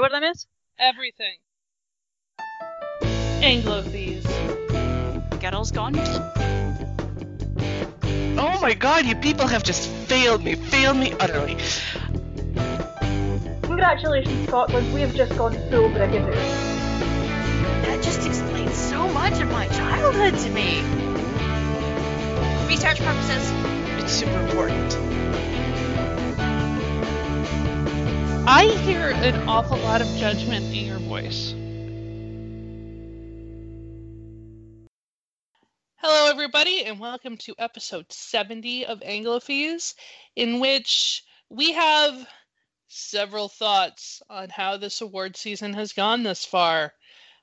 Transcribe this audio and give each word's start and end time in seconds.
What 0.00 0.12
are 0.12 0.16
I 0.16 0.20
miss? 0.20 0.46
Everything. 0.78 1.36
Anglophies. 3.42 4.24
Girls 5.42 5.70
Gone. 5.70 5.94
Oh 8.38 8.58
my 8.62 8.72
god, 8.72 9.04
you 9.04 9.14
people 9.14 9.46
have 9.46 9.62
just 9.62 9.90
failed 10.08 10.42
me, 10.42 10.54
failed 10.54 10.96
me 10.96 11.12
utterly. 11.20 11.58
Congratulations, 13.60 14.48
Scotland. 14.48 14.94
We 14.94 15.02
have 15.02 15.14
just 15.14 15.36
gone 15.36 15.52
full 15.68 15.90
Brigadoon. 15.90 16.32
That 17.82 18.02
just 18.02 18.26
explains 18.26 18.74
so 18.74 19.06
much 19.08 19.38
of 19.42 19.50
my 19.50 19.68
childhood 19.68 20.38
to 20.38 20.50
me. 20.50 20.80
Research 22.66 23.00
purposes. 23.00 23.52
It's 24.02 24.12
super 24.12 24.40
important. 24.40 24.96
I 28.52 28.64
hear 28.64 29.10
an 29.10 29.48
awful 29.48 29.76
lot 29.76 30.00
of 30.00 30.08
judgment 30.16 30.74
in 30.74 30.84
your 30.84 30.98
voice. 30.98 31.52
Hello, 35.98 36.28
everybody, 36.28 36.84
and 36.84 36.98
welcome 36.98 37.36
to 37.36 37.54
episode 37.60 38.06
70 38.10 38.86
of 38.86 39.02
Anglophies, 39.02 39.94
in 40.34 40.58
which 40.58 41.22
we 41.48 41.74
have 41.74 42.26
several 42.88 43.48
thoughts 43.48 44.20
on 44.28 44.48
how 44.48 44.76
this 44.76 45.00
award 45.00 45.36
season 45.36 45.72
has 45.74 45.92
gone 45.92 46.24
this 46.24 46.44
far. 46.44 46.92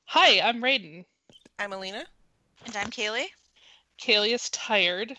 Hi, 0.07 0.41
I'm 0.41 0.61
Raiden. 0.61 1.05
I'm 1.57 1.71
Alina. 1.71 2.03
And 2.65 2.75
I'm 2.75 2.91
Kaylee. 2.91 3.27
Kaylee 3.97 4.33
is 4.33 4.49
tired 4.49 5.15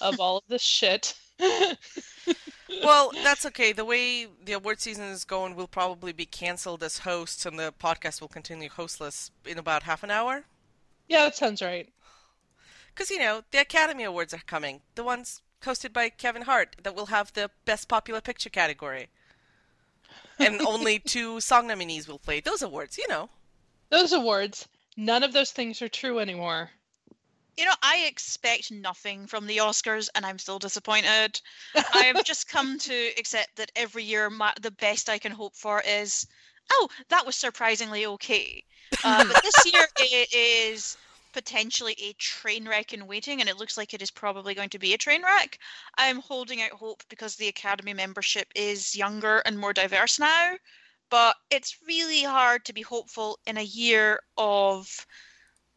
of 0.00 0.18
all 0.18 0.38
of 0.38 0.44
this 0.48 0.62
shit. 0.62 1.14
Well, 2.82 3.10
that's 3.24 3.44
okay. 3.46 3.72
The 3.72 3.84
way 3.84 4.26
the 4.44 4.52
award 4.52 4.80
season 4.80 5.04
is 5.04 5.24
going, 5.24 5.54
we'll 5.54 5.66
probably 5.66 6.12
be 6.12 6.26
cancelled 6.26 6.82
as 6.82 6.98
hosts, 6.98 7.44
and 7.44 7.58
the 7.58 7.72
podcast 7.78 8.20
will 8.20 8.28
continue 8.28 8.68
hostless 8.68 9.30
in 9.44 9.58
about 9.58 9.82
half 9.84 10.02
an 10.02 10.10
hour. 10.10 10.44
yeah, 11.08 11.24
that 11.24 11.36
sounds 11.36 11.60
right. 11.62 11.88
Because, 12.94 13.10
you 13.10 13.18
know, 13.18 13.42
the 13.50 13.60
Academy 13.60 14.04
Awards 14.04 14.34
are 14.34 14.42
coming. 14.46 14.80
The 14.94 15.04
ones 15.04 15.42
hosted 15.62 15.92
by 15.92 16.08
Kevin 16.08 16.42
Hart 16.42 16.76
that 16.82 16.94
will 16.94 17.06
have 17.06 17.32
the 17.32 17.50
Best 17.64 17.88
Popular 17.88 18.20
Picture 18.20 18.50
category. 18.50 19.08
And 20.38 20.60
only 20.66 20.98
two 20.98 21.40
song 21.40 21.66
nominees 21.66 22.08
will 22.08 22.18
play 22.18 22.40
those 22.40 22.62
awards, 22.62 22.98
you 22.98 23.08
know. 23.08 23.30
Those 23.90 24.12
awards, 24.12 24.68
none 24.96 25.22
of 25.22 25.32
those 25.32 25.50
things 25.50 25.82
are 25.82 25.88
true 25.88 26.18
anymore. 26.18 26.70
You 27.60 27.66
know, 27.66 27.74
I 27.82 28.06
expect 28.06 28.70
nothing 28.70 29.26
from 29.26 29.46
the 29.46 29.58
Oscars, 29.58 30.08
and 30.14 30.24
I'm 30.24 30.38
still 30.38 30.58
disappointed. 30.58 31.38
I 31.94 32.04
have 32.04 32.24
just 32.24 32.48
come 32.48 32.78
to 32.78 33.10
accept 33.18 33.54
that 33.56 33.70
every 33.76 34.02
year, 34.02 34.30
my, 34.30 34.54
the 34.62 34.70
best 34.70 35.10
I 35.10 35.18
can 35.18 35.30
hope 35.30 35.54
for 35.54 35.82
is, 35.86 36.26
oh, 36.72 36.88
that 37.10 37.26
was 37.26 37.36
surprisingly 37.36 38.06
okay. 38.06 38.64
Uh, 39.04 39.26
but 39.26 39.42
this 39.42 39.70
year, 39.70 39.86
it 39.98 40.32
is 40.32 40.96
potentially 41.34 41.94
a 42.00 42.14
train 42.14 42.66
wreck 42.66 42.94
in 42.94 43.06
waiting, 43.06 43.40
and 43.40 43.50
it 43.50 43.58
looks 43.58 43.76
like 43.76 43.92
it 43.92 44.00
is 44.00 44.10
probably 44.10 44.54
going 44.54 44.70
to 44.70 44.78
be 44.78 44.94
a 44.94 44.98
train 44.98 45.22
wreck. 45.22 45.58
I'm 45.98 46.20
holding 46.20 46.62
out 46.62 46.70
hope 46.70 47.02
because 47.10 47.36
the 47.36 47.48
Academy 47.48 47.92
membership 47.92 48.48
is 48.54 48.96
younger 48.96 49.40
and 49.40 49.58
more 49.58 49.74
diverse 49.74 50.18
now, 50.18 50.54
but 51.10 51.36
it's 51.50 51.76
really 51.86 52.22
hard 52.22 52.64
to 52.64 52.72
be 52.72 52.80
hopeful 52.80 53.38
in 53.46 53.58
a 53.58 53.62
year 53.62 54.20
of 54.38 55.06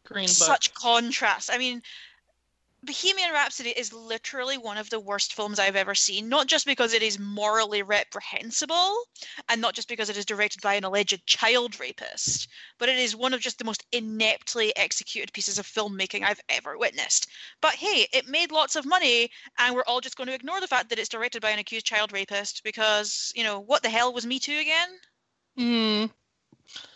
Green 0.05 0.25
Book. 0.25 0.29
such 0.29 0.73
contrast. 0.73 1.49
I 1.51 1.57
mean, 1.57 1.81
Bohemian 2.83 3.31
Rhapsody 3.31 3.69
is 3.69 3.93
literally 3.93 4.57
one 4.57 4.77
of 4.77 4.89
the 4.89 4.99
worst 4.99 5.33
films 5.33 5.57
I've 5.57 5.77
ever 5.77 5.95
seen, 5.95 6.27
not 6.27 6.47
just 6.47 6.65
because 6.65 6.91
it 6.91 7.01
is 7.01 7.17
morally 7.17 7.81
reprehensible 7.81 8.97
and 9.47 9.61
not 9.61 9.73
just 9.73 9.87
because 9.87 10.09
it 10.09 10.17
is 10.17 10.25
directed 10.25 10.61
by 10.61 10.73
an 10.73 10.83
alleged 10.83 11.25
child 11.25 11.79
rapist, 11.79 12.49
but 12.79 12.89
it 12.89 12.97
is 12.97 13.15
one 13.15 13.33
of 13.33 13.39
just 13.39 13.57
the 13.57 13.63
most 13.63 13.85
ineptly 13.93 14.73
executed 14.75 15.31
pieces 15.31 15.57
of 15.57 15.65
filmmaking 15.65 16.23
I've 16.23 16.41
ever 16.49 16.77
witnessed. 16.77 17.27
But 17.61 17.75
hey, 17.75 18.05
it 18.11 18.27
made 18.27 18.51
lots 18.51 18.75
of 18.75 18.85
money, 18.85 19.31
and 19.57 19.73
we're 19.73 19.85
all 19.87 20.01
just 20.01 20.17
going 20.17 20.27
to 20.27 20.35
ignore 20.35 20.59
the 20.59 20.67
fact 20.67 20.89
that 20.89 20.99
it's 20.99 21.09
directed 21.09 21.41
by 21.41 21.51
an 21.51 21.59
accused 21.59 21.85
child 21.85 22.11
rapist 22.11 22.63
because, 22.65 23.31
you 23.33 23.45
know, 23.45 23.61
what 23.61 23.81
the 23.81 23.89
hell 23.89 24.13
was 24.13 24.25
Me 24.25 24.39
Too 24.39 24.59
again? 24.59 24.89
Hmm. 25.57 26.05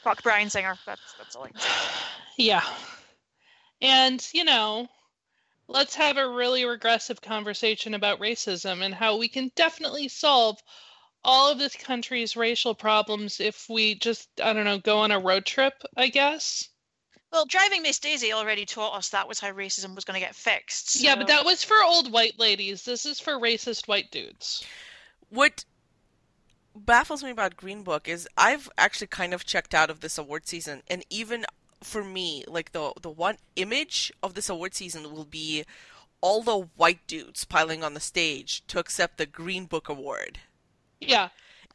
Fuck 0.03 0.21
Bryan 0.21 0.49
Singer. 0.49 0.77
That's, 0.85 1.13
that's 1.17 1.35
all 1.35 1.45
I 1.45 1.49
can 1.49 1.59
say. 1.61 1.69
Yeah. 2.39 2.61
And, 3.81 4.25
you 4.33 4.43
know, 4.43 4.87
let's 5.67 5.95
have 5.95 6.17
a 6.17 6.29
really 6.29 6.65
regressive 6.65 7.21
conversation 7.21 7.93
about 7.93 8.19
racism 8.19 8.81
and 8.81 8.93
how 8.93 9.17
we 9.17 9.27
can 9.27 9.51
definitely 9.55 10.07
solve 10.07 10.57
all 11.23 11.51
of 11.51 11.59
this 11.59 11.75
country's 11.75 12.37
racial 12.37 12.73
problems 12.73 13.39
if 13.39 13.67
we 13.69 13.95
just, 13.95 14.29
I 14.41 14.53
don't 14.53 14.65
know, 14.65 14.79
go 14.79 14.99
on 14.99 15.11
a 15.11 15.19
road 15.19 15.45
trip, 15.45 15.73
I 15.95 16.07
guess. 16.07 16.69
Well, 17.31 17.45
Driving 17.45 17.81
Miss 17.81 17.99
Daisy 17.99 18.31
already 18.31 18.65
taught 18.65 18.97
us 18.97 19.09
that 19.09 19.27
was 19.27 19.39
how 19.39 19.51
racism 19.51 19.93
was 19.93 20.05
going 20.05 20.19
to 20.19 20.25
get 20.25 20.35
fixed. 20.35 21.01
Yeah, 21.01 21.15
but 21.15 21.27
that 21.27 21.43
was 21.43 21.63
for 21.63 21.83
old 21.83 22.11
white 22.11 22.39
ladies. 22.39 22.83
This 22.83 23.05
is 23.05 23.19
for 23.19 23.33
racist 23.33 23.87
white 23.87 24.09
dudes. 24.11 24.65
What 25.29 25.65
baffles 26.73 27.23
me 27.23 27.31
about 27.31 27.57
Green 27.57 27.83
Book 27.83 28.07
is 28.07 28.29
I've 28.37 28.69
actually 28.77 29.07
kind 29.07 29.33
of 29.33 29.45
checked 29.45 29.73
out 29.73 29.89
of 29.89 29.99
this 29.99 30.17
award 30.17 30.47
season, 30.47 30.83
and 30.87 31.03
even 31.09 31.45
for 31.81 32.03
me, 32.03 32.43
like 32.47 32.71
the 32.71 32.93
the 33.01 33.09
one 33.09 33.37
image 33.55 34.11
of 34.23 34.33
this 34.33 34.49
award 34.49 34.73
season 34.73 35.11
will 35.13 35.25
be 35.25 35.65
all 36.21 36.41
the 36.41 36.67
white 36.75 37.05
dudes 37.07 37.45
piling 37.45 37.83
on 37.83 37.93
the 37.93 37.99
stage 37.99 38.65
to 38.67 38.79
accept 38.79 39.17
the 39.17 39.25
Green 39.25 39.65
Book 39.65 39.87
award. 39.89 40.39
Yeah. 40.99 41.29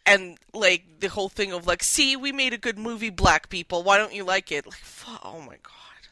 And 0.04 0.38
like 0.52 1.00
the 1.00 1.08
whole 1.08 1.28
thing 1.28 1.52
of 1.52 1.66
like, 1.66 1.82
see, 1.82 2.16
we 2.16 2.32
made 2.32 2.52
a 2.52 2.58
good 2.58 2.78
movie, 2.78 3.10
black 3.10 3.48
people. 3.48 3.82
Why 3.82 3.98
don't 3.98 4.14
you 4.14 4.24
like 4.24 4.50
it? 4.50 4.66
Like, 4.66 4.74
fu- 4.74 5.18
oh 5.22 5.40
my 5.40 5.56
god. 5.62 6.08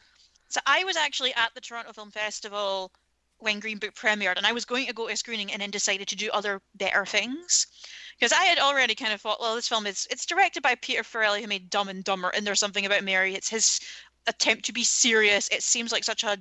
So 0.47 0.61
I 0.65 0.83
was 0.83 0.95
actually 0.95 1.33
at 1.33 1.51
the 1.55 1.61
Toronto 1.61 1.93
Film 1.93 2.11
Festival 2.11 2.91
when 3.41 3.59
Green 3.59 3.77
Book 3.77 3.95
premiered, 3.95 4.37
and 4.37 4.45
I 4.45 4.53
was 4.53 4.65
going 4.65 4.85
to 4.85 4.93
go 4.93 5.07
to 5.07 5.13
a 5.13 5.17
screening 5.17 5.51
and 5.51 5.61
then 5.61 5.71
decided 5.71 6.07
to 6.07 6.15
do 6.15 6.29
other 6.31 6.61
better 6.75 7.05
things. 7.05 7.67
Because 8.19 8.31
I 8.31 8.43
had 8.43 8.59
already 8.59 8.95
kind 8.95 9.13
of 9.13 9.21
thought, 9.21 9.41
well, 9.41 9.55
this 9.55 9.67
film 9.67 9.87
is 9.87 10.07
it's 10.11 10.25
directed 10.25 10.61
by 10.61 10.75
Peter 10.75 11.03
Farrelly, 11.03 11.41
who 11.41 11.47
made 11.47 11.69
Dumb 11.69 11.89
and 11.89 12.03
Dumber, 12.03 12.29
and 12.29 12.45
there's 12.45 12.59
something 12.59 12.85
about 12.85 13.03
Mary. 13.03 13.33
It's 13.33 13.49
his 13.49 13.79
attempt 14.27 14.65
to 14.65 14.73
be 14.73 14.83
serious. 14.83 15.47
It 15.49 15.63
seems 15.63 15.91
like 15.91 16.03
such 16.03 16.23
a 16.23 16.37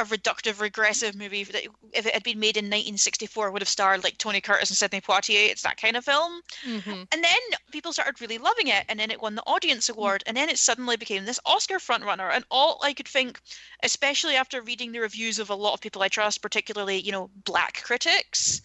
a 0.00 0.04
reductive, 0.04 0.60
regressive 0.60 1.14
movie 1.14 1.44
that 1.44 1.64
if 1.92 2.06
it 2.06 2.14
had 2.14 2.22
been 2.22 2.40
made 2.40 2.56
in 2.56 2.64
1964 2.64 3.50
would 3.50 3.62
have 3.62 3.68
starred 3.68 4.02
like 4.02 4.16
Tony 4.16 4.40
Curtis 4.40 4.70
and 4.70 4.76
Sidney 4.76 5.00
Poitier. 5.00 5.50
It's 5.50 5.62
that 5.62 5.80
kind 5.80 5.96
of 5.96 6.04
film. 6.04 6.40
hmm 6.64 7.02
And 7.12 7.24
then 7.24 7.40
people 7.70 7.92
started 7.92 8.20
really 8.20 8.38
loving 8.38 8.68
it, 8.68 8.84
and 8.88 8.98
then 8.98 9.10
it 9.10 9.20
won 9.20 9.34
the 9.34 9.46
audience 9.46 9.88
award, 9.88 10.24
and 10.26 10.36
then 10.36 10.48
it 10.48 10.58
suddenly 10.58 10.96
became 10.96 11.24
this 11.24 11.40
Oscar 11.44 11.78
frontrunner. 11.78 12.30
And 12.32 12.44
all 12.50 12.80
I 12.82 12.94
could 12.94 13.08
think, 13.08 13.40
especially 13.82 14.36
after 14.36 14.62
reading 14.62 14.92
the 14.92 15.00
reviews 15.00 15.38
of 15.38 15.50
a 15.50 15.54
lot 15.54 15.74
of 15.74 15.80
people 15.80 16.02
I 16.02 16.08
trust, 16.08 16.42
particularly 16.42 17.00
you 17.00 17.12
know 17.12 17.30
black 17.44 17.82
critics, 17.82 18.62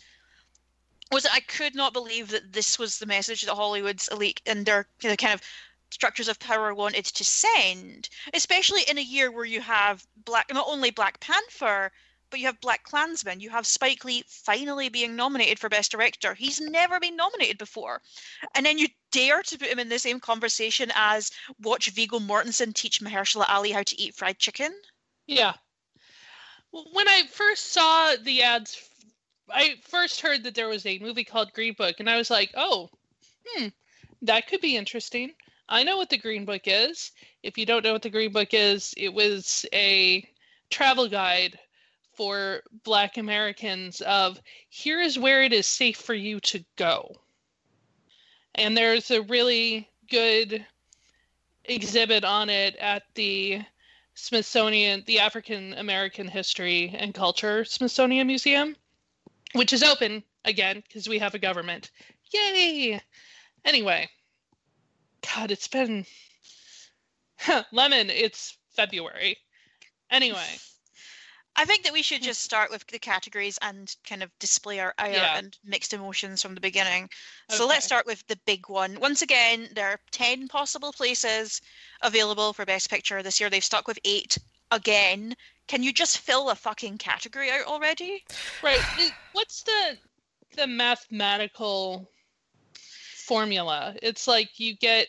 was 1.11 1.23
that 1.23 1.33
I 1.33 1.41
could 1.41 1.75
not 1.75 1.93
believe 1.93 2.29
that 2.29 2.53
this 2.53 2.79
was 2.79 2.97
the 2.97 3.05
message 3.05 3.41
that 3.41 3.55
Hollywood's 3.55 4.07
elite 4.07 4.41
and 4.45 4.65
their 4.65 4.87
you 5.01 5.09
know, 5.09 5.15
kind 5.15 5.33
of 5.33 5.41
structures 5.95 6.27
of 6.27 6.39
power 6.39 6.73
wanted 6.73 7.05
to 7.05 7.23
send, 7.23 8.09
especially 8.33 8.81
in 8.89 8.97
a 8.97 9.01
year 9.01 9.31
where 9.31 9.45
you 9.45 9.61
have 9.61 10.05
black 10.25 10.45
not 10.53 10.67
only 10.67 10.91
Black 10.91 11.19
Panther. 11.19 11.91
But 12.31 12.39
you 12.39 12.47
have 12.47 12.59
Black 12.59 12.83
Klansman. 12.83 13.39
You 13.39 13.51
have 13.51 13.67
Spike 13.67 14.03
Lee 14.03 14.23
finally 14.27 14.89
being 14.89 15.15
nominated 15.15 15.59
for 15.59 15.69
Best 15.69 15.91
Director. 15.91 16.33
He's 16.33 16.59
never 16.59 16.99
been 16.99 17.15
nominated 17.15 17.59
before 17.59 18.01
and 18.55 18.65
then 18.65 18.77
you 18.77 18.87
dare 19.11 19.43
to 19.43 19.57
put 19.57 19.67
him 19.67 19.79
in 19.79 19.89
the 19.89 19.99
same 19.99 20.19
conversation 20.19 20.91
as 20.95 21.31
watch 21.61 21.89
Viggo 21.91 22.19
Mortensen 22.19 22.73
teach 22.73 22.99
Mahershala 23.01 23.45
Ali 23.47 23.71
how 23.71 23.83
to 23.83 24.01
eat 24.01 24.15
fried 24.15 24.39
chicken. 24.39 24.73
Yeah. 25.27 25.53
When 26.71 27.07
I 27.07 27.23
first 27.31 27.71
saw 27.71 28.15
the 28.21 28.43
ads, 28.43 28.77
I 29.49 29.75
first 29.87 30.21
heard 30.21 30.43
that 30.43 30.55
there 30.55 30.67
was 30.67 30.85
a 30.85 30.99
movie 30.99 31.23
called 31.23 31.53
Green 31.53 31.73
Book, 31.73 31.95
and 31.99 32.09
I 32.09 32.17
was 32.17 32.29
like, 32.29 32.51
oh, 32.55 32.89
hmm, 33.47 33.67
that 34.23 34.47
could 34.47 34.61
be 34.61 34.75
interesting. 34.75 35.33
I 35.67 35.83
know 35.83 35.97
what 35.97 36.09
the 36.09 36.17
Green 36.17 36.45
Book 36.45 36.63
is. 36.65 37.11
If 37.41 37.57
you 37.57 37.65
don't 37.65 37.83
know 37.83 37.93
what 37.93 38.03
the 38.03 38.09
Green 38.09 38.31
Book 38.31 38.53
is, 38.53 38.93
it 38.97 39.13
was 39.13 39.65
a 39.73 40.27
travel 40.69 41.07
guide 41.07 41.57
for 42.13 42.61
Black 42.83 43.17
Americans 43.17 44.01
of 44.01 44.39
here 44.69 45.01
is 45.01 45.19
where 45.19 45.43
it 45.43 45.53
is 45.53 45.67
safe 45.67 45.97
for 45.97 46.13
you 46.13 46.39
to 46.41 46.63
go. 46.75 47.15
And 48.55 48.77
there's 48.77 49.11
a 49.11 49.23
really 49.23 49.89
good 50.09 50.65
exhibit 51.65 52.23
on 52.23 52.49
it 52.49 52.75
at 52.77 53.03
the 53.15 53.61
Smithsonian, 54.13 55.03
the 55.07 55.19
African 55.19 55.73
American 55.73 56.27
History 56.27 56.95
and 56.97 57.13
Culture 57.13 57.65
Smithsonian 57.65 58.27
Museum, 58.27 58.75
which 59.53 59.73
is 59.73 59.83
open 59.83 60.23
again 60.45 60.81
because 60.87 61.09
we 61.09 61.19
have 61.19 61.33
a 61.33 61.39
government. 61.39 61.91
Yay! 62.31 63.01
Anyway, 63.65 64.09
God, 65.33 65.51
it's 65.51 65.67
been 65.67 66.05
lemon. 67.71 68.09
It's 68.09 68.57
February. 68.75 69.37
Anyway, 70.11 70.57
I 71.55 71.65
think 71.65 71.83
that 71.83 71.93
we 71.93 72.01
should 72.01 72.21
just 72.21 72.41
start 72.41 72.69
with 72.69 72.85
the 72.87 72.99
categories 72.99 73.57
and 73.61 73.93
kind 74.07 74.21
of 74.21 74.29
display 74.39 74.79
our 74.79 74.93
ire 74.97 75.13
Yeah. 75.13 75.37
and 75.37 75.57
mixed 75.63 75.93
emotions 75.93 76.41
from 76.41 76.53
the 76.53 76.61
beginning. 76.61 77.09
So 77.49 77.65
let's 77.65 77.85
start 77.85 78.05
with 78.05 78.25
the 78.27 78.37
big 78.45 78.67
one. 78.69 78.99
Once 78.99 79.21
again, 79.21 79.69
there 79.73 79.87
are 79.89 79.99
10 80.11 80.47
possible 80.47 80.91
places 80.91 81.61
available 82.01 82.53
for 82.53 82.65
Best 82.65 82.89
Picture 82.89 83.23
this 83.23 83.39
year. 83.39 83.49
They've 83.49 83.63
stuck 83.63 83.87
with 83.87 83.99
eight 84.03 84.37
again. 84.71 85.35
Can 85.67 85.81
you 85.81 85.93
just 85.93 86.19
fill 86.19 86.49
a 86.49 86.55
fucking 86.55 86.97
category 86.97 87.49
out 87.51 87.65
already? 87.65 88.23
Right. 88.61 88.81
What's 89.31 89.63
the 89.63 89.97
the 90.55 90.67
mathematical 90.67 92.09
formula? 93.25 93.95
It's 94.01 94.27
like 94.27 94.59
you 94.59 94.75
get 94.75 95.07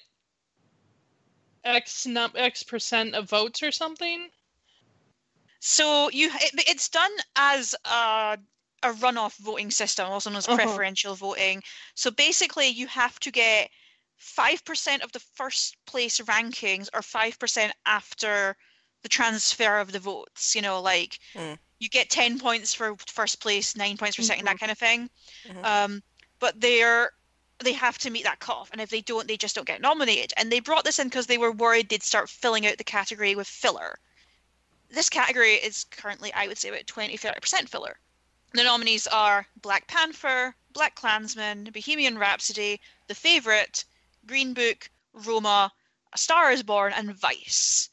X 1.67 2.07
num 2.07 2.33
X 2.37 2.63
percent 2.63 3.15
of 3.15 3.29
votes 3.29 3.63
or 3.63 3.73
something. 3.73 4.31
So 5.61 6.11
you, 6.11 6.31
it, 6.35 6.65
it's 6.69 6.89
done 6.89 7.11
as 7.37 7.75
a, 7.85 8.39
a 8.83 8.93
runoff 8.93 9.37
voting 9.39 9.71
system, 9.71 10.07
also 10.09 10.31
known 10.31 10.39
as 10.39 10.47
Uh-huh. 10.47 10.57
preferential 10.57 11.15
voting. 11.15 11.63
So 11.95 12.11
basically, 12.11 12.69
you 12.69 12.87
have 12.87 13.19
to 13.21 13.31
get 13.31 13.71
five 14.17 14.65
percent 14.65 15.03
of 15.03 15.13
the 15.13 15.21
first 15.21 15.77
place 15.87 16.21
rankings, 16.21 16.89
or 16.95 17.03
five 17.03 17.39
percent 17.39 17.73
after 17.87 18.57
the 19.03 19.09
transfer 19.09 19.79
of 19.79 19.93
the 19.93 20.01
votes. 20.01 20.55
You 20.55 20.63
know, 20.63 20.81
like 20.81 21.19
Mm. 21.35 21.59
you 21.81 21.89
get 21.89 22.11
ten 22.11 22.39
points 22.39 22.75
for 22.75 22.97
first 23.09 23.41
place, 23.41 23.77
nine 23.77 23.97
points 23.97 24.17
for 24.17 24.23
2nd 24.23 24.47
that 24.47 24.59
kind 24.59 24.73
of 24.73 24.79
thing. 24.79 25.11
Mhm. 25.45 25.67
Um, 25.67 26.03
but 26.41 26.61
they're 26.61 27.11
they 27.59 27.73
have 27.73 27.99
to 27.99 28.11
meet 28.11 28.25
that 28.25 28.41
cutoff, 28.41 28.71
and 28.73 28.81
if 28.81 28.91
they 28.91 29.01
don't, 29.01 29.29
they 29.29 29.37
just 29.37 29.55
don't 29.55 29.67
get 29.67 29.81
nominated. 29.81 30.33
And 30.37 30.51
they 30.51 30.61
brought 30.61 30.85
this 30.85 30.99
in 30.99 31.09
because 31.09 31.27
they 31.27 31.39
were 31.39 31.53
worried 31.53 31.89
they'd 31.89 32.03
start 32.03 32.29
filling 32.29 32.67
out 32.67 32.79
the 32.79 32.85
category 32.85 33.35
with 33.35 33.47
filler 33.47 33.99
this 34.89 35.09
category 35.09 35.55
is 35.55 35.85
currently, 35.85 36.33
I 36.33 36.47
would 36.47 36.59
say, 36.59 36.69
about 36.69 36.87
20 36.87 37.19
30% 37.19 37.69
filler. 37.69 37.99
The 38.53 38.63
nominees 38.63 39.07
are 39.09 39.49
Black 39.57 39.89
Panther, 39.89 40.55
Black 40.73 40.95
Klansman, 40.95 41.65
Bohemian 41.73 42.19
Rhapsody, 42.19 42.81
The 43.09 43.15
Favourite, 43.15 43.85
Green 44.27 44.55
Book, 44.55 44.91
Roma, 45.13 45.73
A 46.13 46.19
Star 46.19 46.53
is 46.53 46.63
Born, 46.63 46.93
and 46.93 47.15
Vice. 47.15 47.91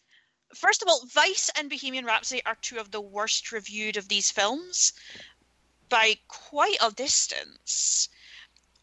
First 0.53 0.83
of 0.83 0.87
all, 0.87 1.05
Vice 1.07 1.49
and 1.55 1.69
Bohemian 1.69 2.05
Rhapsody 2.05 2.45
are 2.45 2.55
two 2.55 2.77
of 2.77 2.91
the 2.91 3.01
worst 3.01 3.51
reviewed 3.51 3.97
of 3.97 4.07
these 4.07 4.29
films 4.29 4.93
by 5.89 6.19
quite 6.27 6.77
a 6.79 6.91
distance. 6.91 8.07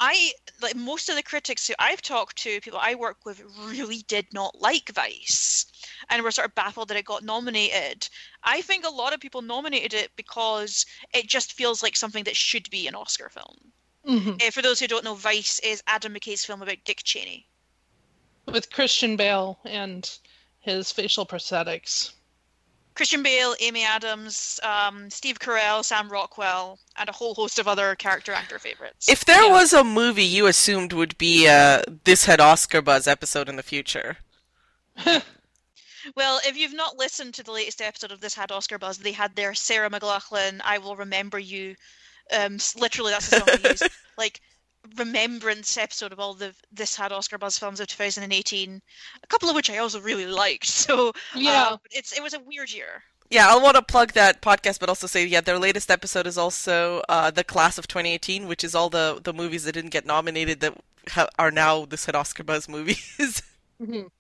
I 0.02 0.32
like 0.62 0.74
most 0.74 1.10
of 1.10 1.16
the 1.16 1.22
critics 1.22 1.66
who 1.66 1.74
I've 1.78 2.00
talked 2.00 2.36
to, 2.38 2.60
people 2.62 2.80
I 2.82 2.94
work 2.94 3.18
with, 3.26 3.42
really 3.58 4.02
did 4.08 4.26
not 4.32 4.58
like 4.58 4.90
Vice, 4.94 5.66
and 6.08 6.22
were 6.22 6.30
sort 6.30 6.48
of 6.48 6.54
baffled 6.54 6.88
that 6.88 6.96
it 6.96 7.04
got 7.04 7.22
nominated. 7.22 8.08
I 8.42 8.62
think 8.62 8.86
a 8.86 8.90
lot 8.90 9.12
of 9.12 9.20
people 9.20 9.42
nominated 9.42 9.92
it 9.92 10.10
because 10.16 10.86
it 11.12 11.28
just 11.28 11.52
feels 11.52 11.82
like 11.82 11.96
something 11.96 12.24
that 12.24 12.36
should 12.36 12.68
be 12.70 12.88
an 12.88 12.94
Oscar 12.94 13.28
film. 13.28 13.72
hmm 14.04 14.36
Uh, 14.42 14.50
for 14.50 14.62
those 14.62 14.80
who 14.80 14.86
don't 14.86 15.04
know, 15.04 15.14
Vice 15.14 15.58
is 15.58 15.82
Adam 15.86 16.14
McKay's 16.14 16.46
film 16.46 16.62
about 16.62 16.78
Dick 16.84 17.02
Cheney. 17.04 17.46
With 18.46 18.70
Christian 18.70 19.16
Bale 19.16 19.58
and 19.64 20.10
his 20.60 20.90
facial 20.90 21.26
prosthetics. 21.26 22.12
Christian 23.00 23.22
Bale, 23.22 23.54
Amy 23.60 23.82
Adams, 23.82 24.60
um, 24.62 25.08
Steve 25.08 25.38
Carell, 25.38 25.82
Sam 25.82 26.10
Rockwell, 26.10 26.78
and 26.98 27.08
a 27.08 27.12
whole 27.12 27.32
host 27.32 27.58
of 27.58 27.66
other 27.66 27.94
character 27.94 28.30
actor 28.30 28.58
favorites. 28.58 29.08
If 29.08 29.24
there 29.24 29.44
Yeah. 29.46 29.52
was 29.52 29.72
a 29.72 29.82
movie 29.82 30.22
you 30.22 30.46
assumed 30.46 30.92
would 30.92 31.16
be 31.16 31.48
uh, 31.48 31.80
this 32.04 32.26
had 32.26 32.40
Oscar 32.40 32.82
buzz 32.82 33.06
episode 33.06 33.48
in 33.48 33.56
the 33.56 33.62
future, 33.62 34.18
Well, 36.14 36.40
if 36.44 36.58
you've 36.58 36.74
not 36.74 36.98
listened 36.98 37.32
to 37.34 37.42
the 37.42 37.52
latest 37.52 37.80
episode 37.80 38.12
of 38.12 38.20
This 38.20 38.34
Had 38.34 38.52
Oscar 38.52 38.78
Buzz, 38.78 38.98
they 38.98 39.12
had 39.12 39.34
their 39.34 39.54
Sarah 39.54 39.88
McLachlan, 39.88 40.60
I 40.62 40.76
Will 40.76 40.96
Remember 40.96 41.38
You. 41.38 41.76
Um, 42.30 42.58
literally, 42.76 43.12
that's 43.12 43.30
the 43.30 43.36
song 43.38 43.48
they 43.62 43.70
used. 43.70 43.82
Like, 44.18 44.40
remembrance 44.96 45.76
episode 45.76 46.12
of 46.12 46.20
all 46.20 46.34
the 46.34 46.54
This 46.72 46.96
Had 46.96 47.12
Oscar 47.12 47.38
Buzz 47.38 47.58
films 47.58 47.80
of 47.80 47.86
2018, 47.86 48.80
a 49.22 49.26
couple 49.26 49.48
of 49.48 49.54
which 49.54 49.70
I 49.70 49.78
also 49.78 50.00
really 50.00 50.26
liked. 50.26 50.66
So, 50.80 51.12
Yeah. 51.34 51.68
uh, 51.72 51.76
it's 51.90 52.12
it 52.16 52.22
was 52.22 52.34
a 52.34 52.40
weird 52.40 52.72
year. 52.72 53.02
yeah, 53.30 53.46
I'll 53.48 53.62
want 53.62 53.76
to 53.76 53.82
plug 53.82 54.12
that 54.12 54.40
podcast, 54.42 54.80
but 54.80 54.88
also 54.88 55.06
say 55.06 55.24
yeah, 55.26 55.40
their 55.40 55.58
latest 55.58 55.90
episode 55.90 56.26
is 56.26 56.38
also 56.38 57.02
uh, 57.08 57.30
the 57.30 57.44
class 57.44 57.78
of 57.78 57.86
2018, 57.86 58.46
which 58.48 58.64
is 58.64 58.74
all 58.74 58.90
the 58.90 59.20
the 59.22 59.32
movies 59.32 59.64
that 59.64 59.72
didn't 59.72 59.90
get 59.90 60.06
nominated 60.06 60.60
that 60.60 60.74
ha- 61.10 61.28
are 61.38 61.50
now 61.50 61.84
this 61.84 62.06
had 62.06 62.14
Oscar 62.16 62.42
buzz 62.44 62.68
movies. 62.68 63.42
Mhm. 63.80 64.10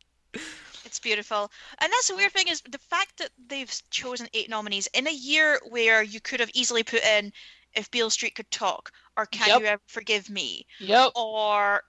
It's 0.86 0.98
beautiful. 1.00 1.50
And 1.80 1.92
that's 1.92 2.08
the 2.08 2.16
weird 2.16 2.32
thing 2.32 2.48
is 2.48 2.62
the 2.62 2.78
fact 2.78 3.18
that 3.18 3.28
they've 3.48 3.70
chosen 3.90 4.26
eight 4.32 4.48
nominees 4.48 4.88
in 4.94 5.06
a 5.06 5.12
year 5.12 5.60
where 5.68 6.02
you 6.02 6.18
could 6.20 6.40
have 6.40 6.50
easily 6.54 6.82
put 6.82 7.04
in 7.04 7.30
If 7.74 7.90
Beale 7.90 8.08
Street 8.08 8.34
Could 8.34 8.50
Talk, 8.50 8.90
or 9.20 9.26
Can 9.26 9.48
Yep. 9.48 9.60
You 9.60 9.66
Ever 9.66 9.82
Forgive 9.86 10.30
Me, 10.30 10.66
Yep. 10.78 11.12
or 11.14 11.82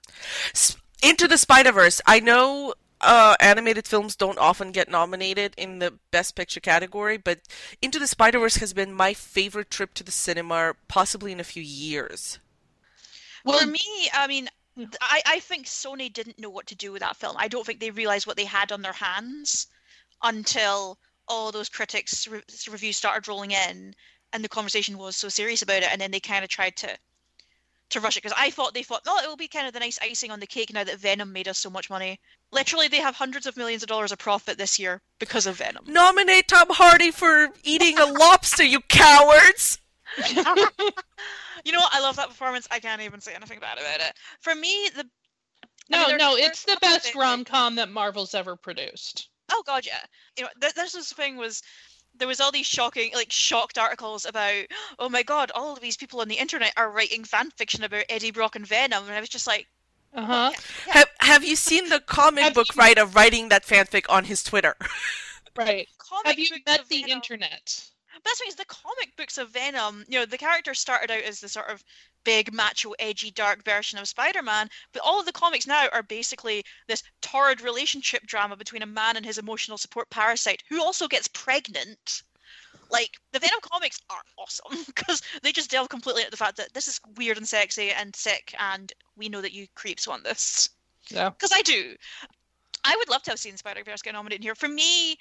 Into 1.04 1.28
the 1.28 1.38
Spider 1.38 1.72
Verse. 1.72 2.02
I 2.06 2.20
know 2.20 2.74
uh, 3.00 3.36
animated 3.40 3.88
films 3.88 4.16
don't 4.16 4.38
often 4.38 4.72
get 4.72 4.90
nominated 4.90 5.54
in 5.58 5.80
the 5.80 5.98
Best 6.12 6.36
Picture 6.36 6.60
category, 6.60 7.18
but 7.18 7.40
Into 7.82 8.00
the 8.00 8.08
Spider 8.08 8.40
Verse 8.40 8.58
has 8.58 8.74
been 8.74 8.94
my 8.94 9.14
favorite 9.14 9.72
trip 9.72 9.94
to 9.96 10.04
the 10.04 10.12
cinema, 10.12 10.76
possibly 10.88 11.32
in 11.32 11.40
a 11.40 11.44
few 11.46 11.64
years. 11.64 12.40
Well, 13.44 13.60
For 13.60 13.66
me, 13.66 14.10
I 14.14 14.28
mean, 14.28 14.50
I, 15.02 15.22
I 15.26 15.40
think 15.40 15.66
Sony 15.66 16.12
didn't 16.12 16.40
know 16.40 16.50
what 16.50 16.68
to 16.68 16.76
do 16.76 16.92
with 16.92 17.02
that 17.02 17.18
film. 17.18 17.36
I 17.38 17.48
don't 17.48 17.66
think 17.66 17.80
they 17.80 17.92
realized 17.92 18.28
what 18.28 18.38
they 18.38 18.46
had 18.46 18.72
on 18.72 18.82
their 18.82 18.94
hands 18.94 19.68
until 20.24 21.00
all 21.28 21.52
those 21.52 21.70
critics 21.70 22.28
re- 22.28 22.42
reviews 22.70 22.98
started 22.98 23.28
rolling 23.28 23.52
in 23.52 23.96
and 24.34 24.44
the 24.44 24.50
conversation 24.50 24.98
was 24.98 25.16
so 25.16 25.30
serious 25.30 25.62
about 25.62 25.84
it 25.84 25.90
and 25.92 26.00
then 26.02 26.12
they 26.12 26.20
kind 26.20 26.44
of 26.44 26.50
tried 26.50 26.76
to 26.78 26.98
to 27.92 28.00
rush 28.00 28.18
it 28.18 28.24
because 28.24 28.38
I 28.38 28.50
thought 28.50 28.74
they 28.74 28.84
thought, 28.84 29.02
oh, 29.08 29.22
it 29.24 29.28
will 29.28 29.38
be 29.38 29.48
kind 29.48 29.68
of 29.68 29.74
the 29.74 29.80
nice 29.80 30.00
icing 30.02 30.32
on 30.32 30.40
the 30.40 30.48
cake 30.48 30.74
now 30.74 30.84
that 30.84 31.00
Venom 31.00 31.32
made 31.32 31.48
us 31.48 31.58
so 31.58 31.70
much 31.70 31.90
money. 31.90 32.20
Literally, 32.52 32.88
they 32.88 32.98
have 32.98 33.16
hundreds 33.16 33.46
of 33.46 33.58
millions 33.58 33.84
of 33.84 33.90
dollars 33.90 34.12
of 34.12 34.18
profit 34.18 34.58
this 34.58 34.78
year 34.80 35.02
because 35.20 35.46
of 35.46 35.58
Venom. 35.58 35.86
Nominate 35.88 36.48
Tom 36.48 36.68
Hardy 36.70 37.12
for 37.12 37.50
eating 37.64 37.98
a 37.98 38.06
lobster, 38.06 38.64
you 38.64 38.82
cowards! 38.82 39.80
You 41.64 41.72
know 41.72 41.80
what? 41.80 41.94
I 41.94 42.02
love 42.02 42.16
that 42.16 42.30
performance. 42.30 42.68
I 42.72 42.80
can't 42.80 43.02
even 43.02 43.22
say 43.22 43.34
anything 43.34 43.60
bad 43.60 43.78
about 43.78 44.00
it. 44.00 44.14
For 44.40 44.56
me, 44.56 44.90
the 44.96 45.06
I 45.94 46.02
no, 46.02 46.08
mean, 46.08 46.18
no, 46.18 46.36
it's 46.36 46.64
the 46.64 46.74
a 46.74 46.76
couple 46.76 46.96
of 46.96 47.04
best 47.04 47.16
rom 47.16 47.44
com 47.46 47.76
that 47.76 47.90
Marvel's 47.90 48.34
ever 48.34 48.56
produced. 48.56 49.30
Oh 49.52 49.64
god, 49.66 49.86
yeah. 49.86 50.00
You 50.38 50.46
know, 50.46 50.50
th- 50.62 50.74
this 50.74 50.96
was 50.96 51.10
the 51.10 51.16
thing 51.16 51.38
was 51.38 51.62
there 52.22 52.28
was 52.28 52.40
all 52.40 52.52
these 52.52 52.68
shocking, 52.68 53.10
like 53.16 53.32
shocked 53.32 53.80
articles 53.80 54.26
about, 54.26 54.66
oh 55.00 55.10
my 55.10 55.24
god, 55.24 55.52
all 55.56 55.74
of 55.74 55.82
these 55.82 55.98
people 55.98 56.22
on 56.22 56.28
the 56.28 56.36
internet 56.36 56.72
are 56.78 56.92
writing 56.92 57.24
fan 57.24 57.50
fiction 57.50 57.84
about 57.84 58.04
Eddie 58.10 58.30
Brock 58.32 58.56
and 58.56 58.66
Venom, 58.68 59.06
and 59.06 59.14
I 59.14 59.20
was 59.20 59.28
just 59.28 59.48
like, 59.48 59.66
Uh 60.14 60.26
huh. 60.26 60.52
yeah. 60.88 60.94
Have, 60.94 61.10
have 61.22 61.44
you 61.44 61.56
seen 61.56 61.90
the 61.90 62.00
comic 62.00 62.54
book 62.54 62.68
you- 62.76 62.80
writer 62.80 63.06
writing 63.08 63.50
that 63.50 63.66
fanfic 63.66 64.06
on 64.08 64.26
his 64.26 64.44
Twitter? 64.44 64.76
Right. 65.58 65.88
comic 65.98 66.28
Have 66.28 66.40
you 66.40 66.48
met 66.66 66.88
the 66.88 67.02
Venom- 67.02 67.10
internet? 67.18 67.90
Best 68.24 68.40
thing 68.40 68.48
is 68.48 68.56
the 68.56 68.66
comic 68.66 69.16
books 69.18 69.38
of 69.38 69.50
Venom. 69.50 70.06
You 70.08 70.20
know, 70.20 70.26
the 70.26 70.38
character 70.38 70.74
started 70.74 71.12
out 71.12 71.24
as 71.24 71.40
the 71.40 71.50
sort 71.50 71.70
of 71.70 71.84
big, 72.24 72.54
macho, 72.54 72.92
edgy, 73.00 73.32
dark 73.32 73.66
version 73.66 73.98
of 73.98 74.08
Spider-Man, 74.08 74.70
but 74.94 75.02
all 75.04 75.20
of 75.20 75.26
the 75.26 75.32
comics 75.32 75.66
now 75.66 75.88
are 75.92 76.04
basically 76.04 76.64
this 76.88 77.02
torrid 77.22 77.62
relationship 77.62 78.26
drama 78.28 78.56
between 78.56 78.84
a 78.84 78.86
man 78.88 79.18
and 79.18 79.26
his 79.26 79.38
emotional 79.40 79.78
support 79.78 80.10
parasite, 80.10 80.62
who 80.70 80.82
also 80.82 81.08
gets 81.08 81.28
pregnant. 81.30 82.22
Like 82.92 83.18
the 83.32 83.40
Venom 83.40 83.60
comics 83.62 84.00
are 84.10 84.22
awesome 84.38 84.84
because 84.86 85.22
they 85.42 85.52
just 85.52 85.72
delve 85.72 85.90
completely 85.90 86.22
into 86.22 86.32
the 86.32 86.38
fact 86.38 86.58
that 86.58 86.74
this 86.74 86.88
is 86.88 87.00
weird 87.18 87.38
and 87.38 87.48
sexy 87.48 87.92
and 87.92 88.16
sick, 88.16 88.54
and 88.60 88.92
we 89.16 89.30
know 89.30 89.42
that 89.42 89.54
you 89.54 89.68
creeps 89.76 90.08
want 90.08 90.24
this 90.24 90.70
Yeah. 91.10 91.30
because 91.30 91.52
I 91.54 91.62
do. 91.62 91.96
I 92.84 92.96
would 92.98 93.10
love 93.10 93.24
to 93.24 93.32
have 93.32 93.40
seen 93.40 93.58
Spider 93.58 93.84
Verse 93.84 94.02
get 94.02 94.14
nominated 94.14 94.44
here. 94.44 94.56
For 94.56 94.68
me, 94.68 95.18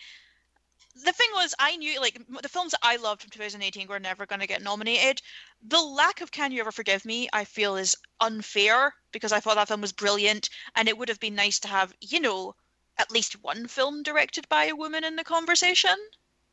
the 0.95 1.13
thing 1.13 1.29
was, 1.35 1.55
I 1.59 1.77
knew 1.77 2.01
like 2.01 2.21
the 2.43 2.49
films 2.49 2.73
that 2.73 2.81
I 2.83 2.97
loved 2.97 3.23
from 3.23 3.31
2018 3.31 3.87
were 3.89 4.01
never 4.01 4.27
going 4.27 4.41
to 4.41 4.47
get 4.47 4.63
nominated. 4.63 5.23
The 5.63 5.81
lack 5.81 6.21
of 6.21 6.31
Can 6.31 6.53
You 6.53 6.61
Ever 6.61 6.73
Forgive 6.73 7.05
Me, 7.05 7.29
I 7.33 7.45
feel, 7.45 7.77
is 7.77 7.97
unfair 8.21 8.95
because 9.13 9.33
I 9.33 9.41
thought 9.41 9.55
that 9.57 9.69
film 9.69 9.81
was 9.81 9.93
brilliant, 9.93 10.51
and 10.75 10.89
it 10.89 10.99
would 10.99 11.09
have 11.09 11.21
been 11.21 11.35
nice 11.35 11.59
to 11.61 11.69
have, 11.69 11.93
you 12.01 12.21
know, 12.21 12.55
at 12.99 13.11
least 13.11 13.43
one 13.43 13.67
film 13.67 14.03
directed 14.03 14.49
by 14.49 14.67
a 14.67 14.77
woman 14.77 15.05
in 15.05 15.17
the 15.17 15.25
conversation. 15.25 15.97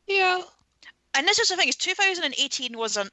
Yeah. 0.06 0.42
And 1.14 1.26
this 1.26 1.38
is 1.38 1.48
the 1.48 1.56
thing: 1.56 1.68
is 1.68 1.76
2018 1.76 2.76
was 2.78 2.96
an 2.96 3.08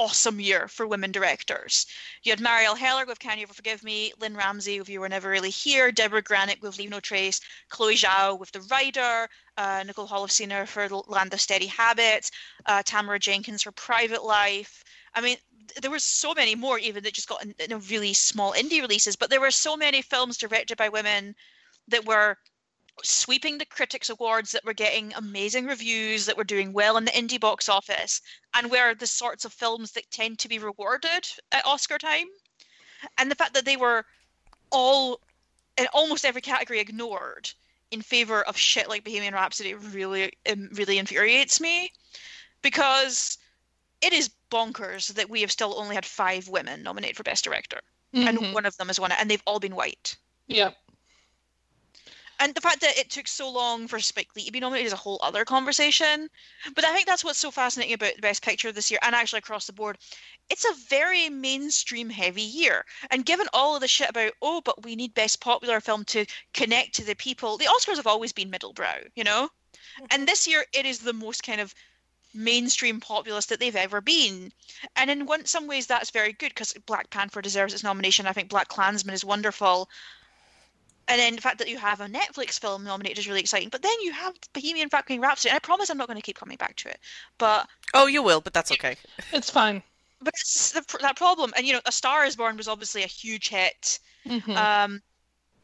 awesome 0.00 0.40
year 0.40 0.66
for 0.66 0.86
women 0.86 1.12
directors. 1.12 1.84
You 2.22 2.32
had 2.32 2.40
Marielle 2.40 2.78
Heller 2.78 3.04
with 3.04 3.18
Can 3.18 3.36
You 3.36 3.42
Ever 3.42 3.52
Forgive 3.52 3.84
Me, 3.84 4.14
Lynne 4.18 4.34
Ramsay 4.34 4.78
with 4.78 4.88
You 4.88 5.00
Were 5.00 5.10
Never 5.10 5.28
Really 5.28 5.50
Here, 5.50 5.92
Deborah 5.92 6.22
Granik 6.22 6.62
with 6.62 6.78
Leave 6.78 6.88
No 6.88 7.00
Trace, 7.00 7.38
Chloe 7.68 7.96
Zhao 7.96 8.38
with 8.38 8.50
The 8.50 8.62
Rider, 8.62 9.28
uh, 9.58 9.84
Nicole 9.86 10.08
Holofcener 10.08 10.66
for 10.66 10.88
Land 10.88 11.34
of 11.34 11.40
Steady 11.40 11.66
Habits, 11.66 12.30
uh, 12.64 12.82
Tamara 12.82 13.18
Jenkins 13.18 13.62
for 13.62 13.72
Private 13.72 14.24
Life. 14.24 14.82
I 15.14 15.20
mean, 15.20 15.36
there 15.82 15.90
were 15.90 15.98
so 15.98 16.32
many 16.32 16.54
more 16.54 16.78
even 16.78 17.04
that 17.04 17.12
just 17.12 17.28
got 17.28 17.44
in, 17.44 17.54
in 17.58 17.78
really 17.90 18.14
small 18.14 18.54
indie 18.54 18.80
releases, 18.80 19.16
but 19.16 19.28
there 19.28 19.40
were 19.40 19.50
so 19.50 19.76
many 19.76 20.00
films 20.00 20.38
directed 20.38 20.78
by 20.78 20.88
women 20.88 21.34
that 21.88 22.06
were 22.06 22.38
sweeping 23.02 23.58
the 23.58 23.64
critics 23.64 24.10
awards 24.10 24.52
that 24.52 24.64
were 24.64 24.74
getting 24.74 25.12
amazing 25.14 25.66
reviews 25.66 26.26
that 26.26 26.36
were 26.36 26.44
doing 26.44 26.72
well 26.72 26.96
in 26.96 27.04
the 27.04 27.10
indie 27.12 27.40
box 27.40 27.68
office 27.68 28.20
and 28.54 28.70
were 28.70 28.94
the 28.94 29.06
sorts 29.06 29.44
of 29.44 29.52
films 29.52 29.92
that 29.92 30.10
tend 30.10 30.38
to 30.38 30.48
be 30.48 30.58
rewarded 30.58 31.26
at 31.52 31.66
oscar 31.66 31.98
time 31.98 32.26
and 33.18 33.30
the 33.30 33.34
fact 33.34 33.54
that 33.54 33.64
they 33.64 33.76
were 33.76 34.04
all 34.70 35.20
in 35.78 35.86
almost 35.92 36.24
every 36.24 36.40
category 36.40 36.80
ignored 36.80 37.50
in 37.90 38.02
favor 38.02 38.42
of 38.42 38.56
shit 38.56 38.88
like 38.88 39.04
bohemian 39.04 39.34
rhapsody 39.34 39.74
really 39.74 40.32
um, 40.50 40.68
really 40.74 40.98
infuriates 40.98 41.60
me 41.60 41.90
because 42.62 43.38
it 44.02 44.12
is 44.12 44.30
bonkers 44.50 45.14
that 45.14 45.30
we 45.30 45.40
have 45.40 45.50
still 45.52 45.78
only 45.78 45.94
had 45.94 46.04
five 46.04 46.48
women 46.48 46.82
nominated 46.82 47.16
for 47.16 47.22
best 47.22 47.44
director 47.44 47.80
Mhm. 48.14 48.26
and 48.28 48.52
one 48.54 48.66
of 48.66 48.76
them 48.76 48.88
has 48.88 48.98
won 48.98 49.12
it 49.12 49.18
and 49.20 49.30
they've 49.30 49.42
all 49.46 49.60
been 49.60 49.74
white 49.76 50.16
Yep. 50.48 50.76
And 52.40 52.54
the 52.54 52.60
fact 52.60 52.80
that 52.80 52.98
it 52.98 53.10
took 53.10 53.28
so 53.28 53.50
long 53.50 53.86
for 53.86 54.00
Spike 54.00 54.30
Lee 54.34 54.46
to 54.46 54.52
be 54.52 54.60
nominated 54.60 54.86
is 54.86 54.92
a 54.94 54.96
whole 54.96 55.20
other 55.22 55.44
conversation. 55.44 56.28
But 56.74 56.86
I 56.86 56.94
think 56.94 57.06
that's 57.06 57.22
what's 57.22 57.38
so 57.38 57.50
fascinating 57.50 57.94
about 57.94 58.16
the 58.16 58.22
Best 58.22 58.42
Picture 58.42 58.72
this 58.72 58.90
year, 58.90 58.98
and 59.02 59.14
actually 59.14 59.38
across 59.38 59.66
the 59.66 59.74
board. 59.74 59.98
It's 60.48 60.64
a 60.64 60.88
very 60.88 61.28
mainstream 61.28 62.08
heavy 62.08 62.42
year. 62.42 62.84
And 63.10 63.26
given 63.26 63.46
all 63.52 63.74
of 63.74 63.82
the 63.82 63.88
shit 63.88 64.08
about, 64.08 64.32
oh, 64.40 64.62
but 64.62 64.82
we 64.82 64.96
need 64.96 65.14
Best 65.14 65.40
Popular 65.40 65.80
Film 65.80 66.02
to 66.06 66.24
connect 66.54 66.94
to 66.94 67.04
the 67.04 67.14
people, 67.14 67.58
the 67.58 67.66
Oscars 67.66 67.96
have 67.96 68.06
always 68.06 68.32
been 68.32 68.50
middle 68.50 68.72
brow, 68.72 68.96
you 69.14 69.22
know? 69.22 69.50
And 70.10 70.26
this 70.26 70.46
year, 70.46 70.64
it 70.72 70.86
is 70.86 71.00
the 71.00 71.12
most 71.12 71.42
kind 71.42 71.60
of 71.60 71.74
mainstream 72.32 73.00
populist 73.00 73.48
that 73.50 73.60
they've 73.60 73.76
ever 73.76 74.00
been. 74.00 74.50
And 74.96 75.10
in 75.10 75.26
one, 75.26 75.44
some 75.44 75.66
ways, 75.66 75.86
that's 75.86 76.10
very 76.10 76.32
good 76.32 76.50
because 76.50 76.72
Black 76.86 77.10
Panther 77.10 77.42
deserves 77.42 77.74
its 77.74 77.82
nomination. 77.82 78.26
I 78.26 78.32
think 78.32 78.48
Black 78.48 78.68
Klansman 78.68 79.14
is 79.14 79.24
wonderful. 79.24 79.90
And 81.10 81.20
then 81.20 81.34
the 81.36 81.42
fact 81.42 81.58
that 81.58 81.68
you 81.68 81.76
have 81.78 82.00
a 82.00 82.06
Netflix 82.06 82.58
film 82.58 82.84
nominated 82.84 83.18
is 83.18 83.28
really 83.28 83.40
exciting. 83.40 83.68
But 83.68 83.82
then 83.82 84.00
you 84.00 84.12
have 84.12 84.34
Bohemian 84.52 84.88
fucking 84.88 85.20
Rhapsody. 85.20 85.50
And 85.50 85.56
I 85.56 85.58
promise 85.60 85.90
I'm 85.90 85.98
not 85.98 86.06
going 86.06 86.16
to 86.20 86.22
keep 86.22 86.38
coming 86.38 86.56
back 86.56 86.76
to 86.76 86.88
it. 86.88 86.98
But 87.36 87.68
Oh, 87.94 88.06
you 88.06 88.22
will, 88.22 88.40
but 88.40 88.52
that's 88.54 88.70
okay. 88.72 88.96
It's 89.32 89.50
fine. 89.50 89.82
but 90.22 90.32
it's 90.40 90.72
the, 90.72 90.84
that 91.00 91.16
problem. 91.16 91.52
And 91.56 91.66
you 91.66 91.72
know, 91.72 91.80
A 91.86 91.92
Star 91.92 92.24
Is 92.24 92.36
Born 92.36 92.56
was 92.56 92.68
obviously 92.68 93.02
a 93.02 93.06
huge 93.08 93.48
hit. 93.48 93.98
Mhm. 94.26 94.56
Um, 94.56 95.02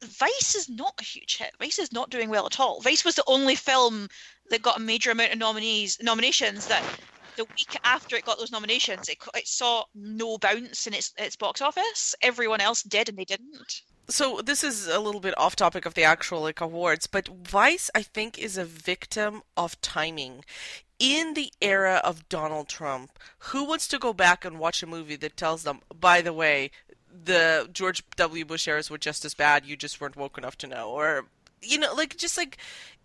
Vice 0.05 0.55
is 0.55 0.69
not 0.69 0.95
a 1.01 1.05
huge 1.05 1.39
hit. 1.39 1.53
Vice 1.59 1.79
is 1.79 1.93
not 1.93 2.11
doing 2.11 2.29
well 2.29 2.45
at 2.47 2.61
all. 2.61 2.81
Vice 2.83 3.05
was 3.05 3.15
the 3.15 3.25
only 3.27 3.55
film 3.55 4.09
that 4.51 4.61
got 4.63 4.77
a 4.77 4.81
major 4.81 5.11
amount 5.11 5.33
of 5.33 5.39
nominees 5.39 5.99
nominations 6.03 6.67
that 6.67 6.83
the 7.37 7.45
week 7.45 7.77
after 7.85 8.17
it 8.17 8.25
got 8.25 8.39
those 8.39 8.53
nominations, 8.53 9.09
it, 9.09 9.19
it 9.35 9.47
saw 9.47 9.85
no 9.95 10.39
bounce 10.39 10.87
in 10.87 10.95
its 10.95 11.13
its 11.19 11.37
box 11.37 11.61
office. 11.63 12.15
Everyone 12.23 12.61
else 12.61 12.83
did, 12.83 13.09
and 13.09 13.17
they 13.17 13.25
didn't. 13.25 13.83
So 14.09 14.41
this 14.41 14.63
is 14.63 14.87
a 14.87 15.01
little 15.01 15.21
bit 15.21 15.37
off 15.37 15.57
topic 15.57 15.85
of 15.85 15.95
the 15.95 16.05
actual 16.05 16.41
like 16.43 16.61
awards, 16.61 17.07
but 17.07 17.29
Vice 17.29 17.91
I 17.95 18.03
think 18.03 18.39
is 18.39 18.57
a 18.57 18.65
victim 18.65 19.43
of 19.57 19.81
timing. 19.81 20.45
In 20.99 21.35
the 21.35 21.53
era 21.61 22.01
of 22.05 22.27
Donald 22.31 22.69
Trump, 22.69 23.19
who 23.51 23.65
wants 23.65 23.87
to 23.89 23.99
go 23.99 24.15
back 24.15 24.47
and 24.47 24.59
watch 24.59 24.83
a 24.83 24.87
movie 24.87 25.17
that 25.17 25.37
tells 25.37 25.63
them, 25.65 25.81
by 25.95 26.23
the 26.23 26.33
way, 26.33 26.71
the 27.13 27.69
George 27.71 28.03
W. 28.17 28.47
Bush 28.47 28.67
eras 28.67 28.91
were 28.91 28.97
just 28.97 29.23
as 29.25 29.35
bad, 29.35 29.67
you 29.67 29.77
just 29.77 30.01
weren't 30.01 30.17
woke 30.17 30.39
enough 30.39 30.57
to 30.59 30.67
know, 30.67 30.89
or 30.89 31.27
you 31.61 31.79
know, 31.79 31.93
like 31.95 32.17
just 32.17 32.39
like 32.39 32.57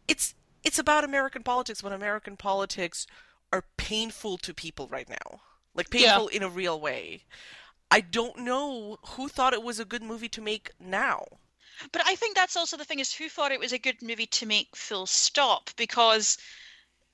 it's 0.07 0.35
it's 0.63 0.79
about 0.79 1.03
American 1.03 1.43
politics 1.43 1.83
when 1.83 1.91
American 1.91 2.37
politics 2.37 3.07
are 3.51 3.65
painful 3.75 4.37
to 4.37 4.53
people 4.53 4.87
right 4.87 5.09
now, 5.09 5.41
like 5.73 5.87
Yeah. 5.93 6.11
painful 6.11 6.27
in 6.29 6.43
a 6.43 6.49
real 6.49 6.79
way. 6.79 7.23
I 7.93 7.99
don't 7.99 8.37
know 8.37 8.97
who 9.05 9.27
thought 9.27 9.53
it 9.53 9.63
was 9.63 9.77
a 9.77 9.85
good 9.85 10.01
movie 10.01 10.29
to 10.29 10.41
make 10.41 10.71
now. 10.79 11.25
But 11.91 12.03
I 12.05 12.15
think 12.15 12.35
that's 12.35 12.55
also 12.55 12.77
the 12.77 12.85
thing 12.85 12.99
is 12.99 13.13
who 13.13 13.27
thought 13.27 13.51
it 13.51 13.59
was 13.59 13.73
a 13.73 13.79
good 13.79 14.01
movie 14.01 14.27
to 14.27 14.45
make 14.45 14.75
full 14.75 15.05
stop 15.05 15.69
because 15.75 16.37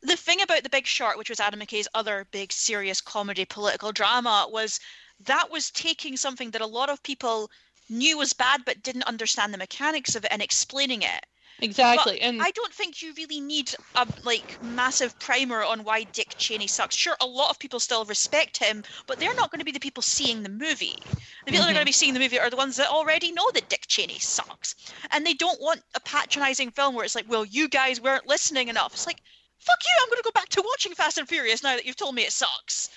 the 0.02 0.16
thing 0.16 0.40
about 0.40 0.62
The 0.62 0.70
Big 0.70 0.86
Short, 0.86 1.18
which 1.18 1.30
was 1.30 1.40
Adam 1.40 1.62
McKay's 1.62 1.88
other 1.96 2.28
big 2.32 2.52
serious 2.52 3.02
comedy 3.02 3.44
political 3.44 3.92
drama, 3.92 4.48
was 4.52 4.80
that 5.22 5.50
was 5.50 5.72
taking 5.72 6.16
something 6.16 6.52
that 6.52 6.62
a 6.62 6.68
lot 6.68 6.90
of 6.92 7.02
people 7.02 7.50
knew 7.90 8.18
was 8.18 8.34
bad 8.34 8.64
but 8.64 8.84
didn't 8.84 9.04
understand 9.04 9.54
the 9.54 9.58
mechanics 9.58 10.16
of 10.16 10.26
it 10.26 10.32
and 10.32 10.44
explaining 10.44 11.02
it. 11.02 11.26
Exactly. 11.62 12.22
And 12.22 12.42
I 12.42 12.52
don't 12.52 12.74
think 12.74 13.02
you 13.02 13.14
really 13.18 13.40
need 13.40 13.74
a 13.96 14.08
like 14.24 14.58
massive 14.62 15.18
primer 15.20 15.64
on 15.64 15.84
why 15.84 16.04
Dick 16.04 16.36
Cheney 16.38 16.68
sucks. 16.68 16.96
Sure, 16.96 17.16
a 17.20 17.26
lot 17.26 17.50
of 17.50 17.60
people 17.60 17.80
still 17.80 18.06
respect 18.06 18.58
him, 18.58 18.84
but 19.08 19.20
they're 19.20 19.30
not 19.40 19.52
going 19.52 19.60
to 19.60 19.66
be 19.66 19.72
the 19.72 19.80
people 19.80 20.04
seeing 20.04 20.44
the 20.44 20.50
movie. 20.50 20.98
The 21.46 21.52
people 21.52 21.66
that 21.66 21.72
are 21.72 21.74
going 21.74 21.86
to 21.86 21.86
be 21.86 21.92
seeing 21.92 22.14
the 22.14 22.20
movie 22.20 22.40
are 22.40 22.50
the 22.50 22.58
ones 22.58 22.76
that 22.78 22.90
already 22.90 23.32
know 23.32 23.46
that 23.54 23.70
Dick 23.70 23.86
Cheney 23.88 24.20
sucks, 24.20 24.76
and 25.12 25.26
they 25.26 25.34
don't 25.34 25.62
want 25.62 25.82
a 25.96 26.00
patronizing 26.02 26.72
film 26.72 26.94
where 26.96 27.06
it's 27.06 27.16
like, 27.16 27.26
"Well, 27.28 27.46
you 27.46 27.68
guys 27.68 28.00
weren't 28.02 28.28
listening 28.28 28.68
enough." 28.68 28.94
It's 28.94 29.08
like, 29.08 29.22
"Fuck 29.60 29.80
you! 29.84 29.92
I'm 30.02 30.10
going 30.10 30.18
to 30.22 30.24
go 30.24 30.32
back 30.40 30.50
to 30.50 30.62
watching 30.62 30.94
Fast 30.94 31.18
and 31.18 31.28
Furious 31.28 31.64
now 31.64 31.76
that 31.76 31.86
you've 31.86 31.96
told 31.96 32.16
me 32.16 32.24
it 32.24 32.32
sucks." 32.34 32.90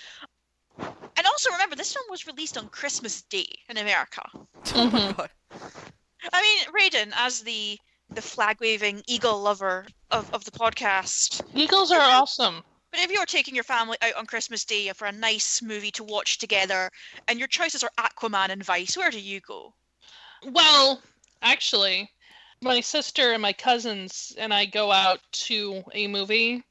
And 1.17 1.25
also 1.27 1.51
remember, 1.51 1.75
this 1.75 1.93
film 1.93 2.05
was 2.09 2.27
released 2.27 2.57
on 2.57 2.69
Christmas 2.69 3.21
Day 3.23 3.47
in 3.69 3.77
America. 3.77 4.21
Oh 4.75 4.85
my 4.89 4.99
Mhm. 4.99 5.17
god. 5.17 5.29
I 6.33 6.41
mean, 6.41 6.65
Raiden, 6.73 7.11
as 7.15 7.41
the 7.41 7.79
the 8.15 8.21
flag 8.21 8.57
waving 8.59 9.03
eagle 9.07 9.41
lover 9.41 9.85
of, 10.11 10.29
of 10.33 10.43
the 10.45 10.51
podcast, 10.51 11.41
Eagles 11.53 11.91
are 11.91 12.01
awesome. 12.01 12.63
but 12.91 12.99
if 12.99 13.11
you're 13.11 13.25
taking 13.25 13.55
your 13.55 13.63
family 13.63 13.97
out 14.01 14.15
on 14.15 14.25
Christmas 14.25 14.65
Day 14.65 14.91
for 14.93 15.05
a 15.05 15.11
nice 15.11 15.61
movie 15.61 15.91
to 15.91 16.03
watch 16.03 16.37
together, 16.37 16.89
and 17.27 17.39
your 17.39 17.47
choices 17.47 17.83
are 17.83 17.91
Aquaman 17.97 18.49
and 18.49 18.63
Vice, 18.63 18.97
where 18.97 19.11
do 19.11 19.19
you 19.19 19.39
go? 19.39 19.73
Well, 20.43 21.01
actually, 21.41 22.09
my 22.61 22.81
sister 22.81 23.31
and 23.31 23.41
my 23.41 23.53
cousins 23.53 24.33
and 24.37 24.53
I 24.53 24.65
go 24.65 24.91
out 24.91 25.19
to 25.31 25.83
a 25.93 26.07
movie 26.07 26.63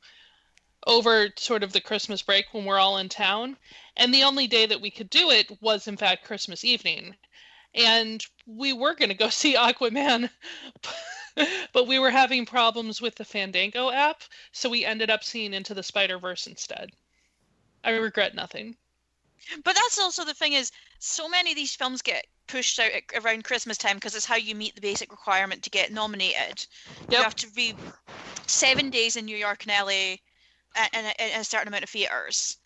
over 0.86 1.28
sort 1.36 1.62
of 1.62 1.72
the 1.72 1.80
Christmas 1.80 2.22
break 2.22 2.46
when 2.52 2.64
we're 2.64 2.78
all 2.78 2.98
in 2.98 3.08
town. 3.08 3.56
And 3.96 4.14
the 4.14 4.22
only 4.22 4.46
day 4.46 4.66
that 4.66 4.80
we 4.80 4.90
could 4.90 5.10
do 5.10 5.30
it 5.30 5.50
was, 5.60 5.88
in 5.88 5.96
fact, 5.96 6.24
Christmas 6.24 6.64
evening. 6.64 7.16
And 7.74 8.24
we 8.46 8.72
were 8.72 8.94
going 8.94 9.10
to 9.10 9.14
go 9.14 9.28
see 9.30 9.54
Aquaman, 9.54 10.30
but 11.72 11.86
we 11.86 11.98
were 11.98 12.10
having 12.10 12.46
problems 12.46 13.00
with 13.00 13.14
the 13.14 13.24
Fandango 13.24 13.90
app. 13.90 14.22
So 14.52 14.68
we 14.68 14.84
ended 14.84 15.10
up 15.10 15.24
seeing 15.24 15.54
Into 15.54 15.74
the 15.74 15.82
Spider 15.82 16.18
Verse 16.18 16.46
instead. 16.46 16.90
I 17.84 17.90
regret 17.90 18.34
nothing. 18.34 18.76
But 19.64 19.74
that's 19.74 19.98
also 19.98 20.24
the 20.24 20.34
thing 20.34 20.52
is, 20.52 20.70
so 20.98 21.28
many 21.28 21.50
of 21.50 21.56
these 21.56 21.74
films 21.74 22.02
get 22.02 22.26
pushed 22.46 22.78
out 22.78 22.90
at, 22.90 23.02
around 23.22 23.44
Christmas 23.44 23.78
time 23.78 23.96
because 23.96 24.14
it's 24.14 24.26
how 24.26 24.36
you 24.36 24.54
meet 24.54 24.74
the 24.74 24.80
basic 24.80 25.10
requirement 25.10 25.62
to 25.62 25.70
get 25.70 25.92
nominated. 25.92 26.66
You 27.10 27.18
have 27.18 27.36
to 27.36 27.50
be 27.52 27.74
seven 28.46 28.90
days 28.90 29.16
in 29.16 29.24
New 29.24 29.36
York 29.36 29.64
and 29.66 29.72
LA 29.86 30.16
and, 30.76 30.90
and, 30.92 31.06
a- 31.06 31.22
and 31.22 31.40
a 31.40 31.44
certain 31.44 31.68
amount 31.68 31.84
of 31.84 31.90
theaters. 31.90 32.58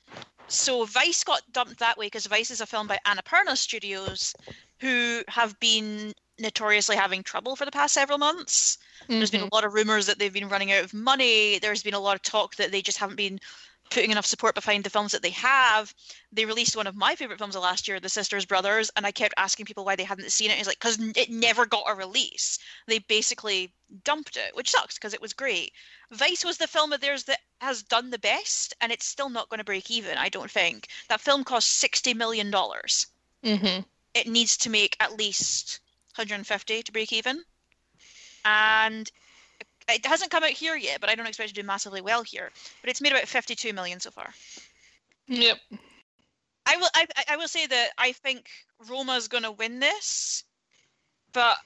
So 0.48 0.84
Vice 0.84 1.24
got 1.24 1.40
dumped 1.52 1.78
that 1.78 1.96
way 1.96 2.06
because 2.06 2.26
Vice 2.26 2.50
is 2.50 2.60
a 2.60 2.66
film 2.66 2.86
by 2.86 2.98
Annapurna 3.06 3.56
Studios, 3.56 4.34
who 4.80 5.22
have 5.28 5.58
been 5.60 6.12
notoriously 6.38 6.96
having 6.96 7.22
trouble 7.22 7.56
for 7.56 7.64
the 7.64 7.70
past 7.70 7.94
several 7.94 8.18
months. 8.18 8.78
There's 9.08 9.30
been 9.30 9.42
a 9.42 9.54
lot 9.54 9.64
of 9.64 9.74
rumors 9.74 10.06
that 10.06 10.18
they've 10.18 10.32
been 10.32 10.48
running 10.48 10.72
out 10.72 10.84
of 10.84 10.94
money. 10.94 11.58
There's 11.58 11.82
been 11.82 11.94
a 11.94 12.00
lot 12.00 12.16
of 12.16 12.22
talk 12.22 12.56
that 12.56 12.72
they 12.72 12.82
just 12.82 12.98
haven't 12.98 13.16
been 13.16 13.40
putting 13.90 14.10
enough 14.10 14.26
support 14.26 14.54
behind 14.54 14.82
the 14.82 14.90
films 14.90 15.12
that 15.12 15.22
they 15.22 15.30
have. 15.30 15.94
They 16.32 16.46
released 16.46 16.74
one 16.76 16.86
of 16.86 16.96
my 16.96 17.14
favorite 17.14 17.38
films 17.38 17.54
of 17.54 17.62
last 17.62 17.86
year, 17.86 18.00
The 18.00 18.08
Sisters 18.08 18.44
Brothers, 18.44 18.90
and 18.96 19.06
I 19.06 19.12
kept 19.12 19.34
asking 19.36 19.66
people 19.66 19.84
why 19.84 19.94
they 19.94 20.04
hadn't 20.04 20.32
seen 20.32 20.50
it. 20.50 20.58
It's 20.58 20.66
like 20.66 20.78
because 20.78 20.98
it 21.16 21.30
never 21.30 21.66
got 21.66 21.84
a 21.86 21.94
release. 21.94 22.58
They 22.86 22.98
basically 23.00 23.72
dumped 24.02 24.36
it, 24.36 24.56
which 24.56 24.70
sucks 24.70 24.94
because 24.94 25.14
it 25.14 25.20
was 25.20 25.32
great. 25.32 25.72
Vice 26.10 26.44
was 26.44 26.56
the 26.56 26.66
film 26.66 26.92
of 26.92 27.00
theirs 27.00 27.24
that 27.24 27.40
has 27.60 27.82
done 27.82 28.10
the 28.10 28.18
best, 28.18 28.74
and 28.80 28.90
it's 28.90 29.06
still 29.06 29.28
not 29.28 29.48
going 29.48 29.58
to 29.58 29.64
break 29.64 29.90
even. 29.90 30.16
I 30.18 30.28
don't 30.28 30.50
think 30.50 30.88
that 31.08 31.20
film 31.20 31.44
cost 31.44 31.70
sixty 31.72 32.14
million 32.14 32.50
dollars. 32.50 33.06
Mhm. 33.44 33.84
It 34.14 34.26
needs 34.26 34.56
to 34.58 34.70
make 34.70 34.96
at 34.98 35.16
least 35.16 35.80
150 36.16 36.82
to 36.82 36.92
break 36.92 37.12
even, 37.12 37.42
and 38.44 39.10
it 39.88 40.06
hasn't 40.06 40.30
come 40.30 40.44
out 40.44 40.50
here 40.50 40.76
yet. 40.76 41.00
But 41.00 41.10
I 41.10 41.14
don't 41.14 41.26
expect 41.26 41.50
it 41.50 41.54
to 41.54 41.62
do 41.62 41.66
massively 41.66 42.00
well 42.00 42.22
here. 42.22 42.50
But 42.80 42.90
it's 42.90 43.00
made 43.00 43.12
about 43.12 43.28
52 43.28 43.72
million 43.72 44.00
so 44.00 44.10
far. 44.10 44.32
Yep. 45.28 45.58
I 46.66 46.76
will. 46.76 46.88
I, 46.94 47.06
I- 47.28 47.36
will 47.36 47.48
say 47.48 47.66
that 47.66 47.90
I 47.98 48.12
think 48.12 48.46
Roma's 48.88 49.28
going 49.28 49.42
to 49.42 49.52
win 49.52 49.80
this, 49.80 50.44
but 51.32 51.56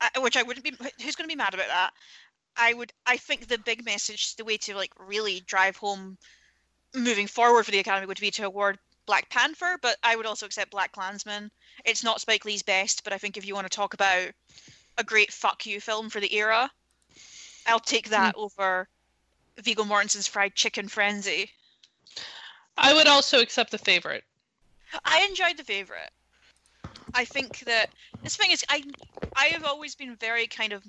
I, 0.00 0.18
which 0.20 0.36
I 0.36 0.42
wouldn't 0.42 0.64
be. 0.64 0.72
Who's 1.02 1.16
going 1.16 1.28
to 1.28 1.34
be 1.34 1.38
mad 1.38 1.54
about 1.54 1.68
that? 1.68 1.90
I 2.56 2.74
would. 2.74 2.92
I 3.06 3.16
think 3.16 3.48
the 3.48 3.58
big 3.58 3.84
message, 3.84 4.36
the 4.36 4.44
way 4.44 4.56
to 4.58 4.76
like 4.76 4.92
really 4.98 5.40
drive 5.46 5.76
home 5.76 6.16
moving 6.94 7.26
forward 7.26 7.64
for 7.64 7.72
the 7.72 7.80
Academy 7.80 8.06
would 8.06 8.20
be 8.20 8.30
to 8.32 8.46
award 8.46 8.78
Black 9.06 9.28
Panther, 9.30 9.78
but 9.82 9.96
I 10.02 10.16
would 10.16 10.26
also 10.26 10.46
accept 10.46 10.70
Black 10.70 10.92
Klansman. 10.92 11.50
It's 11.84 12.04
not 12.04 12.20
Spike 12.20 12.44
Lee's 12.44 12.62
best, 12.62 13.04
but 13.04 13.12
I 13.12 13.18
think 13.18 13.36
if 13.36 13.46
you 13.46 13.54
want 13.54 13.70
to 13.70 13.76
talk 13.76 13.94
about 13.94 14.30
a 14.96 15.04
great 15.04 15.32
fuck 15.32 15.66
you 15.66 15.80
film 15.80 16.08
for 16.10 16.20
the 16.20 16.34
era, 16.34 16.70
I'll 17.66 17.80
take 17.80 18.10
that 18.10 18.34
hmm. 18.34 18.40
over 18.40 18.88
Viggo 19.58 19.84
Mortensen's 19.84 20.26
Fried 20.26 20.54
Chicken 20.54 20.88
Frenzy. 20.88 21.50
I 22.76 22.92
would 22.94 23.06
also 23.06 23.40
accept 23.40 23.70
the 23.70 23.78
favorite. 23.78 24.24
I 25.04 25.24
enjoyed 25.26 25.56
the 25.56 25.64
favorite. 25.64 26.10
I 27.14 27.24
think 27.24 27.60
that 27.60 27.90
this 28.22 28.36
thing 28.36 28.50
is 28.50 28.64
I 28.68 28.82
I 29.36 29.46
have 29.46 29.64
always 29.64 29.94
been 29.94 30.16
very 30.16 30.46
kind 30.46 30.72
of 30.72 30.84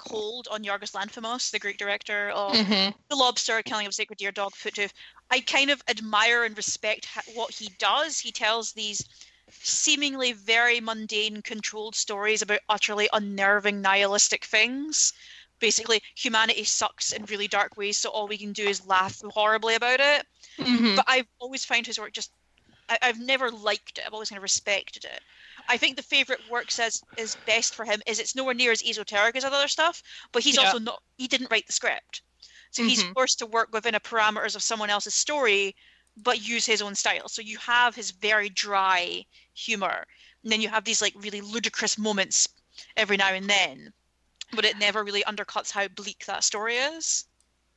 cold 0.00 0.48
on 0.50 0.64
Yorgos 0.64 0.94
Lanthimos, 0.94 1.50
the 1.50 1.58
Greek 1.58 1.78
director 1.78 2.30
of 2.30 2.54
Mhm. 2.54 2.94
The 3.08 3.16
Lobster, 3.16 3.62
Killing 3.62 3.86
of 3.86 3.90
a 3.90 3.92
Sacred 3.92 4.18
Deer, 4.18 4.32
Dogtooth 4.32 4.92
I 5.30 5.40
kind 5.40 5.70
of 5.70 5.82
admire 5.88 6.44
and 6.44 6.56
respect 6.56 7.06
what 7.34 7.54
he 7.54 7.68
does. 7.78 8.18
He 8.18 8.32
tells 8.32 8.72
these 8.72 9.04
seemingly 9.62 10.32
very 10.32 10.80
mundane, 10.80 11.42
controlled 11.42 11.94
stories 11.94 12.42
about 12.42 12.60
utterly 12.68 13.08
unnerving, 13.12 13.80
nihilistic 13.80 14.44
things. 14.44 15.12
Basically, 15.60 16.02
humanity 16.16 16.64
sucks 16.64 17.12
in 17.12 17.24
really 17.26 17.46
dark 17.46 17.76
ways, 17.76 17.98
so 17.98 18.10
all 18.10 18.26
we 18.26 18.38
can 18.38 18.52
do 18.52 18.66
is 18.66 18.86
laugh 18.86 19.20
horribly 19.30 19.74
about 19.74 20.00
it. 20.00 20.26
Mhm. 20.58 20.96
But 20.96 21.04
I've 21.06 21.28
always 21.38 21.64
found 21.64 21.86
his 21.86 21.98
work 21.98 22.12
just. 22.12 22.32
I, 22.88 22.98
I've 23.02 23.20
never 23.20 23.50
liked 23.50 23.98
it. 23.98 24.04
I've 24.06 24.14
always 24.14 24.30
kind 24.30 24.38
of 24.38 24.42
respected 24.42 25.04
it. 25.04 25.22
I 25.68 25.76
think 25.76 25.96
the 25.96 26.02
favorite 26.02 26.46
work 26.46 26.70
says 26.70 27.02
is 27.16 27.36
best 27.36 27.74
for 27.74 27.84
him 27.84 28.02
is 28.06 28.18
it's 28.18 28.34
nowhere 28.34 28.54
near 28.54 28.72
as 28.72 28.82
esoteric 28.82 29.36
as 29.36 29.44
other 29.44 29.68
stuff, 29.68 30.02
but 30.32 30.42
he's 30.42 30.56
Yeah. 30.56 30.64
also 30.64 30.78
not. 30.78 31.02
He 31.18 31.28
didn't 31.28 31.50
write 31.50 31.66
the 31.66 31.72
script, 31.72 32.22
so 32.70 32.82
he's 32.82 33.02
Mhm. 33.02 33.14
forced 33.14 33.38
to 33.40 33.46
work 33.46 33.72
within 33.72 33.94
a 33.94 34.00
parameters 34.00 34.56
of 34.56 34.62
someone 34.62 34.90
else's 34.90 35.14
story, 35.14 35.74
but 36.16 36.40
use 36.40 36.66
his 36.66 36.82
own 36.82 36.94
style. 36.94 37.28
So 37.28 37.42
you 37.42 37.58
have 37.58 37.94
his 37.94 38.10
very 38.10 38.48
dry 38.48 39.26
humor, 39.54 40.06
and 40.42 40.52
then 40.52 40.60
you 40.60 40.68
have 40.68 40.84
these 40.84 41.02
like 41.02 41.14
really 41.16 41.40
ludicrous 41.40 41.98
moments 41.98 42.46
every 42.96 43.16
now 43.16 43.32
and 43.32 43.48
then, 43.48 43.92
but 44.52 44.64
it 44.64 44.76
never 44.76 45.04
really 45.04 45.22
undercuts 45.24 45.70
how 45.70 45.88
bleak 45.88 46.24
that 46.26 46.44
story 46.44 46.76
is. 46.76 47.26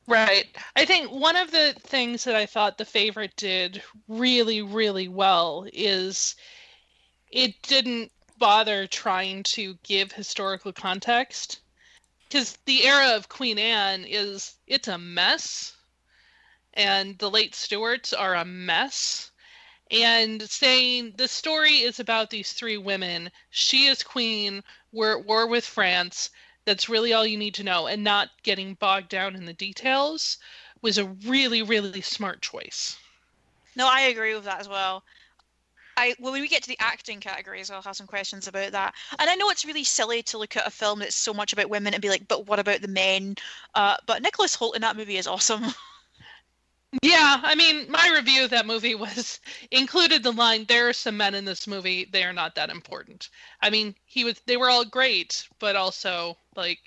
Right. 0.06 0.54
I 0.76 0.84
think 0.84 1.10
one 1.10 1.36
of 1.36 1.50
the 1.50 1.74
things 1.80 2.24
that 2.24 2.34
I 2.34 2.44
thought 2.46 2.76
the 2.76 2.84
favorite 2.84 3.34
did 3.36 3.82
really, 4.06 4.60
really 4.60 5.08
well 5.08 5.66
is 5.72 6.34
it 7.34 7.60
didn't 7.62 8.12
bother 8.38 8.86
trying 8.86 9.42
to 9.42 9.76
give 9.82 10.12
historical 10.12 10.72
context. 10.72 11.58
Because 12.28 12.56
the 12.64 12.86
era 12.86 13.14
of 13.16 13.28
Queen 13.28 13.58
Anne 13.58 14.04
is, 14.04 14.54
it's 14.68 14.88
a 14.88 14.96
mess. 14.96 15.76
And 16.74 17.18
the 17.18 17.30
late 17.30 17.54
Stuarts 17.54 18.12
are 18.12 18.36
a 18.36 18.44
mess. 18.44 19.32
And 19.90 20.48
saying 20.48 21.14
the 21.16 21.28
story 21.28 21.78
is 21.82 21.98
about 21.98 22.30
these 22.30 22.52
three 22.52 22.78
women. 22.78 23.30
She 23.50 23.86
is 23.86 24.02
queen. 24.02 24.62
We're 24.92 25.18
at 25.18 25.26
war 25.26 25.46
with 25.48 25.66
France 25.66 26.30
that's 26.64 26.88
really 26.88 27.12
all 27.12 27.26
you 27.26 27.36
need 27.36 27.54
to 27.54 27.64
know 27.64 27.88
and 27.88 28.02
not 28.02 28.30
getting 28.42 28.74
bogged 28.74 29.08
down 29.08 29.34
in 29.34 29.44
the 29.44 29.52
details 29.52 30.38
was 30.82 30.98
a 30.98 31.04
really 31.04 31.62
really 31.62 32.00
smart 32.00 32.40
choice 32.40 32.96
No, 33.76 33.88
I 33.88 34.02
agree 34.02 34.34
with 34.34 34.44
that 34.44 34.60
as 34.60 34.68
well. 34.68 35.02
I 35.96 36.14
well, 36.18 36.32
when 36.32 36.40
we 36.40 36.48
get 36.48 36.62
to 36.62 36.68
the 36.68 36.78
acting 36.80 37.20
categories, 37.20 37.70
I'll 37.70 37.82
have 37.82 37.96
some 37.96 38.06
questions 38.06 38.48
about 38.48 38.72
that. 38.72 38.94
And 39.18 39.30
I 39.30 39.34
know 39.34 39.50
it's 39.50 39.64
really 39.64 39.84
silly 39.84 40.22
to 40.24 40.38
look 40.38 40.56
at 40.56 40.66
a 40.66 40.70
film 40.70 40.98
that's 40.98 41.14
so 41.14 41.34
much 41.34 41.52
about 41.52 41.70
women 41.70 41.94
and 41.94 42.02
be 42.02 42.08
like, 42.08 42.28
but 42.28 42.46
what 42.46 42.58
about 42.58 42.80
the 42.80 42.88
men? 42.88 43.36
Uh, 43.74 43.96
but 44.06 44.22
Nicholas 44.22 44.56
Hoult 44.56 44.76
in 44.76 44.82
that 44.82 44.96
movie 44.96 45.16
is 45.16 45.26
awesome. 45.26 45.64
yeah 47.02 47.40
i 47.42 47.54
mean 47.54 47.90
my 47.90 48.08
review 48.14 48.44
of 48.44 48.50
that 48.50 48.66
movie 48.66 48.94
was 48.94 49.40
included 49.70 50.22
the 50.22 50.30
line 50.30 50.64
there 50.68 50.88
are 50.88 50.92
some 50.92 51.16
men 51.16 51.34
in 51.34 51.44
this 51.44 51.66
movie 51.66 52.08
they 52.12 52.22
are 52.22 52.32
not 52.32 52.54
that 52.54 52.70
important 52.70 53.30
i 53.62 53.70
mean 53.70 53.94
he 54.04 54.24
was 54.24 54.40
they 54.46 54.56
were 54.56 54.70
all 54.70 54.84
great 54.84 55.48
but 55.58 55.74
also 55.74 56.36
like 56.56 56.78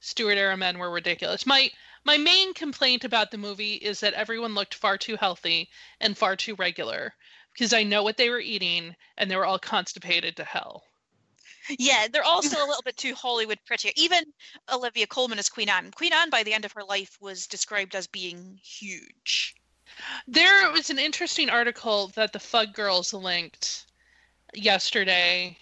stuart 0.00 0.38
era 0.38 0.56
men 0.56 0.78
were 0.78 0.90
ridiculous 0.90 1.46
my 1.46 1.68
my 2.04 2.16
main 2.16 2.54
complaint 2.54 3.02
about 3.02 3.32
the 3.32 3.38
movie 3.38 3.74
is 3.74 3.98
that 3.98 4.14
everyone 4.14 4.54
looked 4.54 4.74
far 4.74 4.96
too 4.96 5.16
healthy 5.16 5.68
and 6.00 6.16
far 6.16 6.36
too 6.36 6.54
regular 6.54 7.12
because 7.56 7.72
i 7.72 7.82
know 7.82 8.02
what 8.02 8.16
they 8.16 8.30
were 8.30 8.40
eating 8.40 8.94
and 9.16 9.30
they 9.30 9.36
were 9.36 9.46
all 9.46 9.58
constipated 9.58 10.36
to 10.36 10.44
hell 10.44 10.84
yeah, 11.78 12.06
they're 12.12 12.22
also 12.22 12.58
a 12.58 12.66
little 12.68 12.82
bit 12.84 12.96
too 12.96 13.14
Hollywood 13.14 13.58
pretty. 13.66 13.92
Even 13.96 14.22
Olivia 14.72 15.06
Colman 15.06 15.38
as 15.38 15.48
Queen 15.48 15.68
Anne. 15.68 15.90
Queen 15.90 16.12
Anne, 16.12 16.30
by 16.30 16.42
the 16.42 16.54
end 16.54 16.64
of 16.64 16.72
her 16.72 16.84
life, 16.84 17.16
was 17.20 17.46
described 17.46 17.94
as 17.94 18.06
being 18.06 18.58
huge. 18.62 19.56
There 20.26 20.70
was 20.72 20.90
an 20.90 20.98
interesting 20.98 21.48
article 21.48 22.08
that 22.14 22.32
the 22.32 22.38
Fug 22.38 22.74
Girls 22.74 23.12
linked 23.12 23.86
yesterday 24.54 25.56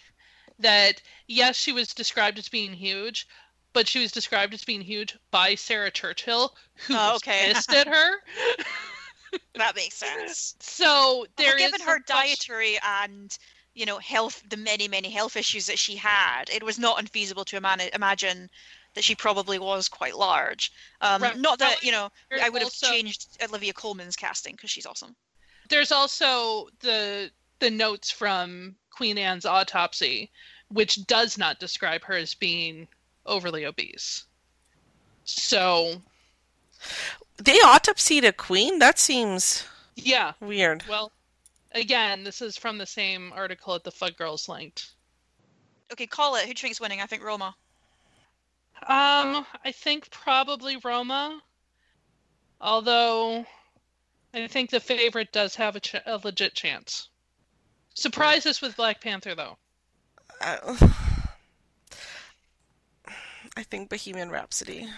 that 0.59 1.03
yes, 1.27 1.57
she 1.57 1.73
was 1.73 1.95
described 1.95 2.39
as 2.39 2.49
being 2.49 2.73
huge, 2.73 3.27
but 3.73 3.89
she 3.89 4.01
was 4.01 4.13
described 4.13 4.55
as 4.55 4.65
being 4.65 4.81
huge 4.81 5.17
by 5.31 5.55
Sarah 5.55 5.91
Churchill, 5.91 6.55
who 6.75 6.95
Oh, 6.97 7.17
okay. 7.17 7.53
pissed 7.53 7.73
at 7.73 7.87
her. 7.87 8.17
That 9.55 9.77
makes 9.77 9.97
sense. 9.97 10.55
So 10.61 11.27
there 11.37 11.55
well, 11.57 11.65
is 11.65 11.71
given 11.73 11.87
her 11.87 11.99
dietary 12.07 12.79
and 12.83 13.37
you 13.75 13.87
know 13.87 13.99
health, 13.99 14.43
the 14.51 14.57
many 14.57 14.89
many 14.89 15.11
health 15.11 15.37
issues 15.37 15.67
that 15.67 15.79
she 15.79 15.97
had, 15.97 16.45
it 16.53 16.63
was 16.63 16.79
not 16.79 16.99
unfeasible 16.99 17.45
to 17.47 17.57
imagine 17.57 17.91
imagine 17.95 18.51
that 18.95 19.05
she 19.05 19.15
probably 19.15 19.59
was 19.59 19.89
quite 19.89 20.17
large. 20.17 20.73
Um, 21.01 21.23
Right. 21.23 21.37
Not 21.39 21.59
that 21.59 21.83
you 21.83 21.93
know 21.93 22.11
There's 22.31 22.43
I 22.43 22.49
would 22.49 22.63
have 22.63 22.67
also- 22.67 22.89
changed 22.89 23.37
Olivia 23.43 23.73
Colman's 23.73 24.17
casting 24.17 24.55
because 24.55 24.71
she's 24.71 24.87
awesome. 24.87 25.15
There's 25.69 25.93
also 25.93 26.69
the 26.81 27.31
the 27.61 27.71
notes 27.71 28.11
from 28.11 28.77
Queen 28.91 29.17
Anne's 29.19 29.47
autopsy, 29.47 30.31
which 30.69 31.07
does 31.07 31.39
not 31.39 31.59
describe 31.59 32.05
her 32.05 32.15
as 32.15 32.35
being 32.35 32.87
overly 33.27 33.65
obese. 33.65 34.25
So 35.25 36.03
They 37.37 37.59
autopsied 37.61 38.27
a 38.27 38.33
queen? 38.33 38.79
That 38.79 38.99
seems 38.99 39.65
yeah, 39.97 40.33
weird. 40.41 40.85
Well, 40.89 41.13
again, 41.73 42.25
this 42.25 42.43
is 42.43 42.57
from 42.57 42.79
the 42.79 42.87
same 42.87 43.33
article 43.33 43.75
at 43.75 43.85
the 43.85 43.91
Fug 43.91 44.17
Girls 44.17 44.49
linked. 44.49 44.93
Okay, 45.93 46.07
call 46.07 46.37
it. 46.37 46.47
Who 46.47 46.47
do 46.47 46.51
you 46.51 46.55
think's 46.55 46.81
winning? 46.81 47.01
I 47.01 47.07
think 47.07 47.23
Roma. 47.23 47.55
Um, 48.87 49.47
I 49.65 49.73
think 49.73 50.11
probably 50.11 50.77
Roma. 50.83 51.41
Although, 52.61 53.47
I 54.33 54.47
think 54.49 54.71
the 54.71 54.81
favorite 54.81 55.33
does 55.33 55.55
have 55.57 55.77
a, 55.77 55.81
ch- 55.81 55.97
a 56.07 56.21
legit 56.23 56.55
chance. 56.55 57.09
Surprise 57.95 58.47
us 58.47 58.61
with 58.61 58.77
Black 58.77 59.01
Panther, 59.01 59.35
though. 59.35 59.57
Uh, 60.41 60.77
I 63.57 63.63
think 63.63 63.89
Bohemian 63.89 64.31
Rhapsody. 64.31 64.89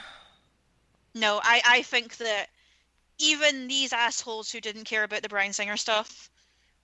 No, 1.16 1.40
I 1.42 1.60
I 1.64 1.82
think 1.82 2.16
that 2.18 2.48
even 3.18 3.68
these 3.68 3.92
assholes 3.92 4.52
who 4.52 4.60
didn't 4.60 4.84
care 4.84 5.04
about 5.04 5.22
the 5.22 5.28
Bryan 5.28 5.52
Singer 5.52 5.76
stuff 5.76 6.30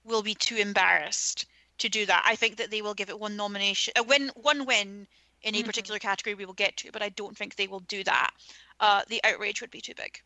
will 0.04 0.22
be 0.22 0.34
too 0.34 0.56
embarrassed 0.56 1.46
to 1.78 1.88
do 1.88 2.06
that. 2.06 2.24
I 2.26 2.36
think 2.36 2.56
that 2.58 2.70
they 2.70 2.82
will 2.82 2.94
give 2.94 3.10
it 3.10 3.20
one 3.20 3.36
nomination, 3.36 3.92
a 3.96 4.02
win, 4.02 4.30
one 4.36 4.66
win 4.66 5.08
in 5.42 5.54
a 5.56 5.62
Mhm. 5.62 5.64
particular 5.64 5.98
category 6.00 6.34
we 6.34 6.46
will 6.46 6.54
get 6.54 6.76
to, 6.78 6.92
but 6.92 7.02
I 7.02 7.10
don't 7.10 7.36
think 7.38 7.56
they 7.56 7.68
will 7.68 7.80
do 7.80 8.04
that. 8.04 8.32
Uh, 8.80 9.04
the 9.08 9.22
outrage 9.24 9.60
would 9.60 9.70
be 9.70 9.80
too 9.82 9.94
big. 9.94 10.22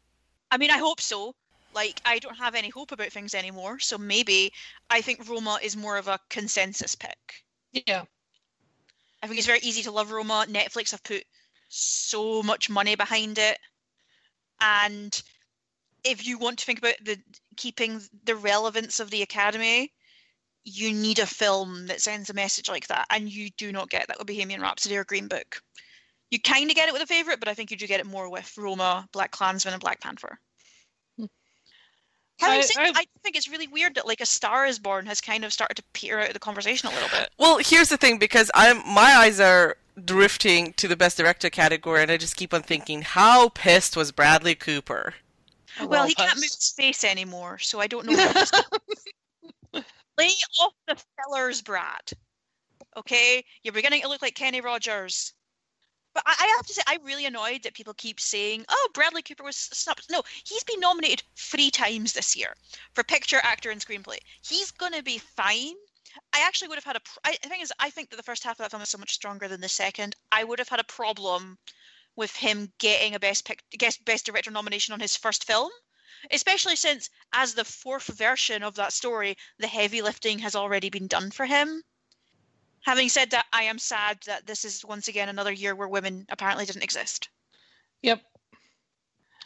I 0.50 0.58
mean, 0.58 0.70
I 0.70 0.78
hope 0.78 1.00
so. 1.00 1.36
Like, 1.72 2.00
I 2.04 2.18
don't 2.18 2.36
have 2.38 2.54
any 2.54 2.70
hope 2.70 2.92
about 2.92 3.12
things 3.12 3.34
anymore, 3.34 3.78
so 3.80 3.98
maybe 3.98 4.52
I 4.90 5.02
think 5.02 5.28
Roma 5.28 5.58
is 5.62 5.76
more 5.76 5.96
of 5.98 6.08
a 6.08 6.20
consensus 6.30 6.94
pick. 6.96 7.44
Yeah. 7.72 8.06
I 9.22 9.26
think 9.26 9.38
it's 9.38 9.46
very 9.46 9.60
easy 9.60 9.82
to 9.82 9.90
love 9.90 10.10
Roma. 10.10 10.46
Netflix 10.48 10.90
have 10.92 11.02
put 11.02 11.24
so 11.68 12.42
much 12.42 12.70
money 12.70 12.94
behind 12.94 13.38
it. 13.38 13.58
And 14.60 15.20
if 16.04 16.26
you 16.26 16.38
want 16.38 16.58
to 16.58 16.64
think 16.64 16.78
about 16.78 16.94
the 17.04 17.18
keeping 17.56 18.00
the 18.24 18.36
relevance 18.36 19.00
of 19.00 19.10
the 19.10 19.22
Academy, 19.22 19.92
you 20.64 20.92
need 20.92 21.18
a 21.18 21.26
film 21.26 21.86
that 21.86 22.00
sends 22.00 22.30
a 22.30 22.34
message 22.34 22.68
like 22.68 22.86
that. 22.88 23.06
And 23.10 23.30
you 23.30 23.50
do 23.56 23.72
not 23.72 23.90
get 23.90 24.08
that 24.08 24.18
with 24.18 24.26
Bohemian 24.26 24.60
Rhapsody 24.60 24.96
or 24.96 25.04
Green 25.04 25.28
Book. 25.28 25.60
You 26.30 26.40
kind 26.40 26.68
of 26.70 26.76
get 26.76 26.88
it 26.88 26.92
with 26.92 27.02
a 27.02 27.06
favourite, 27.06 27.38
but 27.38 27.48
I 27.48 27.54
think 27.54 27.70
you 27.70 27.76
do 27.76 27.86
get 27.86 28.00
it 28.00 28.06
more 28.06 28.28
with 28.28 28.52
Roma, 28.58 29.08
Black 29.12 29.30
Klansman, 29.30 29.74
and 29.74 29.80
Black 29.80 30.00
Panther. 30.00 30.40
Hmm. 31.16 31.26
Having 32.40 32.64
I- 32.76 32.82
I- 32.88 32.92
I 33.00 33.04
think 33.22 33.36
it's 33.36 33.48
really 33.48 33.68
weird 33.68 33.94
that 33.94 34.06
like 34.08 34.20
A 34.20 34.26
Star 34.26 34.66
Is 34.66 34.78
Born 34.80 35.06
has 35.06 35.20
kind 35.20 35.44
of 35.44 35.52
started 35.52 35.76
to 35.76 35.84
peter 35.92 36.18
out 36.18 36.26
of 36.28 36.34
the 36.34 36.40
conversation 36.40 36.88
a 36.88 36.92
little 36.92 37.08
bit. 37.10 37.30
Well, 37.38 37.58
here's 37.58 37.88
the 37.88 37.96
thing 37.96 38.18
because 38.18 38.50
I'm 38.54 38.78
my 38.92 39.14
eyes 39.14 39.38
are 39.38 39.76
drifting 40.04 40.72
to 40.74 40.88
the 40.88 40.96
best 40.96 41.16
director 41.16 41.50
category 41.50 42.02
and 42.02 42.10
I 42.10 42.16
just 42.16 42.36
keep 42.36 42.52
on 42.52 42.62
thinking 42.62 43.02
how 43.02 43.48
pissed 43.50 43.96
was 43.96 44.12
Bradley 44.12 44.54
Cooper? 44.54 45.14
Well, 45.80 46.06
he 46.06 46.14
can't 46.14 46.28
Walpus. 46.28 46.42
move 46.42 46.50
his 46.54 46.72
face 46.76 47.04
anymore, 47.04 47.58
so 47.58 47.80
I 47.80 47.86
don't 47.86 48.06
know. 48.06 48.14
What 48.14 48.48
he's 49.74 49.84
Lay 50.18 50.30
off 50.60 50.72
the 50.86 50.96
fillers, 50.96 51.60
Brad. 51.60 52.12
Okay, 52.96 53.44
you're 53.62 53.74
beginning 53.74 54.00
to 54.02 54.08
look 54.08 54.22
like 54.22 54.34
Kenny 54.34 54.62
Rogers. 54.62 55.34
But 56.14 56.22
I, 56.26 56.34
I 56.40 56.46
have 56.56 56.66
to 56.66 56.72
say, 56.72 56.80
I'm 56.86 57.04
really 57.04 57.26
annoyed 57.26 57.62
that 57.64 57.74
people 57.74 57.92
keep 57.92 58.18
saying, 58.18 58.64
"Oh, 58.70 58.88
Bradley 58.94 59.20
Cooper 59.20 59.44
was 59.44 59.56
snubbed." 59.56 60.06
No, 60.10 60.22
he's 60.46 60.64
been 60.64 60.80
nominated 60.80 61.22
three 61.36 61.70
times 61.70 62.14
this 62.14 62.34
year 62.34 62.54
for 62.94 63.04
picture, 63.04 63.40
actor, 63.42 63.70
and 63.70 63.84
screenplay. 63.84 64.16
He's 64.40 64.70
gonna 64.70 65.02
be 65.02 65.18
fine. 65.18 65.74
I 66.32 66.40
actually 66.46 66.68
would 66.68 66.76
have 66.76 66.84
had 66.84 66.96
a. 66.96 67.00
Pr- 67.00 67.18
I, 67.24 67.36
the 67.42 67.48
thing 67.48 67.60
is, 67.60 67.72
I 67.78 67.90
think 67.90 68.10
that 68.10 68.16
the 68.16 68.22
first 68.22 68.44
half 68.44 68.52
of 68.52 68.58
that 68.58 68.70
film 68.70 68.82
is 68.82 68.88
so 68.88 68.98
much 68.98 69.12
stronger 69.12 69.48
than 69.48 69.60
the 69.60 69.68
second. 69.68 70.14
I 70.32 70.44
would 70.44 70.58
have 70.58 70.68
had 70.68 70.80
a 70.80 70.84
problem 70.84 71.58
with 72.16 72.34
him 72.34 72.72
getting 72.78 73.14
a 73.14 73.20
best 73.20 73.44
pic- 73.44 73.62
guest 73.76 74.04
best 74.04 74.26
director 74.26 74.50
nomination 74.50 74.94
on 74.94 75.00
his 75.00 75.16
first 75.16 75.44
film, 75.44 75.70
especially 76.30 76.76
since 76.76 77.10
as 77.32 77.54
the 77.54 77.64
fourth 77.64 78.06
version 78.06 78.62
of 78.62 78.74
that 78.76 78.92
story, 78.92 79.36
the 79.58 79.66
heavy 79.66 80.02
lifting 80.02 80.38
has 80.38 80.54
already 80.54 80.90
been 80.90 81.06
done 81.06 81.30
for 81.30 81.46
him. 81.46 81.82
Having 82.84 83.08
said 83.08 83.30
that, 83.30 83.46
I 83.52 83.64
am 83.64 83.78
sad 83.78 84.18
that 84.26 84.46
this 84.46 84.64
is 84.64 84.84
once 84.84 85.08
again 85.08 85.28
another 85.28 85.52
year 85.52 85.74
where 85.74 85.88
women 85.88 86.24
apparently 86.28 86.66
didn't 86.66 86.84
exist. 86.84 87.28
Yep. 88.02 88.22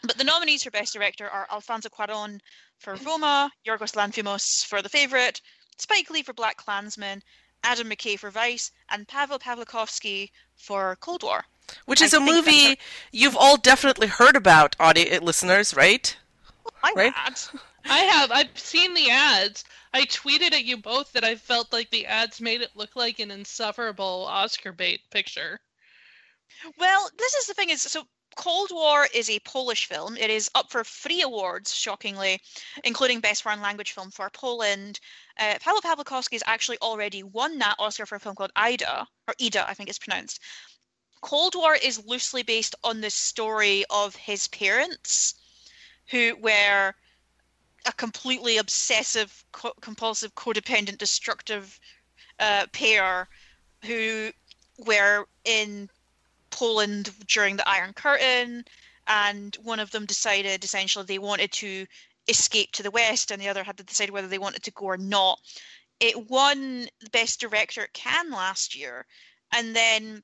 But 0.02 0.18
the 0.18 0.24
nominees 0.24 0.62
for 0.62 0.70
Best 0.70 0.92
Director 0.92 1.28
are 1.28 1.46
Alfonso 1.50 1.88
Cuarón 1.88 2.40
for 2.78 2.94
Roma, 2.96 3.50
Yorgos 3.66 3.94
Lanthimos 3.94 4.64
for 4.64 4.82
The 4.82 4.88
Favourite, 4.88 5.40
Spike 5.78 6.10
Lee 6.10 6.22
for 6.22 6.32
Black 6.32 6.56
Klansman, 6.56 7.22
Adam 7.62 7.90
McKay 7.90 8.18
for 8.18 8.30
Vice, 8.30 8.70
and 8.90 9.06
Pavel 9.08 9.38
Pawlikowski 9.38 10.30
for 10.56 10.96
Cold 10.96 11.22
War. 11.22 11.44
Which 11.86 12.00
is 12.00 12.12
a 12.12 12.18
think 12.18 12.44
that's 12.44 12.46
movie 12.46 12.78
you've 13.12 13.36
all 13.36 13.56
definitely 13.56 14.08
heard 14.08 14.34
about, 14.36 14.74
audio 14.80 15.16
uh, 15.16 15.20
listeners, 15.20 15.74
right? 15.74 16.16
Oh, 16.66 16.70
I 16.82 16.92
Right. 16.94 17.12
had. 17.12 17.38
I 17.84 17.98
have. 18.00 18.30
I've 18.30 18.58
seen 18.58 18.92
the 18.94 19.10
ads. 19.10 19.64
I 19.94 20.02
tweeted 20.04 20.52
at 20.52 20.64
you 20.64 20.76
both 20.76 21.12
that 21.12 21.24
I 21.24 21.34
felt 21.36 21.72
like 21.72 21.90
the 21.90 22.06
ads 22.06 22.40
made 22.40 22.60
it 22.60 22.70
look 22.76 22.94
like 22.96 23.18
an 23.18 23.30
insufferable 23.30 24.26
Oscar 24.28 24.72
bait 24.72 25.00
picture. 25.10 25.60
Well, 26.78 27.08
this 27.16 27.34
is 27.34 27.46
the 27.46 27.54
thing 27.54 27.70
is 27.70 27.82
so 27.82 28.04
Cold 28.36 28.70
War 28.70 29.06
is 29.12 29.28
a 29.28 29.40
Polish 29.40 29.86
film. 29.86 30.16
It 30.16 30.30
is 30.30 30.50
up 30.54 30.70
for 30.70 30.84
three 30.84 31.22
awards, 31.22 31.74
shockingly, 31.74 32.40
including 32.84 33.20
Best 33.20 33.42
Foreign 33.42 33.60
Language 33.60 33.92
Film 33.92 34.10
for 34.10 34.30
Poland. 34.30 35.00
Uh, 35.38 35.58
Paweł 35.60 35.80
Pawlikowski 35.80 36.34
has 36.34 36.42
actually 36.46 36.78
already 36.78 37.22
won 37.22 37.58
that 37.58 37.76
Oscar 37.78 38.06
for 38.06 38.16
a 38.16 38.20
film 38.20 38.34
called 38.34 38.52
Ida, 38.56 39.06
or 39.26 39.34
Ida, 39.40 39.68
I 39.68 39.74
think 39.74 39.88
it's 39.88 39.98
pronounced. 39.98 40.40
Cold 41.20 41.54
War 41.54 41.74
is 41.74 42.04
loosely 42.06 42.42
based 42.42 42.74
on 42.82 43.00
the 43.00 43.10
story 43.10 43.84
of 43.90 44.16
his 44.16 44.48
parents, 44.48 45.34
who 46.10 46.36
were 46.36 46.94
a 47.86 47.92
completely 47.92 48.58
obsessive, 48.58 49.44
co- 49.52 49.74
compulsive, 49.80 50.34
codependent, 50.34 50.98
destructive 50.98 51.78
uh, 52.38 52.66
pair 52.72 53.28
who 53.84 54.30
were 54.78 55.26
in 55.44 55.88
Poland 56.60 57.10
during 57.26 57.56
the 57.56 57.66
Iron 57.66 57.94
Curtain, 57.94 58.66
and 59.06 59.56
one 59.62 59.80
of 59.80 59.90
them 59.92 60.04
decided 60.04 60.62
essentially 60.62 61.06
they 61.06 61.18
wanted 61.18 61.50
to 61.52 61.86
escape 62.28 62.70
to 62.72 62.82
the 62.82 62.90
West, 62.90 63.30
and 63.30 63.40
the 63.40 63.48
other 63.48 63.64
had 63.64 63.78
to 63.78 63.82
decide 63.82 64.10
whether 64.10 64.28
they 64.28 64.44
wanted 64.44 64.62
to 64.64 64.70
go 64.72 64.84
or 64.84 64.98
not. 64.98 65.40
It 66.00 66.28
won 66.28 66.86
the 67.00 67.10
Best 67.10 67.40
Director 67.40 67.84
at 67.84 67.94
Cannes 67.94 68.30
last 68.30 68.76
year, 68.76 69.06
and 69.52 69.74
then 69.74 70.22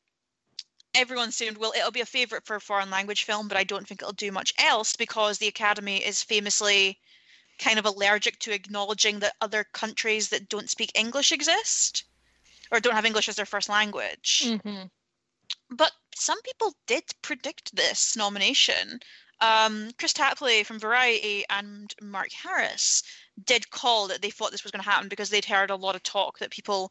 everyone 0.94 1.30
assumed, 1.30 1.56
well, 1.56 1.72
it'll 1.74 1.90
be 1.90 2.02
a 2.02 2.16
favourite 2.18 2.44
for 2.44 2.56
a 2.56 2.60
foreign 2.60 2.90
language 2.90 3.24
film, 3.24 3.48
but 3.48 3.56
I 3.56 3.64
don't 3.64 3.88
think 3.88 4.02
it'll 4.02 4.12
do 4.12 4.30
much 4.30 4.52
else 4.58 4.94
because 4.94 5.38
the 5.38 5.48
Academy 5.48 6.04
is 6.04 6.22
famously 6.22 6.98
kind 7.58 7.78
of 7.78 7.86
allergic 7.86 8.38
to 8.40 8.52
acknowledging 8.52 9.20
that 9.20 9.36
other 9.40 9.64
countries 9.64 10.28
that 10.28 10.50
don't 10.50 10.68
speak 10.68 10.92
English 10.94 11.32
exist 11.32 12.04
or 12.70 12.80
don't 12.80 12.94
have 12.94 13.06
English 13.06 13.30
as 13.30 13.36
their 13.36 13.46
first 13.46 13.70
language. 13.70 14.42
Mm-hmm. 14.44 14.88
But 15.70 15.92
some 16.14 16.40
people 16.42 16.74
did 16.86 17.04
predict 17.22 17.74
this 17.74 18.16
nomination. 18.16 19.00
Um, 19.40 19.90
Kris 19.98 20.14
Tapley 20.14 20.64
from 20.64 20.78
Variety 20.78 21.44
and 21.50 21.94
Mark 22.00 22.32
Harris 22.32 23.02
did 23.44 23.70
call 23.70 24.08
that 24.08 24.22
they 24.22 24.30
thought 24.30 24.50
this 24.50 24.64
was 24.64 24.72
going 24.72 24.82
to 24.82 24.90
happen 24.90 25.08
because 25.08 25.28
they'd 25.28 25.44
heard 25.44 25.70
a 25.70 25.76
lot 25.76 25.94
of 25.94 26.02
talk 26.02 26.38
that 26.38 26.50
people 26.50 26.90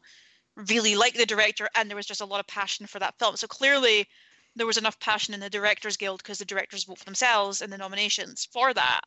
really 0.54 0.94
liked 0.94 1.16
the 1.16 1.26
director 1.26 1.68
and 1.74 1.90
there 1.90 1.96
was 1.96 2.06
just 2.06 2.20
a 2.20 2.26
lot 2.26 2.40
of 2.40 2.46
passion 2.46 2.86
for 2.86 2.98
that 2.98 3.18
film. 3.18 3.36
So 3.36 3.46
clearly 3.46 4.06
there 4.54 4.66
was 4.66 4.78
enough 4.78 4.98
passion 5.00 5.34
in 5.34 5.40
the 5.40 5.50
Directors 5.50 5.96
Guild 5.96 6.22
because 6.22 6.38
the 6.38 6.44
directors 6.44 6.84
vote 6.84 6.98
for 6.98 7.04
themselves 7.04 7.60
in 7.60 7.70
the 7.70 7.78
nominations 7.78 8.48
for 8.52 8.72
that. 8.72 9.00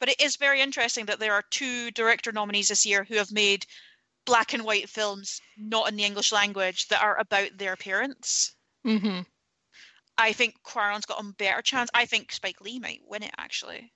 But 0.00 0.08
it 0.08 0.20
is 0.20 0.36
very 0.36 0.60
interesting 0.60 1.06
that 1.06 1.20
there 1.20 1.34
are 1.34 1.44
two 1.50 1.90
director 1.92 2.32
nominees 2.32 2.68
this 2.68 2.84
year 2.84 3.04
who 3.04 3.16
have 3.16 3.30
made 3.30 3.66
black 4.24 4.52
and 4.52 4.64
white 4.64 4.90
films 4.90 5.40
not 5.56 5.88
in 5.88 5.96
the 5.96 6.04
English 6.04 6.32
language 6.32 6.88
that 6.88 7.00
are 7.00 7.18
about 7.18 7.56
their 7.58 7.76
parents. 7.76 8.55
Mm-hmm. 8.86 9.20
I 10.18 10.32
think 10.32 10.54
Cuarón's 10.64 11.06
got 11.06 11.20
a 11.20 11.32
better 11.32 11.60
chance. 11.60 11.90
I 11.92 12.06
think 12.06 12.32
Spike 12.32 12.60
Lee 12.60 12.78
might 12.78 13.00
win 13.06 13.22
it 13.22 13.32
actually. 13.36 13.92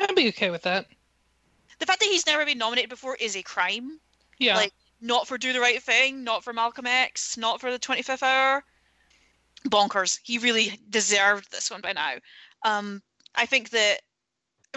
I'd 0.00 0.14
be 0.14 0.28
okay 0.28 0.50
with 0.50 0.62
that. 0.62 0.86
The 1.78 1.86
fact 1.86 2.00
that 2.00 2.08
he's 2.08 2.26
never 2.26 2.44
been 2.44 2.58
nominated 2.58 2.90
before 2.90 3.16
is 3.16 3.36
a 3.36 3.42
crime. 3.42 4.00
Yeah. 4.38 4.56
Like 4.56 4.72
not 5.00 5.28
for 5.28 5.38
Do 5.38 5.52
the 5.52 5.60
Right 5.60 5.82
Thing, 5.82 6.24
not 6.24 6.42
for 6.42 6.52
Malcolm 6.52 6.86
X, 6.86 7.36
not 7.36 7.60
for 7.60 7.70
the 7.70 7.78
25th 7.78 8.22
Hour. 8.22 8.64
Bonkers. 9.68 10.18
He 10.22 10.38
really 10.38 10.78
deserved 10.90 11.50
this 11.50 11.70
one 11.70 11.80
by 11.80 11.92
now. 11.92 12.14
Um, 12.64 13.02
I 13.34 13.46
think 13.46 13.70
that 13.70 14.00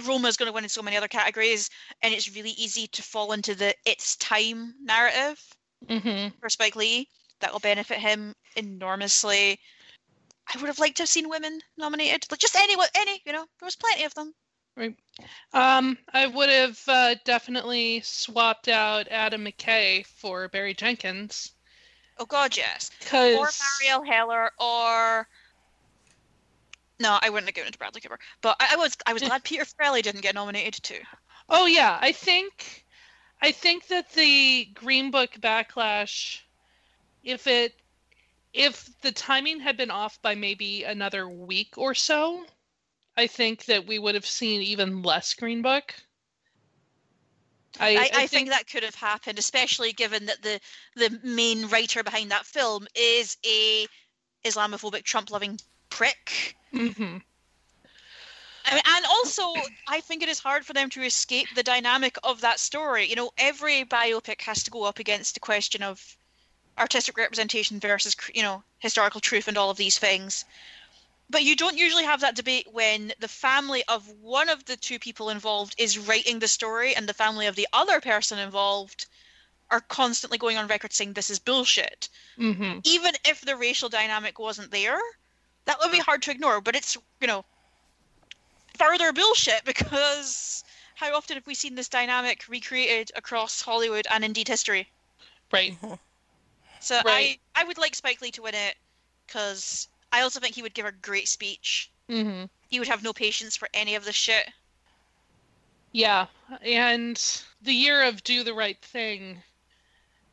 Roma 0.05 0.27
is 0.27 0.37
going 0.37 0.47
to 0.47 0.53
win 0.53 0.63
in 0.63 0.69
so 0.69 0.81
many 0.81 0.97
other 0.97 1.07
categories, 1.07 1.69
and 2.01 2.13
it's 2.13 2.33
really 2.35 2.51
easy 2.51 2.87
to 2.87 3.03
fall 3.03 3.31
into 3.33 3.55
the 3.55 3.73
"it's 3.85 4.15
time" 4.17 4.73
narrative 4.81 5.41
mm-hmm. 5.87 6.35
for 6.39 6.49
Spike 6.49 6.75
Lee. 6.75 7.07
That 7.39 7.53
will 7.53 7.59
benefit 7.59 7.99
him 7.99 8.35
enormously. 8.55 9.59
I 10.53 10.59
would 10.59 10.67
have 10.67 10.79
liked 10.79 10.97
to 10.97 11.03
have 11.03 11.09
seen 11.09 11.29
women 11.29 11.61
nominated, 11.77 12.25
like 12.31 12.39
just 12.39 12.55
any, 12.55 12.75
any, 12.95 13.21
you 13.25 13.31
know, 13.31 13.45
there 13.59 13.65
was 13.65 13.75
plenty 13.75 14.03
of 14.03 14.13
them. 14.15 14.33
Right. 14.75 14.95
Um, 15.53 15.97
I 16.13 16.27
would 16.27 16.49
have 16.49 16.81
uh, 16.87 17.15
definitely 17.25 18.01
swapped 18.01 18.67
out 18.67 19.07
Adam 19.09 19.45
McKay 19.45 20.05
for 20.05 20.47
Barry 20.47 20.73
Jenkins 20.73 21.51
Oh 22.19 22.25
God, 22.25 22.55
yes. 22.57 22.91
because 22.99 23.35
Or 23.37 23.47
Marielle 23.47 24.05
Heller, 24.05 24.51
or 24.59 25.27
no, 26.99 27.17
I 27.21 27.29
wouldn't 27.29 27.47
have 27.47 27.55
given 27.55 27.69
it 27.69 27.71
to 27.71 27.77
Bradley 27.79 28.01
Cooper. 28.01 28.19
But 28.41 28.57
I, 28.59 28.73
I 28.73 28.75
was, 28.75 28.97
I 29.07 29.13
was 29.13 29.23
glad 29.23 29.43
Peter 29.45 29.63
Farrelly 29.63 30.01
didn't 30.01 30.21
get 30.21 30.35
nominated 30.35 30.83
too. 30.83 30.99
Oh 31.47 31.65
yeah, 31.65 31.97
I 32.01 32.11
think 32.11 32.85
I 33.41 33.53
think 33.53 33.87
that 33.87 34.11
the 34.11 34.65
Green 34.73 35.11
Book 35.11 35.31
backlash 35.39 36.41
if 37.23 37.47
it 37.47 37.73
if 38.53 38.89
the 39.01 39.11
timing 39.11 39.59
had 39.59 39.77
been 39.77 39.91
off 39.91 40.21
by 40.21 40.35
maybe 40.35 40.83
another 40.83 41.27
week 41.29 41.77
or 41.77 41.93
so, 41.93 42.45
I 43.15 43.27
think 43.27 43.65
that 43.65 43.85
we 43.85 43.99
would 43.99 44.15
have 44.15 44.25
seen 44.25 44.61
even 44.61 45.03
less 45.03 45.33
Green 45.33 45.61
Book. 45.61 45.93
I, 47.79 48.09
I, 48.13 48.23
I 48.23 48.27
think 48.27 48.49
that 48.49 48.67
could 48.67 48.83
have 48.83 48.95
happened, 48.95 49.37
especially 49.37 49.93
given 49.93 50.25
that 50.25 50.41
the 50.41 50.59
the 50.95 51.19
main 51.23 51.67
writer 51.67 52.03
behind 52.03 52.31
that 52.31 52.45
film 52.45 52.87
is 52.95 53.37
a 53.45 53.87
Islamophobic, 54.43 55.03
Trump-loving 55.03 55.59
prick. 55.89 56.55
Mhm. 56.73 57.21
I 58.65 58.73
mean, 58.73 58.83
and 58.85 59.05
also, 59.05 59.65
I 59.87 59.99
think 60.01 60.21
it 60.21 60.29
is 60.29 60.39
hard 60.39 60.65
for 60.65 60.73
them 60.73 60.89
to 60.91 61.03
escape 61.03 61.53
the 61.55 61.63
dynamic 61.63 62.17
of 62.23 62.41
that 62.41 62.59
story. 62.59 63.09
You 63.09 63.15
know, 63.15 63.31
every 63.37 63.83
biopic 63.83 64.41
has 64.41 64.63
to 64.63 64.71
go 64.71 64.83
up 64.83 64.99
against 64.99 65.33
the 65.33 65.39
question 65.39 65.81
of 65.81 66.17
artistic 66.79 67.17
representation 67.17 67.79
versus, 67.79 68.15
you 68.33 68.41
know, 68.41 68.63
historical 68.79 69.19
truth 69.19 69.47
and 69.47 69.57
all 69.57 69.69
of 69.69 69.77
these 69.77 69.97
things. 69.99 70.45
But 71.29 71.43
you 71.43 71.55
don't 71.55 71.77
usually 71.77 72.05
have 72.05 72.21
that 72.21 72.35
debate 72.35 72.67
when 72.71 73.13
the 73.19 73.27
family 73.27 73.83
of 73.87 74.07
one 74.21 74.49
of 74.49 74.65
the 74.65 74.77
two 74.77 74.97
people 74.97 75.29
involved 75.29 75.75
is 75.77 75.99
writing 75.99 76.39
the 76.39 76.47
story 76.47 76.95
and 76.95 77.07
the 77.07 77.13
family 77.13 77.45
of 77.45 77.55
the 77.55 77.67
other 77.71 78.01
person 78.01 78.39
involved 78.39 79.05
are 79.69 79.81
constantly 79.81 80.39
going 80.39 80.57
on 80.57 80.67
record 80.67 80.91
saying 80.91 81.13
this 81.13 81.29
is 81.29 81.37
bullshit. 81.37 82.09
Mhm. 82.37 82.81
Even 82.83 83.13
if 83.25 83.41
the 83.41 83.55
racial 83.55 83.89
dynamic 83.89 84.39
wasn't 84.39 84.71
there, 84.71 84.99
that 85.65 85.77
would 85.79 85.91
be 85.91 85.99
hard 85.99 86.23
to 86.23 86.31
ignore. 86.31 86.61
But 86.61 86.75
it's, 86.75 86.97
you 87.21 87.27
know, 87.27 87.45
further 88.77 89.13
bullshit 89.13 89.63
because 89.65 90.63
how 90.95 91.13
often 91.15 91.35
have 91.35 91.45
we 91.45 91.53
seen 91.53 91.75
this 91.75 91.89
dynamic 91.89 92.47
recreated 92.47 93.11
across 93.15 93.61
Hollywood 93.61 94.07
and 94.09 94.25
indeed 94.25 94.47
history? 94.47 94.89
Right. 95.51 95.77
So 96.79 97.01
Right. 97.05 97.39
I, 97.55 97.61
I 97.61 97.63
would 97.65 97.77
like 97.77 97.95
Spike 97.95 98.21
Lee 98.21 98.31
to 98.31 98.41
win 98.41 98.55
it 98.55 98.77
because 99.27 99.87
I 100.11 100.21
also 100.21 100.39
think 100.39 100.55
he 100.55 100.61
would 100.61 100.73
give 100.73 100.85
a 100.85 100.91
great 100.91 101.27
speech. 101.27 101.91
Mhm. 102.09 102.49
He 102.69 102.79
would 102.79 102.87
have 102.87 103.03
no 103.03 103.13
patience 103.13 103.55
for 103.55 103.69
any 103.73 103.95
of 103.95 104.05
this 104.05 104.15
shit. 104.15 104.49
Yeah, 105.91 106.27
and 106.61 107.19
the 107.61 107.73
year 107.73 108.03
of 108.03 108.23
Do 108.23 108.43
the 108.43 108.53
Right 108.53 108.79
Thing, 108.79 109.41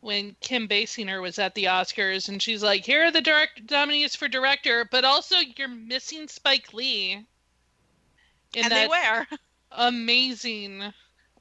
when 0.01 0.37
Kim 0.41 0.69
Basinger 0.69 1.21
was 1.23 1.39
at 1.39 1.55
the 1.55 1.65
Oscars, 1.65 2.29
and 2.29 2.43
she's 2.43 2.63
like, 2.63 2.85
"Here 2.85 3.07
are 3.07 3.11
the 3.11 3.21
direct 3.23 3.71
nominees 3.71 4.15
for 4.15 4.29
director, 4.29 4.85
but 4.85 5.05
also 5.05 5.39
you're 5.39 5.69
missing 5.69 6.29
Spike 6.29 6.73
Lee." 6.73 7.13
In 7.13 7.27
and 8.55 8.71
that 8.71 8.83
they 8.83 8.87
wear 8.87 9.27
amazing 9.73 10.93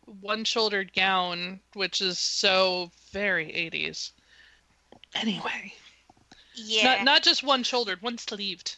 one-shouldered 0.05 0.93
gown, 0.93 1.61
which 1.73 2.01
is 2.01 2.17
so 2.17 2.91
very 3.11 3.53
80s. 3.53 4.13
Anyway, 5.15 5.73
Yeah. 6.53 6.83
not 6.83 7.03
not 7.03 7.23
just 7.23 7.43
one-shouldered, 7.43 8.01
one-sleeved. 8.01 8.75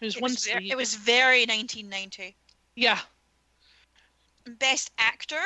It 0.00 0.04
was 0.06 0.16
it, 0.16 0.22
one 0.22 0.30
was 0.32 0.44
ver- 0.46 0.58
sleeve. 0.58 0.70
it 0.72 0.76
was 0.76 0.94
very 0.94 1.40
1990. 1.46 2.36
yeah. 2.74 3.00
Best 4.58 4.90
actor. 4.98 5.42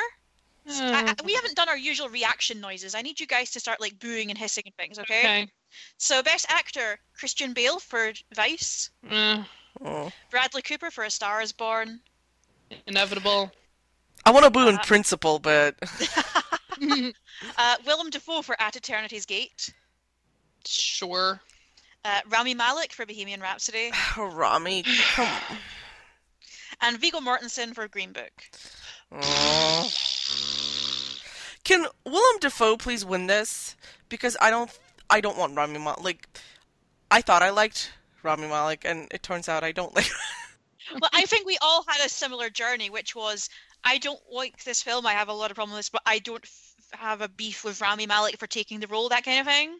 Uh, 0.67 1.13
I- 1.19 1.23
we 1.23 1.33
haven't 1.33 1.55
done 1.55 1.69
our 1.69 1.77
usual 1.77 2.09
reaction 2.09 2.59
noises. 2.59 2.95
I 2.95 3.01
need 3.01 3.19
you 3.19 3.27
guys 3.27 3.51
to 3.51 3.59
start 3.59 3.79
like 3.81 3.99
booing 3.99 4.29
and 4.29 4.37
hissing 4.37 4.63
and 4.65 4.75
things, 4.77 4.97
okay? 4.99 5.19
okay. 5.19 5.51
So, 5.97 6.23
best 6.23 6.45
actor 6.49 6.99
Christian 7.13 7.53
Bale 7.53 7.79
for 7.79 8.13
Vice, 8.33 8.89
Uh, 9.09 9.43
Oh. 9.83 10.11
Bradley 10.31 10.61
Cooper 10.61 10.89
for 10.89 11.03
A 11.03 11.11
Star 11.11 11.41
Is 11.41 11.51
Born, 11.51 11.99
inevitable. 12.87 13.51
I 14.25 14.31
want 14.31 14.45
to 14.45 14.49
boo 14.49 14.69
in 14.69 14.75
Uh, 14.77 14.83
principle, 14.83 15.37
but 15.37 15.75
uh, 17.57 17.75
Willem 17.85 18.09
Dafoe 18.09 18.41
for 18.41 18.59
At 18.59 18.75
Eternity's 18.77 19.25
Gate, 19.25 19.73
Sure. 20.67 21.41
Uh, 22.03 22.21
Rami 22.29 22.53
Malek 22.53 22.93
for 22.93 23.05
Bohemian 23.05 23.41
Rhapsody, 23.41 23.91
Rami, 24.17 24.83
come. 24.83 25.57
and 26.81 26.99
Viggo 26.99 27.19
Mortensen 27.19 27.73
for 27.73 27.87
Green 27.87 28.11
Book. 28.11 28.31
Oh. 29.11 29.89
Can 31.63 31.87
Willem 32.05 32.39
Dafoe 32.39 32.77
please 32.77 33.03
win 33.03 33.25
this? 33.25 33.75
Because 34.07 34.37
I 34.39 34.51
don't, 34.51 34.69
I 35.09 35.19
don't 35.19 35.35
want 35.37 35.57
Rami 35.57 35.79
Malek. 35.79 36.03
Like, 36.03 36.27
I 37.09 37.21
thought 37.21 37.41
I 37.41 37.49
liked 37.49 37.91
Rami 38.21 38.47
Malek, 38.47 38.85
and 38.85 39.07
it 39.09 39.23
turns 39.23 39.49
out 39.49 39.63
I 39.63 39.71
don't 39.71 39.95
like. 39.95 40.09
well, 41.01 41.09
I 41.11 41.23
think 41.23 41.47
we 41.47 41.57
all 41.61 41.83
had 41.87 42.05
a 42.05 42.09
similar 42.09 42.51
journey, 42.51 42.91
which 42.91 43.15
was 43.15 43.49
I 43.83 43.97
don't 43.97 44.19
like 44.31 44.63
this 44.63 44.83
film. 44.83 45.05
I 45.05 45.13
have 45.13 45.29
a 45.29 45.33
lot 45.33 45.49
of 45.51 45.55
problems 45.55 45.73
with 45.77 45.79
this, 45.85 45.89
but 45.89 46.01
I 46.05 46.19
don't 46.19 46.43
f- 46.43 46.74
have 46.93 47.21
a 47.21 47.29
beef 47.29 47.63
with 47.63 47.81
Rami 47.81 48.07
Malek 48.07 48.37
for 48.37 48.47
taking 48.47 48.79
the 48.79 48.87
role, 48.87 49.09
that 49.09 49.25
kind 49.25 49.39
of 49.39 49.45
thing. 49.45 49.77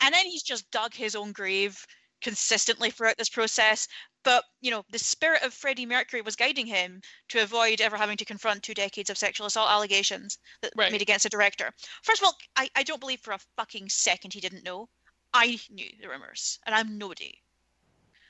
And 0.00 0.14
then 0.14 0.26
he's 0.26 0.42
just 0.42 0.70
dug 0.70 0.94
his 0.94 1.14
own 1.14 1.32
grave 1.32 1.84
consistently 2.22 2.90
throughout 2.90 3.18
this 3.18 3.28
process. 3.28 3.86
But 4.24 4.44
you 4.60 4.70
know, 4.70 4.84
the 4.90 4.98
spirit 4.98 5.42
of 5.42 5.52
Freddie 5.52 5.86
Mercury 5.86 6.22
was 6.22 6.36
guiding 6.36 6.66
him 6.66 7.02
to 7.28 7.42
avoid 7.42 7.80
ever 7.80 7.96
having 7.96 8.16
to 8.16 8.24
confront 8.24 8.62
two 8.62 8.74
decades 8.74 9.10
of 9.10 9.18
sexual 9.18 9.46
assault 9.46 9.70
allegations 9.70 10.38
that 10.62 10.72
Right. 10.74 10.90
made 10.90 11.02
against 11.02 11.26
a 11.26 11.28
director. 11.30 11.70
First 12.02 12.22
of 12.22 12.26
all, 12.26 12.36
I, 12.56 12.70
I 12.74 12.82
don't 12.82 13.00
believe 13.00 13.20
for 13.20 13.34
a 13.34 13.40
fucking 13.56 13.90
second 13.90 14.32
he 14.32 14.40
didn't 14.40 14.64
know. 14.64 14.88
I 15.34 15.58
knew 15.68 15.90
the 16.00 16.08
rumors, 16.08 16.58
and 16.64 16.74
I'm 16.74 16.96
nobody. 16.96 17.34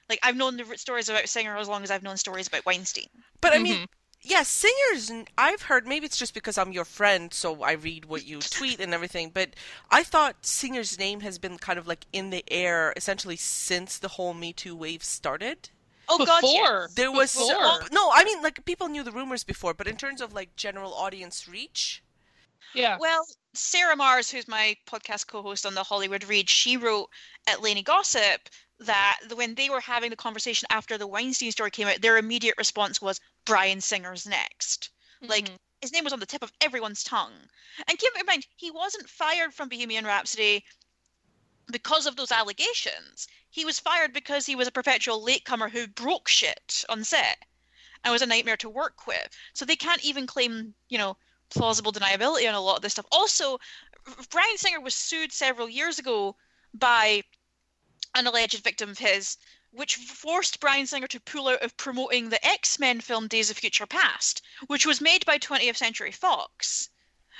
Like 0.09 0.19
I've 0.23 0.37
known 0.37 0.57
the 0.57 0.77
stories 0.77 1.09
about 1.09 1.29
Singer 1.29 1.57
as 1.57 1.69
long 1.69 1.83
as 1.83 1.91
I've 1.91 2.03
known 2.03 2.17
stories 2.17 2.49
about 2.49 2.67
Weinstein. 2.67 3.09
But 3.41 3.55
I 3.55 3.59
mean, 3.59 3.75
mm-hmm. 3.75 3.85
Yeah, 4.27 4.43
singers. 4.43 5.13
I've 5.37 5.63
heard. 5.63 5.87
Maybe 5.87 6.07
it's 6.07 6.17
just 6.17 6.33
because 6.33 6.57
I'm 6.57 6.73
your 6.73 6.87
friend, 6.87 7.33
so 7.33 7.63
I 7.63 7.73
read 7.73 8.07
what 8.07 8.25
you 8.27 8.41
tweet 8.41 8.81
and 8.81 8.95
everything. 8.95 9.31
But 9.33 9.51
I 9.91 10.03
thought 10.03 10.47
singer's 10.47 10.99
name 10.99 11.21
has 11.21 11.39
been 11.39 11.59
kind 11.59 11.79
of 11.79 11.87
like 11.87 12.07
in 12.13 12.31
the 12.31 12.43
air 12.51 12.93
essentially 12.97 13.37
since 13.37 13.99
the 13.99 14.09
whole 14.09 14.33
Me 14.33 14.53
Too 14.53 14.75
wave 14.75 15.05
started. 15.05 15.69
Oh 16.09 16.19
God, 16.25 16.41
Before. 16.41 16.53
yes. 16.55 16.95
There 16.95 17.13
was 17.13 17.35
Before. 17.35 17.49
well, 17.49 17.81
no, 17.93 18.11
I 18.15 18.25
mean 18.25 18.43
like 18.43 18.65
people 18.65 18.89
knew 18.89 19.03
the 19.03 19.13
rumors 19.13 19.45
before, 19.45 19.75
but 19.75 19.87
in 19.87 19.97
terms 19.97 20.21
of 20.23 20.33
like 20.33 20.57
general 20.57 20.95
audience 20.95 21.47
reach, 21.49 22.03
Yeah. 22.75 22.97
Well, 22.99 23.27
Sarah 23.55 23.97
Marrs, 23.97 24.31
who's 24.33 24.49
my 24.49 24.77
podcast 24.87 25.27
co-host 25.29 25.65
on 25.67 25.75
the 25.75 25.83
Hollywood 25.85 26.25
Read, 26.25 26.49
she 26.51 26.77
wrote 26.77 27.09
at 27.47 27.63
Lainey 27.63 27.83
Gossip 27.83 28.49
that 28.81 29.21
when 29.35 29.55
they 29.55 29.71
were 29.71 29.81
having 29.81 30.11
the 30.11 30.17
conversation 30.17 30.67
after 30.71 30.99
the 30.99 31.07
Weinstein 31.07 31.53
story 31.53 31.71
came 31.71 31.87
out, 31.89 32.01
their 32.01 32.19
immediate 32.19 32.57
response 32.59 33.01
was 33.01 33.21
Bryan 33.45 33.81
Singer's 33.81 34.27
next. 34.27 34.91
Like 35.21 35.49
Mhm. 35.49 35.59
his 35.81 35.93
name 35.93 36.05
was 36.05 36.13
on 36.13 36.21
the 36.21 36.27
tip 36.27 36.43
of 36.43 36.53
everyone's 36.61 37.05
tongue. 37.05 37.49
And 37.87 37.99
keep 37.99 38.17
in 38.19 38.27
mind, 38.27 38.47
he 38.57 38.71
wasn't 38.71 39.09
fired 39.09 39.55
from 39.55 39.69
Bohemian 39.69 40.07
Rhapsody 40.07 40.65
because 41.71 42.07
of 42.07 42.17
those 42.17 42.33
allegations. 42.33 43.27
He 43.51 43.65
was 43.65 43.81
fired 43.81 44.13
because 44.13 44.47
he 44.47 44.57
was 44.57 44.69
a 44.69 44.73
perpetual 44.73 45.23
latecomer 45.23 45.69
who 45.69 45.87
broke 45.87 46.29
shit 46.29 46.85
on 46.89 47.05
set 47.05 47.39
and 48.03 48.13
was 48.13 48.23
a 48.23 48.27
nightmare 48.27 48.57
to 48.59 48.69
work 48.69 49.07
with. 49.07 49.29
So 49.55 49.65
they 49.65 49.77
can't 49.77 50.05
even 50.05 50.27
claim, 50.27 50.75
you 50.89 50.99
know, 50.99 51.17
plausible 51.51 51.93
deniability 51.93 52.49
on 52.49 52.55
a 52.55 52.61
lot 52.61 52.77
of 52.77 52.83
this 52.83 52.93
stuff. 52.93 53.07
Also, 53.13 53.59
Bryan 54.31 54.59
Singer 54.59 54.81
was 54.81 54.95
sued 54.95 55.33
several 55.33 55.69
years 55.69 55.99
ago 55.99 56.37
by 56.75 57.23
an 58.15 58.27
alleged 58.27 58.63
victim 58.63 58.91
of 58.91 58.99
his, 58.99 59.39
which 59.75 59.97
forced 59.97 60.61
Bryan 60.61 60.87
Singer 60.87 61.09
to 61.09 61.19
pull 61.19 61.49
out 61.49 61.63
of 61.63 61.77
promoting 61.77 62.29
the 62.29 62.47
X 62.47 62.79
Men 62.79 63.01
film 63.01 63.27
Days 63.27 63.51
of 63.51 63.59
Future 63.59 63.87
Past, 63.87 64.41
which 64.69 64.87
was 64.87 65.01
made 65.01 65.27
by 65.27 65.39
20th 65.39 65.77
Century 65.77 66.13
Fox. 66.13 66.91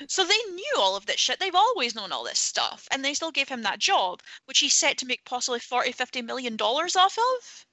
So 0.09 0.25
they 0.25 0.43
knew 0.51 0.73
all 0.75 0.97
of 0.97 1.05
this 1.05 1.21
shit. 1.21 1.39
They've 1.39 1.55
always 1.55 1.95
known 1.95 2.11
all 2.11 2.25
this 2.25 2.39
stuff, 2.39 2.89
and 2.91 3.03
they 3.03 3.13
still 3.13 3.31
gave 3.31 3.47
him 3.47 3.61
that 3.61 3.79
job, 3.79 4.21
which 4.43 4.59
he's 4.59 4.73
set 4.73 4.97
to 4.97 5.05
make 5.05 5.23
possibly 5.23 5.59
40, 5.59 5.93
50 5.93 6.21
million 6.21 6.57
dollars 6.57 6.97
off 6.97 7.17
of. 7.17 7.65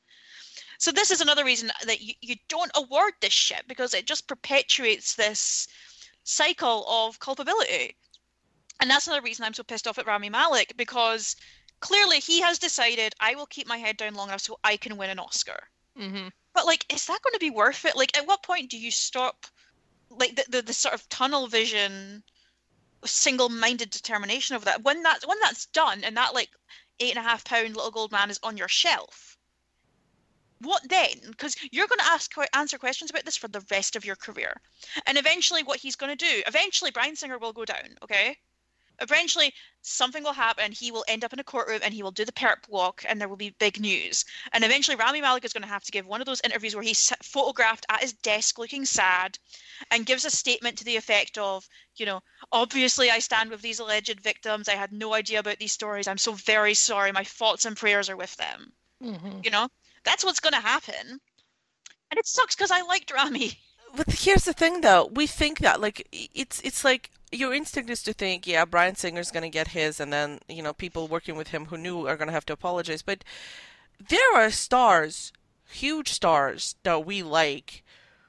So 0.79 0.93
this 0.93 1.11
is 1.11 1.21
another 1.21 1.45
reason 1.45 1.73
that 1.85 2.01
you, 2.01 2.15
you 2.21 2.37
don't 2.49 2.71
award 2.77 3.15
this 3.21 3.33
shit 3.33 3.67
because 3.67 3.95
it 3.95 4.07
just 4.07 4.29
perpetuates 4.29 5.17
this 5.17 5.67
cycle 6.23 6.85
of 6.89 7.19
culpability. 7.19 7.97
And 8.81 8.89
that's 8.91 9.07
another 9.07 9.23
reason 9.23 9.45
I'm 9.45 9.55
so 9.55 9.63
pissed 9.65 9.89
off 9.89 9.99
at 9.99 10.07
Rami 10.07 10.31
Malek 10.31 10.77
because 10.77 11.37
clearly 11.83 12.21
he 12.21 12.41
has 12.41 12.59
decided 12.59 13.15
I 13.21 13.35
will 13.35 13.47
keep 13.47 13.67
my 13.67 13.77
head 13.77 13.99
down 13.99 14.15
long 14.15 14.29
enough 14.29 14.41
so 14.41 14.59
I 14.65 14.79
can 14.79 14.97
win 14.97 15.11
an 15.11 15.19
Oscar. 15.19 15.69
Mhm. 15.99 16.33
But 16.55 16.65
like, 16.65 16.91
is 16.91 17.07
that 17.07 17.21
going 17.23 17.35
to 17.35 17.39
be 17.39 17.51
worth 17.51 17.85
it? 17.85 17.97
Like, 17.97 18.17
at 18.17 18.27
what 18.27 18.43
point 18.43 18.71
do 18.71 18.79
you 18.79 18.91
stop, 18.91 19.47
like 20.09 20.37
the 20.37 20.45
the, 20.49 20.63
the 20.63 20.73
sort 20.73 20.95
of 20.95 21.09
tunnel 21.09 21.49
vision, 21.49 22.23
single-minded 23.05 23.91
determination 23.91 24.57
of 24.57 24.65
that? 24.65 24.83
When 24.83 25.03
that 25.03 25.27
when 25.27 25.41
that's 25.41 25.67
done, 25.67 26.05
and 26.05 26.17
that 26.17 26.35
like 26.35 26.51
eight 27.01 27.17
and 27.17 27.27
a 27.27 27.29
half 27.29 27.45
pound 27.45 27.75
little 27.75 27.91
gold 27.91 28.13
man 28.13 28.31
is 28.31 28.39
on 28.43 28.57
your 28.57 28.69
shelf, 28.69 29.37
what 30.61 30.89
then? 30.89 31.19
Because 31.31 31.57
you're 31.73 31.89
going 31.89 31.99
to 31.99 32.07
ask 32.07 32.33
answer 32.55 32.79
questions 32.79 33.11
about 33.11 33.25
this 33.25 33.37
for 33.37 33.49
the 33.49 33.67
rest 33.71 33.97
of 33.97 34.05
your 34.05 34.17
career, 34.17 34.61
and 35.07 35.19
eventually, 35.19 35.65
what 35.65 35.81
he's 35.81 35.97
going 35.97 36.17
to 36.17 36.25
do, 36.25 36.43
eventually, 36.47 36.93
Bryan 36.93 37.17
Singer 37.17 37.39
will 37.39 37.53
go 37.53 37.65
down. 37.65 37.99
Okay. 38.05 38.39
Eventually, 39.03 39.53
something 39.83 40.23
will 40.23 40.33
happen. 40.33 40.73
He 40.73 40.93
will 40.93 41.05
end 41.09 41.25
up 41.25 41.33
in 41.33 41.41
a 41.41 41.45
courtroom, 41.45 41.81
and 41.83 41.93
he 41.93 42.03
will 42.03 42.13
do 42.13 42.25
the 42.25 42.33
perp 42.33 42.69
walk, 42.69 43.05
and 43.07 43.21
there 43.21 43.29
will 43.29 43.37
be 43.37 43.51
big 43.59 43.81
news. 43.81 44.25
And 44.53 44.65
eventually, 44.65 44.97
Rami 44.97 45.21
Malek 45.21 45.45
is 45.45 45.53
going 45.53 45.63
to 45.63 45.69
have 45.69 45.83
to 45.85 45.91
give 45.91 46.07
one 46.07 46.21
of 46.21 46.27
those 46.27 46.41
interviews 46.45 46.75
where 46.75 46.85
he's 46.85 47.13
photographed 47.23 47.85
at 47.89 48.01
his 48.01 48.13
desk 48.13 48.59
looking 48.59 48.85
sad 48.85 49.39
and 49.91 50.07
gives 50.07 50.25
a 50.25 50.31
statement 50.31 50.79
to 50.79 50.85
the 50.85 50.97
effect 50.97 51.37
of, 51.37 51.69
you 51.97 52.07
know, 52.07 52.21
obviously 52.53 53.11
I 53.11 53.19
stand 53.19 53.51
with 53.51 53.61
these 53.61 53.81
alleged 53.81 54.21
victims. 54.21 54.69
I 54.69 54.77
had 54.77 54.93
no 54.93 55.15
idea 55.15 55.41
about 55.41 55.59
these 55.59 55.73
stories. 55.73 56.07
I'm 56.07 56.19
so 56.19 56.33
very 56.33 56.75
sorry. 56.75 57.11
My 57.13 57.25
thoughts 57.25 57.65
and 57.65 57.77
prayers 57.77 58.09
are 58.09 58.17
with 58.17 58.35
them. 58.37 58.73
Mhm. 59.03 59.45
You 59.45 59.51
know, 59.51 59.69
that's 60.05 60.25
what's 60.25 60.41
going 60.41 60.55
to 60.55 60.61
happen. 60.61 61.21
And 62.11 62.19
it 62.19 62.27
sucks 62.27 62.55
because 62.55 62.71
I 62.71 62.83
liked 62.83 63.11
Rami. 63.11 63.59
But 63.95 64.11
here's 64.11 64.45
the 64.45 64.53
thing, 64.53 64.81
though. 64.81 65.11
We 65.13 65.27
think 65.27 65.59
that 65.59 65.81
like 65.81 66.09
it's 66.13 66.61
it's 66.63 66.85
like 66.85 67.11
your 67.31 67.53
instinct 67.55 67.91
is 67.91 68.03
to 68.05 68.13
think, 68.13 68.47
yeah, 68.47 68.65
Bryan 68.65 68.95
Singer's 68.95 69.31
gonna 69.31 69.51
get 69.51 69.69
his, 69.69 70.01
and 70.01 70.13
then 70.13 70.39
you 70.49 70.63
know 70.63 70.73
people 70.73 71.09
working 71.09 71.37
with 71.37 71.49
him 71.49 71.67
who 71.67 71.77
knew 71.77 72.07
are 72.07 72.17
gonna 72.17 72.33
have 72.33 72.47
to 72.47 72.53
apologize. 72.53 73.03
But 73.03 73.25
there 74.09 74.35
are 74.35 74.51
stars, 74.51 75.33
huge 75.71 76.11
stars 76.11 76.77
that 76.83 77.05
we 77.05 77.23
like, 77.23 77.83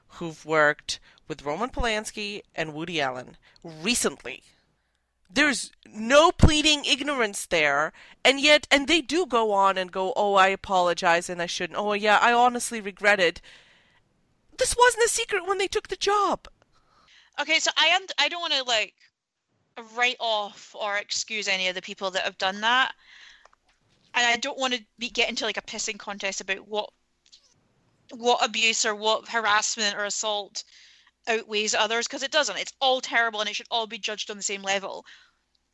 who've 0.08 0.44
worked 0.44 1.00
with 1.28 1.44
Roman 1.44 1.70
Polanski 1.70 2.42
and 2.54 2.74
Woody 2.74 3.00
Allen 3.00 3.36
recently. 3.62 4.42
There's 5.32 5.72
no 5.86 6.30
pleading 6.30 6.84
ignorance 6.84 7.46
there, 7.46 7.92
and 8.24 8.38
yet, 8.40 8.68
and 8.70 8.86
they 8.86 9.00
do 9.00 9.26
go 9.26 9.52
on 9.52 9.76
and 9.78 9.90
go, 9.90 10.12
oh, 10.14 10.34
I 10.34 10.48
apologize 10.48 11.28
and 11.28 11.42
I 11.42 11.46
shouldn't. 11.46 11.78
Oh, 11.78 11.92
yeah, 11.92 12.18
I 12.20 12.32
honestly 12.32 12.80
regret 12.80 13.18
it. 13.18 13.40
This 14.58 14.76
wasn't 14.76 15.04
a 15.04 15.08
secret 15.08 15.46
when 15.46 15.58
they 15.58 15.68
took 15.68 15.88
the 15.88 15.96
job. 15.96 16.48
Okay, 17.40 17.58
so 17.58 17.70
I 17.76 17.86
am. 17.86 18.02
I 18.18 18.28
don't 18.28 18.40
want 18.40 18.52
to 18.54 18.62
like 18.64 18.94
write 19.94 20.16
off 20.20 20.74
or 20.78 20.96
excuse 20.96 21.48
any 21.48 21.68
of 21.68 21.74
the 21.74 21.82
people 21.82 22.10
that 22.12 22.24
have 22.24 22.38
done 22.38 22.60
that, 22.60 22.94
and 24.14 24.26
I 24.26 24.36
don't 24.36 24.58
want 24.58 24.74
to 24.74 24.84
be 24.98 25.10
get 25.10 25.28
into 25.28 25.44
like 25.44 25.56
a 25.56 25.62
pissing 25.62 25.98
contest 25.98 26.40
about 26.40 26.68
what 26.68 26.90
what 28.12 28.44
abuse 28.44 28.84
or 28.84 28.94
what 28.94 29.28
harassment 29.28 29.96
or 29.96 30.04
assault 30.04 30.62
outweighs 31.26 31.74
others 31.74 32.06
because 32.06 32.22
it 32.22 32.30
doesn't. 32.30 32.58
It's 32.58 32.72
all 32.80 33.00
terrible 33.00 33.40
and 33.40 33.48
it 33.48 33.56
should 33.56 33.66
all 33.70 33.86
be 33.86 33.98
judged 33.98 34.30
on 34.30 34.36
the 34.36 34.42
same 34.42 34.62
level. 34.62 35.04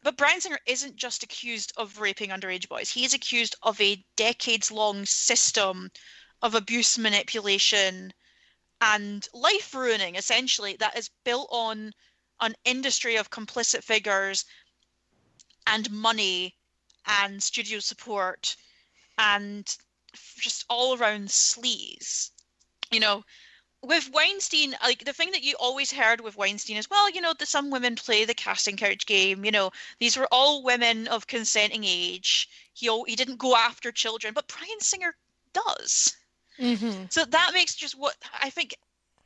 But 0.02 0.16
Bryan 0.16 0.40
Singer 0.40 0.58
isn't 0.64 0.96
just 0.96 1.22
accused 1.22 1.72
of 1.76 2.00
raping 2.00 2.30
underage 2.30 2.68
boys. 2.68 2.88
He's 2.88 3.12
accused 3.12 3.56
of 3.62 3.78
a 3.80 4.02
decades-long 4.16 5.04
system 5.04 5.90
of 6.40 6.54
abuse, 6.54 6.96
manipulation, 6.96 8.14
and 8.80 9.28
life 9.34 9.74
ruining 9.74 10.16
essentially 10.16 10.76
that 10.76 10.96
is 10.96 11.10
built 11.24 11.48
on 11.50 11.92
an 12.40 12.54
industry 12.64 13.16
of 13.16 13.30
complicit 13.30 13.82
figures 13.84 14.44
and 15.66 15.90
money 15.90 16.56
and 17.06 17.42
studio 17.42 17.78
support 17.78 18.56
and 19.18 19.76
just 20.38 20.64
all 20.68 20.96
around 20.96 21.28
sleaze 21.28 22.30
you 22.90 23.00
know 23.00 23.24
with 23.82 24.10
Weinstein, 24.12 24.76
like 24.82 25.04
the 25.04 25.12
thing 25.12 25.30
that 25.30 25.42
you 25.42 25.56
always 25.58 25.90
heard 25.90 26.20
with 26.20 26.36
Weinstein 26.36 26.76
is, 26.76 26.90
well, 26.90 27.08
you 27.08 27.20
know, 27.20 27.32
the, 27.32 27.46
some 27.46 27.70
women 27.70 27.96
play 27.96 28.24
the 28.26 28.34
casting 28.34 28.76
couch 28.76 29.06
game. 29.06 29.42
You 29.44 29.50
know, 29.50 29.70
these 29.98 30.18
were 30.18 30.28
all 30.30 30.62
women 30.62 31.08
of 31.08 31.26
consenting 31.26 31.84
age. 31.84 32.48
He 32.74 32.90
he 33.06 33.16
didn't 33.16 33.38
go 33.38 33.56
after 33.56 33.90
children, 33.90 34.34
but 34.34 34.48
Bryan 34.48 34.80
Singer 34.80 35.16
does. 35.54 36.14
Mhm. 36.60 37.12
So 37.12 37.24
that 37.24 37.52
makes 37.54 37.74
just 37.74 37.96
what 37.96 38.16
I 38.38 38.50
think 38.50 38.74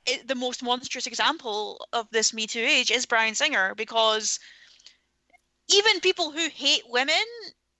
it, 0.06 0.28
the 0.28 0.34
most 0.34 0.62
monstrous 0.62 1.06
example 1.06 1.86
of 1.92 2.08
this 2.10 2.32
Me 2.32 2.46
Too 2.46 2.60
age 2.60 2.90
is 2.90 3.06
Bryan 3.06 3.34
Singer 3.34 3.74
because 3.74 4.38
even 5.68 6.00
people 6.00 6.30
who 6.30 6.48
hate 6.48 6.88
women 6.88 7.24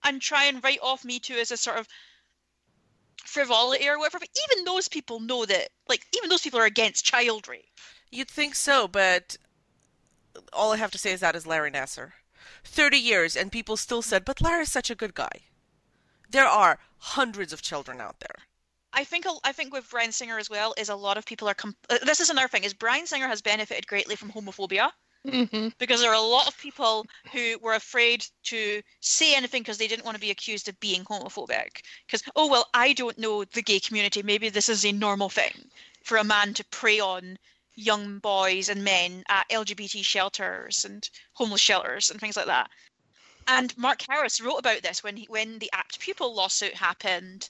and 0.03 0.21
try 0.21 0.45
and 0.45 0.63
write 0.65 0.81
off 0.83 1.05
Me 1.05 1.19
Too 1.21 1.35
as 1.35 1.51
a 1.51 1.57
sort 1.57 1.79
of 1.79 1.89
frivolity 3.25 3.89
or 3.89 3.99
whatever, 3.99 4.19
but 4.19 4.29
even 4.51 4.65
those 4.65 4.89
people 4.89 5.21
know 5.21 5.45
that, 5.45 5.69
like, 5.89 6.07
even 6.17 6.29
those 6.29 6.43
people 6.43 6.61
are 6.61 6.67
against 6.67 7.05
child 7.05 7.49
rape. 7.49 7.81
You'd 8.11 8.31
think 8.31 8.55
so, 8.55 8.87
but 8.89 9.37
all 10.53 10.73
I 10.73 10.77
have 10.77 10.91
to 10.93 10.99
say 10.99 11.13
is 11.13 11.21
that 11.21 11.37
is 11.37 11.47
Larry 11.47 11.71
Nassar. 11.71 12.13
30 12.65 12.99
years, 12.99 13.37
and 13.37 13.53
people 13.53 13.77
still 13.77 14.03
said, 14.03 14.25
but 14.25 14.41
Larry's 14.41 14.71
such 14.71 14.91
a 14.91 14.95
good 14.95 15.15
guy. 15.15 15.43
there 16.29 16.47
are 16.47 16.81
hundreds 16.99 17.53
of 17.53 17.63
children 17.63 18.01
out 18.01 18.19
there. 18.21 18.47
I 18.95 19.05
think 19.05 19.27
I 19.45 19.53
think 19.53 19.73
with 19.73 19.91
Bryan 19.91 20.13
Singer 20.13 20.39
as 20.39 20.49
well 20.49 20.75
is 20.79 20.89
a 20.89 20.95
lot 20.95 21.19
of 21.19 21.27
people 21.27 21.49
are. 21.49 21.55
Com- 21.55 21.77
uh, 21.91 21.99
this 22.05 22.21
is 22.21 22.31
another 22.31 22.49
thing: 22.49 22.65
is 22.65 22.73
Bryan 22.75 23.07
Singer 23.07 23.29
has 23.29 23.43
benefited 23.43 23.87
greatly 23.87 24.17
from 24.17 24.31
homophobia 24.33 24.91
hmm 25.29 25.69
because 25.79 26.01
there 26.01 26.11
are 26.11 26.15
a 26.15 26.21
lot 26.21 26.47
of 26.47 26.57
people 26.59 27.05
who 27.33 27.59
were 27.59 27.75
afraid 27.75 28.25
to 28.45 28.83
say 29.01 29.35
anything 29.35 29.63
because 29.63 29.79
they 29.79 29.89
didn't 29.89 30.05
want 30.05 30.15
to 30.15 30.21
be 30.21 30.31
accused 30.31 30.69
of 30.69 30.79
being 30.81 31.05
homophobic. 31.05 31.83
Because 32.07 32.23
oh 32.37 32.49
well, 32.49 32.69
I 32.75 32.93
don't 32.93 33.19
know 33.19 33.45
the 33.45 33.63
gay 33.63 33.81
community. 33.81 34.23
Maybe 34.23 34.49
this 34.49 34.69
is 34.69 34.85
a 34.85 34.93
normal 34.93 35.29
thing 35.29 35.71
for 36.05 36.19
a 36.19 36.25
man 36.25 36.55
to 36.55 36.65
prey 36.67 37.01
on 37.01 37.39
young 37.75 38.19
boys 38.21 38.69
and 38.69 38.85
men 38.85 39.25
at 39.29 39.49
LGBT 39.51 40.05
shelters 40.05 40.85
and 40.85 41.09
homeless 41.33 41.61
shelters 41.61 42.11
and 42.11 42.21
things 42.21 42.37
like 42.37 42.47
that. 42.47 42.71
And 43.47 43.77
Mark 43.77 44.03
Harris 44.09 44.41
wrote 44.41 44.59
about 44.59 44.83
this 44.83 45.03
when 45.03 45.17
he, 45.17 45.27
when 45.27 45.59
the 45.59 45.71
Apt 45.73 45.99
Pupil 46.01 46.35
lawsuit 46.35 46.75
happened. 46.75 47.49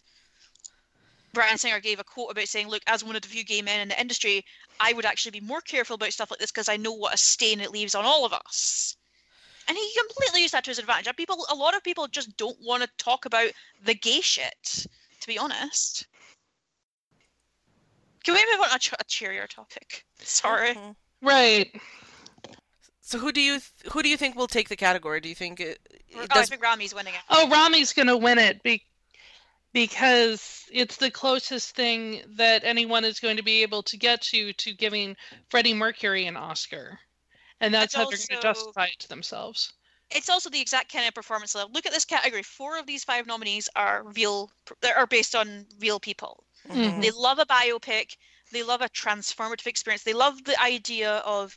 Bryan 1.35 1.59
Singer 1.59 1.81
gave 1.81 2.01
a 2.01 2.05
quote 2.05 2.31
about 2.31 2.49
saying, 2.49 2.69
"Look, 2.69 2.83
as 2.87 3.05
one 3.05 3.17
of 3.17 3.23
the 3.23 3.29
few 3.29 3.45
gay 3.45 3.61
men 3.61 3.81
in 3.81 3.89
the 3.89 4.01
industry, 4.01 4.45
I 4.81 4.93
would 4.95 5.05
actually 5.05 5.33
be 5.33 5.41
more 5.41 5.61
careful 5.61 5.95
about 5.95 6.13
stuff 6.13 6.31
like 6.31 6.41
this 6.41 6.51
because 6.51 6.69
I 6.69 6.77
know 6.79 6.93
what 6.93 7.13
a 7.15 7.19
stain 7.19 7.61
it 7.61 7.71
leaves 7.71 7.95
on 7.95 8.05
all 8.05 8.25
of 8.25 8.33
us." 8.33 8.97
And 9.67 9.77
he 9.77 9.93
completely 9.99 10.43
used 10.43 10.55
that 10.55 10.65
to 10.65 10.71
his 10.71 10.79
advantage. 10.79 11.07
And 11.07 11.17
People, 11.17 11.47
a 11.51 11.55
lot 11.55 11.75
of 11.75 11.83
people 11.83 12.07
just 12.07 12.37
don't 12.37 12.59
want 12.61 12.83
to 12.83 12.89
talk 12.99 13.25
about 13.25 13.51
the 13.83 13.95
gay 13.95 14.21
shit. 14.21 14.87
To 15.21 15.27
be 15.27 15.39
honest, 15.39 16.07
can 18.25 18.35
we 18.35 18.45
move 18.53 18.61
on 18.61 18.69
to 18.69 18.75
a, 18.75 18.79
ch- 18.79 18.93
a 18.93 19.05
cheerier 19.05 19.47
topic? 19.47 20.05
Sorry. 20.19 20.75
Mhm. 20.75 20.97
Right. 21.23 21.81
So 23.01 23.19
who 23.19 23.33
do 23.33 23.41
you 23.41 23.61
th- 23.61 23.93
who 23.93 24.03
do 24.03 24.09
you 24.09 24.17
think 24.17 24.37
will 24.37 24.47
take 24.47 24.69
the 24.69 24.77
category? 24.77 25.21
Do 25.21 25.29
you 25.29 25.35
think 25.35 25.61
it, 25.61 25.79
it 26.09 26.17
Oh, 26.17 26.27
I 26.31 26.45
think 26.45 26.63
Rami's 26.63 26.95
winning 26.95 27.15
it. 27.15 27.21
Oh, 27.31 27.49
Rami's 27.49 27.93
gonna 27.93 28.17
win 28.17 28.39
it 28.39 28.63
be- 28.63 28.85
because 29.75 30.65
it's 30.73 30.97
the 30.97 31.11
closest 31.11 31.77
thing 31.77 32.25
that 32.37 32.65
anyone 32.65 33.05
is 33.05 33.21
going 33.21 33.37
to 33.37 33.43
be 33.43 33.63
able 33.63 33.83
to 33.85 33.99
get 33.99 34.23
to 34.23 34.55
to 34.55 34.73
giving 34.75 35.17
Freddie 35.51 35.75
Mercury 35.75 36.27
an 36.27 36.37
Oscar, 36.39 37.01
and 37.61 37.75
that's 37.75 37.95
It's 37.95 37.95
how 37.95 38.07
they're 38.07 38.19
going 38.19 38.29
to 38.29 38.39
justify 38.39 38.87
it 38.87 38.99
to 39.01 39.09
themselves. 39.09 39.73
It's 40.11 40.31
also 40.31 40.49
the 40.49 40.61
exact 40.63 40.91
kind 40.93 41.07
of 41.07 41.13
performance 41.15 41.55
level. 41.55 41.71
Look 41.73 41.85
at 41.87 41.93
this 41.93 42.05
category. 42.07 42.43
Four 42.43 42.79
of 42.79 42.87
these 42.87 43.05
five 43.05 43.27
nominees 43.27 43.69
are 43.77 44.03
real, 44.15 44.51
are 44.83 45.07
based 45.07 45.35
on 45.35 45.67
real 45.79 46.01
people. 46.01 46.47
Mhm. 46.69 47.03
They 47.03 47.11
love 47.11 47.39
a 47.39 47.45
biopic. 47.47 48.17
They 48.51 48.63
love 48.63 48.81
a 48.81 48.89
transformative 48.89 49.67
experience. 49.67 50.03
They 50.03 50.15
love 50.15 50.45
the 50.45 50.59
idea 50.61 51.17
of. 51.19 51.57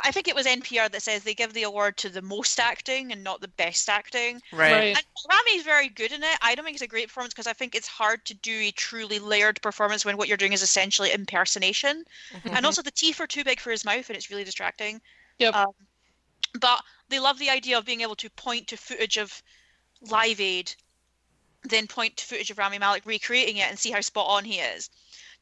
I 0.00 0.10
think 0.10 0.26
it 0.26 0.34
was 0.34 0.46
NPR 0.46 0.90
that 0.90 1.02
says 1.02 1.22
they 1.22 1.34
give 1.34 1.52
the 1.52 1.64
award 1.64 1.96
to 1.98 2.08
the 2.08 2.22
most 2.22 2.58
acting 2.58 3.12
and 3.12 3.22
not 3.22 3.40
the 3.40 3.48
best 3.48 3.88
acting. 3.88 4.40
Right. 4.52 4.72
Right. 4.72 4.96
And 4.96 5.04
Rami's 5.28 5.64
very 5.64 5.88
good 5.88 6.12
in 6.12 6.22
it. 6.22 6.38
I 6.40 6.54
don't 6.54 6.64
think 6.64 6.74
it's 6.74 6.82
a 6.82 6.88
great 6.88 7.08
performance 7.08 7.34
because 7.34 7.46
I 7.46 7.52
think 7.52 7.74
it's 7.74 7.88
hard 7.88 8.24
to 8.26 8.34
do 8.34 8.60
a 8.60 8.70
truly 8.72 9.18
layered 9.18 9.60
performance 9.60 10.04
when 10.04 10.16
what 10.16 10.28
you're 10.28 10.36
doing 10.36 10.52
is 10.52 10.62
essentially 10.62 11.12
impersonation. 11.12 12.04
Mhm. 12.32 12.56
And 12.56 12.66
also 12.66 12.82
the 12.82 12.90
teeth 12.90 13.20
are 13.20 13.26
too 13.26 13.44
big 13.44 13.60
for 13.60 13.70
his 13.70 13.84
mouth 13.84 14.08
and 14.08 14.16
it's 14.16 14.30
really 14.30 14.44
distracting. 14.44 15.00
Yep. 15.38 15.54
Um, 15.54 15.74
but 16.60 16.82
they 17.08 17.18
love 17.18 17.38
the 17.38 17.50
idea 17.50 17.78
of 17.78 17.84
being 17.84 18.00
able 18.00 18.16
to 18.16 18.30
point 18.30 18.68
to 18.68 18.76
footage 18.76 19.16
of 19.16 19.42
Live 20.00 20.40
Aid, 20.40 20.74
then 21.64 21.86
point 21.86 22.16
to 22.16 22.24
footage 22.24 22.50
of 22.50 22.58
Rami 22.58 22.78
Malek 22.78 23.06
recreating 23.06 23.58
it 23.58 23.68
and 23.68 23.78
see 23.78 23.90
how 23.90 24.00
spot 24.00 24.26
on 24.28 24.44
he 24.44 24.58
is. 24.58 24.90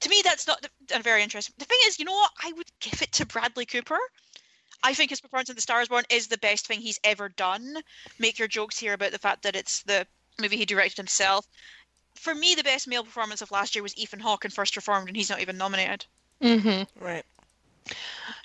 To 0.00 0.08
me, 0.08 0.22
that's 0.24 0.46
not 0.46 0.62
th- 0.62 0.98
uh, 0.98 1.02
very 1.02 1.22
interesting. 1.22 1.54
The 1.58 1.66
thing 1.66 1.78
is, 1.84 1.98
you 1.98 2.04
know 2.04 2.14
what? 2.14 2.32
I 2.42 2.52
would 2.52 2.70
give 2.80 3.02
it 3.02 3.12
to 3.12 3.26
Bradley 3.26 3.66
Cooper. 3.66 3.98
I 4.82 4.94
think 4.94 5.10
his 5.10 5.20
performance 5.20 5.50
in 5.50 5.56
The 5.56 5.62
Star 5.62 5.80
is 5.80 5.88
Born 5.88 6.04
is 6.10 6.28
the 6.28 6.38
best 6.38 6.66
thing 6.66 6.80
he's 6.80 7.00
ever 7.04 7.28
done. 7.28 7.76
Make 8.18 8.38
your 8.38 8.48
jokes 8.48 8.78
here 8.78 8.94
about 8.94 9.12
the 9.12 9.18
fact 9.18 9.42
that 9.42 9.56
it's 9.56 9.82
the 9.82 10.06
movie 10.40 10.56
he 10.56 10.64
directed 10.64 10.96
himself. 10.96 11.46
For 12.14 12.34
me, 12.34 12.54
the 12.54 12.64
best 12.64 12.88
male 12.88 13.04
performance 13.04 13.42
of 13.42 13.50
last 13.50 13.74
year 13.74 13.82
was 13.82 13.96
Ethan 13.96 14.20
Hawke 14.20 14.44
in 14.44 14.50
First 14.50 14.76
Reformed, 14.76 15.08
and 15.08 15.16
he's 15.16 15.30
not 15.30 15.40
even 15.40 15.56
nominated. 15.58 16.06
hmm 16.40 16.82
Right. 16.98 17.24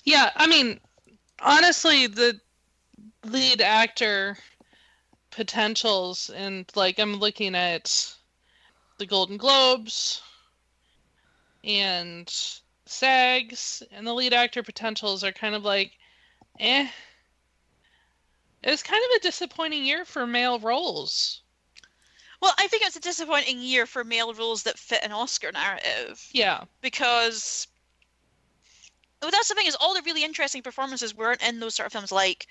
Yeah, 0.04 0.32
I 0.36 0.48
mean, 0.48 0.80
honestly, 1.40 2.08
the 2.08 2.40
lead 3.24 3.62
actor 3.62 4.38
potentials, 5.32 6.30
and 6.30 6.70
like 6.76 7.00
I'm 7.00 7.16
looking 7.16 7.56
at 7.56 8.16
the 8.98 9.06
Golden 9.06 9.38
Globes 9.38 10.22
and 11.64 12.28
SAGs, 12.86 13.84
and 13.92 14.06
the 14.06 14.14
lead 14.14 14.34
actor 14.34 14.64
potentials 14.64 15.24
are 15.24 15.32
kind 15.32 15.56
of 15.56 15.64
like, 15.64 15.98
eh. 16.60 16.88
It 18.64 18.72
was 18.72 18.84
kind 18.84 19.04
of 19.04 19.18
a 19.18 19.20
disappointing 19.22 19.86
year 19.86 20.06
for 20.06 20.26
male 20.26 20.60
roles. 20.60 21.42
Well, 22.42 22.54
I 22.58 22.68
think 22.68 22.84
it's 22.84 22.96
a 22.96 23.00
disappointing 23.00 23.62
year 23.62 23.86
for 23.86 24.04
male 24.04 24.34
roles 24.34 24.64
that 24.64 24.78
fit 24.80 25.04
an 25.04 25.12
Oscar 25.12 25.52
narrative. 25.52 26.28
Yeah. 26.32 26.66
because 26.82 27.68
well, 29.22 29.32
that's 29.32 29.48
the 29.48 29.56
thing 29.56 29.68
is 29.68 29.76
all 29.80 29.94
the 29.94 30.02
really 30.04 30.24
interesting 30.24 30.62
performances 30.62 31.16
weren't 31.16 31.42
in 31.42 31.60
those 31.60 31.76
sort 31.76 31.88
of 31.88 31.94
films 31.94 32.12
like 32.12 32.48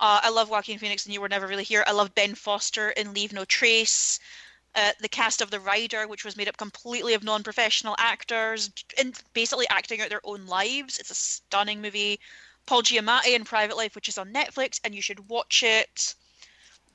uh, 0.00 0.20
I 0.22 0.30
love 0.30 0.48
Joaquin 0.50 0.78
Phoenix 0.78 1.06
and 1.06 1.14
You 1.14 1.20
Were 1.20 1.28
Never 1.28 1.46
Really 1.46 1.64
Here. 1.64 1.84
I 1.86 1.92
love 1.92 2.14
Ben 2.14 2.34
Foster 2.34 2.90
in 2.90 3.14
Leave 3.14 3.32
No 3.32 3.44
Trace. 3.44 4.20
Uh, 4.74 4.92
the 5.00 5.08
cast 5.08 5.40
of 5.40 5.50
The 5.50 5.58
Rider, 5.58 6.06
which 6.06 6.24
was 6.24 6.36
made 6.36 6.46
up 6.46 6.56
completely 6.56 7.14
of 7.14 7.24
non-professional 7.24 7.96
actors 7.98 8.70
and 8.98 9.20
basically 9.32 9.66
acting 9.70 10.00
out 10.00 10.10
their 10.10 10.20
own 10.24 10.46
lives. 10.46 10.98
It's 10.98 11.10
a 11.10 11.14
stunning 11.14 11.80
movie. 11.80 12.20
Paul 12.68 12.82
Giamatti 12.82 13.34
in 13.34 13.44
Private 13.44 13.78
Life, 13.78 13.94
which 13.94 14.08
is 14.08 14.18
on 14.18 14.30
Netflix, 14.30 14.78
and 14.84 14.94
you 14.94 15.00
should 15.00 15.26
watch 15.30 15.62
it. 15.62 16.14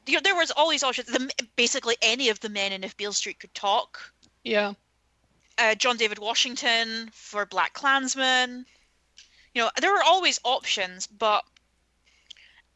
You 0.05 0.13
know, 0.13 0.19
there 0.21 0.35
was 0.35 0.51
all 0.51 0.69
these 0.69 0.83
options. 0.83 1.07
The, 1.07 1.31
basically, 1.55 1.95
any 2.03 2.29
of 2.29 2.39
the 2.41 2.49
men 2.49 2.71
in 2.71 2.83
If 2.83 2.95
Beale 2.95 3.11
Street 3.11 3.39
Could 3.39 3.55
Talk 3.55 4.13
Yeah. 4.43 4.73
uh, 5.57 5.73
John 5.73 5.97
David 5.97 6.19
Washington 6.19 7.09
for 7.11 7.47
Black 7.47 7.73
Klansman. 7.73 8.67
You 9.55 9.63
know, 9.63 9.71
there 9.81 9.91
were 9.91 10.03
always 10.03 10.39
options, 10.43 11.07
but 11.07 11.43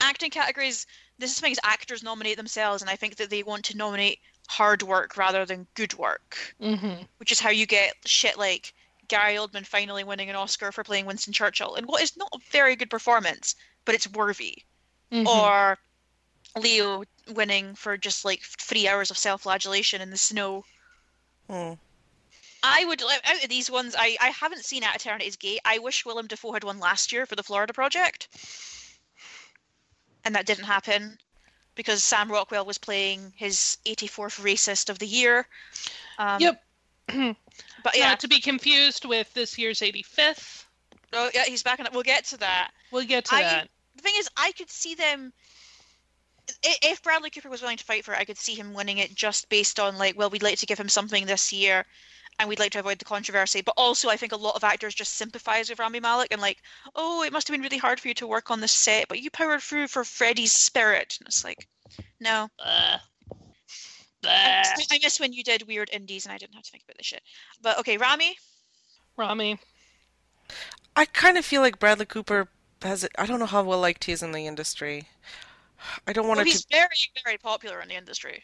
acting 0.01 0.31
categories. 0.31 0.88
This 1.19 1.31
is 1.31 1.39
things 1.39 1.60
actors 1.63 2.01
nominate 2.01 2.38
themselves, 2.38 2.81
and 2.81 2.89
I 2.89 2.95
think 2.95 3.17
that 3.17 3.29
they 3.29 3.43
want 3.43 3.65
to 3.65 3.77
nominate 3.77 4.19
hard 4.47 4.81
work 4.81 5.17
rather 5.17 5.45
than 5.45 5.67
good 5.75 5.93
work, 5.99 6.55
hmm 6.60 7.03
which 7.17 7.31
is 7.31 7.39
how 7.39 7.51
you 7.51 7.67
get 7.67 7.93
shit 8.05 8.39
like 8.39 8.73
Gary 9.08 9.36
Oldman 9.36 9.65
finally 9.65 10.04
winning 10.04 10.30
an 10.30 10.36
Oscar 10.36 10.72
for 10.72 10.84
playing 10.84 11.06
Winston 11.06 11.34
Churchill 11.34 11.76
in 11.76 11.86
what 11.86 12.02
is 12.02 12.17
not 12.17 12.30
a 12.34 12.39
very 12.52 12.76
good 12.76 12.89
performance, 12.89 13.56
but 13.86 13.96
it's 13.96 14.10
worthy, 14.12 14.63
hmm 15.12 15.26
or 15.28 15.78
Leo 16.56 17.04
winning 17.30 17.76
for 17.76 17.98
just 17.98 18.26
like 18.26 18.41
three 18.41 18.88
hours 18.88 19.12
of 19.12 19.17
self-flagellation 19.17 20.02
in 20.02 20.10
the 20.10 20.17
snow. 20.17 20.63
Hmm. 21.50 21.74
I 22.63 22.86
would 22.86 23.02
out 23.04 23.43
of 23.43 23.50
these 23.50 23.70
ones. 23.70 23.96
I 23.98 24.17
I 24.20 24.30
haven't 24.30 24.65
seen 24.65 24.84
At 24.84 24.96
Eternity's 24.96 25.36
Gate. 25.36 25.60
I 25.63 25.78
wish 25.80 26.06
Willem 26.06 26.28
Dafoe 26.28 26.54
had 26.54 26.63
won 26.63 26.80
last 26.80 27.12
year 27.12 27.26
for 27.26 27.36
the 27.36 27.43
Florida 27.43 27.74
Project, 27.74 28.28
and 30.26 30.36
that 30.36 30.46
didn't 30.46 30.65
happen 30.65 31.17
because 31.76 32.04
Sam 32.04 32.32
Rockwell 32.32 32.65
was 32.65 32.78
playing 32.80 33.34
his 33.38 33.78
84th 33.86 34.41
racist 34.41 34.89
of 34.89 35.00
the 35.00 35.08
year. 35.08 35.48
Um, 36.17 36.41
Yep. 36.41 36.63
But 37.88 37.95
yeah, 37.97 38.10
Not 38.10 38.19
to 38.19 38.28
be 38.28 38.41
confused 38.41 39.06
with 39.06 39.34
this 39.34 39.58
year's 39.58 39.80
85th. 39.80 40.65
oh 41.13 41.30
yeah, 41.34 41.45
he's 41.45 41.63
back 41.63 41.80
on 41.80 41.86
it. 41.86 41.93
We'll 41.93 42.04
get 42.04 42.26
to 42.26 42.38
that. 42.39 42.71
We'll 42.91 43.06
get 43.06 43.23
to 43.26 43.36
I- 43.36 43.43
that. 43.43 43.69
The 43.95 44.02
thing 44.04 44.15
is, 44.17 44.28
I 44.36 44.52
could 44.52 44.69
see 44.69 44.93
them. 44.93 45.32
If 46.63 47.02
Bradley 47.02 47.30
Cooper 47.30 47.50
was 47.50 47.62
willing 47.62 47.78
to 47.78 47.84
fight 47.86 48.04
for 48.04 48.13
it, 48.13 48.19
I 48.19 48.26
could 48.26 48.38
see 48.38 48.56
him 48.56 48.73
winning 48.73 48.97
it 48.97 49.15
just 49.15 49.47
based 49.47 49.80
on 49.80 49.97
like, 49.97 50.17
well, 50.17 50.30
we'd 50.30 50.43
like 50.43 50.58
to 50.60 50.65
give 50.65 50.78
him 50.78 50.89
something 50.89 51.26
this 51.26 51.54
year, 51.54 51.86
and 52.39 52.50
we'd 52.50 52.60
like 52.60 52.73
to 52.73 52.80
avoid 52.80 53.00
the 53.00 53.06
controversy. 53.06 53.62
But 53.62 53.76
also, 53.78 54.10
I 54.10 54.17
think 54.17 54.34
a 54.34 54.38
lot 54.38 54.56
of 54.58 54.65
actors 54.65 54.93
just 54.93 55.13
sympathize 55.15 55.69
with 55.69 55.80
Rami 55.80 56.02
Malek 56.02 56.28
and 56.32 56.41
like, 56.41 56.58
oh, 56.93 57.23
it 57.23 57.32
must 57.32 57.47
have 57.47 57.54
been 57.54 57.62
really 57.63 57.78
hard 57.78 58.02
for 58.02 58.10
you 58.10 58.13
to 58.15 58.28
work 58.28 58.52
on 58.52 58.60
this 58.60 58.73
set, 58.73 59.08
but 59.08 59.21
you 59.21 59.32
powered 59.32 59.62
through 59.62 59.88
for 59.88 60.04
Freddie's 60.04 60.52
spirit. 60.52 61.15
And 61.21 61.28
it's 61.28 61.45
like, 61.45 61.67
no. 62.19 62.50
Uh, 62.60 62.97
I 64.30 64.74
miss- 64.78 64.88
I 64.92 65.00
miss 65.02 65.20
when 65.20 65.34
you 65.34 65.44
did 65.44 65.68
weird 65.68 65.90
indies 65.92 66.26
and 66.26 66.34
I 66.34 66.38
didn't 66.38 66.56
have 66.56 66.63
to 66.63 66.72
think 66.72 66.84
about 66.84 66.98
this 66.98 67.08
shit. 67.08 67.24
But 67.62 67.80
okay, 67.80 67.98
Rami. 67.98 68.38
Rami. 69.16 69.60
I 70.96 71.06
kind 71.06 71.38
of 71.38 71.46
feel 71.46 71.62
like 71.62 71.80
Bradley 71.80 72.06
Cooper 72.06 72.48
has 72.82 73.04
it. 73.04 73.12
I 73.18 73.26
don't 73.26 73.40
know 73.40 73.46
how 73.46 73.63
well 73.63 73.80
liked 73.80 74.06
he 74.06 74.12
is 74.12 74.24
in 74.24 74.32
the 74.32 74.48
industry. 74.48 75.08
I 76.08 76.13
don't 76.13 76.28
want 76.28 76.38
Well, 76.38 76.48
it 76.48 76.52
he's 76.52 76.65
very, 76.71 76.88
very 77.23 77.38
popular 77.38 77.82
in 77.82 77.90
the 77.90 77.96
industry. 77.96 78.44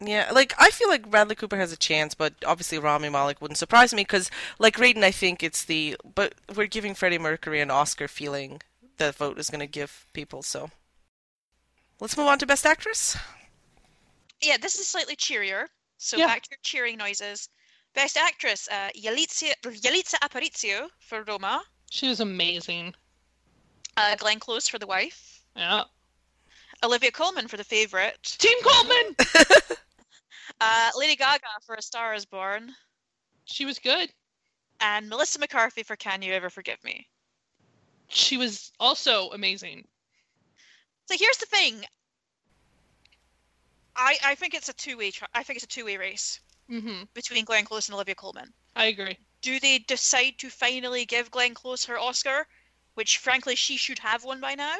Yeah, 0.00 0.30
like 0.32 0.54
I 0.58 0.70
feel 0.70 0.88
like 0.88 1.10
Bradley 1.10 1.34
Cooper 1.34 1.56
has 1.56 1.72
a 1.72 1.76
chance, 1.76 2.14
but 2.14 2.34
obviously 2.46 2.78
Rami 2.78 3.08
Malek 3.08 3.40
wouldn't 3.40 3.58
surprise 3.58 3.92
me 3.92 4.02
because, 4.02 4.30
like 4.60 4.76
Raiden, 4.76 5.02
I 5.02 5.10
think 5.10 5.42
it's 5.42 5.64
the. 5.64 5.96
But 6.14 6.34
we're 6.54 6.66
giving 6.68 6.94
Freddie 6.94 7.18
Mercury 7.18 7.60
an 7.60 7.70
Oscar 7.70 8.06
feeling 8.06 8.60
that 8.98 9.16
vote 9.16 9.38
is 9.38 9.50
going 9.50 9.60
to 9.60 9.66
give 9.66 10.06
people. 10.12 10.42
So 10.42 10.70
let's 12.00 12.16
move 12.16 12.28
on 12.28 12.38
to 12.38 12.46
Best 12.46 12.64
Actress. 12.64 13.16
Yeah, 14.40 14.56
this 14.56 14.78
is 14.78 14.86
slightly 14.88 15.16
cheerier. 15.16 15.68
So 15.98 16.16
Yeah. 16.16 16.26
back 16.26 16.42
to 16.42 16.50
your 16.52 16.58
cheering 16.62 16.96
noises. 16.96 17.48
Best 17.94 18.16
actress, 18.16 18.68
uh, 18.68 18.90
Yalitza, 18.94 19.52
Yalitza 19.62 20.14
Aparicio 20.22 20.88
for 21.00 21.22
Roma, 21.24 21.64
She 21.90 22.06
was 22.08 22.20
amazing. 22.20 22.94
uh, 23.96 24.14
Glenn 24.16 24.38
Close 24.38 24.68
for 24.68 24.78
The 24.78 24.86
Wife, 24.86 25.42
Yeah. 25.56 25.84
Olivia 26.84 27.10
Colman 27.10 27.48
for 27.48 27.56
The 27.56 27.64
Favorite, 27.64 28.22
Team 28.22 28.56
Colman! 28.62 29.16
Uh, 30.60 30.90
Lady 30.96 31.14
Gaga 31.14 31.46
for 31.64 31.74
A 31.76 31.82
Star 31.82 32.14
Is 32.14 32.24
Born, 32.24 32.74
She 33.44 33.64
was 33.64 33.78
good. 33.78 34.12
and 34.80 35.08
Melissa 35.08 35.38
McCarthy 35.38 35.82
for 35.82 35.94
Can 35.96 36.22
You 36.22 36.32
Ever 36.32 36.50
Forgive 36.50 36.82
Me. 36.82 37.06
She 38.08 38.36
was 38.36 38.72
also 38.80 39.30
amazing. 39.30 39.86
So 41.06 41.16
here's 41.18 41.36
the 41.38 41.46
thing. 41.46 41.84
I 43.98 44.16
I 44.24 44.34
think 44.36 44.54
it's 44.54 44.68
a 44.68 44.72
two 44.72 44.96
way. 44.96 45.10
Tra- 45.10 45.28
I 45.34 45.42
think 45.42 45.56
it's 45.58 45.64
a 45.64 45.68
two 45.68 45.84
way 45.84 45.96
race 45.98 46.40
hmm 46.70 47.02
between 47.14 47.44
Glenn 47.44 47.64
Close 47.64 47.88
and 47.88 47.94
Olivia 47.94 48.14
Colman. 48.14 48.52
I 48.76 48.86
agree. 48.86 49.18
Do 49.42 49.58
they 49.60 49.78
decide 49.80 50.34
to 50.38 50.48
finally 50.50 51.04
give 51.04 51.30
Glenn 51.30 51.54
Close 51.54 51.84
her 51.86 51.98
Oscar, 51.98 52.46
which 52.94 53.18
frankly 53.18 53.54
she 53.56 53.76
should 53.76 53.98
have 53.98 54.24
one 54.24 54.40
by 54.40 54.54
now, 54.54 54.76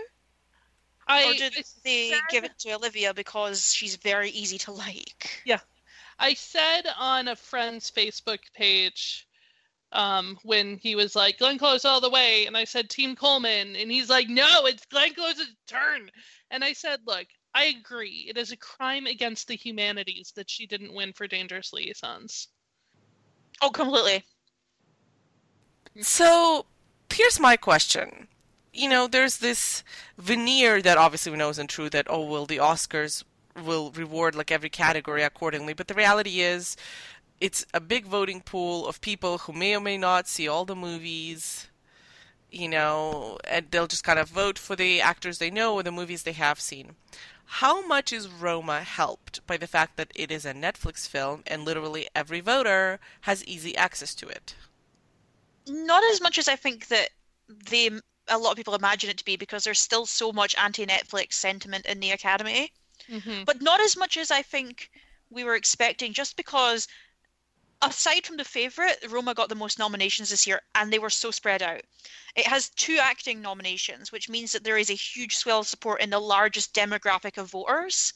I 1.06 1.24
or 1.30 1.34
do 1.34 1.50
they 1.84 2.10
said- 2.10 2.20
give 2.30 2.44
it 2.44 2.58
to 2.60 2.72
Olivia 2.74 3.12
because 3.14 3.72
she's 3.72 3.96
very 3.96 4.30
easy 4.30 4.58
to 4.58 4.72
like? 4.72 5.42
Yeah, 5.44 5.60
I 6.18 6.34
said 6.34 6.82
on 6.98 7.28
a 7.28 7.36
friend's 7.36 7.90
Facebook 7.90 8.40
page 8.54 9.26
um, 9.92 10.38
when 10.42 10.76
he 10.76 10.94
was 10.94 11.16
like 11.16 11.38
Glenn 11.38 11.58
Close 11.58 11.84
all 11.84 12.00
the 12.00 12.10
way, 12.10 12.46
and 12.46 12.56
I 12.56 12.64
said 12.64 12.90
Team 12.90 13.16
Colman, 13.16 13.74
and 13.74 13.90
he's 13.90 14.10
like, 14.10 14.28
no, 14.28 14.66
it's 14.66 14.84
Glenn 14.86 15.14
Close's 15.14 15.48
turn. 15.66 16.10
And 16.50 16.62
I 16.62 16.72
said, 16.74 17.00
look, 17.06 17.26
I 17.59 17.74
agree. 17.76 18.26
It 18.28 18.38
is 18.38 18.52
a 18.52 18.56
crime 18.56 19.06
against 19.06 19.48
the 19.48 19.56
humanities 19.56 20.32
that 20.36 20.48
she 20.48 20.64
didn't 20.64 20.94
win 20.94 21.12
for 21.12 21.26
Dangerous 21.26 21.72
Liaisons. 21.72 22.46
Oh, 23.61 23.70
completely. 23.70 24.22
So 26.00 26.66
here's 27.12 27.40
my 27.40 27.56
question. 27.56 28.28
You 28.72 28.88
know, 28.88 29.09
there's 29.09 29.38
this 29.38 29.82
veneer 30.16 30.80
that 30.82 30.98
obviously 30.98 31.32
we 31.32 31.38
know 31.38 31.48
isn't 31.48 31.68
true 31.68 31.90
that, 31.90 32.06
oh, 32.09 32.22
well, 32.22 32.46
the 32.46 32.59
Oscars 32.59 33.24
will 33.64 33.90
reward 33.90 34.36
like 34.36 34.52
every 34.52 34.70
category 34.70 35.24
accordingly. 35.24 35.72
But 35.72 35.88
the 35.88 35.94
reality 35.94 36.40
is, 36.40 36.76
it's 37.40 37.66
a 37.74 37.80
big 37.80 38.06
voting 38.06 38.40
pool 38.40 38.86
of 38.86 39.00
people 39.00 39.38
who 39.38 39.52
may 39.52 39.74
or 39.74 39.80
may 39.80 39.98
not 39.98 40.28
see 40.28 40.46
all 40.46 40.64
the 40.64 40.76
movies, 40.76 41.66
you 42.52 42.68
know, 42.68 43.36
and 43.42 43.66
they'll 43.72 43.88
just 43.88 44.04
kind 44.04 44.20
of 44.20 44.28
vote 44.28 44.61
for 44.61 44.76
the 44.76 45.00
actors 45.00 45.38
they 45.38 45.50
know 45.50 45.74
or 45.74 45.82
the 45.82 45.90
movies 45.90 46.22
they 46.22 46.32
have 46.34 46.61
seen. 46.61 46.94
How 47.51 47.84
much 47.86 48.12
is 48.12 48.28
Roma 48.28 48.82
helped 48.82 49.46
by 49.46 49.57
the 49.57 49.66
fact 49.66 49.96
that 49.96 50.12
it 50.14 50.30
is 50.30 50.44
a 50.44 50.53
Netflix 50.53 51.09
film 51.09 51.42
and 51.46 51.64
literally 51.64 52.09
every 52.14 52.40
voter 52.40 53.01
has 53.22 53.44
easy 53.44 53.76
access 53.76 54.14
to 54.16 54.28
it? 54.28 54.55
Not 55.66 56.05
as 56.05 56.20
much 56.20 56.38
as 56.38 56.46
I 56.46 56.57
think 56.57 56.88
that 56.88 57.11
they 57.49 57.90
a 58.30 58.38
lot 58.38 58.51
of 58.51 58.57
people 58.57 58.74
imagine 58.74 59.09
it 59.09 59.16
to 59.16 59.24
be 59.24 59.36
because 59.36 59.64
there's 59.64 59.80
still 59.80 60.05
so 60.05 60.32
much 60.32 60.55
anti-Netflix 60.57 61.32
sentiment 61.32 61.86
in 61.86 62.01
the 62.01 62.11
Academy. 62.11 62.72
Mm-hmm. 63.09 63.44
but 63.44 63.62
not 63.62 63.80
as 63.80 63.96
much 63.96 64.18
as 64.18 64.30
I 64.30 64.42
think 64.42 64.90
we 65.30 65.44
were 65.44 65.55
expecting, 65.55 66.12
just 66.12 66.36
because 66.36 66.88
aside 67.82 68.26
from 68.26 68.36
the 68.36 68.44
favourite, 68.44 68.96
Roma 69.08 69.34
got 69.34 69.48
the 69.48 69.54
most 69.54 69.78
nominations 69.78 70.30
this 70.30 70.46
year, 70.46 70.60
and 70.74 70.92
they 70.92 70.98
were 70.98 71.10
so 71.10 71.30
spread 71.30 71.62
out. 71.62 71.82
It 72.34 72.46
has 72.46 72.70
two 72.70 72.98
acting 73.00 73.40
nominations, 73.40 74.12
which 74.12 74.28
means 74.28 74.52
that 74.52 74.64
there 74.64 74.78
is 74.78 74.90
a 74.90 74.94
huge 74.94 75.36
swell 75.36 75.60
of 75.60 75.68
support 75.68 76.00
in 76.00 76.10
the 76.10 76.18
largest 76.18 76.74
demographic 76.74 77.38
of 77.38 77.50
voters. 77.50 78.12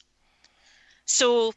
So 1.04 1.54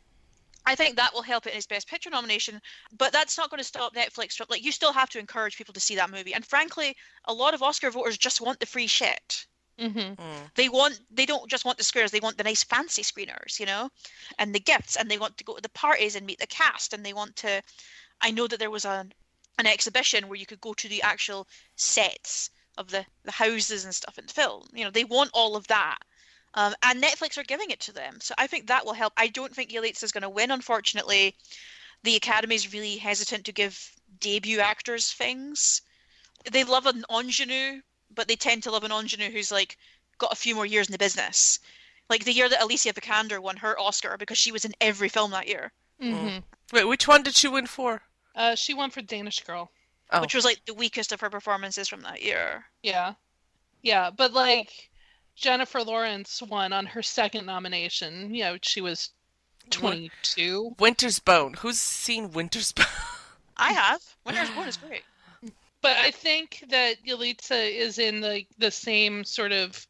I 0.65 0.75
think 0.75 0.95
that 0.95 1.13
will 1.13 1.21
help 1.21 1.45
it 1.45 1.51
in 1.51 1.57
its 1.57 1.67
Best 1.67 1.87
Picture 1.87 2.09
nomination, 2.09 2.61
but 2.97 3.11
that's 3.11 3.37
not 3.37 3.49
going 3.49 3.59
to 3.59 3.63
stop 3.63 3.93
Netflix 3.93 4.33
from 4.33 4.47
like 4.49 4.63
you 4.63 4.71
still 4.71 4.93
have 4.93 5.09
to 5.09 5.19
encourage 5.19 5.57
people 5.57 5.73
to 5.73 5.79
see 5.79 5.95
that 5.95 6.09
movie. 6.09 6.33
And 6.33 6.45
frankly, 6.45 6.95
a 7.25 7.33
lot 7.33 7.53
of 7.53 7.63
Oscar 7.63 7.91
voters 7.91 8.17
just 8.17 8.41
want 8.41 8.59
the 8.59 8.65
free 8.65 8.87
shit 8.87 9.45
Mm-hmm. 9.80 10.21
Mm. 10.21 10.53
they 10.55 10.69
want 10.69 11.01
they 11.11 11.26
don't 11.26 11.49
just 11.49 11.65
want 11.65 11.78
the 11.78 11.84
squares 11.84 12.09
they 12.09 12.21
want 12.21 12.38
the 12.38 12.45
nice 12.45 12.63
fancy 12.63 13.01
screeners 13.01 13.59
you 13.59 13.65
know 13.65 13.89
and 14.39 14.55
the 14.55 14.59
gifts 14.59 14.95
and 14.95 15.11
they 15.11 15.17
want 15.17 15.38
to 15.38 15.43
go 15.43 15.55
to 15.55 15.61
the 15.61 15.67
parties 15.69 16.15
and 16.15 16.26
meet 16.26 16.39
the 16.39 16.47
cast 16.47 16.93
and 16.93 17.05
they 17.05 17.11
want 17.11 17.36
to 17.36 17.61
i 18.21 18.32
know 18.32 18.47
that 18.47 18.57
there 18.57 18.71
was 18.71 18.86
an 18.86 19.11
an 19.57 19.67
exhibition 19.67 20.30
where 20.30 20.38
you 20.38 20.45
could 20.45 20.61
go 20.61 20.73
to 20.73 20.88
the 20.88 21.01
actual 21.01 21.45
sets 21.76 22.51
of 22.78 22.89
the 22.89 23.05
the 23.26 23.34
houses 23.34 23.84
and 23.84 23.93
stuff 23.93 24.17
in 24.17 24.26
the 24.26 24.34
film 24.34 24.63
you 24.73 24.86
know 24.86 24.91
they 24.91 25.03
want 25.03 25.30
all 25.34 25.57
of 25.57 25.67
that. 25.67 25.97
Um, 26.53 26.73
and 26.84 27.03
netflix 27.03 27.38
are 27.38 27.43
giving 27.43 27.69
it 27.69 27.82
to 27.82 27.91
them. 27.91 28.19
So 28.21 28.34
i 28.38 28.47
think 28.47 28.67
that 28.67 28.86
will 28.86 28.93
help. 28.93 29.11
I 29.17 29.28
don't 29.28 29.53
think 29.53 29.73
Yates 29.73 30.03
is 30.03 30.13
going 30.13 30.21
to 30.21 30.30
win 30.30 30.51
unfortunately. 30.51 31.36
The 32.03 32.15
academy 32.15 32.55
is 32.55 32.71
really 32.71 32.95
hesitant 32.95 33.43
to 33.45 33.51
give 33.51 33.91
debut 34.19 34.59
actors 34.59 35.11
things. 35.11 35.82
They 36.49 36.63
love 36.63 36.86
an 36.86 37.03
ingenue 37.09 37.82
but 38.13 38.27
they 38.27 38.35
tend 38.35 38.63
to 38.63 38.71
love 38.71 38.83
an 38.83 38.91
ingenue 38.91 39.31
who's 39.31 39.51
like 39.51 39.77
got 40.17 40.31
a 40.31 40.35
few 40.35 40.55
more 40.55 40.65
years 40.65 40.87
in 40.87 40.91
the 40.91 40.97
business. 40.97 41.59
Like 42.09 42.23
the 42.25 42.33
year 42.33 42.47
that 42.49 42.61
Alicia 42.61 42.93
Vikander 42.93 43.39
won 43.39 43.57
her 43.57 43.79
Oscar 43.79 44.15
because 44.17 44.37
she 44.37 44.51
was 44.51 44.65
in 44.65 44.73
every 44.79 45.09
film 45.09 45.31
that 45.31 45.47
year, 45.47 45.71
Mm-hmm. 46.01 46.39
Wait, 46.73 46.83
which 46.87 47.07
one 47.07 47.23
did 47.23 47.35
she 47.35 47.47
win 47.47 47.67
for? 47.67 48.01
Uh, 48.35 48.55
she 48.55 48.73
won 48.73 48.89
for 48.91 49.01
Danish 49.01 49.41
Girl. 49.43 49.71
Oh. 50.11 50.21
which 50.21 50.35
was 50.35 50.45
like 50.45 50.63
the 50.65 50.73
weakest 50.75 51.11
of 51.11 51.21
her 51.21 51.31
performances 51.31 51.87
from 51.87 52.01
that 52.01 52.21
year. 52.21 52.65
Yeah. 52.83 53.13
Yeah, 53.81 54.11
but 54.15 54.33
like 54.33 54.89
Jennifer 55.35 55.81
Lawrence 55.81 56.43
won 56.43 56.73
on 56.73 56.85
her 56.85 57.01
second 57.01 57.45
nomination. 57.47 58.33
You 58.33 58.43
know, 58.43 58.57
she 58.61 58.81
was 58.81 59.11
22. 59.71 60.75
Winter's 60.79 61.19
Bone. 61.19 61.53
Who's 61.59 61.79
seen 61.79 62.31
Winter's 62.31 62.71
Bone? 62.71 62.85
I 63.57 63.73
have. 63.73 64.01
Winter's 64.25 64.49
Bone 64.51 64.67
is 64.67 64.77
great. 64.77 65.01
But 65.86 65.97
I 65.97 66.09
think 66.09 66.63
that 66.69 67.05
Yalitza 67.05 67.71
is 67.71 67.99
in 67.99 68.19
the 68.19 68.43
the 68.57 68.71
same 68.71 69.23
sort 69.23 69.51
of 69.51 69.86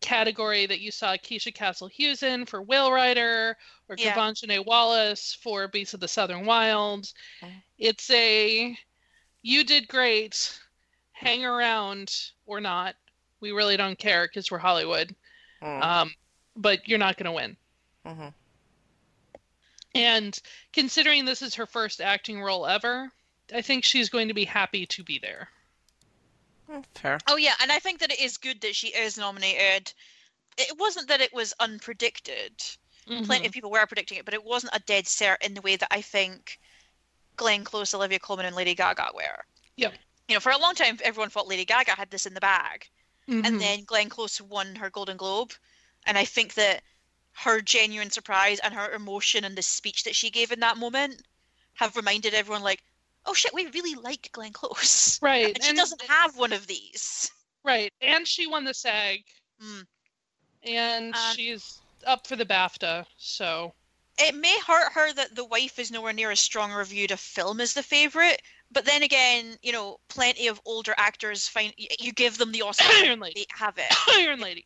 category 0.00 0.66
that 0.66 0.80
you 0.80 0.90
saw 0.90 1.14
Keisha 1.16 1.54
Castle 1.54 1.86
Hughes 1.86 2.24
in 2.24 2.44
for 2.44 2.60
Whale 2.60 2.90
Rider 2.90 3.56
or 3.88 3.94
Yeah. 3.96 4.16
Quvenzhané 4.16 4.66
Wallis 4.66 5.34
for 5.40 5.68
Beasts 5.68 5.94
of 5.94 6.00
the 6.00 6.08
Southern 6.08 6.44
Wild. 6.44 7.12
Mm. 7.40 7.62
It's 7.78 8.10
a 8.10 8.76
you 9.42 9.62
did 9.62 9.86
great, 9.86 10.58
hang 11.12 11.44
around 11.44 12.12
or 12.44 12.60
not. 12.60 12.96
We 13.38 13.52
really 13.52 13.76
don't 13.76 13.96
care 13.98 14.26
because 14.26 14.50
we're 14.50 14.58
Hollywood. 14.58 15.14
Mm, 15.62 15.82
Um, 15.84 16.14
but 16.56 16.88
you're 16.88 16.98
not 16.98 17.16
going 17.16 17.26
to 17.26 17.32
win. 17.32 17.56
mhm. 18.04 18.34
And 19.94 20.36
considering 20.72 21.24
this 21.24 21.42
is 21.42 21.54
her 21.54 21.66
first 21.66 22.00
acting 22.00 22.42
role 22.42 22.66
ever, 22.66 23.12
I 23.54 23.62
think 23.62 23.84
she's 23.84 24.08
going 24.08 24.28
to 24.28 24.34
be 24.34 24.44
happy 24.44 24.86
to 24.86 25.02
be 25.02 25.18
there. 25.18 25.48
Mm, 26.70 26.84
Fair. 26.94 27.18
Oh 27.28 27.36
yeah, 27.36 27.54
and 27.62 27.72
I 27.72 27.78
think 27.78 28.00
that 28.00 28.12
it 28.12 28.20
is 28.20 28.36
good 28.36 28.60
that 28.60 28.76
she 28.76 28.88
is 28.88 29.16
nominated. 29.16 29.92
It 30.58 30.76
wasn't 30.78 31.08
that 31.08 31.20
it 31.20 31.32
was 31.32 31.54
unpredicted. 31.60 32.76
Mm-hmm. 33.08 33.24
Plenty 33.24 33.46
of 33.46 33.52
people 33.52 33.70
were 33.70 33.86
predicting 33.86 34.18
it, 34.18 34.24
but 34.24 34.34
it 34.34 34.44
wasn't 34.44 34.74
a 34.74 34.80
dead 34.80 35.04
cert 35.04 35.36
in 35.40 35.54
the 35.54 35.62
way 35.62 35.76
that 35.76 35.88
I 35.90 36.02
think 36.02 36.58
Glenn 37.36 37.64
Close, 37.64 37.94
Olivia 37.94 38.18
Colman, 38.18 38.46
and 38.46 38.56
Lady 38.56 38.74
Gaga 38.74 39.10
were. 39.14 39.44
Yeah. 39.76 39.92
You 40.28 40.34
know, 40.34 40.40
for 40.40 40.52
a 40.52 40.58
long 40.58 40.74
time, 40.74 40.98
everyone 41.02 41.30
thought 41.30 41.48
Lady 41.48 41.64
Gaga 41.64 41.92
had 41.92 42.10
this 42.10 42.26
in 42.26 42.34
the 42.34 42.40
bag. 42.40 42.88
Mhm. 43.28 43.44
and 43.44 43.60
then 43.60 43.84
Glenn 43.84 44.08
Close 44.08 44.40
won 44.40 44.74
her 44.76 44.88
Golden 44.88 45.18
Globe, 45.18 45.52
and 46.06 46.16
I 46.16 46.24
think 46.24 46.54
that 46.54 46.82
her 47.32 47.60
genuine 47.60 48.10
surprise 48.10 48.58
and 48.60 48.72
her 48.72 48.90
emotion 48.94 49.44
and 49.44 49.54
the 49.54 49.62
speech 49.62 50.04
that 50.04 50.16
she 50.16 50.30
gave 50.30 50.50
in 50.50 50.60
that 50.60 50.78
moment 50.78 51.26
have 51.74 51.94
reminded 51.94 52.32
everyone, 52.32 52.62
like, 52.62 52.82
oh 53.26 53.34
shit, 53.34 53.52
we 53.54 53.66
really 53.68 53.94
like 53.94 54.30
Glenn 54.32 54.52
Close, 54.52 55.18
right, 55.22 55.54
and 55.54 55.62
she 55.64 55.72
doesn't 55.74 56.02
have 56.02 56.36
one 56.36 56.52
of 56.52 56.66
these. 56.66 57.30
right, 57.64 57.92
and 58.00 58.26
she 58.26 58.46
won 58.46 58.64
the 58.64 58.74
SAG, 58.74 59.24
Mm. 59.62 59.86
and 60.64 61.14
And- 61.14 61.36
she's 61.36 61.80
up 62.06 62.26
for 62.26 62.36
the 62.36 62.46
BAFTA. 62.46 63.04
So 63.18 63.74
It 64.18 64.34
may 64.34 64.56
hurt 64.66 64.92
her 64.92 65.12
that 65.14 65.34
the 65.34 65.44
wife 65.44 65.78
is 65.78 65.90
nowhere 65.90 66.12
near 66.12 66.30
as 66.30 66.40
strong 66.40 66.72
a 66.72 66.76
reviewed 66.76 67.10
a 67.10 67.16
film 67.16 67.60
as 67.60 67.74
the 67.74 67.82
favorite, 67.82 68.40
but 68.70 68.84
then 68.84 69.02
again, 69.02 69.56
you 69.62 69.72
know, 69.72 69.98
plenty 70.08 70.46
of 70.48 70.60
older 70.64 70.94
actors 70.96 71.48
find 71.48 71.72
you 71.76 72.12
give 72.12 72.38
them 72.38 72.52
the 72.52 72.62
Oscar, 72.62 72.84
Iron 73.04 73.20
Lady, 73.20 73.40
they 73.40 73.46
have 73.64 73.78
it. 73.78 73.92
Iron 74.16 74.40
Lady. 74.40 74.64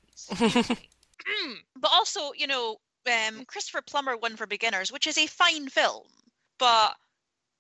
But 1.77 1.91
also, 1.93 2.33
you 2.37 2.47
know, 2.47 2.77
um, 3.07 3.45
Christopher 3.47 3.83
Plummer 3.83 4.17
won 4.17 4.37
for 4.37 4.47
Beginners, 4.47 4.91
which 4.93 5.07
is 5.07 5.19
a 5.19 5.27
fine 5.27 5.69
film, 5.69 6.05
but 6.59 6.95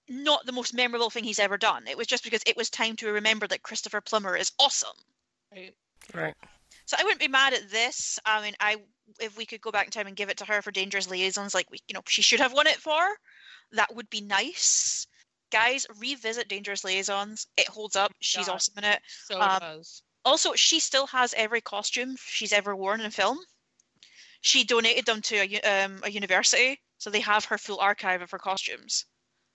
not 0.09 0.44
the 0.46 0.53
most 0.53 0.74
memorable 0.74 1.11
thing 1.11 1.24
he's 1.24 1.38
ever 1.38 1.57
done. 1.57 1.86
It 1.86 1.96
was 1.96 2.07
just 2.07 2.24
because 2.24 2.42
it 2.46 2.57
was 2.57 2.70
time 2.70 2.96
to 2.96 3.12
remember 3.12 3.46
that 3.46 3.62
Christopher 3.62 4.00
Plummer 4.00 4.36
is 4.36 4.53
awesome. 4.59 4.96
right. 5.53 5.74
right. 6.14 6.34
So 6.86 6.96
I 6.98 7.05
wouldn't 7.05 7.20
be 7.20 7.28
mad 7.28 7.55
at 7.55 7.70
this. 7.70 8.18
I 8.24 8.42
mean, 8.42 8.55
I 8.61 8.76
if 9.20 9.36
we 9.36 9.46
could 9.46 9.61
go 9.61 9.70
back 9.70 9.86
in 9.86 9.90
time 9.90 10.07
and 10.07 10.16
give 10.16 10.30
it 10.30 10.38
to 10.38 10.44
her 10.44 10.62
for 10.62 10.70
Dangerous 10.70 11.09
Liaisons, 11.11 11.55
like 11.55 11.70
we, 11.70 11.78
you 11.88 11.94
know, 11.94 12.03
she 12.07 12.22
should 12.22 12.40
have 12.40 12.53
won 12.53 12.66
it 12.66 12.76
for, 12.76 13.00
that 13.72 13.94
would 13.94 14.09
be 14.11 14.20
nice. 14.20 15.07
Guys, 15.50 15.86
revisit 15.98 16.48
Dangerous 16.48 16.82
Liaisons. 16.82 17.46
It 17.57 17.68
holds 17.68 17.94
up. 17.94 18.12
She's 18.20 18.46
God. 18.46 18.55
awesome 18.55 18.74
in 18.78 18.84
it. 18.84 19.00
So 19.26 19.40
Um, 19.40 19.59
does. 19.61 20.03
Also, 20.24 20.55
she 20.55 20.80
still 20.80 21.07
has 21.09 21.34
every 21.36 21.61
costume 21.61 22.16
she's 22.18 22.53
ever 22.53 22.74
worn 22.74 23.00
in 23.00 23.11
film. 23.11 23.38
She 24.40 24.64
donated 24.64 25.05
them 25.05 25.20
to 25.22 25.36
a, 25.36 25.44
u- 25.44 25.61
um, 25.64 26.00
a 26.05 26.11
university, 26.11 26.80
so 26.98 27.11
they 27.11 27.20
have 27.20 27.44
her 27.46 27.59
full 27.59 27.80
archive 27.80 28.22
of 28.22 28.30
her 28.30 28.38
costumes. 28.38 29.05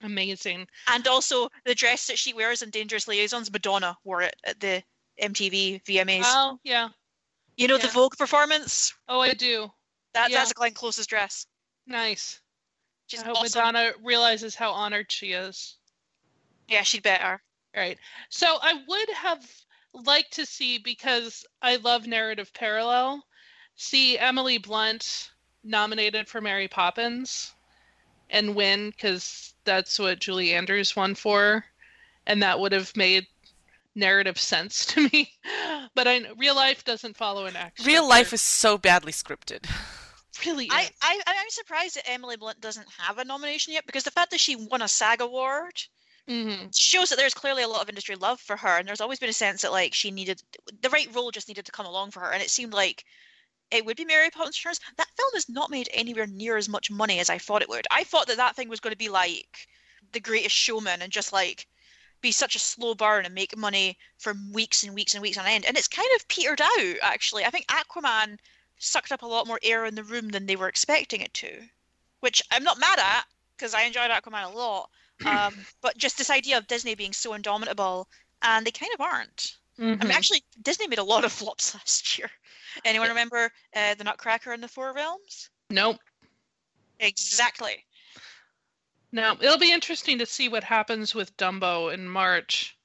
Amazing. 0.02 0.68
And 0.86 1.06
also, 1.08 1.48
the 1.64 1.74
dress 1.74 2.06
that 2.06 2.18
she 2.18 2.32
wears 2.32 2.62
in 2.62 2.70
Dangerous 2.70 3.08
Liaisons, 3.08 3.50
Madonna 3.50 3.96
wore 4.04 4.22
it 4.22 4.36
at 4.44 4.60
the 4.60 4.82
MTV 5.20 5.82
VMAs. 5.84 6.22
Oh 6.24 6.58
yeah. 6.62 6.88
you 7.56 7.66
know 7.66 7.78
the. 7.78 7.88
Vogue 7.88 8.16
performance? 8.16 8.94
Oh, 9.08 9.20
I 9.20 9.34
do. 9.34 9.70
That, 10.14 10.30
Yeah. 10.30 10.38
That's 10.38 10.52
Glenn 10.52 10.72
Close's 10.72 11.06
dress. 11.06 11.46
Nice. 11.86 12.40
She's 13.08 13.22
I 13.22 13.26
hope 13.26 13.38
awesome. 13.38 13.60
Madonna 13.60 13.92
realizes 14.02 14.54
how 14.54 14.70
honored 14.70 15.10
she 15.10 15.32
is. 15.32 15.76
Yeah, 16.68 16.82
she'd 16.82 17.02
better. 17.02 17.42
Right. 17.74 17.98
So 18.28 18.58
I 18.62 18.82
would 18.86 19.10
have 19.10 19.44
liked 19.94 20.34
to 20.34 20.46
see 20.46 20.78
because 20.78 21.44
I 21.62 21.76
love 21.76 22.06
narrative 22.06 22.52
parallel. 22.52 23.24
See 23.76 24.18
Emily 24.18 24.58
Blunt 24.58 25.30
nominated 25.64 26.28
for 26.28 26.40
Mary 26.40 26.68
Poppins 26.68 27.52
and 28.30 28.54
win 28.54 28.90
because 28.90 29.54
that's 29.64 29.98
what 29.98 30.18
Julie 30.20 30.54
Andrews 30.54 30.94
won 30.96 31.14
for, 31.14 31.64
and 32.26 32.42
that 32.42 32.60
would 32.60 32.72
have 32.72 32.96
made 32.96 33.26
narrative 33.94 34.38
sense 34.38 34.86
to 34.94 35.08
me. 35.12 35.32
But 35.94 36.06
I 36.08 36.22
real 36.36 36.54
life 36.54 36.84
doesn't 36.84 37.16
follow 37.16 37.46
an 37.46 37.56
action. 37.56 37.86
Real 37.86 38.08
life 38.08 38.32
is 38.32 38.42
so 38.42 38.78
badly 38.78 39.12
scripted. 39.12 39.66
really 40.46 40.66
is. 40.66 40.70
I, 40.72 40.90
I 41.02 41.20
I'm 41.26 41.50
surprised 41.50 41.96
that 41.96 42.08
Emily 42.08 42.36
Blunt 42.36 42.60
doesn't 42.60 42.86
have 42.98 43.18
a 43.18 43.24
nomination 43.24 43.72
yet 43.72 43.86
because 43.86 44.04
the 44.04 44.10
fact 44.10 44.30
that 44.30 44.40
she 44.40 44.56
won 44.56 44.82
a 44.82 44.88
SAG 44.88 45.20
award 45.20 45.82
Mhm. 46.28 46.70
shows 46.76 47.08
that 47.08 47.16
there's 47.16 47.32
clearly 47.32 47.62
a 47.62 47.68
lot 47.68 47.80
of 47.80 47.88
industry 47.88 48.14
love 48.14 48.38
for 48.38 48.54
her, 48.54 48.76
and 48.76 48.86
there's 48.86 49.00
always 49.00 49.18
been 49.18 49.30
a 49.30 49.32
sense 49.32 49.62
that 49.62 49.72
like 49.72 49.94
she 49.94 50.10
needed 50.10 50.42
the 50.82 50.90
right 50.90 51.08
role 51.14 51.30
just 51.30 51.48
needed 51.48 51.64
to 51.64 51.72
come 51.72 51.86
along 51.86 52.10
for 52.10 52.20
her, 52.20 52.30
and 52.30 52.42
it 52.42 52.50
seemed 52.50 52.74
like 52.74 53.04
it 53.70 53.84
would 53.84 53.96
be 53.96 54.04
Mary 54.04 54.30
Poppins 54.30 54.58
Returns. 54.58 54.80
That 54.96 55.10
film 55.16 55.30
has 55.34 55.48
not 55.48 55.70
made 55.70 55.88
anywhere 55.92 56.26
near 56.26 56.56
as 56.56 56.68
much 56.68 56.90
money 56.90 57.18
as 57.20 57.30
I 57.30 57.38
thought 57.38 57.62
it 57.62 57.68
would. 57.68 57.86
I 57.90 58.04
thought 58.04 58.26
that 58.28 58.36
that 58.38 58.56
thing 58.56 58.68
was 58.68 58.80
going 58.80 58.92
to 58.92 58.98
be 58.98 59.08
like 59.08 59.68
The 60.12 60.20
Greatest 60.20 60.56
Showman 60.56 61.02
and 61.02 61.12
just 61.12 61.32
like 61.32 61.66
be 62.20 62.32
such 62.32 62.54
a 62.56 62.58
slow 62.60 62.94
burn 62.94 63.24
and 63.26 63.34
make 63.34 63.56
money 63.56 63.98
for 64.18 64.34
weeks 64.52 64.82
and 64.84 64.94
weeks 64.94 65.14
and 65.14 65.22
weeks 65.22 65.38
on 65.38 65.46
end, 65.46 65.64
and 65.64 65.76
it's 65.76 65.88
kind 65.88 66.08
of 66.16 66.28
petered 66.28 66.60
out 66.60 66.96
actually. 67.02 67.44
I 67.44 67.50
think 67.50 67.66
Aquaman 67.66 68.38
sucked 68.78 69.12
up 69.12 69.22
a 69.22 69.26
lot 69.26 69.46
more 69.46 69.58
air 69.62 69.84
in 69.86 69.94
the 69.94 70.04
room 70.04 70.28
than 70.28 70.46
they 70.46 70.56
were 70.56 70.68
expecting 70.68 71.20
it 71.20 71.34
to, 71.34 71.68
which 72.20 72.42
I'm 72.50 72.64
not 72.64 72.78
mad 72.78 72.98
at 72.98 73.24
because 73.56 73.74
I 73.74 73.82
enjoyed 73.82 74.10
Aquaman 74.10 74.44
a 74.44 74.56
lot. 74.56 74.90
Um, 75.26 75.66
but 75.80 75.96
just 75.98 76.16
this 76.16 76.30
idea 76.30 76.56
of 76.58 76.68
Disney 76.68 76.94
being 76.94 77.12
so 77.12 77.34
indomitable, 77.34 78.08
and 78.40 78.64
they 78.64 78.70
kind 78.70 78.92
of 78.94 79.00
aren't. 79.00 79.56
I 79.78 79.82
Mhm. 79.82 80.08
mean, 80.08 80.12
actually, 80.12 80.44
Disney 80.62 80.86
made 80.86 81.00
a 81.00 81.04
lot 81.04 81.24
of 81.24 81.32
flops 81.32 81.74
last 81.74 82.16
year. 82.18 82.30
Anyone 82.84 83.08
remember 83.08 83.50
uh, 83.74 83.94
the 83.94 84.04
Nutcracker 84.04 84.52
and 84.52 84.62
the 84.62 84.68
Four 84.68 84.92
Realms? 84.92 85.50
Nope. 85.70 85.98
Exactly. 87.00 87.84
Now 89.12 89.36
it'll 89.40 89.58
be 89.58 89.72
interesting 89.72 90.18
to 90.18 90.26
see 90.26 90.48
what 90.48 90.64
happens 90.64 91.14
with 91.14 91.36
Dumbo 91.36 91.92
in 91.92 92.08
March. 92.08 92.76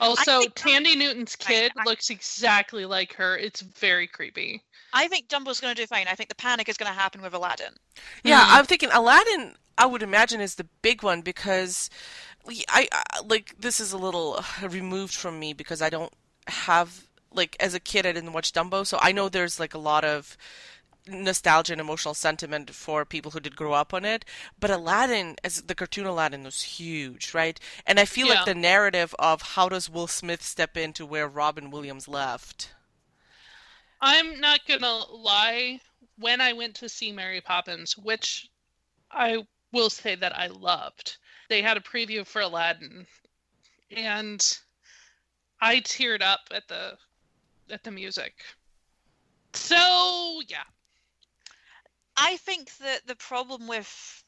Also, 0.00 0.40
think- 0.40 0.54
Thandie 0.56 0.96
Newton's 0.96 1.36
kid 1.36 1.72
I- 1.78 1.84
looks 1.84 2.10
exactly 2.10 2.84
like 2.84 3.12
her. 3.14 3.36
It's 3.38 3.60
very 3.60 4.06
creepy. 4.06 4.62
I 4.92 5.08
think 5.08 5.28
Dumbo's 5.28 5.60
going 5.60 5.74
to 5.74 5.80
do 5.82 5.86
fine. 5.86 6.06
I 6.08 6.14
think 6.14 6.28
the 6.28 6.34
panic 6.34 6.68
is 6.68 6.76
going 6.76 6.92
to 6.92 6.98
happen 6.98 7.20
with 7.22 7.34
Aladdin. 7.34 7.74
Yeah, 8.22 8.40
Mhm. 8.40 8.58
I'm 8.58 8.64
thinking 8.66 8.90
Aladdin. 8.92 9.56
I 9.76 9.86
would 9.86 10.02
imagine 10.02 10.40
is 10.40 10.54
the 10.54 10.68
big 10.82 11.02
one 11.02 11.20
because 11.20 11.90
I, 12.68 12.88
I 12.92 13.20
like 13.24 13.54
this 13.58 13.80
is 13.80 13.92
a 13.92 13.98
little 13.98 14.36
uh, 14.62 14.68
removed 14.68 15.14
from 15.14 15.38
me 15.40 15.52
because 15.52 15.82
I 15.82 15.90
don't 15.90 16.12
have 16.46 17.06
like 17.34 17.56
as 17.60 17.74
a 17.74 17.80
kid 17.80 18.06
I 18.06 18.12
didn't 18.12 18.32
watch 18.32 18.52
Dumbo, 18.52 18.86
so 18.86 18.98
I 19.02 19.12
know 19.12 19.28
there's 19.28 19.60
like 19.60 19.74
a 19.74 19.78
lot 19.78 20.04
of 20.04 20.36
nostalgia 21.06 21.72
and 21.72 21.80
emotional 21.80 22.14
sentiment 22.14 22.70
for 22.74 23.04
people 23.04 23.32
who 23.32 23.40
did 23.40 23.56
grow 23.56 23.72
up 23.74 23.92
on 23.92 24.04
it. 24.04 24.24
But 24.58 24.70
Aladdin, 24.70 25.36
as 25.44 25.62
the 25.62 25.74
cartoon 25.74 26.06
Aladdin, 26.06 26.44
was 26.44 26.62
huge, 26.62 27.34
right? 27.34 27.60
And 27.86 28.00
I 28.00 28.04
feel 28.06 28.26
Yeah. 28.26 28.34
like 28.34 28.44
the 28.46 28.54
narrative 28.54 29.14
of 29.18 29.42
how 29.42 29.68
does 29.68 29.90
Will 29.90 30.06
Smith 30.06 30.42
step 30.42 30.76
into 30.76 31.04
where 31.06 31.28
Robin 31.28 31.70
Williams 31.70 32.08
left. 32.08 32.72
I'm 34.00 34.40
not 34.40 34.66
gonna 34.66 34.94
lie. 35.12 35.80
When 36.16 36.40
I 36.40 36.52
went 36.52 36.76
to 36.76 36.88
see 36.88 37.10
Mary 37.10 37.40
Poppins, 37.40 37.96
which 37.98 38.48
I 39.10 39.46
will 39.72 39.90
say 39.90 40.14
that 40.16 40.36
I 40.36 40.46
loved, 40.48 41.16
they 41.48 41.62
had 41.62 41.76
a 41.76 41.80
preview 41.80 42.26
for 42.26 42.42
Aladdin, 42.42 43.06
and 43.90 44.58
I 45.60 45.80
teared 45.80 46.22
up 46.22 46.40
at 46.52 46.68
the 46.68 46.98
at 47.70 47.82
the 47.82 47.90
music. 47.90 48.34
So 49.54 50.40
yeah, 50.48 50.64
I 52.16 52.36
think 52.38 52.76
that 52.78 53.06
the 53.06 53.16
problem 53.16 53.66
with 53.66 54.24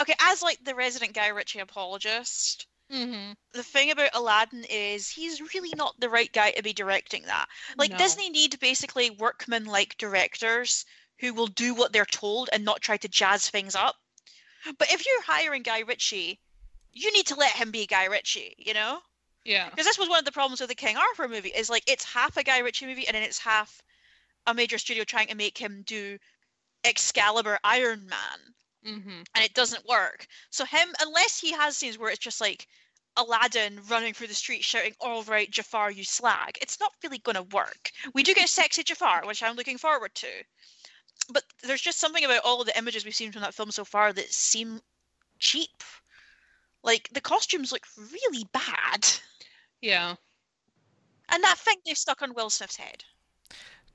okay, 0.00 0.14
as 0.20 0.42
like 0.42 0.62
the 0.64 0.74
resident 0.74 1.14
Guy 1.14 1.28
Ritchie 1.28 1.58
apologist, 1.58 2.66
mm-hmm. 2.92 3.32
the 3.52 3.62
thing 3.62 3.90
about 3.90 4.14
Aladdin 4.14 4.64
is 4.70 5.08
he's 5.08 5.40
really 5.54 5.72
not 5.76 5.98
the 5.98 6.08
right 6.08 6.32
guy 6.32 6.52
to 6.52 6.62
be 6.62 6.72
directing 6.72 7.22
that. 7.24 7.46
Like 7.76 7.90
No. 7.90 7.98
Disney 7.98 8.30
need 8.30 8.58
basically 8.60 9.10
workman 9.10 9.64
like 9.64 9.98
directors 9.98 10.84
who 11.18 11.34
will 11.34 11.48
do 11.48 11.74
what 11.74 11.92
they're 11.92 12.04
told 12.04 12.48
and 12.52 12.64
not 12.64 12.80
try 12.80 12.96
to 12.96 13.08
jazz 13.08 13.48
things 13.50 13.74
up. 13.74 13.96
But 14.78 14.92
if 14.92 15.06
you're 15.06 15.22
hiring 15.22 15.62
Guy 15.62 15.80
Ritchie, 15.80 16.40
you 16.92 17.12
need 17.12 17.26
to 17.26 17.34
let 17.34 17.52
him 17.52 17.70
be 17.70 17.86
Guy 17.86 18.04
Ritchie, 18.04 18.54
you 18.58 18.74
know? 18.74 19.00
Yeah, 19.48 19.70
Because 19.70 19.86
this 19.86 19.98
was 19.98 20.08
one 20.08 20.18
of 20.18 20.24
the 20.24 20.32
problems 20.32 20.60
with 20.60 20.68
the 20.68 20.74
King 20.74 20.96
Arthur 20.96 21.26
movie 21.26 21.48
is 21.48 21.70
like 21.70 21.82
it's 21.86 22.04
half 22.04 22.36
a 22.36 22.42
Guy 22.42 22.58
Ritchie 22.58 22.86
movie 22.86 23.06
and 23.06 23.14
then 23.14 23.22
it's 23.22 23.38
half 23.38 23.82
a 24.46 24.54
major 24.54 24.78
studio 24.78 25.04
trying 25.04 25.28
to 25.28 25.34
make 25.34 25.56
him 25.56 25.82
do 25.86 26.18
Excalibur 26.84 27.58
Iron 27.64 28.06
Man 28.06 28.54
mm-hmm. 28.86 29.22
and 29.34 29.44
it 29.44 29.54
doesn't 29.54 29.86
work. 29.86 30.26
So 30.50 30.64
him, 30.64 30.88
unless 31.00 31.38
he 31.38 31.52
has 31.52 31.76
scenes 31.76 31.98
where 31.98 32.10
it's 32.10 32.18
just 32.18 32.40
like 32.40 32.66
Aladdin 33.16 33.80
running 33.88 34.14
through 34.14 34.28
the 34.28 34.34
street 34.34 34.64
shouting, 34.64 34.94
"All 35.00 35.22
right, 35.24 35.50
Jafar, 35.50 35.90
you 35.90 36.04
slag," 36.04 36.58
it's 36.62 36.80
not 36.80 36.92
really 37.02 37.18
going 37.18 37.36
to 37.36 37.54
work. 37.54 37.90
We 38.14 38.22
do 38.22 38.34
get 38.34 38.44
a 38.44 38.48
sexy 38.48 38.82
Jafar, 38.82 39.26
which 39.26 39.42
I'm 39.42 39.56
looking 39.56 39.78
forward 39.78 40.14
to. 40.16 40.28
But 41.30 41.44
there's 41.62 41.80
just 41.80 41.98
something 41.98 42.24
about 42.24 42.42
all 42.44 42.60
of 42.60 42.66
the 42.66 42.78
images 42.78 43.04
we've 43.04 43.14
seen 43.14 43.32
from 43.32 43.42
that 43.42 43.54
film 43.54 43.70
so 43.70 43.84
far 43.84 44.12
that 44.12 44.32
seem 44.32 44.80
cheap. 45.38 45.82
Like 46.82 47.08
the 47.12 47.20
costumes 47.20 47.72
look 47.72 47.86
really 48.12 48.46
bad, 48.52 49.08
yeah. 49.80 50.14
and 51.28 51.44
that 51.44 51.58
thing 51.58 51.76
they've 51.84 51.96
stuck 51.96 52.22
on 52.22 52.34
Will 52.34 52.50
Smith's 52.50 52.76
head. 52.76 53.04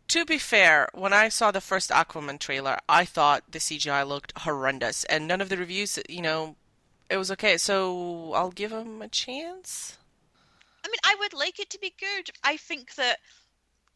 To 0.09 0.25
be 0.25 0.37
fair, 0.37 0.89
when 0.93 1.13
I 1.13 1.29
saw 1.29 1.51
the 1.51 1.61
first 1.61 1.89
Aquaman 1.89 2.39
trailer, 2.39 2.77
I 2.89 3.05
thought 3.05 3.51
the 3.51 3.59
CGI 3.59 4.07
looked 4.07 4.37
horrendous, 4.39 5.05
and 5.05 5.27
none 5.27 5.41
of 5.41 5.49
the 5.49 5.57
reviews, 5.57 5.97
you 6.09 6.21
know, 6.21 6.55
it 7.09 7.17
was 7.17 7.31
okay. 7.31 7.57
So 7.57 8.33
I'll 8.33 8.51
give 8.51 8.71
him 8.71 9.01
a 9.01 9.07
chance. 9.07 9.97
I 10.83 10.87
mean, 10.89 10.99
I 11.03 11.15
would 11.19 11.33
like 11.33 11.59
it 11.59 11.69
to 11.71 11.79
be 11.79 11.93
good. 11.99 12.29
I 12.43 12.57
think 12.57 12.95
that 12.95 13.17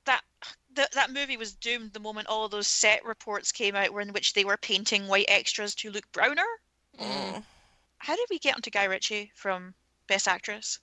that 0.05 0.21
that, 0.75 0.91
that 0.93 1.11
movie 1.11 1.37
was 1.37 1.53
doomed 1.53 1.93
the 1.93 1.99
moment 1.99 2.27
all 2.27 2.45
of 2.45 2.51
those 2.51 2.67
set 2.67 3.03
reports 3.03 3.51
came 3.51 3.75
out, 3.75 3.91
were 3.91 4.01
in 4.01 4.13
which 4.13 4.33
they 4.33 4.45
were 4.45 4.57
painting 4.57 5.07
white 5.07 5.25
extras 5.27 5.75
to 5.75 5.91
look 5.91 6.09
browner. 6.11 6.45
Mm. 6.99 7.43
How 7.97 8.15
did 8.15 8.27
we 8.29 8.39
get 8.39 8.55
onto 8.55 8.69
Guy 8.69 8.85
Ritchie 8.85 9.31
from 9.35 9.73
Best 10.07 10.27
Actress? 10.27 10.79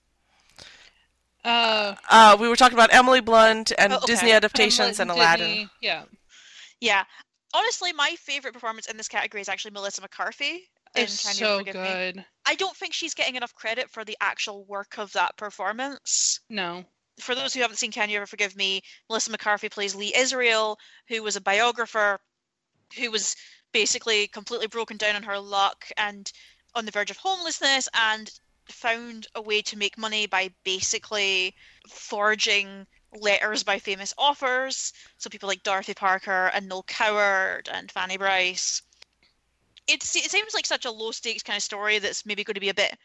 Uh, 1.45 1.95
Uh, 2.09 2.37
we 2.41 2.49
were 2.49 2.57
talking 2.57 2.77
about 2.77 2.93
Emily 2.93 3.21
Blunt 3.21 3.73
and 3.79 3.93
Oh, 3.93 3.97
okay. 3.97 4.07
Disney 4.07 4.33
adaptations 4.33 4.99
and 5.01 5.11
Disney- 5.11 5.21
Aladdin. 5.23 5.71
Yeah, 5.81 6.05
Yeah, 6.81 7.05
honestly, 7.53 7.93
my 7.93 8.17
favorite 8.17 8.53
performance 8.55 8.87
in 8.87 8.97
this 8.97 9.09
category 9.09 9.41
is 9.41 9.49
actually 9.49 9.71
Melissa 9.73 10.01
McCarthy. 10.03 10.71
in 10.97 11.03
it's 11.03 11.23
Can 11.23 11.33
You 11.33 11.37
so 11.39 11.59
Forgive 11.59 11.75
Me? 11.75 11.83
good. 11.83 12.25
I 12.47 12.55
don't 12.55 12.77
think 12.77 12.95
she's 12.95 13.15
getting 13.15 13.35
enough 13.35 13.53
credit 13.55 13.91
for 13.91 14.05
the 14.05 14.17
actual 14.21 14.65
work 14.67 14.97
of 14.97 15.11
that 15.13 15.37
performance. 15.37 16.39
No, 16.49 16.85
for 17.19 17.35
those 17.35 17.53
who 17.53 17.61
haven't 17.63 17.79
seen 17.79 17.91
Can 17.91 18.11
You 18.11 18.19
Ever 18.19 18.27
Forgive 18.27 18.55
Me, 18.55 18.81
Melissa 19.09 19.31
McCarthy 19.33 19.69
plays 19.69 19.95
Lee 19.97 20.15
Israel, 20.15 20.79
who 21.09 21.23
was 21.23 21.35
a 21.37 21.41
biographer 21.41 22.21
who 22.97 23.11
was 23.11 23.35
basically 23.73 24.29
completely 24.29 24.69
broken 24.69 24.97
down 24.97 25.17
on 25.17 25.23
her 25.25 25.39
luck 25.39 25.85
and 25.97 26.31
on 26.77 26.85
the 26.85 26.93
verge 26.93 27.11
of 27.11 27.17
homelessness 27.17 27.89
and 27.95 28.31
found 28.69 29.27
a 29.35 29.43
way 29.43 29.63
to 29.63 29.79
make 29.79 29.99
money 29.99 30.27
by 30.27 30.51
basically 30.65 31.55
forging 31.89 32.87
letters 33.13 33.63
by 33.63 33.79
famous 33.79 34.15
authors. 34.17 34.93
So 35.19 35.31
people 35.31 35.49
like 35.49 35.63
Dorothy 35.63 35.95
Parker 35.95 36.51
and 36.55 36.69
Noel 36.69 36.83
Coward 36.85 37.69
and 37.73 37.91
Fanny 37.91 38.17
Brice. 38.17 38.83
It's, 39.87 40.17
it 40.17 40.31
seems 40.31 40.55
like 40.55 40.67
such 40.67 40.85
a 40.85 40.91
low 40.91 41.11
stakes 41.11 41.43
kind 41.43 41.57
of 41.57 41.63
story 41.63 41.99
that's 41.99 42.27
maybe 42.27 42.45
going 42.45 42.55
to 42.55 42.61
be 42.61 42.71
a 42.71 42.75
bit 42.75 42.97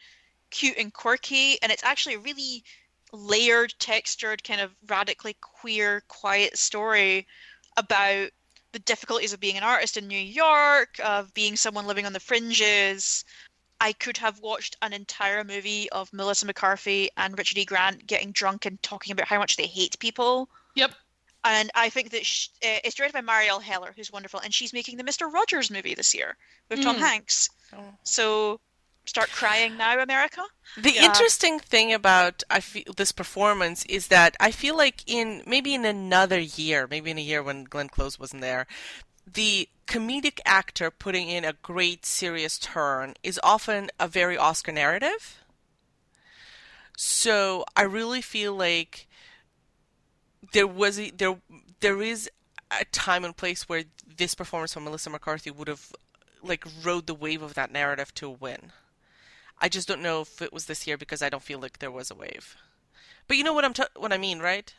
cute 0.50 0.78
and 0.78 0.92
quirky, 0.92 1.60
and 1.62 1.70
it's 1.70 1.84
actually 1.84 2.16
a 2.16 2.20
really 2.20 2.64
layered, 3.12 3.74
textured, 3.78 4.42
kind 4.44 4.60
of 4.60 4.72
radically 4.88 5.36
queer, 5.40 6.02
quiet 6.08 6.56
story 6.58 7.26
about 7.76 8.30
the 8.72 8.78
difficulties 8.80 9.32
of 9.32 9.40
being 9.40 9.56
an 9.56 9.62
artist 9.62 9.96
in 9.96 10.06
New 10.06 10.18
York, 10.18 10.96
of 11.02 11.32
being 11.34 11.56
someone 11.56 11.86
living 11.86 12.06
on 12.06 12.12
the 12.12 12.20
fringes. 12.20 13.24
I 13.80 13.92
could 13.94 14.16
have 14.18 14.40
watched 14.40 14.76
an 14.82 14.92
entire 14.92 15.42
movie 15.44 15.88
of 15.90 16.12
Melissa 16.12 16.46
McCarthy 16.46 17.08
and 17.16 17.36
Richard 17.38 17.58
E. 17.58 17.64
Grant 17.64 18.06
getting 18.06 18.32
drunk 18.32 18.66
and 18.66 18.80
talking 18.82 19.12
about 19.12 19.26
how 19.28 19.38
much 19.38 19.56
they 19.56 19.66
hate 19.66 19.98
people. 19.98 20.48
Yep. 20.74 20.92
And 21.44 21.70
I 21.74 21.88
think 21.88 22.10
that 22.10 22.26
sh- 22.26 22.48
uh, 22.62 22.84
it's 22.84 22.94
directed 22.94 23.24
by 23.24 23.32
Marielle 23.32 23.62
Heller, 23.62 23.92
who's 23.96 24.12
wonderful, 24.12 24.40
and 24.40 24.52
she's 24.52 24.74
making 24.74 24.98
the 24.98 25.04
Mr. 25.04 25.32
Rogers 25.32 25.70
movie 25.70 25.94
this 25.94 26.14
year 26.14 26.36
with 26.68 26.82
Tom 26.82 26.96
Mm. 26.96 27.00
Hanks. 27.00 27.48
Oh. 27.72 27.94
So 28.02 28.60
start 29.06 29.30
crying 29.30 29.78
now, 29.78 29.98
America. 29.98 30.42
The 30.76 30.92
Yeah. 30.92 31.06
interesting 31.06 31.58
thing 31.58 31.94
about 31.94 32.42
I 32.50 32.60
feel 32.60 32.92
this 32.94 33.10
performance 33.12 33.84
is 33.86 34.08
that 34.08 34.36
I 34.38 34.50
feel 34.50 34.76
like 34.76 35.02
in 35.06 35.42
maybe 35.46 35.74
in 35.74 35.86
another 35.86 36.38
year, 36.38 36.86
maybe 36.86 37.10
in 37.10 37.16
a 37.16 37.22
year 37.22 37.42
when 37.42 37.64
Glenn 37.64 37.88
Close 37.88 38.18
wasn't 38.18 38.42
there, 38.42 38.66
the 39.26 39.68
comedic 39.86 40.40
actor 40.44 40.90
putting 40.90 41.28
in 41.28 41.44
a 41.44 41.54
great 41.62 42.06
serious 42.06 42.58
turn 42.58 43.14
is 43.22 43.40
often 43.42 43.90
a 43.98 44.06
very 44.06 44.36
Oscar 44.36 44.72
narrative. 44.72 45.42
So 46.96 47.64
I 47.76 47.82
really 47.82 48.20
feel 48.20 48.54
like 48.54 49.08
there 50.52 50.66
was 50.66 50.98
a, 50.98 51.10
there 51.10 51.36
there 51.80 52.02
is 52.02 52.30
a 52.70 52.84
time 52.86 53.24
and 53.24 53.36
place 53.36 53.68
where 53.68 53.84
this 54.16 54.34
performance 54.34 54.74
from 54.74 54.84
Melissa 54.84 55.10
McCarthy 55.10 55.50
would 55.50 55.68
have 55.68 55.92
like 56.42 56.64
rode 56.82 57.06
the 57.06 57.14
wave 57.14 57.42
of 57.42 57.54
that 57.54 57.72
narrative 57.72 58.14
to 58.14 58.26
a 58.26 58.30
win. 58.30 58.72
I 59.60 59.68
just 59.68 59.88
don't 59.88 60.02
know 60.02 60.22
if 60.22 60.40
it 60.40 60.52
was 60.52 60.66
this 60.66 60.86
year 60.86 60.96
because 60.96 61.22
I 61.22 61.28
don't 61.28 61.42
feel 61.42 61.58
like 61.58 61.78
there 61.78 61.90
was 61.90 62.10
a 62.10 62.14
wave. 62.14 62.56
But 63.26 63.36
you 63.36 63.44
know 63.44 63.52
what 63.52 63.64
I'm 63.64 63.74
what 63.96 64.12
I 64.12 64.18
mean, 64.18 64.38
right? 64.38 64.74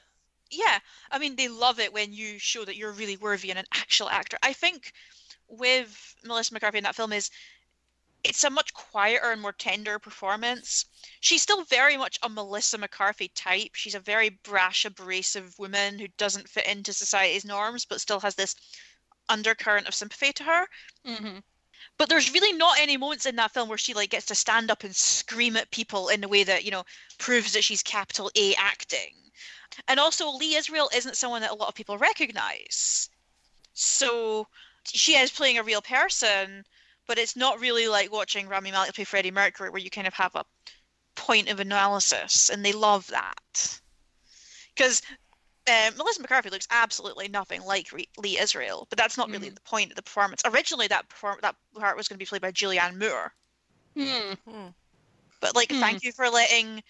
Yeah, 0.51 0.79
I 1.09 1.17
mean 1.17 1.35
they 1.35 1.47
love 1.47 1.79
it 1.79 1.93
when 1.93 2.13
you 2.13 2.37
show 2.37 2.65
that 2.65 2.75
you're 2.75 2.91
really 2.91 3.17
worthy 3.17 3.49
and 3.49 3.59
an 3.59 3.65
actual 3.73 4.09
actor. 4.09 4.37
I 4.43 4.53
think 4.53 4.91
with 5.47 6.15
Melissa 6.23 6.53
McCarthy 6.53 6.77
in 6.77 6.83
that 6.83 6.95
film 6.95 7.13
is 7.13 7.29
it's 8.23 8.43
a 8.43 8.49
much 8.49 8.73
quieter 8.73 9.31
and 9.31 9.41
more 9.41 9.53
tender 9.53 9.97
performance. 9.97 10.85
She's 11.21 11.41
still 11.41 11.63
very 11.63 11.97
much 11.97 12.19
a 12.21 12.29
Melissa 12.29 12.77
McCarthy 12.77 13.29
type. 13.29 13.71
She's 13.73 13.95
a 13.95 13.99
very 13.99 14.29
brash, 14.43 14.85
abrasive 14.85 15.57
woman 15.57 15.97
who 15.97 16.07
doesn't 16.17 16.49
fit 16.49 16.67
into 16.67 16.93
society's 16.93 17.45
norms, 17.45 17.85
but 17.85 18.01
still 18.01 18.19
has 18.19 18.35
this 18.35 18.55
undercurrent 19.27 19.87
of 19.87 19.95
sympathy 19.95 20.33
to 20.33 20.43
her. 20.43 20.67
Mm-hmm. 21.05 21.39
But 22.01 22.09
there's 22.09 22.33
really 22.33 22.51
not 22.53 22.79
any 22.79 22.97
moments 22.97 23.27
in 23.27 23.35
that 23.35 23.51
film 23.51 23.69
where 23.69 23.77
she 23.77 23.93
like 23.93 24.09
gets 24.09 24.25
to 24.25 24.33
stand 24.33 24.71
up 24.71 24.83
and 24.83 24.95
scream 24.95 25.55
at 25.55 25.69
people 25.69 26.09
in 26.09 26.23
a 26.23 26.27
way 26.27 26.43
that 26.43 26.65
you 26.65 26.71
know 26.71 26.83
proves 27.19 27.53
that 27.53 27.63
she's 27.63 27.83
capital 27.83 28.31
A 28.35 28.55
acting. 28.55 29.13
And 29.87 29.99
also, 29.99 30.31
Lee 30.31 30.55
Israel 30.55 30.89
isn't 30.95 31.15
someone 31.15 31.41
that 31.41 31.51
a 31.51 31.53
lot 31.53 31.67
of 31.67 31.75
people 31.75 31.99
recognize. 31.99 33.07
So 33.73 34.47
she 34.83 35.15
is 35.15 35.29
playing 35.29 35.59
a 35.59 35.63
real 35.63 35.83
person, 35.83 36.65
but 37.05 37.19
it's 37.19 37.35
not 37.35 37.59
really 37.59 37.87
like 37.87 38.11
watching 38.11 38.47
Rami 38.47 38.71
Malek 38.71 38.95
play 38.95 39.03
Freddie 39.03 39.29
Mercury, 39.29 39.69
where 39.69 39.79
you 39.79 39.91
kind 39.91 40.07
of 40.07 40.15
have 40.15 40.33
a 40.33 40.45
point 41.13 41.49
of 41.49 41.59
analysis, 41.59 42.49
and 42.49 42.65
they 42.65 42.73
love 42.73 43.05
that. 43.09 43.79
Because 44.73 45.03
uh, 45.67 45.91
Melissa 45.97 46.21
McCarthy 46.21 46.49
looks 46.49 46.67
absolutely 46.71 47.27
nothing 47.27 47.61
like 47.63 47.87
Lee 48.17 48.39
Israel, 48.39 48.87
but 48.89 48.97
that's 48.97 49.17
not 49.17 49.29
really 49.29 49.49
Mhm. 49.49 49.55
the 49.55 49.61
point 49.61 49.91
of 49.91 49.95
the 49.95 50.01
performance. 50.01 50.41
Originally, 50.45 50.87
that 50.87 51.07
perform- 51.09 51.39
that 51.41 51.55
part 51.75 51.95
was 51.97 52.07
going 52.07 52.15
to 52.15 52.23
be 52.23 52.25
played 52.25 52.41
by 52.41 52.51
Julianne 52.51 52.97
Moore, 52.99 53.33
Hmm. 53.95 54.67
but 55.39 55.55
like, 55.55 55.71
Hmm. 55.71 55.79
thank 55.79 56.03
you 56.03 56.11
for 56.11 56.29
letting 56.29 56.83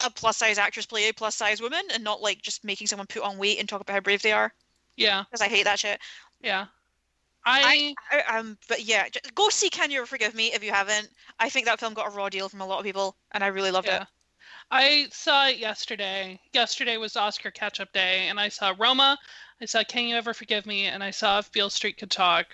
a 0.00 0.10
plus 0.10 0.36
size 0.36 0.58
actress 0.58 0.84
play 0.84 1.08
a 1.08 1.14
plus 1.14 1.36
size 1.36 1.60
woman, 1.60 1.82
and 1.92 2.04
not 2.04 2.20
like 2.20 2.42
just 2.42 2.64
making 2.64 2.86
someone 2.86 3.06
put 3.06 3.22
on 3.22 3.38
weight 3.38 3.58
and 3.58 3.68
talk 3.68 3.80
about 3.80 3.94
how 3.94 4.00
brave 4.00 4.22
they 4.22 4.32
are. 4.32 4.52
Yeah. 4.96 5.24
Because 5.24 5.40
I 5.40 5.48
hate 5.48 5.64
that 5.64 5.78
shit. 5.78 6.00
Yeah. 6.40 6.66
I, 7.48 7.94
I, 8.10 8.38
um, 8.38 8.58
but 8.68 8.82
yeah, 8.82 9.08
j- 9.08 9.20
go 9.36 9.48
see 9.50 9.70
Can 9.70 9.90
You 9.90 10.04
Forgive 10.04 10.34
Me 10.34 10.52
if 10.52 10.64
you 10.64 10.72
haven't. 10.72 11.08
I 11.38 11.48
think 11.48 11.66
that 11.66 11.78
film 11.78 11.94
got 11.94 12.08
a 12.08 12.10
raw 12.10 12.28
deal 12.28 12.48
from 12.48 12.60
a 12.60 12.66
lot 12.66 12.78
of 12.78 12.84
people, 12.84 13.16
and 13.30 13.44
I 13.44 13.46
really 13.46 13.70
loved 13.70 13.86
yeah. 13.86 14.02
it. 14.02 14.08
I 14.70 15.06
saw 15.10 15.48
it 15.48 15.58
yesterday. 15.58 16.40
Yesterday 16.52 16.96
was 16.96 17.16
Oscar 17.16 17.50
catch 17.50 17.80
up 17.80 17.92
day, 17.92 18.28
and 18.28 18.40
I 18.40 18.48
saw 18.48 18.74
Roma, 18.76 19.18
I 19.60 19.64
saw 19.64 19.82
Can 19.84 20.08
You 20.08 20.16
Ever 20.16 20.34
Forgive 20.34 20.66
Me, 20.66 20.86
and 20.86 21.02
I 21.02 21.10
saw 21.10 21.38
If 21.38 21.50
Beale 21.52 21.70
Street 21.70 21.96
Could 21.98 22.10
Talk. 22.10 22.46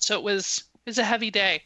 So 0.00 0.16
it 0.16 0.22
was 0.22 0.64
it 0.74 0.90
was 0.90 0.98
a 0.98 1.04
heavy 1.04 1.30
day. 1.30 1.62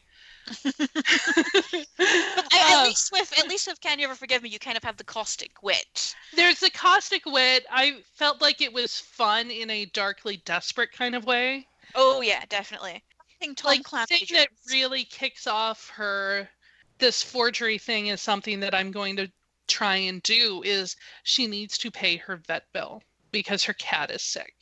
But 0.63 0.75
at, 0.79 1.85
at 1.99 2.77
Uh, 2.79 2.83
least 2.85 3.11
with 3.11 3.39
at 3.39 3.47
least 3.47 3.67
with 3.67 3.79
Can 3.81 3.99
You 3.99 4.05
Ever 4.05 4.15
Forgive 4.15 4.41
Me, 4.41 4.49
you 4.49 4.59
kind 4.59 4.77
of 4.77 4.83
have 4.83 4.97
the 4.97 5.03
caustic 5.03 5.61
wit. 5.61 6.15
There's 6.35 6.59
the 6.59 6.69
caustic 6.71 7.25
wit. 7.25 7.65
I 7.69 7.97
felt 8.15 8.41
like 8.41 8.61
it 8.61 8.73
was 8.73 8.99
fun 8.99 9.51
in 9.51 9.69
a 9.69 9.85
darkly 9.85 10.37
desperate 10.45 10.91
kind 10.91 11.15
of 11.15 11.25
way. 11.25 11.67
Oh 11.95 12.21
yeah, 12.21 12.43
definitely. 12.49 13.03
I 13.19 13.33
think 13.39 13.57
Tom 13.57 13.69
like 13.69 13.83
Clancy 13.83 14.25
thing 14.25 14.37
that 14.37 14.49
really 14.71 15.03
kicks 15.05 15.45
off 15.47 15.89
her 15.89 16.49
this 16.97 17.21
forgery 17.21 17.77
thing 17.77 18.07
is 18.07 18.21
something 18.21 18.59
that 18.61 18.73
I'm 18.73 18.91
going 18.91 19.17
to 19.17 19.31
try 19.67 19.95
and 19.95 20.21
do 20.23 20.61
is 20.65 20.95
she 21.23 21.47
needs 21.47 21.77
to 21.79 21.91
pay 21.91 22.17
her 22.17 22.37
vet 22.37 22.63
bill 22.73 23.01
because 23.31 23.63
her 23.63 23.73
cat 23.73 24.11
is 24.11 24.21
sick. 24.21 24.53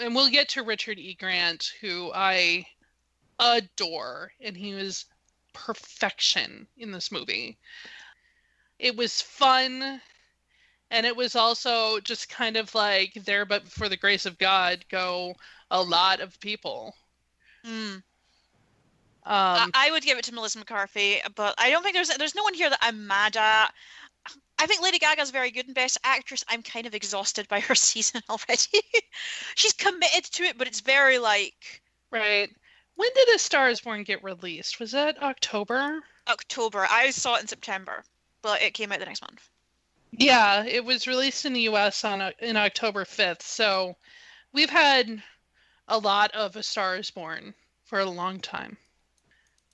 And 0.00 0.14
we'll 0.14 0.30
get 0.30 0.48
to 0.50 0.62
Richard 0.62 0.98
E. 0.98 1.14
Grant, 1.14 1.72
who 1.80 2.12
I 2.14 2.66
adore, 3.40 4.32
and 4.40 4.56
he 4.56 4.74
was 4.74 5.06
perfection 5.52 6.66
in 6.76 6.92
this 6.92 7.10
movie. 7.10 7.58
It 8.78 8.96
was 8.96 9.20
fun, 9.20 10.00
and 10.90 11.06
it 11.06 11.16
was 11.16 11.34
also 11.34 12.00
just 12.00 12.28
kind 12.28 12.56
of 12.56 12.74
like 12.74 13.14
there, 13.24 13.44
but 13.44 13.66
for 13.66 13.88
the 13.88 13.96
grace 13.96 14.26
of 14.26 14.38
God, 14.38 14.84
go 14.88 15.34
a 15.70 15.82
lot 15.82 16.20
of 16.20 16.38
people. 16.40 16.94
Mm. 17.66 18.02
Um, 19.28 19.70
I, 19.74 19.88
I 19.88 19.90
would 19.90 20.04
give 20.04 20.16
it 20.16 20.24
to 20.24 20.34
Melissa 20.34 20.58
McCarthy, 20.58 21.18
but 21.34 21.54
I 21.58 21.70
don't 21.70 21.82
think 21.82 21.94
there's 21.94 22.08
there's 22.08 22.34
no 22.34 22.42
one 22.42 22.54
here 22.54 22.70
that 22.70 22.78
I'm 22.80 23.06
mad 23.06 23.36
at. 23.36 23.74
I 24.58 24.66
think 24.66 24.82
Lady 24.82 24.98
Gaga's 24.98 25.30
very 25.30 25.50
good 25.50 25.68
in 25.68 25.72
Best 25.72 25.98
Actress. 26.02 26.44
I'm 26.48 26.62
kind 26.62 26.86
of 26.86 26.94
exhausted 26.94 27.46
by 27.48 27.60
her 27.60 27.74
season 27.76 28.22
already. 28.28 28.82
She's 29.54 29.72
committed 29.72 30.24
to 30.24 30.44
it, 30.44 30.58
but 30.58 30.66
it's 30.66 30.80
very 30.80 31.18
like 31.18 31.82
right. 32.10 32.50
When 32.96 33.10
did 33.14 33.28
A 33.34 33.38
Star 33.38 33.70
Is 33.70 33.80
Born 33.80 34.02
get 34.02 34.24
released? 34.24 34.80
Was 34.80 34.90
that 34.90 35.22
October? 35.22 36.00
October. 36.26 36.86
I 36.90 37.10
saw 37.10 37.36
it 37.36 37.42
in 37.42 37.46
September, 37.46 38.02
but 38.42 38.60
it 38.60 38.74
came 38.74 38.90
out 38.90 38.98
the 38.98 39.06
next 39.06 39.22
month. 39.22 39.48
Yeah, 40.10 40.64
it 40.64 40.84
was 40.84 41.06
released 41.06 41.44
in 41.44 41.52
the 41.52 41.62
U.S. 41.62 42.04
on 42.04 42.20
uh, 42.20 42.32
in 42.40 42.56
October 42.56 43.04
5th. 43.04 43.42
So 43.42 43.96
we've 44.52 44.70
had 44.70 45.22
a 45.86 45.98
lot 45.98 46.32
of 46.32 46.56
A 46.56 46.62
Star 46.62 46.96
Is 46.96 47.10
Born 47.10 47.54
for 47.84 48.00
a 48.00 48.10
long 48.10 48.40
time. 48.40 48.76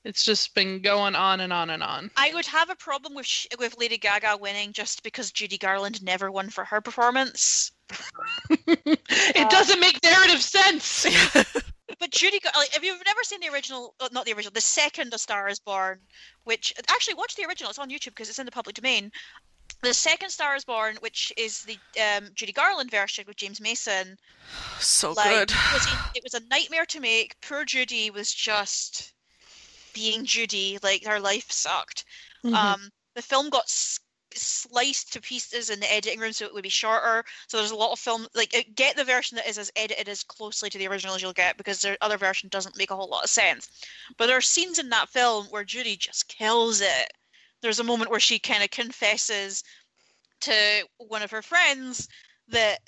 It's 0.04 0.24
just 0.24 0.54
been 0.54 0.82
going 0.82 1.14
on 1.14 1.40
and 1.40 1.52
on 1.52 1.70
and 1.70 1.82
on. 1.82 2.10
I 2.16 2.32
would 2.34 2.46
have 2.46 2.68
a 2.68 2.76
problem 2.76 3.14
with 3.14 3.26
sh- 3.26 3.46
with 3.58 3.78
Lady 3.78 3.96
Gaga 3.96 4.36
winning 4.38 4.72
just 4.72 5.02
because 5.02 5.32
Judy 5.32 5.56
Garland 5.56 6.02
never 6.02 6.30
won 6.30 6.50
for 6.50 6.64
her 6.64 6.80
performance. 6.80 7.72
it 8.66 9.50
doesn't 9.50 9.80
make 9.80 10.02
narrative 10.02 10.42
sense. 10.42 11.06
But 12.00 12.10
Judy, 12.10 12.40
Gar- 12.40 12.52
like, 12.56 12.76
if 12.76 12.82
you've 12.82 13.00
never 13.06 13.22
seen 13.22 13.40
the 13.40 13.48
original, 13.48 13.94
uh, 13.98 14.08
not 14.12 14.26
the 14.26 14.32
original, 14.32 14.52
the 14.52 14.60
second 14.60 15.14
A 15.14 15.18
Star 15.18 15.48
Is 15.48 15.58
Born, 15.58 16.00
which 16.44 16.74
actually 16.88 17.14
watch 17.14 17.34
the 17.36 17.46
original. 17.46 17.70
It's 17.70 17.78
on 17.78 17.88
YouTube 17.88 18.06
because 18.06 18.28
it's 18.28 18.38
in 18.38 18.46
the 18.46 18.52
public 18.52 18.76
domain. 18.76 19.10
The 19.82 19.94
second 19.94 20.30
Star 20.30 20.54
Is 20.54 20.64
Born, 20.64 20.96
which 21.00 21.32
is 21.38 21.62
the 21.62 21.78
um, 22.02 22.28
Judy 22.34 22.52
Garland 22.52 22.90
version 22.90 23.24
with 23.26 23.36
James 23.36 23.60
Mason, 23.60 24.18
So 24.80 25.12
like 25.12 25.30
good. 25.30 25.50
it 25.50 25.72
was, 25.72 25.88
it 26.16 26.22
was 26.22 26.34
a 26.34 26.46
nightmare 26.48 26.86
to 26.86 27.00
make. 27.00 27.40
Poor 27.40 27.64
Judy 27.64 28.10
was 28.10 28.32
just 28.32 29.13
being 29.94 30.24
Judy. 30.26 30.78
Like 30.82 31.04
her 31.06 31.20
life 31.20 31.50
sucked. 31.50 32.04
Mhm. 32.44 32.54
Um, 32.54 32.90
the 33.14 33.22
film 33.22 33.48
got 33.48 33.64
s- 33.64 34.00
sliced 34.34 35.12
to 35.12 35.20
pieces 35.20 35.70
in 35.70 35.80
the 35.80 35.90
editing 35.90 36.18
room, 36.18 36.32
so 36.32 36.44
it 36.44 36.52
would 36.52 36.64
be 36.64 36.68
shorter. 36.68 37.24
So 37.48 37.56
there's 37.56 37.70
a 37.70 37.76
lot 37.76 37.92
of 37.92 38.00
film. 38.00 38.26
Like, 38.34 38.54
uh, 38.54 38.62
get 38.74 38.96
the 38.96 39.04
version 39.04 39.36
that 39.36 39.48
is 39.48 39.58
as 39.58 39.70
edited 39.76 40.08
as 40.08 40.24
closely 40.24 40.68
to 40.70 40.78
the 40.78 40.88
original 40.88 41.14
as 41.14 41.22
you'll 41.22 41.32
get, 41.32 41.56
because 41.56 41.80
the 41.80 41.96
other 42.00 42.18
version 42.18 42.48
doesn't 42.48 42.76
make 42.76 42.90
a 42.90 42.96
whole 42.96 43.08
lot 43.08 43.24
of 43.24 43.30
sense. 43.30 43.68
But 44.18 44.26
there 44.26 44.36
are 44.36 44.42
scenes 44.42 44.78
in 44.78 44.88
that 44.90 45.08
film 45.08 45.46
where 45.46 45.64
Judy 45.64 45.96
just 45.96 46.28
kills 46.28 46.80
it. 46.80 47.12
There's 47.60 47.78
a 47.78 47.84
moment 47.84 48.10
where 48.10 48.20
she 48.20 48.38
kind 48.38 48.62
of 48.62 48.70
confesses 48.70 49.62
to 50.40 50.88
one 50.98 51.22
of 51.22 51.30
her 51.30 51.42
friends 51.42 52.08
that 52.48 52.80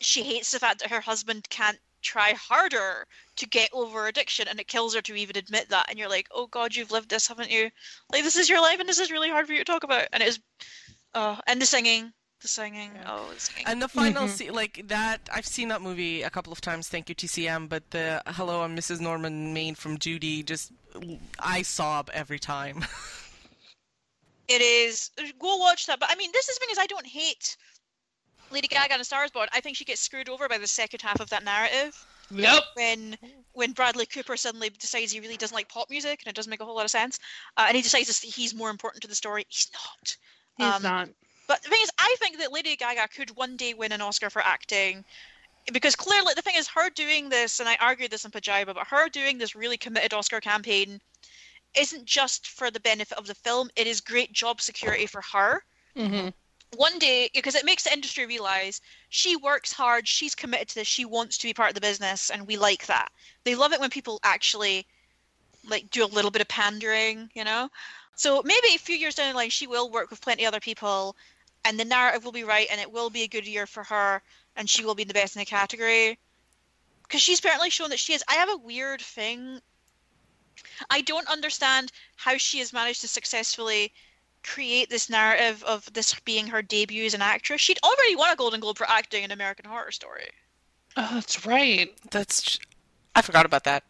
she 0.00 0.22
hates 0.22 0.50
the 0.50 0.58
fact 0.58 0.80
that 0.80 0.90
her 0.90 1.00
husband 1.00 1.48
can't 1.48 1.78
try 2.02 2.32
harder 2.32 3.06
to 3.36 3.46
get 3.46 3.70
over 3.72 4.06
addiction 4.06 4.48
and 4.48 4.58
it 4.60 4.66
kills 4.68 4.94
her 4.94 5.00
to 5.02 5.14
even 5.14 5.36
admit 5.36 5.68
that 5.68 5.86
and 5.88 5.98
you're 5.98 6.08
like 6.08 6.28
oh 6.32 6.46
god 6.46 6.74
you've 6.74 6.90
lived 6.90 7.08
this 7.10 7.26
haven't 7.28 7.50
you 7.50 7.70
like 8.12 8.22
this 8.22 8.36
is 8.36 8.48
your 8.48 8.60
life 8.60 8.80
and 8.80 8.88
this 8.88 8.98
is 8.98 9.10
really 9.10 9.28
hard 9.30 9.46
for 9.46 9.52
you 9.52 9.58
to 9.58 9.64
talk 9.64 9.84
about 9.84 10.06
and 10.12 10.22
it 10.22 10.28
is 10.28 10.40
oh 11.14 11.38
and 11.46 11.60
the 11.60 11.66
singing 11.66 12.12
the 12.42 12.48
singing 12.48 12.90
Yeah. 12.94 13.04
oh 13.12 13.32
the 13.32 13.40
singing 13.40 13.64
And 13.66 13.80
the 13.82 13.88
final 13.88 14.24
Mhm. 14.26 14.36
scene, 14.36 14.52
like 14.52 14.82
that, 14.88 15.20
I've 15.32 15.46
seen 15.46 15.68
that 15.68 15.80
movie 15.80 16.22
a 16.22 16.28
couple 16.30 16.52
of 16.52 16.60
times. 16.60 16.86
Thank 16.88 17.08
you, 17.08 17.14
TCM. 17.14 17.66
But 17.66 17.90
the 17.92 18.22
"Hello, 18.26 18.62
I'm 18.62 18.76
Mrs. 18.76 19.00
Norman" 19.00 19.54
Maine 19.54 19.74
from 19.74 19.98
Judy, 19.98 20.42
just 20.42 20.70
I 21.38 21.62
sob 21.62 22.10
every 22.12 22.38
time. 22.38 22.84
it 24.48 24.60
is 24.60 25.10
go 25.40 25.56
watch 25.56 25.86
that 25.86 25.98
but 25.98 26.08
i 26.10 26.14
mean 26.14 26.30
this 26.32 26.48
is 26.48 26.56
the 26.58 26.66
thing 26.66 26.76
i 26.78 26.86
don't 26.86 27.06
hate 27.06 27.56
lady 28.50 28.68
gaga 28.68 28.92
and 28.92 29.02
a 29.02 29.04
star 29.04 29.24
is 29.24 29.30
born 29.32 29.48
i 29.52 29.60
think 29.60 29.76
she 29.76 29.84
gets 29.84 30.00
screwed 30.00 30.28
over 30.28 30.48
by 30.48 30.56
the 30.58 30.66
second 30.68 31.02
half 31.02 31.18
of 31.20 31.28
that 31.30 31.42
narrative 31.44 32.06
Yep. 32.30 32.62
when 32.74 33.18
when 33.52 33.72
Bradley 33.72 34.06
Cooper 34.06 34.36
suddenly 34.36 34.68
decides 34.70 35.12
he 35.12 35.20
really 35.20 35.36
doesn't 35.36 35.54
like 35.54 35.68
pop 35.68 35.88
music 35.88 36.20
and 36.24 36.30
it 36.30 36.36
doesn't 36.36 36.50
make 36.50 36.60
a 36.60 36.64
whole 36.64 36.76
lot 36.76 36.84
of 36.84 36.90
sense, 36.90 37.18
uh, 37.56 37.64
and 37.68 37.76
he 37.76 37.82
decides 37.82 38.20
he's 38.20 38.54
more 38.54 38.70
important 38.70 39.02
to 39.02 39.08
the 39.08 39.14
story. 39.14 39.46
He's 39.48 39.70
not. 39.72 40.16
He's 40.58 40.76
Um, 40.76 40.82
not. 40.82 41.08
But 41.48 41.62
the 41.62 41.70
thing 41.70 41.80
is, 41.82 41.90
I 41.98 42.14
think 42.18 42.38
that 42.38 42.52
Lady 42.52 42.76
Gaga 42.76 43.08
could 43.08 43.30
one 43.36 43.56
day 43.56 43.72
win 43.72 43.92
an 43.92 44.02
Oscar 44.02 44.30
for 44.30 44.42
acting. 44.42 45.04
Because 45.72 45.96
clearly, 45.96 46.32
the 46.34 46.42
thing 46.42 46.56
is, 46.56 46.68
her 46.68 46.90
doing 46.90 47.28
this, 47.28 47.60
and 47.60 47.68
I 47.68 47.76
argued 47.76 48.10
this 48.10 48.24
in 48.24 48.30
Pajiba, 48.30 48.74
but 48.74 48.86
her 48.86 49.08
doing 49.08 49.38
this 49.38 49.56
really 49.56 49.76
committed 49.76 50.12
Oscar 50.14 50.40
campaign 50.40 51.00
isn't 51.76 52.04
just 52.04 52.48
for 52.48 52.70
the 52.70 52.80
benefit 52.80 53.18
of 53.18 53.26
the 53.26 53.34
film, 53.34 53.70
it 53.76 53.86
is 53.86 54.00
great 54.00 54.32
job 54.32 54.60
security 54.60 55.06
for 55.06 55.22
her. 55.32 55.62
hmm 55.96 56.28
one 56.76 56.98
day 56.98 57.30
because 57.34 57.54
it 57.54 57.64
makes 57.64 57.84
the 57.84 57.92
industry 57.92 58.26
realize 58.26 58.80
she 59.08 59.36
works 59.36 59.72
hard 59.72 60.06
she's 60.06 60.34
committed 60.34 60.68
to 60.68 60.74
this 60.76 60.86
she 60.88 61.04
wants 61.04 61.38
to 61.38 61.46
be 61.46 61.54
part 61.54 61.70
of 61.70 61.74
the 61.74 61.80
business 61.80 62.30
and 62.30 62.46
we 62.46 62.56
like 62.56 62.86
that. 62.86 63.08
They 63.44 63.54
love 63.54 63.72
it 63.72 63.80
when 63.80 63.90
people 63.90 64.20
actually 64.22 64.86
like 65.68 65.90
do 65.90 66.04
a 66.04 66.06
little 66.06 66.30
bit 66.30 66.42
of 66.42 66.48
pandering 66.48 67.30
you 67.34 67.44
know? 67.44 67.68
So 68.14 68.42
maybe 68.44 68.68
a 68.74 68.78
few 68.78 68.96
years 68.96 69.14
down 69.14 69.30
the 69.30 69.36
line 69.36 69.50
she 69.50 69.66
will 69.66 69.90
work 69.90 70.10
with 70.10 70.20
plenty 70.20 70.46
other 70.46 70.60
people 70.60 71.16
and 71.64 71.78
the 71.80 71.84
narrative 71.84 72.24
will 72.24 72.32
be 72.32 72.44
right 72.44 72.68
and 72.70 72.80
it 72.80 72.92
will 72.92 73.10
be 73.10 73.22
a 73.22 73.28
good 73.28 73.46
year 73.46 73.66
for 73.66 73.82
her 73.84 74.22
and 74.54 74.70
she 74.70 74.84
will 74.84 74.94
be 74.94 75.04
the 75.04 75.14
best 75.14 75.36
in 75.36 75.40
the 75.40 75.46
category. 75.46 76.18
Because 77.02 77.20
she's 77.20 77.38
apparently 77.38 77.70
shown 77.70 77.90
that 77.90 77.98
she 77.98 78.14
is. 78.14 78.24
I 78.28 78.34
have 78.34 78.48
a 78.48 78.56
weird 78.56 79.00
thing. 79.00 79.60
I 80.90 81.00
don't 81.02 81.28
understand 81.28 81.92
how 82.16 82.36
she 82.36 82.58
has 82.60 82.72
managed 82.72 83.02
to 83.02 83.08
successfully 83.08 83.92
create 84.46 84.88
this 84.88 85.10
narrative 85.10 85.62
of 85.64 85.92
this 85.92 86.14
being 86.20 86.46
her 86.46 86.62
debut 86.62 87.04
as 87.04 87.14
an 87.14 87.22
actress. 87.22 87.60
She'd 87.60 87.78
already 87.82 88.16
won 88.16 88.30
a 88.30 88.36
Golden 88.36 88.60
Globe 88.60 88.78
for 88.78 88.88
acting 88.88 89.24
in 89.24 89.32
American 89.32 89.64
Horror 89.64 89.90
Story. 89.90 90.28
Oh, 90.96 91.10
that's 91.14 91.44
right. 91.44 91.92
That's 92.10 92.58
I 93.14 93.22
forgot 93.22 93.46
about 93.46 93.64
that. 93.64 93.84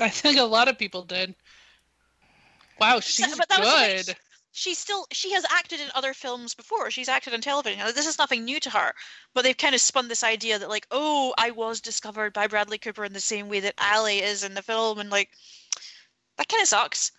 I 0.00 0.08
think 0.08 0.38
a 0.38 0.44
lot 0.44 0.68
of 0.68 0.78
people 0.78 1.02
did. 1.02 1.34
Wow, 2.80 3.00
she's 3.00 3.36
but 3.36 3.48
that 3.48 3.60
was 3.60 3.68
the 3.68 3.74
thing, 3.74 3.96
good. 4.06 4.16
She's 4.52 4.78
still 4.78 5.06
she 5.12 5.32
has 5.32 5.44
acted 5.50 5.80
in 5.80 5.88
other 5.94 6.14
films 6.14 6.54
before. 6.54 6.90
She's 6.90 7.08
acted 7.08 7.34
on 7.34 7.40
television. 7.40 7.80
This 7.94 8.06
is 8.06 8.18
nothing 8.18 8.44
new 8.44 8.60
to 8.60 8.70
her, 8.70 8.92
but 9.34 9.42
they've 9.42 9.56
kind 9.56 9.74
of 9.74 9.80
spun 9.80 10.08
this 10.08 10.24
idea 10.24 10.58
that 10.58 10.68
like, 10.68 10.86
oh, 10.90 11.34
I 11.36 11.50
was 11.50 11.80
discovered 11.80 12.32
by 12.32 12.46
Bradley 12.46 12.78
Cooper 12.78 13.04
in 13.04 13.12
the 13.12 13.20
same 13.20 13.48
way 13.48 13.60
that 13.60 13.74
Ali 13.78 14.22
is 14.22 14.44
in 14.44 14.54
the 14.54 14.62
film, 14.62 14.98
and 14.98 15.10
like, 15.10 15.30
that 16.36 16.48
kind 16.48 16.62
of 16.62 16.68
sucks. 16.68 17.12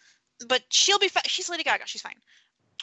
But 0.48 0.64
she'll 0.70 1.00
be. 1.00 1.10
Fi- 1.10 1.22
she's 1.26 1.50
Lady 1.50 1.64
Gaga. 1.64 1.86
She's 1.86 2.02
fine. 2.02 2.16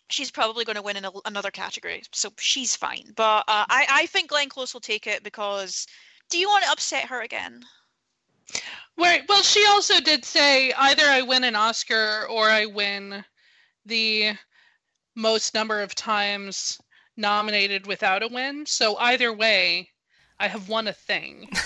She's 0.08 0.30
probably 0.30 0.64
going 0.64 0.76
to 0.76 0.82
win 0.82 0.96
in 0.96 1.04
a, 1.04 1.10
another 1.24 1.50
category, 1.50 2.02
so 2.12 2.32
she's 2.38 2.76
fine. 2.76 3.12
But 3.16 3.40
uh, 3.48 3.66
I, 3.68 3.86
I 3.90 4.06
think 4.06 4.30
Glenn 4.30 4.48
Close 4.48 4.72
will 4.74 4.80
take 4.80 5.06
it 5.06 5.22
because. 5.22 5.86
Do 6.28 6.38
you 6.38 6.48
want 6.48 6.64
to 6.64 6.72
upset 6.72 7.04
her 7.04 7.22
again? 7.22 7.64
Right. 8.98 9.22
Well, 9.28 9.42
she 9.42 9.64
also 9.68 10.00
did 10.00 10.24
say 10.24 10.72
either 10.72 11.04
I 11.04 11.22
win 11.22 11.44
an 11.44 11.54
Oscar 11.54 12.26
or 12.28 12.48
I 12.48 12.66
win 12.66 13.24
the 13.84 14.32
most 15.14 15.54
number 15.54 15.80
of 15.80 15.94
times 15.94 16.78
nominated 17.16 17.86
without 17.86 18.22
a 18.22 18.28
win. 18.28 18.66
So 18.66 18.96
either 18.96 19.32
way, 19.32 19.90
I 20.38 20.48
have 20.48 20.68
won 20.68 20.88
a 20.88 20.92
thing. 20.92 21.48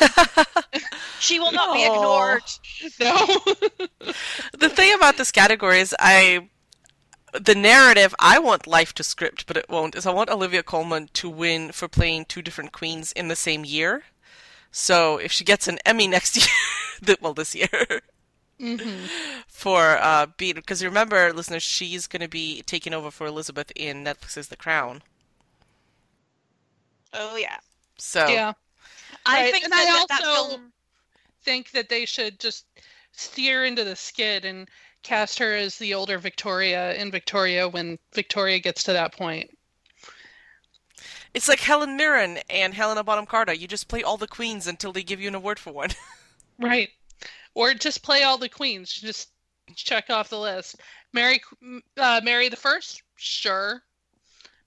She 1.21 1.39
will 1.39 1.53
not 1.53 1.75
be 1.75 1.85
ignored. 1.85 2.43
No. 2.99 3.27
The 4.59 4.69
thing 4.69 4.95
about 4.95 5.17
this 5.17 5.31
category 5.31 5.81
is 5.81 5.95
I 5.99 6.49
the 7.33 7.55
narrative 7.55 8.15
I 8.19 8.39
want 8.39 8.67
life 8.67 8.93
to 8.95 9.05
script, 9.05 9.47
but 9.47 9.57
it 9.57 9.69
won't, 9.69 9.95
is 9.95 10.05
I 10.07 10.13
want 10.13 10.31
Olivia 10.31 10.63
Colman 10.63 11.09
to 11.15 11.31
win 11.31 11.71
for 11.73 11.87
playing 11.89 12.25
two 12.25 12.43
different 12.43 12.73
queens 12.73 13.13
in 13.13 13.29
the 13.29 13.37
same 13.37 13.65
year. 13.65 14.03
So 14.73 15.19
if 15.19 15.31
she 15.31 15.45
gets 15.45 15.69
an 15.69 15.79
Emmy 15.87 16.09
next 16.09 16.37
year, 16.39 16.47
th- 17.05 17.21
well, 17.21 17.35
this 17.35 17.55
year, 17.55 17.69
hmm 18.59 19.05
for 19.47 19.99
uh, 20.01 20.27
being, 20.37 20.55
because 20.55 20.83
remember, 20.85 21.33
listeners, 21.33 21.63
she's 21.63 22.07
going 22.07 22.23
to 22.23 22.29
be 22.29 22.63
taking 22.63 22.93
over 22.95 23.11
for 23.11 23.27
Elizabeth 23.27 23.71
in 23.77 24.05
Netflix's 24.05 24.49
The 24.49 24.57
Crown. 24.57 25.03
Oh 27.13 27.37
yeah. 27.37 27.57
So 27.99 28.27
Yeah. 28.29 28.53
I 29.27 29.43
Right, 29.43 29.53
think 29.53 29.65
and 29.65 29.73
that, 29.73 29.87
I 29.89 29.93
that- 29.93 30.07
that 30.09 30.25
also- 30.27 30.49
film. 30.57 30.70
Think 31.43 31.71
that 31.73 31.89
they 31.89 32.05
should 32.05 32.39
just 32.39 32.67
steer 33.13 33.65
into 33.65 33.85
the 33.85 33.97
skid 33.97 34.45
and 34.45 34.69
cast 35.03 35.39
her 35.39 35.55
as 35.55 35.77
the 35.79 35.95
older 35.95 36.19
Victoria 36.19 36.95
in 36.95 37.11
Victoria 37.11 37.69
when 37.69 37.99
Victoria 38.13 38.59
gets 38.59 38.83
to 38.85 38.93
that 38.93 39.13
point. 39.17 39.51
it's 41.33 41.49
like 41.49 41.61
Helen 41.61 41.97
Mirren 41.97 42.39
and 42.51 42.75
Helena 42.75 43.03
Bonham 43.05 43.27
Carter. 43.27 43.53
You 43.55 43.67
just 43.69 43.89
play 43.89 44.03
all 44.03 44.17
the 44.17 44.29
queens 44.29 44.67
until 44.67 44.93
they 44.93 45.03
give 45.03 45.21
you 45.21 45.29
an 45.29 45.35
award 45.35 45.59
for 45.59 45.73
one. 45.73 45.91
Right. 46.59 46.91
Or 47.55 47.73
just 47.73 48.03
play 48.03 48.23
all 48.23 48.37
the 48.37 48.49
queens. 48.51 48.93
Just 48.93 49.31
check 49.75 50.11
off 50.11 50.29
the 50.29 50.39
list. 50.39 50.77
Mary, 51.15 51.41
uh, 51.97 52.21
Mary 52.23 52.51
the 52.51 52.57
First, 52.57 53.03
sure. 53.17 53.83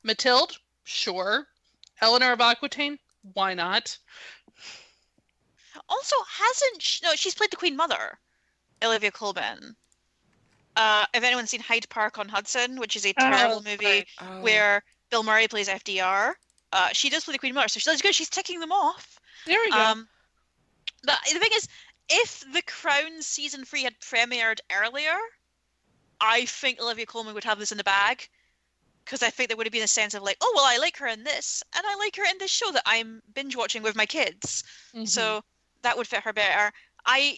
Matilde, 0.01 0.57
sure. 0.83 1.47
Eleanor 2.01 2.31
of 2.31 2.41
Aquitaine, 2.41 2.97
why 3.33 3.53
not? 3.53 3.95
Also, 5.89 6.15
hasn't 6.37 6.81
she, 6.81 7.05
no? 7.05 7.13
She's 7.15 7.35
played 7.35 7.51
the 7.51 7.57
Queen 7.57 7.75
Mother, 7.75 8.17
Olivia 8.83 9.11
Colman. 9.11 9.75
Uh, 10.75 11.05
have 11.13 11.23
anyone 11.23 11.45
seen 11.45 11.59
Hyde 11.59 11.87
Park 11.89 12.17
on 12.17 12.27
Hudson, 12.27 12.79
which 12.79 12.95
is 12.95 13.05
a 13.05 13.13
terrible 13.13 13.61
movie. 13.61 14.05
Oh. 14.19 14.41
where 14.41 14.83
Bill 15.11 15.23
Murray 15.23 15.47
plays 15.47 15.67
FDR? 15.67 16.33
Uh, 16.71 16.89
she 16.93 17.09
does 17.09 17.25
play 17.25 17.33
the 17.33 17.37
Queen 17.39 17.53
Mother, 17.53 17.67
so 17.67 17.79
she's 17.79 18.01
good. 18.01 18.15
She's 18.15 18.29
ticking 18.29 18.59
them 18.59 18.71
off. 18.71 19.19
There 19.45 19.59
we 19.63 19.69
go. 19.69 19.77
Um, 19.77 20.07
but 21.03 21.19
the 21.31 21.37
thing 21.37 21.51
is, 21.55 21.67
if 22.09 22.43
The 22.51 22.63
Crown 22.63 23.21
season 23.21 23.65
three 23.65 23.83
had 23.83 23.99
premiered 23.99 24.59
earlier, 24.71 25.15
I 26.19 26.45
think 26.45 26.79
Olivia 26.81 27.05
Colman 27.05 27.35
would 27.35 27.43
have 27.43 27.59
this 27.59 27.71
in 27.71 27.77
the 27.77 27.83
bag. 27.83 28.27
Because 29.05 29.21
I 29.21 29.29
think 29.29 29.49
there 29.49 29.57
would 29.57 29.65
have 29.67 29.73
been 29.73 29.83
a 29.83 29.87
sense 29.87 30.13
of 30.13 30.23
like, 30.23 30.37
oh 30.41 30.53
well, 30.55 30.63
I 30.65 30.77
like 30.77 30.97
her 30.97 31.07
in 31.07 31.25
this, 31.25 31.61
and 31.75 31.85
I 31.85 31.95
like 31.97 32.15
her 32.15 32.23
in 32.23 32.37
this 32.39 32.49
show 32.49 32.71
that 32.71 32.83
I'm 32.85 33.21
binge 33.33 33.53
watching 33.55 33.83
with 33.83 33.97
my 33.97 34.05
kids. 34.05 34.63
Mhm. 34.95 35.07
So 35.07 35.43
that 35.83 35.95
would 35.97 36.07
fit 36.07 36.23
her 36.23 36.33
better. 36.33 36.71
I, 37.05 37.37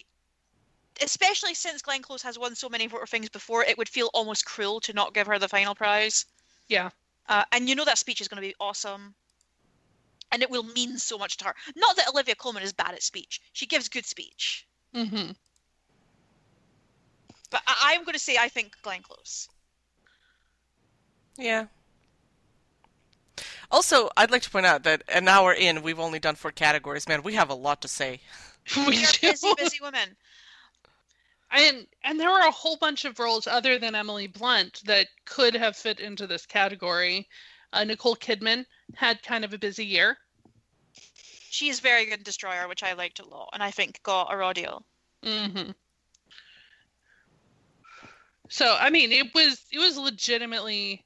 especially 1.02 1.54
since 1.54 1.82
Glenn 1.82 2.02
Close 2.02 2.22
has 2.22 2.38
won 2.38 2.54
so 2.54 2.68
many 2.68 2.86
voter 2.86 3.06
things 3.06 3.28
before, 3.28 3.64
it 3.64 3.76
would 3.76 3.88
feel 3.88 4.10
almost 4.14 4.44
cruel 4.46 4.80
to 4.80 4.92
not 4.92 5.14
give 5.14 5.26
her 5.26 5.38
the 5.38 5.48
final 5.48 5.74
prize. 5.74 6.24
yeah. 6.68 6.90
Uh, 7.28 7.44
and 7.50 7.68
you 7.68 7.74
know 7.74 7.84
that 7.84 7.98
speech 7.98 8.20
is 8.20 8.28
going 8.28 8.40
to 8.40 8.48
be 8.48 8.54
awesome. 8.60 9.12
And 10.30 10.42
it 10.42 10.50
will 10.50 10.62
mean 10.62 10.96
so 10.96 11.18
much 11.18 11.36
to 11.38 11.44
her. 11.46 11.54
Not 11.74 11.96
that 11.96 12.08
Olivia 12.08 12.36
Colman 12.36 12.62
is 12.62 12.72
bad 12.72 12.94
at 12.94 13.02
speech. 13.02 13.40
She 13.52 13.66
gives 13.66 13.88
good 13.88 14.06
speech. 14.06 14.64
hmm 14.94 15.32
But 17.50 17.62
I- 17.66 17.94
I'm 17.94 18.04
going 18.04 18.12
to 18.12 18.18
say 18.20 18.36
I 18.36 18.48
think 18.48 18.76
Glenn 18.82 19.02
Close. 19.02 19.48
Yeah. 21.36 21.66
Also, 23.70 24.08
I'd 24.16 24.30
like 24.30 24.42
to 24.42 24.50
point 24.50 24.66
out 24.66 24.82
that 24.84 25.02
an 25.08 25.28
hour 25.28 25.52
in, 25.52 25.82
we've 25.82 26.00
only 26.00 26.18
done 26.18 26.36
four 26.36 26.52
categories. 26.52 27.08
Man, 27.08 27.22
we 27.22 27.34
have 27.34 27.50
a 27.50 27.54
lot 27.54 27.82
to 27.82 27.88
say. 27.88 28.20
We 28.76 28.86
We 28.86 29.04
are 29.04 29.12
busy, 29.20 29.54
busy 29.56 29.78
women. 29.80 30.16
And 31.52 31.86
and 32.02 32.18
there 32.18 32.30
were 32.30 32.40
a 32.40 32.50
whole 32.50 32.76
bunch 32.76 33.04
of 33.04 33.20
roles 33.20 33.46
other 33.46 33.78
than 33.78 33.94
Emily 33.94 34.26
Blunt 34.26 34.82
that 34.86 35.06
could 35.24 35.54
have 35.54 35.76
fit 35.76 36.00
into 36.00 36.26
this 36.26 36.46
category. 36.46 37.28
Uh, 37.72 37.84
Nicole 37.84 38.16
Kidman 38.16 38.64
had 38.94 39.22
kind 39.22 39.44
of 39.44 39.52
a 39.52 39.58
busy 39.58 39.86
year. 39.86 40.18
She 41.50 41.68
is 41.68 41.78
very 41.78 42.06
good 42.06 42.18
in 42.18 42.22
Destroyer, 42.24 42.66
which 42.66 42.82
I 42.82 42.94
liked 42.94 43.20
a 43.20 43.28
lot, 43.28 43.50
and 43.52 43.62
I 43.62 43.70
think 43.70 44.02
got 44.02 44.32
a 44.32 44.36
raw 44.36 44.52
deal. 44.52 44.84
Mm-hmm. 45.24 45.70
So 48.48 48.76
I 48.78 48.90
mean, 48.90 49.12
it 49.12 49.32
was 49.34 49.64
it 49.72 49.78
was 49.78 49.96
legitimately 49.96 51.04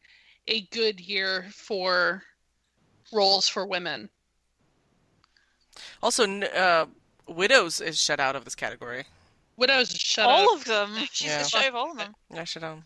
a 0.48 0.62
good 0.72 1.00
year 1.00 1.46
for 1.52 2.22
roles 3.12 3.48
for 3.48 3.66
women. 3.66 4.08
Also, 6.02 6.24
uh, 6.42 6.86
Widows 7.28 7.80
is 7.80 8.00
shut 8.00 8.20
out 8.20 8.36
of 8.36 8.44
this 8.44 8.54
category. 8.54 9.04
Widows 9.56 9.90
is 9.92 9.98
shut 10.00 10.26
all 10.26 10.54
up. 10.54 10.58
of 10.60 10.64
them. 10.64 10.96
She's 11.12 11.28
Yeah. 11.28 11.42
the 11.42 11.48
show 11.48 11.68
of 11.68 11.74
all 11.74 11.90
of 11.92 11.98
them. 11.98 12.14
Yeah, 12.32 12.44
shut 12.44 12.62
down. 12.62 12.84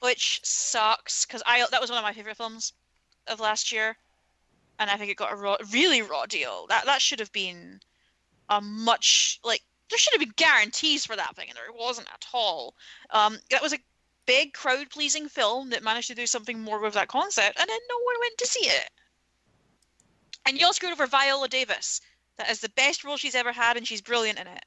which 0.00 0.40
sucks 0.44 1.24
because 1.24 1.42
I 1.46 1.66
that 1.70 1.80
was 1.80 1.90
one 1.90 1.98
of 1.98 2.04
my 2.04 2.12
favorite 2.12 2.36
films 2.36 2.74
of 3.26 3.40
last 3.40 3.72
year, 3.72 3.96
and 4.78 4.90
I 4.90 4.96
think 4.96 5.10
it 5.10 5.16
got 5.16 5.32
a 5.32 5.36
raw, 5.36 5.56
really 5.72 6.02
raw 6.02 6.26
deal. 6.26 6.66
That 6.68 6.84
that 6.84 7.00
should 7.00 7.18
have 7.18 7.32
been 7.32 7.80
a 8.50 8.60
much 8.60 9.40
like 9.42 9.62
there 9.88 9.98
should 9.98 10.12
have 10.12 10.20
been 10.20 10.34
guarantees 10.36 11.06
for 11.06 11.16
that 11.16 11.34
thing, 11.34 11.48
and 11.48 11.56
there 11.56 11.72
wasn't 11.72 12.08
at 12.12 12.26
all. 12.32 12.74
Um, 13.10 13.38
that 13.50 13.62
was 13.62 13.72
a 13.72 13.78
big 14.26 14.52
crowd 14.52 14.90
pleasing 14.90 15.28
film 15.28 15.70
that 15.70 15.82
managed 15.82 16.08
to 16.08 16.14
do 16.14 16.26
something 16.26 16.60
more 16.60 16.78
with 16.80 16.94
that 16.94 17.08
concept, 17.08 17.58
and 17.58 17.68
then 17.68 17.78
no 17.88 17.96
one 18.04 18.14
went 18.20 18.36
to 18.38 18.46
see 18.46 18.66
it. 18.68 18.90
And 20.46 20.58
you 20.58 20.66
all 20.66 20.72
screwed 20.72 20.92
over 20.92 21.06
Viola 21.06 21.48
Davis. 21.48 22.00
That 22.38 22.50
is 22.50 22.60
the 22.60 22.68
best 22.70 23.02
role 23.04 23.16
she's 23.16 23.34
ever 23.34 23.52
had, 23.52 23.76
and 23.76 23.86
she's 23.86 24.00
brilliant 24.02 24.38
in 24.38 24.46
it. 24.46 24.64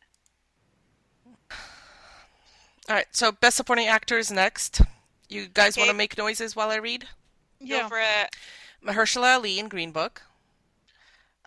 All 2.89 2.95
right, 2.95 3.07
so 3.11 3.32
best 3.32 3.57
supporting 3.57 3.88
actors 3.88 4.32
next. 4.32 4.82
You 5.27 5.47
guys 5.47 5.77
want 5.77 5.89
to 5.89 5.95
make 5.95 6.17
noises 6.17 6.55
while 6.55 6.71
I 6.71 6.77
read? 6.77 7.05
Go 7.67 7.88
for 7.88 7.99
it. 7.99 8.36
Mahershala 8.84 9.36
Ali 9.36 9.59
in 9.59 9.67
Green 9.67 9.91
Book, 9.91 10.23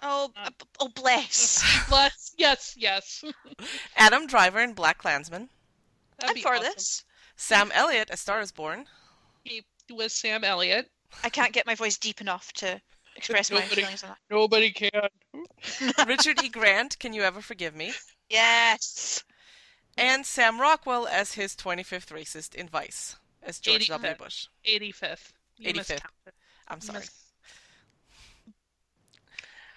Oh, 0.05 0.31
uh, 0.37 0.51
oh, 0.81 0.89
bless. 0.89 1.63
Let's 1.91 2.35
yes, 2.37 2.75
yes. 2.77 3.25
Adam 3.97 4.27
Driver 4.27 4.61
in 4.61 4.73
Black 4.75 4.99
Klansman, 4.99 5.49
That'd 6.19 6.31
I'm 6.31 6.35
be 6.35 6.43
for 6.43 6.55
awesome. 6.55 6.65
this. 6.75 7.05
Sam 7.37 7.71
Elliott 7.73 8.11
A 8.11 8.17
Star 8.17 8.41
is 8.41 8.53
Born, 8.53 8.87
He 9.45 9.65
was 9.91 10.13
Sam 10.13 10.45
Elliott. 10.45 10.91
I 11.25 11.29
can't 11.29 11.53
get 11.53 11.67
my 11.67 11.75
voice 11.75 11.99
deep 11.99 12.21
enough 12.21 12.53
to 12.55 12.81
express 13.17 13.51
my 13.51 13.61
Nobody- 13.61 13.83
feelings 13.83 14.03
on 14.05 14.11
that. 14.11 14.19
Nobody 14.31 14.71
can. 14.73 14.91
Richard 16.07 16.43
E. 16.43 16.49
Grant, 16.49 16.99
Can 16.99 17.13
You 17.13 17.23
Ever 17.23 17.41
Forgive 17.41 17.75
Me, 17.75 17.93
Yes. 18.29 19.23
and 19.97 20.25
Sam 20.27 20.61
Rockwell 20.61 21.07
as 21.07 21.33
his 21.35 21.55
25th 21.57 22.09
racist 22.13 22.55
in 22.55 22.69
Vice 22.69 23.17
as 23.43 23.59
George 23.61 23.89
W. 23.89 24.15
Bush. 24.15 24.47
85th. 24.67 25.33
You 25.59 25.73
85th. 25.73 26.01
I'm 26.69 26.81
sorry. 26.81 27.01
Miss- 27.01 27.11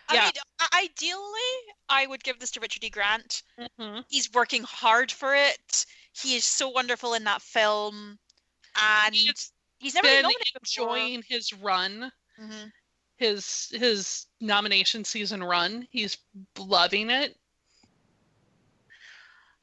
I 0.08 0.14
Yeah. 0.16 0.24
mean, 0.26 0.32
ideally, 0.74 1.74
I 1.90 2.06
would 2.06 2.24
give 2.24 2.40
this 2.40 2.52
to 2.52 2.60
Richard 2.60 2.84
E. 2.84 2.90
Grant. 2.92 3.42
Mhm. 3.58 4.06
He's 4.08 4.32
working 4.32 4.64
hard 4.64 5.12
for 5.12 5.34
it. 5.36 5.86
He 6.14 6.36
is 6.36 6.46
so 6.46 6.70
wonderful 6.70 7.16
in 7.16 7.24
that 7.24 7.42
film, 7.42 8.20
and 8.76 9.16
He's 9.16 9.52
he's 9.80 9.96
never 9.96 10.06
been 10.08 10.18
been 10.18 10.22
nominated 10.24 10.54
before. 10.62 10.96
enjoying 10.98 11.24
his 11.28 11.52
run, 11.54 12.12
Mhm. 12.40 12.72
His 13.18 13.72
his 13.72 14.26
nomination 14.42 15.04
season 15.04 15.44
run. 15.44 15.88
He's 15.90 16.18
loving 16.58 17.10
it. 17.10 17.36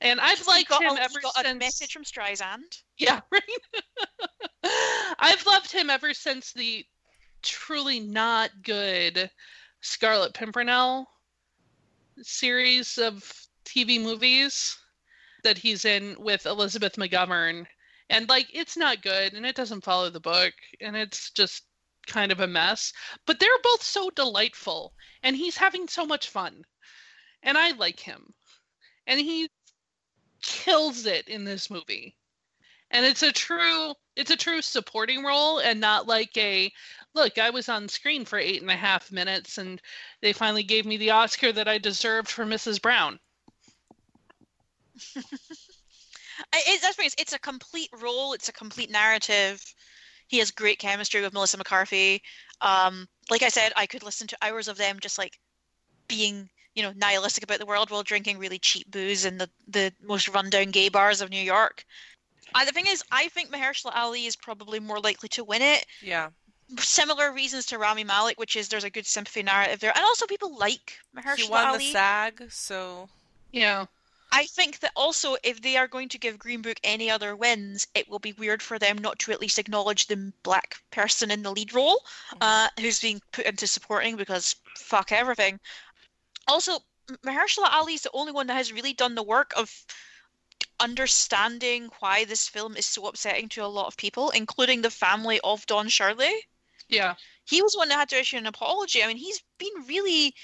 And 0.00 0.20
I've 0.20 0.44
liked 0.48 0.68
got, 0.68 0.82
him 0.82 0.96
a, 0.96 1.00
ever 1.00 1.20
got 1.22 1.34
since 1.36 1.48
a 1.48 1.54
message 1.54 1.92
from 1.92 2.02
Streisand. 2.02 2.82
Yeah, 2.98 3.20
right. 3.30 3.42
I've 5.18 5.46
loved 5.46 5.70
him 5.70 5.90
ever 5.90 6.12
since 6.12 6.52
the 6.52 6.84
truly 7.42 8.00
not 8.00 8.50
good 8.62 9.30
Scarlet 9.80 10.34
Pimpernel 10.34 11.06
series 12.20 12.98
of 12.98 13.22
TV 13.64 14.02
movies 14.02 14.76
that 15.44 15.58
he's 15.58 15.84
in 15.84 16.16
with 16.18 16.46
Elizabeth 16.46 16.96
McGovern. 16.96 17.66
And 18.10 18.28
like 18.28 18.48
it's 18.52 18.76
not 18.76 19.02
good 19.02 19.34
and 19.34 19.46
it 19.46 19.56
doesn't 19.56 19.84
follow 19.84 20.10
the 20.10 20.20
book 20.20 20.52
and 20.80 20.96
it's 20.96 21.30
just 21.30 21.64
kind 22.06 22.32
of 22.32 22.40
a 22.40 22.46
mess. 22.46 22.92
But 23.26 23.40
they're 23.40 23.50
both 23.62 23.82
so 23.82 24.10
delightful 24.10 24.94
and 25.22 25.36
he's 25.36 25.56
having 25.56 25.88
so 25.88 26.06
much 26.06 26.28
fun. 26.28 26.64
And 27.42 27.58
I 27.58 27.72
like 27.72 28.00
him. 28.00 28.34
And 29.06 29.20
he 29.20 29.48
kills 30.42 31.06
it 31.06 31.28
in 31.28 31.44
this 31.44 31.70
movie 31.70 32.16
and 32.90 33.06
it's 33.06 33.22
a 33.22 33.32
true 33.32 33.94
it's 34.16 34.32
a 34.32 34.36
true 34.36 34.60
supporting 34.60 35.24
role 35.24 35.60
and 35.60 35.80
not 35.80 36.08
like 36.08 36.36
a 36.36 36.70
look 37.14 37.38
i 37.38 37.48
was 37.48 37.68
on 37.68 37.88
screen 37.88 38.24
for 38.24 38.38
eight 38.38 38.60
and 38.60 38.70
a 38.70 38.76
half 38.76 39.12
minutes 39.12 39.58
and 39.58 39.80
they 40.20 40.32
finally 40.32 40.64
gave 40.64 40.84
me 40.84 40.96
the 40.96 41.10
oscar 41.10 41.52
that 41.52 41.68
i 41.68 41.78
deserved 41.78 42.28
for 42.28 42.44
mrs 42.44 42.82
brown 42.82 43.20
it, 46.54 46.82
that's 46.82 46.96
what 46.96 47.04
it 47.04 47.08
is. 47.08 47.14
It's 47.18 47.32
a 47.32 47.38
complete 47.38 47.90
role. 48.00 48.32
It's 48.32 48.48
a 48.48 48.52
complete 48.52 48.90
narrative. 48.90 49.62
He 50.32 50.38
has 50.38 50.50
great 50.50 50.78
chemistry 50.78 51.20
with 51.20 51.34
Melissa 51.34 51.58
McCarthy. 51.58 52.22
Um, 52.62 53.06
like 53.28 53.42
I 53.42 53.50
said, 53.50 53.70
I 53.76 53.84
could 53.84 54.02
listen 54.02 54.26
to 54.28 54.36
hours 54.40 54.66
of 54.66 54.78
them 54.78 54.98
just 54.98 55.18
like 55.18 55.38
being, 56.08 56.48
you 56.74 56.82
know, 56.82 56.94
nihilistic 56.96 57.44
about 57.44 57.58
the 57.58 57.66
world 57.66 57.90
while 57.90 58.02
drinking 58.02 58.38
really 58.38 58.58
cheap 58.58 58.90
booze 58.90 59.26
in 59.26 59.36
the 59.36 59.50
the 59.68 59.92
most 60.02 60.28
rundown 60.28 60.70
gay 60.70 60.88
bars 60.88 61.20
of 61.20 61.28
New 61.28 61.36
York. 61.36 61.84
Uh, 62.54 62.64
the 62.64 62.72
thing 62.72 62.86
is, 62.88 63.04
I 63.12 63.28
think 63.28 63.50
Mahershala 63.50 63.94
Ali 63.94 64.24
is 64.24 64.34
probably 64.34 64.80
more 64.80 65.00
likely 65.00 65.28
to 65.28 65.44
win 65.44 65.60
it. 65.60 65.84
Yeah. 66.00 66.30
Similar 66.78 67.30
reasons 67.34 67.66
to 67.66 67.76
Rami 67.76 68.02
Malek, 68.02 68.40
which 68.40 68.56
is 68.56 68.68
there's 68.68 68.84
a 68.84 68.90
good 68.90 69.06
sympathy 69.06 69.42
narrative 69.42 69.80
there, 69.80 69.92
and 69.94 70.02
also 70.02 70.24
people 70.24 70.56
like 70.56 70.98
Mahershala 71.14 71.36
He 71.36 71.50
won 71.50 71.66
Ali. 71.66 71.78
the 71.78 71.92
SAG, 71.92 72.44
so 72.50 73.10
yeah 73.52 73.84
I 74.32 74.46
think 74.46 74.80
that 74.80 74.92
also 74.96 75.36
if 75.44 75.60
they 75.60 75.76
are 75.76 75.86
going 75.86 76.08
to 76.08 76.18
give 76.18 76.38
Green 76.38 76.62
Book 76.62 76.80
any 76.82 77.10
other 77.10 77.36
wins, 77.36 77.86
it 77.94 78.08
will 78.08 78.18
be 78.18 78.32
weird 78.32 78.62
for 78.62 78.78
them 78.78 78.96
not 78.96 79.18
to 79.20 79.32
at 79.32 79.40
least 79.40 79.58
acknowledge 79.58 80.06
the 80.06 80.32
black 80.42 80.76
person 80.90 81.30
in 81.30 81.42
the 81.42 81.52
lead 81.52 81.74
role, 81.74 82.02
uh, 82.40 82.68
who's 82.80 83.00
being 83.00 83.20
put 83.32 83.44
into 83.44 83.66
supporting 83.66 84.16
because 84.16 84.56
fuck 84.78 85.12
everything. 85.12 85.60
Also, 86.48 86.78
Mahershala 87.26 87.70
Ali 87.72 87.94
is 87.94 88.02
the 88.02 88.10
only 88.14 88.32
one 88.32 88.46
that 88.46 88.56
has 88.56 88.72
really 88.72 88.94
done 88.94 89.14
the 89.14 89.22
work 89.22 89.52
of 89.54 89.70
understanding 90.80 91.90
why 92.00 92.24
this 92.24 92.48
film 92.48 92.76
is 92.76 92.86
so 92.86 93.06
upsetting 93.06 93.48
to 93.50 93.64
a 93.64 93.66
lot 93.66 93.86
of 93.86 93.96
people, 93.98 94.30
including 94.30 94.80
the 94.80 94.90
family 94.90 95.40
of 95.44 95.66
Don 95.66 95.88
Shirley. 95.88 96.48
yeah 96.88 97.14
He 97.44 97.60
was 97.60 97.76
one 97.76 97.88
that 97.90 97.98
had 97.98 98.08
to 98.10 98.20
issue 98.20 98.38
an 98.38 98.46
apology. 98.46 99.02
I 99.02 99.08
mean, 99.08 99.18
he's 99.18 99.42
been 99.58 99.86
really. 99.86 100.34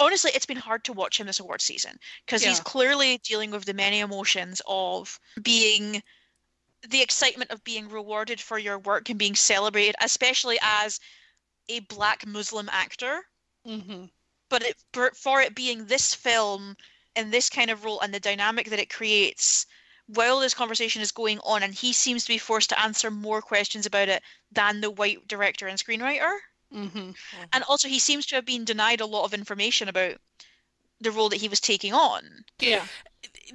Honestly, 0.00 0.30
it's 0.34 0.46
been 0.46 0.56
hard 0.56 0.84
to 0.84 0.92
watch 0.92 1.20
him 1.20 1.26
this 1.26 1.40
award 1.40 1.60
season 1.60 1.98
because 2.26 2.42
he's 2.42 2.60
clearly 2.60 3.18
dealing 3.18 3.50
with 3.50 3.64
the 3.64 3.74
many 3.74 4.00
emotions 4.00 4.60
of 4.66 5.18
being 5.42 6.02
the 6.88 7.02
excitement 7.02 7.50
of 7.50 7.64
being 7.64 7.88
rewarded 7.88 8.40
for 8.40 8.58
your 8.58 8.78
work 8.78 9.08
and 9.08 9.18
being 9.18 9.34
celebrated, 9.34 9.94
especially 10.00 10.58
as 10.60 11.00
a 11.68 11.80
black 11.80 12.26
Muslim 12.26 12.68
actor. 12.70 13.22
hmm 13.64 14.06
But 14.48 14.62
it, 14.62 14.76
for, 14.92 15.10
for 15.14 15.40
it 15.40 15.54
being 15.54 15.86
this 15.86 16.14
film 16.14 16.76
and 17.16 17.32
this 17.32 17.48
kind 17.48 17.70
of 17.70 17.84
role 17.84 18.00
and 18.00 18.12
the 18.12 18.20
dynamic 18.20 18.70
that 18.70 18.78
it 18.78 18.90
creates 18.90 19.66
while 20.06 20.40
this 20.40 20.52
conversation 20.52 21.00
is 21.00 21.12
going 21.12 21.38
on, 21.40 21.62
and 21.62 21.72
he 21.72 21.92
seems 21.92 22.24
to 22.24 22.28
be 22.32 22.38
forced 22.38 22.68
to 22.68 22.80
answer 22.80 23.10
more 23.10 23.40
questions 23.40 23.86
about 23.86 24.08
it 24.08 24.22
than 24.52 24.80
the 24.80 24.90
white 24.90 25.26
director 25.26 25.66
and 25.66 25.78
screenwriter 25.78 26.38
hmm 26.74 27.10
and 27.52 27.64
also 27.64 27.88
he 27.88 27.98
seems 27.98 28.26
to 28.26 28.34
have 28.34 28.44
been 28.44 28.64
denied 28.64 29.00
a 29.00 29.06
lot 29.06 29.24
of 29.24 29.34
information 29.34 29.88
about 29.88 30.16
the 31.00 31.10
role 31.10 31.28
that 31.28 31.40
he 31.40 31.48
was 31.48 31.60
taking 31.60 31.92
on. 31.92 32.44
yeah 32.58 32.84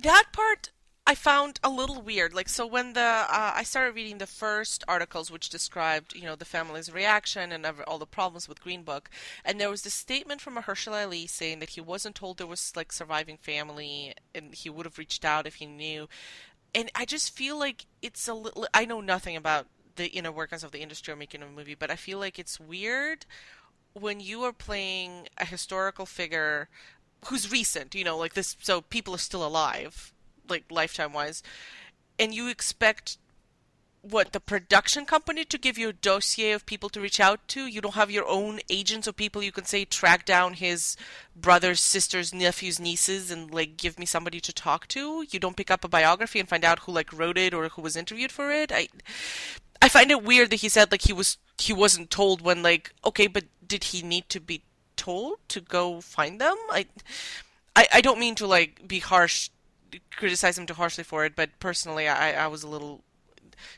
that 0.01 0.25
part 0.31 0.69
I 1.09 1.15
found 1.15 1.59
a 1.63 1.71
little 1.71 2.03
weird. 2.03 2.35
Like, 2.35 2.47
so 2.47 2.67
when 2.67 2.93
the 2.93 3.01
uh, 3.01 3.53
I 3.55 3.63
started 3.63 3.95
reading 3.95 4.19
the 4.19 4.27
first 4.27 4.83
articles, 4.87 5.31
which 5.31 5.49
described, 5.49 6.13
you 6.15 6.25
know, 6.25 6.35
the 6.35 6.45
family's 6.45 6.91
reaction 6.93 7.51
and 7.51 7.65
all 7.87 7.97
the 7.97 8.05
problems 8.05 8.47
with 8.47 8.61
Green 8.61 8.83
Book, 8.83 9.09
and 9.43 9.59
there 9.59 9.71
was 9.71 9.81
this 9.81 9.95
statement 9.95 10.39
from 10.39 10.55
Mahershala 10.55 11.05
Ali 11.05 11.25
saying 11.25 11.61
that 11.61 11.71
he 11.71 11.81
wasn't 11.81 12.13
told 12.13 12.37
there 12.37 12.45
was 12.45 12.73
like 12.75 12.91
surviving 12.91 13.37
family, 13.37 14.13
and 14.35 14.53
he 14.53 14.69
would 14.69 14.85
have 14.85 14.99
reached 14.99 15.25
out 15.25 15.47
if 15.47 15.55
he 15.55 15.65
knew. 15.65 16.07
And 16.75 16.91
I 16.93 17.05
just 17.05 17.35
feel 17.35 17.57
like 17.57 17.87
it's 18.03 18.27
a 18.27 18.35
little. 18.35 18.67
I 18.75 18.85
know 18.85 19.01
nothing 19.01 19.35
about 19.35 19.65
the 19.99 20.07
inner 20.07 20.31
workings 20.31 20.63
of 20.63 20.71
the 20.71 20.79
industry 20.79 21.13
or 21.13 21.17
making 21.17 21.43
a 21.43 21.45
movie, 21.45 21.75
but 21.75 21.91
I 21.91 21.97
feel 21.97 22.19
like 22.19 22.39
it's 22.39 22.57
weird 22.59 23.25
when 23.93 24.21
you 24.21 24.43
are 24.43 24.53
playing 24.53 25.27
a 25.37 25.45
historical 25.45 26.05
figure 26.05 26.69
who's 27.25 27.51
recent, 27.51 27.93
you 27.93 28.05
know, 28.05 28.17
like 28.17 28.33
this, 28.33 28.55
so 28.61 28.79
people 28.79 29.13
are 29.13 29.19
still 29.19 29.45
alive, 29.45 30.13
like 30.47 30.63
lifetime 30.71 31.11
wise, 31.11 31.43
and 32.17 32.33
you 32.33 32.47
expect 32.47 33.17
what 34.01 34.31
the 34.31 34.39
production 34.39 35.05
company 35.05 35.43
to 35.45 35.57
give 35.57 35.77
you 35.77 35.89
a 35.89 35.93
dossier 35.93 36.51
of 36.51 36.65
people 36.65 36.89
to 36.89 37.01
reach 37.01 37.19
out 37.19 37.45
to. 37.49 37.65
You 37.65 37.81
don't 37.81 37.95
have 37.95 38.09
your 38.09 38.27
own 38.27 38.59
agents 38.69 39.07
or 39.07 39.11
people 39.11 39.43
you 39.43 39.51
can 39.51 39.65
say 39.65 39.85
track 39.85 40.25
down 40.25 40.53
his 40.53 40.95
brothers, 41.35 41.81
sisters, 41.81 42.33
nephews, 42.33 42.79
nieces, 42.79 43.29
and 43.29 43.53
like 43.53 43.77
give 43.77 43.99
me 43.99 44.05
somebody 44.05 44.39
to 44.39 44.53
talk 44.53 44.87
to. 44.89 45.25
You 45.29 45.39
don't 45.39 45.57
pick 45.57 45.69
up 45.69 45.83
a 45.83 45.89
biography 45.89 46.39
and 46.39 46.47
find 46.47 46.63
out 46.63 46.79
who 46.79 46.91
like 46.91 47.11
wrote 47.11 47.37
it 47.37 47.53
or 47.53 47.67
who 47.69 47.81
was 47.81 47.95
interviewed 47.95 48.31
for 48.31 48.51
it. 48.51 48.71
I 48.71 48.87
I 49.81 49.89
find 49.89 50.11
it 50.11 50.23
weird 50.23 50.49
that 50.51 50.57
he 50.57 50.69
said 50.69 50.91
like 50.91 51.03
he 51.03 51.13
was 51.13 51.37
he 51.59 51.73
wasn't 51.73 52.09
told 52.09 52.41
when 52.41 52.63
like 52.63 52.93
okay, 53.05 53.27
but 53.27 53.45
did 53.65 53.85
he 53.85 54.01
need 54.01 54.29
to 54.29 54.39
be 54.39 54.63
told 54.95 55.39
to 55.49 55.61
go 55.61 55.99
find 55.99 56.39
them? 56.39 56.55
I 56.69 56.85
I, 57.75 57.87
I 57.95 58.01
don't 58.01 58.19
mean 58.19 58.35
to 58.35 58.47
like 58.47 58.87
be 58.87 58.99
harsh, 58.99 59.49
criticize 60.11 60.57
him 60.57 60.65
too 60.65 60.73
harshly 60.73 61.03
for 61.03 61.25
it, 61.25 61.35
but 61.35 61.49
personally, 61.59 62.07
I 62.07 62.45
I 62.45 62.47
was 62.47 62.63
a 62.63 62.67
little 62.69 63.03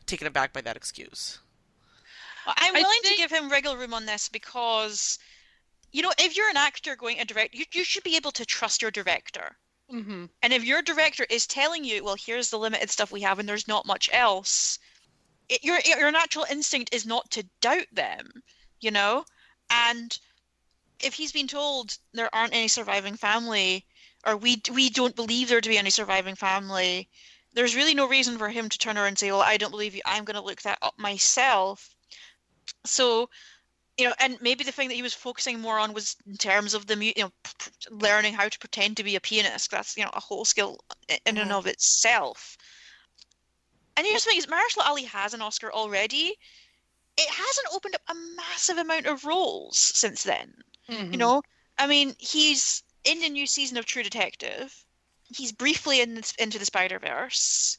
taken 0.06 0.28
aback 0.28 0.54
by 0.54 0.62
that 0.62 0.78
excuse. 0.78 1.40
I'm 2.46 2.74
willing 2.74 3.00
think- 3.04 3.16
to 3.16 3.22
give 3.22 3.32
him 3.32 3.50
wriggle 3.50 3.78
room 3.78 3.94
on 3.94 4.06
this 4.06 4.30
because, 4.30 5.20
you 5.92 6.02
know, 6.02 6.12
if 6.18 6.36
you're 6.36 6.50
an 6.50 6.58
actor 6.58 6.96
going 6.96 7.18
to 7.18 7.26
direct, 7.26 7.54
you, 7.54 7.66
you 7.72 7.84
should 7.84 8.04
be 8.04 8.16
able 8.16 8.32
to 8.32 8.46
trust 8.46 8.82
your 8.82 8.92
director. 8.92 9.58
hmm 9.90 10.26
And 10.42 10.54
if 10.54 10.64
your 10.64 10.82
director 10.82 11.26
is 11.30 11.46
telling 11.46 11.84
you, 11.84 12.04
well, 12.04 12.16
here's 12.16 12.50
the 12.50 12.58
limited 12.58 12.90
stuff 12.90 13.12
we 13.12 13.22
have 13.22 13.40
and 13.40 13.48
there's 13.48 13.68
not 13.68 13.86
much 13.86 14.10
else, 14.12 14.80
it, 15.50 15.64
your 15.64 15.80
your 15.86 16.12
natural 16.12 16.46
instinct 16.50 16.94
is 16.94 17.06
not 17.06 17.30
to 17.32 17.44
doubt 17.60 17.88
them, 17.92 18.44
you 18.80 18.92
know? 18.92 19.26
And 19.70 20.18
if 21.04 21.14
he's 21.14 21.32
been 21.32 21.48
told 21.48 21.98
there 22.14 22.34
aren't 22.34 22.54
any 22.56 22.68
surviving 22.68 23.18
family, 23.18 23.86
or 24.26 24.38
we 24.38 24.62
we 24.72 24.90
don't 24.90 25.16
believe 25.16 25.50
there 25.50 25.62
to 25.62 25.70
be 25.70 25.78
any 25.78 25.90
surviving 25.90 26.36
family, 26.36 27.10
there's 27.54 27.76
really 27.76 27.94
no 27.94 28.08
reason 28.08 28.38
for 28.38 28.50
him 28.50 28.70
to 28.70 28.78
turn 28.78 28.98
around 28.98 29.08
and 29.08 29.20
say, 29.20 29.32
well, 29.32 29.42
I 29.42 29.58
don't 29.58 29.72
believe 29.72 29.96
you. 29.96 30.02
I'm 30.06 30.24
going 30.24 30.36
to 30.36 30.42
look 30.44 30.62
that 30.62 30.80
up 30.82 30.98
myself. 30.98 31.94
So, 32.86 33.30
you 33.98 34.06
know, 34.08 34.14
and 34.20 34.38
maybe 34.42 34.64
the 34.64 34.72
thing 34.72 34.88
that 34.88 34.96
he 34.96 35.02
was 35.02 35.14
focusing 35.14 35.60
more 35.60 35.78
on 35.78 35.94
was 35.94 36.16
in 36.26 36.38
terms 36.38 36.74
of 36.74 36.88
the, 36.88 36.96
you 36.96 37.14
know, 37.18 37.32
p- 37.44 37.72
learning 37.92 38.34
how 38.34 38.48
to 38.48 38.60
pretend 38.60 38.98
to 38.98 39.04
be 39.04 39.16
a 39.16 39.22
pianist. 39.22 39.70
That's, 39.70 39.98
you 39.98 40.04
know, 40.04 40.12
a 40.14 40.20
whole 40.20 40.46
skill 40.46 40.80
in 41.26 41.38
and 41.38 41.52
Mhm. 41.52 41.52
of 41.52 41.68
itself. 41.68 42.58
And 43.98 44.08
here's 44.08 44.24
the 44.24 44.30
thing 44.30 44.40
is 44.40 44.48
Mahershala 44.48 44.88
Ali 44.88 45.04
has 45.04 45.34
an 45.34 45.42
Oscar 45.42 45.72
already. 45.72 46.38
It 47.18 47.30
hasn't 47.30 47.68
opened 47.74 47.96
up 47.96 48.02
a 48.08 48.16
massive 48.16 48.78
amount 48.78 49.06
of 49.06 49.26
roles 49.26 49.78
since 49.78 50.24
then. 50.24 50.64
Mm-hmm. 50.90 51.12
You 51.12 51.18
know, 51.18 51.42
I 51.78 51.88
mean, 51.88 52.16
he's 52.18 52.84
in 53.04 53.20
the 53.20 53.30
new 53.30 53.46
season 53.46 53.78
of 53.78 53.86
True 53.86 54.04
Detective. 54.04 54.86
He's 55.36 55.52
briefly 55.52 56.02
in 56.02 56.16
this, 56.16 56.34
into 56.40 56.60
the 56.60 56.66
Spider 56.66 57.00
Verse, 57.00 57.78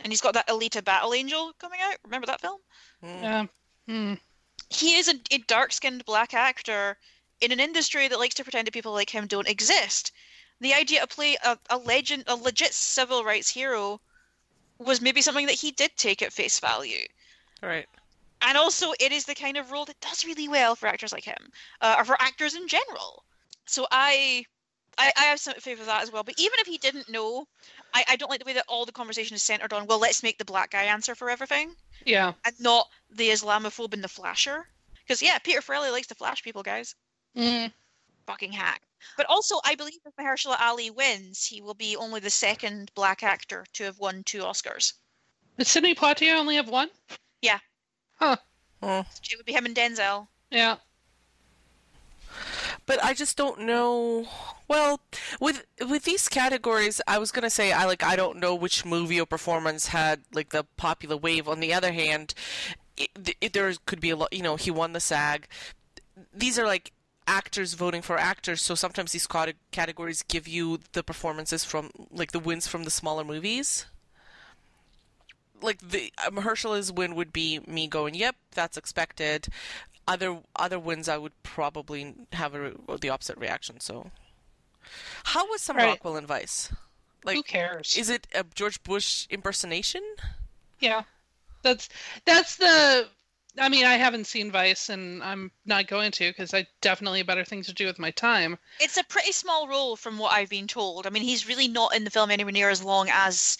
and 0.00 0.12
he's 0.12 0.20
got 0.20 0.34
that 0.34 0.48
Alita 0.48 0.82
Battle 0.82 1.14
Angel 1.14 1.52
coming 1.58 1.80
out. 1.82 1.96
Remember 2.04 2.26
that 2.26 2.40
film? 2.40 2.60
Mm. 3.04 3.22
Yeah. 3.22 3.46
Hmm. 3.86 4.14
He 4.70 4.96
is 4.96 5.08
a, 5.08 5.14
a 5.30 5.38
dark-skinned 5.46 6.04
black 6.04 6.32
actor 6.32 6.96
in 7.40 7.52
an 7.52 7.60
industry 7.60 8.08
that 8.08 8.18
likes 8.18 8.34
to 8.36 8.44
pretend 8.44 8.66
that 8.66 8.72
people 8.74 8.92
like 8.92 9.10
him 9.10 9.26
don't 9.26 9.48
exist. 9.48 10.12
The 10.60 10.74
idea 10.74 11.00
to 11.00 11.06
play 11.06 11.36
a, 11.44 11.58
a 11.70 11.78
legend, 11.78 12.24
a 12.26 12.36
legit 12.36 12.72
civil 12.74 13.24
rights 13.24 13.50
hero, 13.50 14.00
was 14.78 15.00
maybe 15.00 15.22
something 15.22 15.46
that 15.46 15.54
he 15.54 15.72
did 15.72 15.90
take 15.96 16.22
at 16.22 16.32
face 16.32 16.60
value. 16.60 17.06
Right. 17.62 17.86
and 18.42 18.56
also 18.56 18.92
it 18.98 19.12
is 19.12 19.24
the 19.24 19.34
kind 19.34 19.56
of 19.56 19.70
role 19.70 19.84
that 19.84 20.00
does 20.00 20.24
really 20.24 20.48
well 20.48 20.74
for 20.74 20.86
actors 20.86 21.12
like 21.12 21.24
him, 21.24 21.50
uh, 21.80 21.96
or 21.98 22.04
for 22.04 22.16
actors 22.20 22.54
in 22.54 22.68
general. 22.68 23.24
So 23.66 23.86
I, 23.90 24.44
I, 24.98 25.12
I 25.16 25.24
have 25.24 25.40
some 25.40 25.54
favour 25.54 25.80
of 25.82 25.86
that 25.86 26.02
as 26.02 26.12
well. 26.12 26.22
But 26.22 26.34
even 26.38 26.58
if 26.58 26.66
he 26.66 26.78
didn't 26.78 27.08
know, 27.08 27.46
I, 27.94 28.04
I 28.08 28.16
don't 28.16 28.28
like 28.30 28.40
the 28.40 28.46
way 28.46 28.52
that 28.54 28.64
all 28.68 28.84
the 28.84 28.92
conversation 28.92 29.34
is 29.34 29.42
centered 29.42 29.72
on. 29.72 29.86
Well, 29.86 29.98
let's 29.98 30.22
make 30.22 30.38
the 30.38 30.44
black 30.44 30.70
guy 30.70 30.84
answer 30.84 31.14
for 31.14 31.30
everything, 31.30 31.74
Yeah. 32.04 32.32
and 32.44 32.54
not 32.60 32.88
the 33.10 33.28
Islamophobe 33.30 33.94
and 33.94 34.04
the 34.04 34.08
flasher. 34.08 34.66
Because 35.02 35.22
yeah, 35.22 35.38
Peter 35.38 35.60
Farrelly 35.60 35.90
likes 35.90 36.06
to 36.08 36.14
flash 36.14 36.42
people, 36.42 36.62
guys. 36.62 36.94
Mm. 37.36 37.72
Fucking 38.26 38.52
hack. 38.52 38.82
But 39.16 39.26
also, 39.26 39.60
I 39.64 39.74
believe 39.74 40.00
if 40.04 40.14
Mahershala 40.16 40.60
Ali 40.60 40.90
wins, 40.90 41.46
he 41.46 41.62
will 41.62 41.74
be 41.74 41.96
only 41.96 42.20
the 42.20 42.30
second 42.30 42.90
black 42.94 43.22
actor 43.22 43.64
to 43.74 43.84
have 43.84 43.98
won 43.98 44.22
two 44.24 44.40
Oscars. 44.42 44.92
Does 45.58 45.68
Sidney 45.68 45.94
Poitier 45.94 46.36
only 46.36 46.56
have 46.56 46.68
one? 46.68 46.90
Hmm. 48.82 49.02
It 49.30 49.36
would 49.36 49.46
be 49.46 49.52
him 49.52 49.66
and 49.66 49.76
Denzel. 49.76 50.28
Yeah. 50.50 50.76
But 52.86 53.02
I 53.04 53.14
just 53.14 53.36
don't 53.36 53.60
know. 53.60 54.26
Well, 54.68 55.00
with 55.40 55.64
with 55.80 56.04
these 56.04 56.28
categories, 56.28 57.00
I 57.06 57.18
was 57.18 57.30
gonna 57.30 57.50
say 57.50 57.72
I 57.72 57.84
like 57.84 58.02
I 58.02 58.16
don't 58.16 58.38
know 58.38 58.54
which 58.54 58.84
movie 58.84 59.20
or 59.20 59.26
performance 59.26 59.86
had 59.86 60.22
like 60.32 60.50
the 60.50 60.64
popular 60.76 61.16
wave. 61.16 61.48
On 61.48 61.60
the 61.60 61.72
other 61.72 61.92
hand, 61.92 62.34
it, 62.96 63.36
it, 63.40 63.52
there 63.52 63.72
could 63.86 64.00
be 64.00 64.10
a 64.10 64.16
lot. 64.16 64.32
You 64.32 64.42
know, 64.42 64.56
he 64.56 64.70
won 64.70 64.92
the 64.92 65.00
SAG. 65.00 65.46
These 66.34 66.58
are 66.58 66.66
like 66.66 66.92
actors 67.26 67.74
voting 67.74 68.02
for 68.02 68.18
actors, 68.18 68.60
so 68.60 68.74
sometimes 68.74 69.12
these 69.12 69.28
categories 69.70 70.22
give 70.22 70.48
you 70.48 70.80
the 70.92 71.02
performances 71.02 71.64
from 71.64 71.90
like 72.10 72.32
the 72.32 72.40
wins 72.40 72.66
from 72.66 72.84
the 72.84 72.90
smaller 72.90 73.24
movies. 73.24 73.86
Like 75.62 75.78
the 75.78 76.12
um, 76.26 76.36
Mahershala's 76.36 76.90
win 76.90 77.14
would 77.14 77.32
be 77.32 77.60
me 77.66 77.86
going, 77.86 78.14
"Yep, 78.14 78.36
that's 78.52 78.76
expected." 78.76 79.48
Other 80.10 80.38
other 80.56 80.78
wins 80.78 81.08
I 81.08 81.16
would 81.18 81.32
probably 81.42 82.14
have 82.32 82.54
a, 82.54 82.72
the 83.00 83.10
opposite 83.10 83.38
reaction. 83.38 83.80
So, 83.80 84.10
how 85.24 85.48
was 85.48 85.62
some 85.62 85.76
Right. 85.76 85.86
Rockwell 85.86 86.16
and 86.16 86.26
Vice? 86.26 86.72
Like, 87.24 87.36
who 87.36 87.42
cares? 87.42 87.96
is 87.96 88.10
it 88.10 88.26
a 88.34 88.44
George 88.54 88.82
Bush 88.82 89.26
impersonation? 89.30 90.02
Yeah. 90.80 91.02
That's 91.62 91.88
that's 92.24 92.56
the 92.56 93.06
I 93.58 93.68
mean, 93.68 93.84
I 93.84 93.94
haven't 93.94 94.26
seen 94.26 94.50
Vice 94.50 94.88
and 94.88 95.22
I'm 95.22 95.50
not 95.66 95.86
going 95.86 96.10
to 96.12 96.28
because 96.30 96.54
I 96.54 96.66
definitely 96.80 97.18
have 97.18 97.26
better 97.26 97.44
things 97.44 97.66
to 97.66 97.74
do 97.74 97.86
with 97.86 97.98
my 97.98 98.10
time. 98.10 98.58
It's 98.80 98.96
a 98.96 99.04
pretty 99.04 99.32
small 99.32 99.68
role 99.68 99.96
from 99.96 100.18
what 100.18 100.32
I've 100.32 100.48
been 100.48 100.66
told. 100.68 101.06
I 101.06 101.10
mean, 101.10 101.22
he's 101.22 101.48
really 101.48 101.68
not 101.68 101.94
in 101.94 102.04
the 102.04 102.10
film 102.10 102.30
anywhere 102.30 102.52
near 102.52 102.70
as 102.70 102.82
long 102.82 103.08
as, 103.12 103.58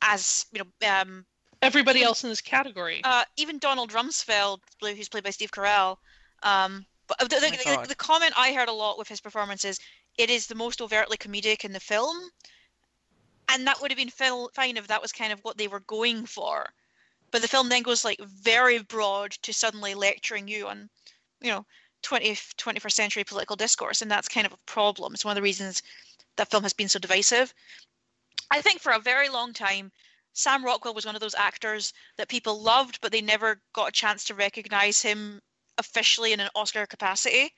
as 0.00 0.46
you 0.52 0.62
know, 0.62 0.88
um, 0.88 1.26
Everybody 1.62 2.02
else 2.02 2.24
in 2.24 2.30
this 2.30 2.40
category. 2.40 3.00
uh, 3.04 3.24
even 3.36 3.58
Donald 3.58 3.92
Rumsfeld, 3.92 4.60
who's 4.80 5.08
played 5.08 5.24
by 5.24 5.30
Steve 5.30 5.50
Carell. 5.50 5.98
Um, 6.42 6.86
but 7.06 7.18
the, 7.18 7.36
my 7.40 7.50
the, 7.50 7.80
the, 7.82 7.88
the 7.88 7.94
comment 7.94 8.32
I 8.36 8.52
heard 8.52 8.68
a 8.68 8.72
lot 8.72 8.98
with 8.98 9.08
his 9.08 9.20
performance 9.20 9.64
is 9.64 9.78
it 10.16 10.30
is 10.30 10.46
the 10.46 10.54
most 10.54 10.80
overtly 10.80 11.16
comedic 11.16 11.64
in 11.64 11.72
the 11.72 11.80
film, 11.80 12.16
and 13.48 13.66
that 13.66 13.80
would 13.80 13.90
have 13.90 13.98
been 13.98 14.10
fil- 14.10 14.50
fine 14.54 14.76
if 14.76 14.86
that 14.88 15.02
was 15.02 15.12
kind 15.12 15.32
of 15.32 15.40
what 15.40 15.58
they 15.58 15.68
were 15.68 15.80
going 15.80 16.24
for. 16.24 16.66
But 17.30 17.42
the 17.42 17.48
film 17.48 17.68
then 17.68 17.82
goes 17.82 18.04
like 18.04 18.20
very 18.20 18.78
broad 18.78 19.32
to 19.42 19.52
suddenly 19.52 19.94
lecturing 19.94 20.48
you 20.48 20.68
on, 20.68 20.88
you 21.40 21.50
know, 21.50 21.66
20th 22.02 22.54
21st 22.56 22.92
century 22.92 23.24
political 23.24 23.56
discourse, 23.56 24.02
and 24.02 24.10
that's 24.10 24.28
kind 24.28 24.46
of 24.46 24.52
a 24.52 24.58
problem. 24.66 25.14
It's 25.14 25.24
one 25.24 25.32
of 25.32 25.36
the 25.36 25.42
reasons 25.42 25.82
that 26.36 26.50
film 26.50 26.62
has 26.62 26.72
been 26.72 26.88
so 26.88 26.98
divisive. 26.98 27.52
I 28.50 28.62
think 28.62 28.80
for 28.80 28.92
a 28.92 28.98
very 28.98 29.28
long 29.28 29.52
time, 29.52 29.92
Sam 30.32 30.64
Rockwell 30.64 30.94
was 30.94 31.06
one 31.06 31.14
of 31.14 31.20
those 31.20 31.34
actors 31.34 31.92
that 32.16 32.28
people 32.28 32.62
loved, 32.62 33.00
but 33.00 33.12
they 33.12 33.20
never 33.20 33.60
got 33.74 33.88
a 33.88 33.92
chance 33.92 34.24
to 34.24 34.34
recognize 34.34 35.02
him 35.02 35.40
officially 35.78 36.32
in 36.32 36.40
an 36.40 36.50
Oscar 36.54 36.86
capacity. 36.86 37.52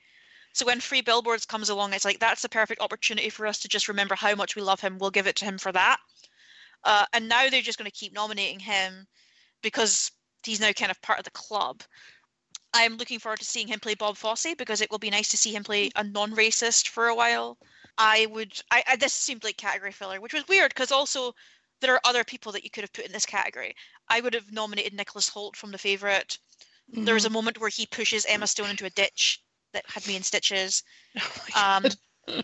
So 0.53 0.65
when 0.65 0.79
Three 0.79 1.01
Billboards 1.01 1.45
comes 1.45 1.69
along, 1.69 1.93
it's 1.93 2.05
like 2.05 2.19
that's 2.19 2.41
the 2.41 2.49
perfect 2.49 2.81
opportunity 2.81 3.29
for 3.29 3.47
us 3.47 3.59
to 3.59 3.67
just 3.67 3.87
remember 3.87 4.15
how 4.15 4.35
much 4.35 4.55
we 4.55 4.61
love 4.61 4.79
him. 4.79 4.97
We'll 4.97 5.11
give 5.11 5.27
it 5.27 5.35
to 5.37 5.45
him 5.45 5.57
for 5.57 5.71
that. 5.71 5.97
Uh, 6.83 7.05
and 7.13 7.29
now 7.29 7.49
they're 7.49 7.61
just 7.61 7.77
going 7.77 7.89
to 7.89 7.97
keep 7.97 8.13
nominating 8.13 8.59
him 8.59 9.07
because 9.61 10.11
he's 10.43 10.59
now 10.59 10.71
kind 10.71 10.91
of 10.91 11.01
part 11.01 11.19
of 11.19 11.25
the 11.25 11.31
club. 11.31 11.81
I'm 12.73 12.97
looking 12.97 13.19
forward 13.19 13.39
to 13.39 13.45
seeing 13.45 13.67
him 13.67 13.79
play 13.79 13.93
Bob 13.93 14.17
Fosse 14.17 14.55
because 14.57 14.81
it 14.81 14.89
will 14.91 14.99
be 14.99 15.09
nice 15.09 15.29
to 15.29 15.37
see 15.37 15.55
him 15.55 15.63
play 15.63 15.91
a 15.95 16.03
non-racist 16.03 16.87
for 16.87 17.07
a 17.07 17.15
while. 17.15 17.57
I 17.97 18.25
would. 18.31 18.51
I, 18.71 18.83
I 18.87 18.95
this 18.95 19.13
seemed 19.13 19.43
like 19.43 19.57
category 19.57 19.91
filler, 19.91 20.19
which 20.19 20.33
was 20.33 20.47
weird 20.47 20.73
because 20.73 20.91
also 20.91 21.33
there 21.83 21.93
are 21.93 22.01
other 22.05 22.23
people 22.23 22.51
that 22.53 22.63
you 22.63 22.69
could 22.71 22.83
have 22.83 22.93
put 22.93 23.05
in 23.05 23.11
this 23.11 23.25
category. 23.25 23.75
I 24.09 24.21
would 24.21 24.33
have 24.33 24.51
nominated 24.51 24.93
Nicholas 24.93 25.29
Hoult 25.29 25.55
from 25.55 25.71
The 25.71 25.77
Favourite. 25.77 26.37
There 26.87 27.13
was 27.13 27.25
a 27.25 27.29
moment 27.29 27.59
where 27.59 27.69
he 27.69 27.85
pushes 27.85 28.25
Emma 28.25 28.47
Stone 28.47 28.69
into 28.69 28.85
a 28.85 28.89
ditch 28.91 29.41
that 29.73 29.85
had 29.87 30.05
me 30.07 30.15
in 30.15 30.23
stitches. 30.23 30.83
Oh 31.55 31.81
Um, 32.27 32.43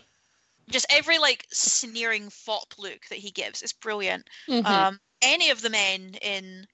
just 0.70 0.86
every 0.90 1.18
like 1.18 1.46
sneering 1.52 2.28
fop 2.30 2.74
look 2.78 3.00
that 3.08 3.18
he 3.18 3.30
gives 3.30 3.62
is 3.62 3.72
brilliant. 3.72 4.28
Mhm. 4.48 4.64
Um, 4.64 5.00
any 5.22 5.50
of 5.50 5.60
the 5.62 5.70
men 5.70 6.14
in 6.22 6.66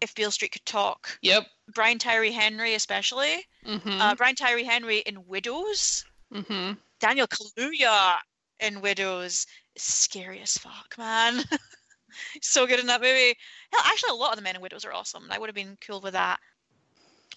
If 0.00 0.14
Beale 0.14 0.30
Street 0.30 0.52
Could 0.52 0.64
Talk, 0.66 1.18
yep. 1.22 1.46
Brian 1.74 1.98
Tyree 1.98 2.32
Henry 2.32 2.74
especially, 2.74 3.46
Mm-hmm. 3.66 4.00
uh, 4.00 4.14
Brian 4.16 4.34
Tyree 4.34 4.64
Henry 4.64 4.98
in 4.98 5.24
Widows, 5.26 6.04
mm-hmm. 6.32 6.72
Daniel 7.00 7.26
Kaluuya 7.28 8.18
in 8.62 8.80
Widows, 8.80 9.46
is 9.74 9.82
scary 9.82 10.40
as 10.40 10.56
fuck, 10.58 10.94
man. 10.98 11.42
so 12.42 12.66
good 12.66 12.80
in 12.80 12.86
that 12.86 13.00
movie. 13.00 13.34
Hell, 13.72 13.82
actually, 13.84 14.10
a 14.10 14.14
lot 14.14 14.30
of 14.30 14.36
the 14.36 14.42
men 14.42 14.56
in 14.56 14.62
Widows 14.62 14.84
are 14.84 14.92
awesome. 14.92 15.24
I 15.30 15.38
would 15.38 15.48
have 15.48 15.54
been 15.54 15.76
cool 15.86 16.00
with 16.00 16.12
that. 16.12 16.38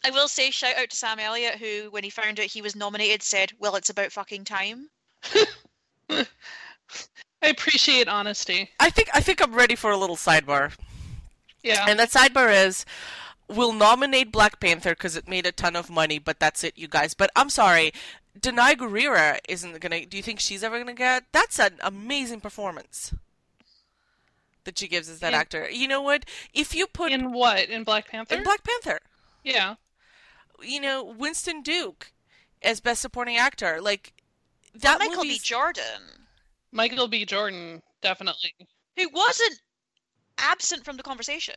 I 0.04 0.12
will 0.12 0.28
say 0.28 0.52
shout 0.52 0.76
out 0.78 0.90
to 0.90 0.96
Sam 0.96 1.20
Elliott, 1.20 1.56
who, 1.56 1.90
when 1.92 2.04
he 2.04 2.10
found 2.10 2.40
out 2.40 2.46
he 2.46 2.62
was 2.62 2.76
nominated, 2.76 3.24
said, 3.24 3.52
"Well, 3.60 3.76
it's 3.76 3.90
about 3.90 4.12
fucking 4.12 4.44
time." 4.44 4.90
I 6.10 7.50
appreciate 7.50 8.08
honesty. 8.08 8.70
I 8.80 8.90
think 8.90 9.10
I 9.14 9.22
think 9.22 9.42
I'm 9.42 9.54
ready 9.54 9.76
for 9.76 9.92
a 9.92 9.98
little 9.98 10.16
sidebar, 10.16 10.74
Yeah. 11.64 11.86
and 11.88 12.00
that 12.00 12.10
sidebar 12.12 12.54
is. 12.68 12.86
We'll 13.48 13.74
nominate 13.74 14.32
Black 14.32 14.60
Panther 14.60 14.92
because 14.92 15.16
it 15.16 15.28
made 15.28 15.46
a 15.46 15.52
ton 15.52 15.76
of 15.76 15.88
money, 15.88 16.18
but 16.18 16.40
that's 16.40 16.64
it, 16.64 16.76
you 16.76 16.88
guys. 16.88 17.14
But 17.14 17.30
I'm 17.36 17.52
sorry, 17.52 17.94
Danai 18.40 18.76
Gurira 18.76 19.38
isn't 19.48 19.80
gonna. 19.80 20.06
Do 20.06 20.18
you 20.18 20.24
think 20.24 20.40
she's 20.40 20.64
ever 20.64 20.78
gonna 20.78 20.94
get? 20.94 21.24
That's 21.32 21.60
an 21.60 21.76
amazing 21.82 22.42
performance 22.42 23.14
that 24.66 24.78
she 24.78 24.88
gives 24.88 25.10
as 25.10 25.20
that 25.20 25.34
In- 25.34 25.40
actor. 25.40 25.70
You 25.70 25.88
know 25.88 26.02
what? 26.02 26.26
If 26.54 26.76
you 26.76 26.88
put 26.88 27.12
in 27.12 27.32
what? 27.32 27.70
In 27.70 27.84
Black 27.84 28.08
Panther? 28.10 28.36
in 28.36 28.44
Black 28.44 28.64
Panther, 28.64 29.00
yeah. 29.44 29.76
you 30.62 30.82
know 30.82 31.04
Winston 31.04 31.62
Duke 31.62 32.12
as 32.62 32.80
best 32.80 33.02
supporting 33.02 33.38
actor, 33.38 33.80
like 33.82 34.14
That 34.74 35.00
that 35.00 35.00
Michael 35.00 35.24
B. 35.24 35.40
Jordan, 35.42 35.84
Michael 36.72 37.08
B. 37.08 37.26
Jordan, 37.26 37.82
definitely. 38.02 38.54
who 38.98 39.08
wasn't 39.14 39.62
absent 40.38 40.84
from 40.84 40.98
the 40.98 41.04
conversation. 41.04 41.56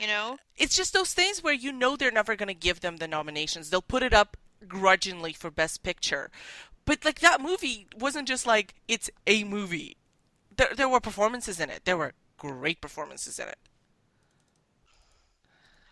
You 0.00 0.06
know, 0.06 0.38
it's 0.56 0.76
just 0.76 0.94
those 0.94 1.12
things 1.12 1.42
where 1.42 1.52
you 1.52 1.72
know 1.72 1.94
they're 1.94 2.10
never 2.10 2.34
going 2.34 2.48
to 2.48 2.54
give 2.54 2.80
them 2.80 2.96
the 2.96 3.06
nominations. 3.06 3.68
They'll 3.68 3.82
put 3.82 4.02
it 4.02 4.14
up 4.14 4.36
grudgingly 4.68 5.32
for 5.32 5.50
best 5.50 5.82
picture. 5.82 6.30
But 6.84 7.04
like 7.04 7.20
that 7.20 7.40
movie 7.40 7.86
wasn't 7.98 8.28
just 8.28 8.46
like 8.46 8.74
it's 8.88 9.10
a 9.26 9.44
movie. 9.44 9.96
There 10.56 10.72
there 10.74 10.88
were 10.88 11.00
performances 11.00 11.60
in 11.60 11.70
it. 11.70 11.84
There 11.84 11.96
were 11.96 12.14
great 12.38 12.80
performances 12.80 13.38
in 13.38 13.48
it. 13.48 13.58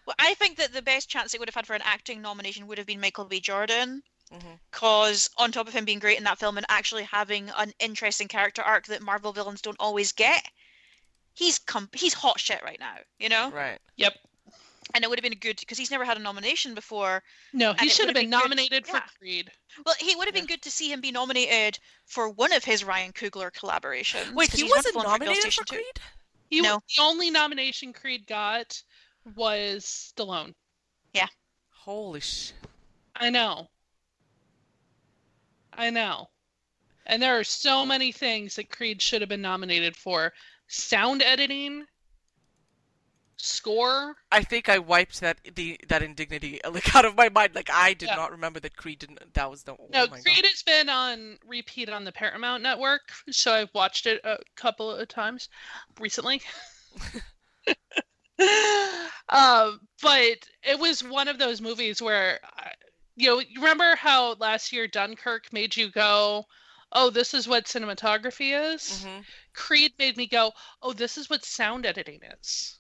well, 0.07 0.17
I 0.19 0.35
think 0.35 0.57
that 0.57 0.73
the 0.73 0.83
best 0.83 1.09
chance 1.09 1.35
it 1.35 1.41
would 1.41 1.49
have 1.49 1.55
had 1.55 1.67
for 1.67 1.75
an 1.75 1.83
acting 1.85 2.23
nomination 2.23 2.67
would 2.67 2.79
have 2.79 2.87
been 2.87 3.01
Michael 3.01 3.27
B. 3.27 3.41
Jordan. 3.41 4.03
Mm-hmm. 4.33 4.55
Because 4.71 5.31
on 5.39 5.53
top 5.53 5.69
of 5.69 5.75
him 5.75 5.85
being 5.85 5.99
great 6.01 6.19
in 6.19 6.25
that 6.25 6.39
film 6.39 6.57
and 6.59 6.67
actually 6.69 7.05
having 7.05 7.51
an 7.57 7.73
interesting 7.79 8.29
character 8.29 8.61
arc 8.63 8.87
that 8.87 9.03
Marvel 9.03 9.33
villains 9.33 9.63
don't 9.63 9.77
always 9.81 10.13
get, 10.13 10.43
he's 11.35 11.59
com- 11.59 11.89
he's 11.95 12.13
hot 12.13 12.39
shit 12.39 12.63
right 12.63 12.79
now. 12.81 12.95
You 13.19 13.29
know, 13.31 13.51
Right. 13.51 13.79
Yep. 13.97 14.15
And 14.95 15.05
it 15.05 15.09
would 15.11 15.19
have 15.19 15.23
been 15.31 15.39
good 15.39 15.57
because 15.61 15.77
he's 15.79 15.91
never 15.91 16.05
had 16.05 16.17
a 16.17 16.21
nomination 16.21 16.75
before. 16.75 17.23
No, 17.53 17.75
he 17.75 17.89
should 17.89 18.07
have 18.07 18.15
would've 18.15 18.15
been 18.15 18.31
been 18.31 18.39
good- 18.39 18.45
nominated 18.45 18.87
for 18.87 18.97
yeah. 18.97 19.03
Creed. 19.19 19.51
Well, 19.85 19.95
he 20.01 20.17
would 20.17 20.27
have 20.27 20.35
been 20.35 20.47
good 20.47 20.63
to 20.63 20.71
see 20.71 20.91
him 20.93 21.01
be 21.01 21.11
nominated 21.13 21.79
for 22.07 22.29
one 22.31 22.53
of 22.53 22.65
his 22.65 22.83
Ryan 22.85 23.13
Coogler 23.13 23.51
collaborations. 23.53 24.33
Wait, 24.33 24.51
'cause 24.51 24.59
he 24.61 24.65
wasn't 24.65 24.95
wonderful 24.97 25.01
in 25.03 25.21
Rebel 25.21 25.27
nominated 25.27 25.45
for 25.45 25.51
Station 25.51 25.65
2. 25.67 25.75
Creed? 25.77 26.01
He, 26.51 26.61
No. 26.63 26.81
The 26.97 27.03
only 27.03 27.31
nomination 27.31 27.93
Creed 27.93 28.27
got 28.27 28.83
was 29.37 30.13
Stallone. 30.17 30.55
Yeah. 31.13 31.29
Holy 31.71 32.21
sh! 32.21 32.53
I 33.15 33.31
know. 33.31 33.69
I 35.73 35.91
know. 35.91 36.29
And 37.07 37.23
there 37.23 37.39
are 37.39 37.45
so 37.45 37.87
many 37.87 38.13
things 38.13 38.57
that 38.57 38.71
Creed 38.71 39.01
should 39.01 39.23
have 39.23 39.29
been 39.29 39.41
nominated 39.43 39.97
for. 39.97 40.33
Sound 40.67 41.23
editing, 41.23 41.87
score. 43.39 44.17
I 44.31 44.43
think 44.43 44.69
I 44.69 44.79
wiped 44.79 45.21
that 45.21 45.39
the 45.55 45.81
that 45.89 46.03
indignity 46.03 46.61
like 46.71 46.95
out 46.95 47.05
of 47.05 47.17
my 47.17 47.29
mind. 47.29 47.55
Like 47.55 47.71
I 47.73 47.95
did 47.95 48.09
Yeah. 48.09 48.17
not 48.17 48.31
remember 48.33 48.61
that 48.61 48.77
Creed 48.77 48.99
didn't. 48.99 49.35
That 49.35 49.51
was 49.51 49.63
the. 49.65 49.73
Oh 49.73 49.87
No, 49.91 50.07
my 50.07 50.21
Creed 50.21 50.25
God. 50.25 50.45
has 50.45 50.63
been 50.63 50.89
on 50.89 51.39
repeat 51.47 51.89
on 51.89 52.05
the 52.05 52.13
Paramount 52.13 52.63
Network, 52.63 53.13
so 53.31 53.55
I've 53.55 53.73
watched 53.75 54.07
it 54.07 54.21
a 54.25 54.39
couple 54.57 54.91
of 54.91 55.09
times 55.09 55.49
recently. 55.99 56.43
um, 59.29 59.81
but 60.01 60.49
it 60.63 60.79
was 60.79 61.03
one 61.03 61.29
of 61.29 61.39
those 61.39 61.61
movies 61.61 62.01
where, 62.01 62.41
uh, 62.59 62.69
you 63.17 63.29
know, 63.29 63.41
you 63.41 63.61
remember 63.61 63.97
how 63.97 64.35
last 64.35 64.73
year 64.73 64.87
Dunkirk 64.87 65.53
made 65.53 65.77
you 65.77 65.91
go, 65.91 66.45
"Oh, 66.93 67.11
this 67.11 67.35
is 67.35 67.49
what 67.49 67.65
cinematography 67.67 68.75
is." 68.75 69.05
Mhm. 69.05 69.25
Creed 69.55 69.93
made 69.99 70.17
me 70.17 70.27
go, 70.27 70.53
"Oh, 70.83 70.93
this 70.93 71.19
is 71.19 71.29
what 71.29 71.45
sound 71.45 71.85
editing 71.85 72.21
is." 72.23 72.79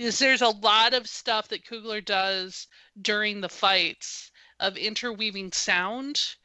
Is 0.00 0.18
there's 0.18 0.40
a 0.40 0.48
lot 0.48 0.94
of 0.94 1.06
stuff 1.06 1.48
that 1.48 1.66
Coogler 1.66 2.02
does 2.02 2.66
during 3.02 3.40
the 3.40 3.50
fights 3.50 4.30
of 4.58 4.76
interweaving 4.78 5.52
sound 5.52 6.36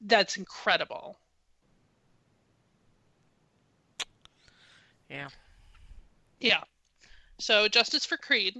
that's 0.00 0.36
incredible. 0.38 1.18
Yeah. 5.10 5.28
Yeah. 6.40 6.62
So 7.38 7.68
justice 7.68 8.06
for 8.06 8.16
Creed. 8.16 8.56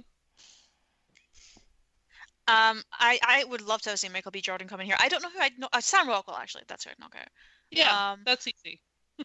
Um, 2.47 2.83
I, 2.93 3.19
I 3.23 3.43
would 3.45 3.61
love 3.61 3.81
to 3.81 3.89
have 3.89 3.99
seen 3.99 4.13
Michael 4.13 4.31
B. 4.31 4.39
Jordan 4.39 4.67
come 4.67 4.79
in 4.79 4.85
here. 4.85 4.95
I 4.99 5.09
don't 5.09 5.21
know 5.23 5.29
who 5.31 5.39
I'd 5.39 5.57
know. 5.57 5.67
Uh, 5.73 5.81
Sam 5.81 6.07
Rockwell, 6.07 6.37
actually. 6.37 6.63
That's 6.67 6.85
who 6.85 6.91
I'd 6.91 6.99
knock 6.99 7.15
out. 7.19 7.27
Yeah, 7.71 8.11
Um, 8.11 8.21
that's 8.23 8.47
easy. 8.47 8.79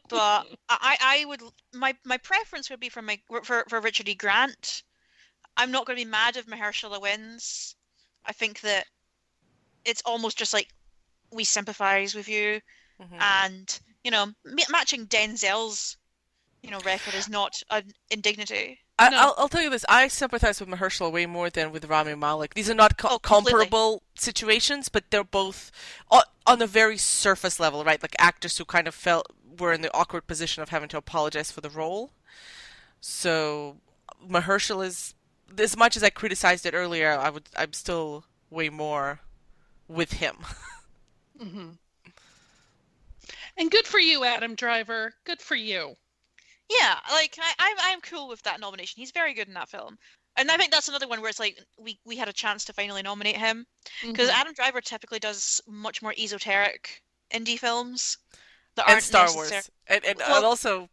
but 0.08 0.46
I, 0.70 0.96
I 1.00 1.24
would 1.26 1.42
my 1.74 1.94
my 2.04 2.16
preference 2.16 2.70
would 2.70 2.80
be 2.80 2.88
for 2.88 3.02
my 3.02 3.20
for, 3.44 3.64
for 3.68 3.80
Richard 3.80 4.08
E. 4.08 4.14
Grant. 4.14 4.82
I'm 5.56 5.70
not 5.70 5.86
going 5.86 5.98
to 5.98 6.04
be 6.04 6.10
mad 6.10 6.36
if 6.36 6.46
Mahershala 6.46 7.00
wins. 7.00 7.76
I 8.24 8.32
think 8.32 8.60
that 8.60 8.86
it's 9.84 10.02
almost 10.06 10.38
just 10.38 10.52
like 10.52 10.68
we 11.32 11.44
sympathize 11.44 12.14
with 12.14 12.28
you, 12.28 12.60
Mhm. 13.00 13.20
and 13.20 13.80
you 14.04 14.10
know, 14.10 14.26
ma- 14.44 14.62
matching 14.70 15.06
Denzel's 15.06 15.96
you 16.62 16.70
know 16.70 16.78
record 16.80 17.14
is 17.14 17.28
not 17.28 17.60
an 17.70 17.92
indignity. 18.10 18.78
I, 18.98 19.08
No. 19.08 19.16
I'll, 19.18 19.34
I'll 19.38 19.48
tell 19.48 19.62
you 19.62 19.70
this. 19.70 19.84
I 19.88 20.06
sympathize 20.08 20.60
with 20.60 20.68
Mahershala 20.68 21.10
way 21.10 21.26
more 21.26 21.50
than 21.50 21.72
with 21.72 21.86
Rami 21.86 22.14
Malek. 22.14 22.54
These 22.54 22.70
are 22.70 22.74
not 22.74 22.96
co- 22.98 23.08
Oh, 23.12 23.18
comparable 23.18 24.02
situations, 24.14 24.88
but 24.88 25.10
they're 25.10 25.24
both 25.24 25.72
on, 26.10 26.22
on 26.46 26.62
a 26.62 26.66
very 26.68 26.98
surface 26.98 27.58
level, 27.58 27.82
right? 27.84 28.00
Like 28.00 28.14
actors 28.18 28.58
who 28.58 28.64
kind 28.64 28.86
of 28.86 28.94
felt 28.94 29.26
were 29.58 29.72
in 29.72 29.80
the 29.80 29.92
awkward 29.92 30.26
position 30.28 30.62
of 30.62 30.68
having 30.68 30.88
to 30.90 30.96
apologize 30.98 31.50
for 31.50 31.60
the 31.62 31.70
role. 31.70 32.12
So 33.00 33.78
Mahershala 34.24 34.86
is 34.86 35.14
as 35.58 35.76
much 35.76 35.96
as 35.96 36.02
I 36.02 36.10
criticized 36.10 36.66
it 36.66 36.74
earlier. 36.74 37.12
I 37.12 37.30
would. 37.30 37.48
I'm 37.56 37.72
still 37.72 38.24
way 38.50 38.68
more 38.68 39.20
with 39.88 40.12
him. 40.14 40.36
hmm 41.40 41.70
And 43.56 43.70
good 43.70 43.86
for 43.86 43.98
you, 43.98 44.24
Adam 44.24 44.54
Driver. 44.54 45.14
Good 45.24 45.40
for 45.40 45.54
you. 45.54 45.94
Yeah, 46.70 46.96
like 47.10 47.36
I, 47.40 47.52
I'm 47.58 47.76
I'm 47.80 48.00
cool 48.00 48.28
with 48.28 48.42
that 48.42 48.60
nomination. 48.60 49.00
He's 49.00 49.10
very 49.10 49.34
good 49.34 49.48
in 49.48 49.54
that 49.54 49.68
film, 49.68 49.98
and 50.36 50.50
I 50.50 50.56
think 50.56 50.72
that's 50.72 50.88
another 50.88 51.06
one 51.08 51.20
where 51.20 51.28
it's 51.28 51.38
like 51.40 51.58
we 51.78 51.98
we 52.06 52.16
had 52.16 52.28
a 52.28 52.32
chance 52.32 52.64
to 52.64 52.72
finally 52.72 53.02
nominate 53.02 53.36
him 53.36 53.66
because 54.06 54.30
Mhm. 54.30 54.34
Adam 54.40 54.54
Driver 54.54 54.80
typically 54.80 55.18
does 55.18 55.60
much 55.66 56.00
more 56.00 56.14
esoteric 56.16 57.02
indie 57.30 57.58
films 57.58 58.16
that 58.76 58.86
and 58.86 58.92
aren't 58.94 59.04
Star 59.04 59.26
necessar- 59.26 59.34
Wars, 59.34 59.70
and, 59.88 60.04
and, 60.04 60.18
Well- 60.18 60.36
and 60.36 60.44
also, 60.46 60.88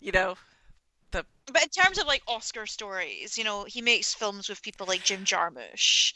you 0.00 0.10
know, 0.10 0.36
But 1.10 1.26
in 1.62 1.68
terms 1.68 1.98
of 1.98 2.06
like 2.06 2.22
Oscar 2.28 2.66
stories, 2.66 3.36
you 3.36 3.44
know, 3.44 3.64
he 3.64 3.82
makes 3.82 4.14
films 4.14 4.48
with 4.48 4.62
people 4.62 4.86
like 4.86 5.02
Jim 5.02 5.24
Jarmusch, 5.24 6.14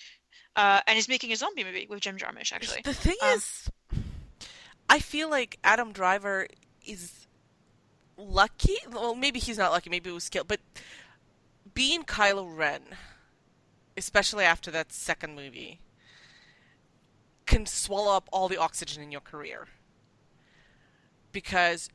uh, 0.57 0.81
and 0.87 0.95
he's 0.95 1.09
making 1.09 1.33
a 1.33 1.37
zombie 1.37 1.65
movie 1.65 1.87
with 1.89 2.01
Jim 2.01 2.17
Jarmusch 2.17 2.53
actually. 2.53 2.83
The 2.85 2.95
thing 2.95 3.17
Um, 3.23 3.31
is, 3.35 3.71
I 4.89 5.01
feel 5.01 5.29
like 5.29 5.59
Adam 5.65 5.93
Driver 5.93 6.47
is 6.87 7.27
lucky. 8.17 8.77
Well, 8.91 9.15
maybe 9.15 9.41
he's 9.41 9.59
not 9.59 9.73
lucky. 9.73 9.91
Maybe 9.91 10.11
it 10.11 10.13
was 10.13 10.25
skill. 10.25 10.45
But 10.45 10.61
being 11.73 12.05
Kylo 12.05 12.57
Ren, 12.57 12.83
especially 13.97 14.45
after 14.45 14.71
that 14.71 14.93
second 14.93 15.35
movie, 15.35 15.81
can 17.47 17.67
swallow 17.67 18.17
up 18.17 18.29
all 18.33 18.49
the 18.49 18.57
oxygen 18.57 19.03
in 19.03 19.11
your 19.11 19.21
career. 19.21 19.67
Because, 21.33 21.89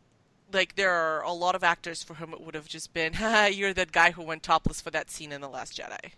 like, 0.52 0.76
there 0.76 0.92
are 0.92 1.22
a 1.24 1.32
lot 1.32 1.56
of 1.56 1.64
actors 1.64 2.04
for 2.04 2.16
whom 2.16 2.34
it 2.34 2.42
would 2.42 2.56
have 2.56 2.68
just 2.68 2.94
been, 2.94 3.14
you're 3.52 3.74
that 3.74 3.92
guy 3.92 4.12
who 4.12 4.24
went 4.24 4.44
topless 4.44 4.82
for 4.82 4.92
that 4.92 5.10
scene 5.10 5.32
in 5.32 5.42
The 5.42 5.50
Last 5.50 5.78
Jedi." 5.78 6.12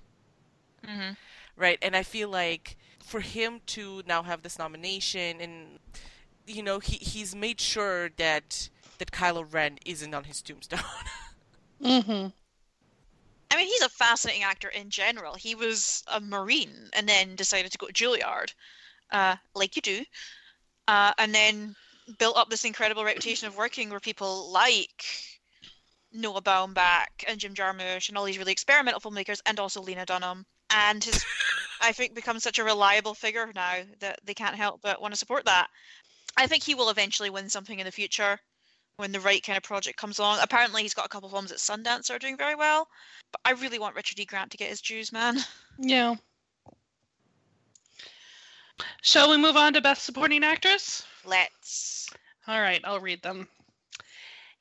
hmm 0.86 1.12
right? 1.56 1.78
And 1.82 1.96
I 1.96 2.04
feel 2.04 2.30
like 2.30 2.78
for 3.00 3.20
him 3.22 3.62
to 3.68 4.04
now 4.08 4.24
have 4.24 4.42
this 4.42 4.60
nomination, 4.60 5.40
and 5.40 5.80
you 6.48 6.64
know, 6.64 6.80
he 6.80 6.98
he's 6.98 7.36
made 7.36 7.62
sure 7.62 8.10
that 8.18 8.70
that 8.98 9.12
Kylo 9.12 9.46
Ren 9.52 9.78
isn't 9.86 10.14
on 10.14 10.26
his 10.26 10.42
tombstone. 10.42 10.80
mm-hmm. 11.82 12.28
I 13.52 13.58
mean, 13.58 13.68
he's 13.68 13.82
a 13.82 13.90
fascinating 13.90 14.44
actor 14.44 14.70
in 14.70 14.90
general. 14.90 15.36
He 15.36 15.56
was 15.56 16.04
a 16.08 16.22
Marine 16.22 16.90
and 16.94 17.08
then 17.08 17.36
decided 17.36 17.72
to 17.72 17.78
go 17.78 17.88
to 17.88 17.94
Juilliard, 17.94 18.54
uh, 19.12 19.36
like 19.54 19.76
you 19.76 19.82
do, 19.82 20.06
uh, 20.88 21.14
and 21.18 21.36
then 21.36 21.76
built 22.18 22.38
up 22.38 22.50
this 22.50 22.66
incredible 22.66 23.04
reputation 23.04 23.48
of 23.48 23.58
working 23.58 23.90
with 23.90 24.02
people 24.02 24.52
like 24.52 25.06
Noah 26.14 26.42
Baumbach 26.42 27.24
and 27.28 27.40
Jim 27.40 27.54
Jarmusch 27.54 28.10
and 28.10 28.18
all 28.18 28.26
these 28.26 28.38
really 28.38 28.52
experimental 28.52 29.00
filmmakers, 29.00 29.40
and 29.46 29.60
also 29.60 29.82
Lena 29.82 30.06
Dunham. 30.06 30.46
And 30.70 31.04
has, 31.04 31.26
I 31.82 31.92
think, 31.92 32.16
become 32.16 32.40
such 32.40 32.60
a 32.60 32.64
reliable 32.64 33.14
figure 33.14 33.52
now 33.54 33.80
that 34.00 34.20
they 34.24 34.34
can't 34.34 34.56
help 34.56 34.82
but 34.82 35.02
want 35.02 35.14
to 35.14 35.18
support 35.18 35.46
that. 35.46 35.68
I 36.38 36.48
think 36.48 36.64
he 36.64 36.76
will 36.76 36.90
eventually 36.90 37.30
win 37.30 37.50
something 37.50 37.80
in 37.80 37.86
the 37.86 37.92
future 37.92 38.40
when 38.98 39.12
the 39.12 39.20
right 39.20 39.44
kind 39.44 39.58
of 39.58 39.64
project 39.64 39.98
comes 39.98 40.20
along. 40.20 40.40
Apparently, 40.42 40.82
he's 40.82 40.94
got 40.94 41.06
a 41.06 41.10
couple 41.10 41.28
of 41.28 41.34
films 41.34 41.52
at 41.52 41.58
Sundance 41.58 42.08
that 42.08 42.12
are 42.12 42.20
doing 42.20 42.38
very 42.38 42.56
well. 42.56 42.88
But 43.32 43.42
I 43.46 43.52
really 43.52 43.80
want 43.80 43.96
Richard 43.96 44.20
E. 44.20 44.26
Grant 44.26 44.52
to 44.52 44.58
get 44.58 44.70
his 44.70 44.82
dues, 44.82 45.12
man. 45.12 45.38
Yeah. 45.78 46.16
Shall 49.02 49.30
we 49.30 49.38
move 49.38 49.58
on 49.58 49.74
to 49.74 49.82
Best 49.82 50.04
Supporting 50.04 50.44
Actress? 50.44 51.04
Let's. 51.26 52.10
All 52.48 52.60
right, 52.62 52.82
I'll 52.84 53.00
read 53.00 53.22
them. 53.22 53.48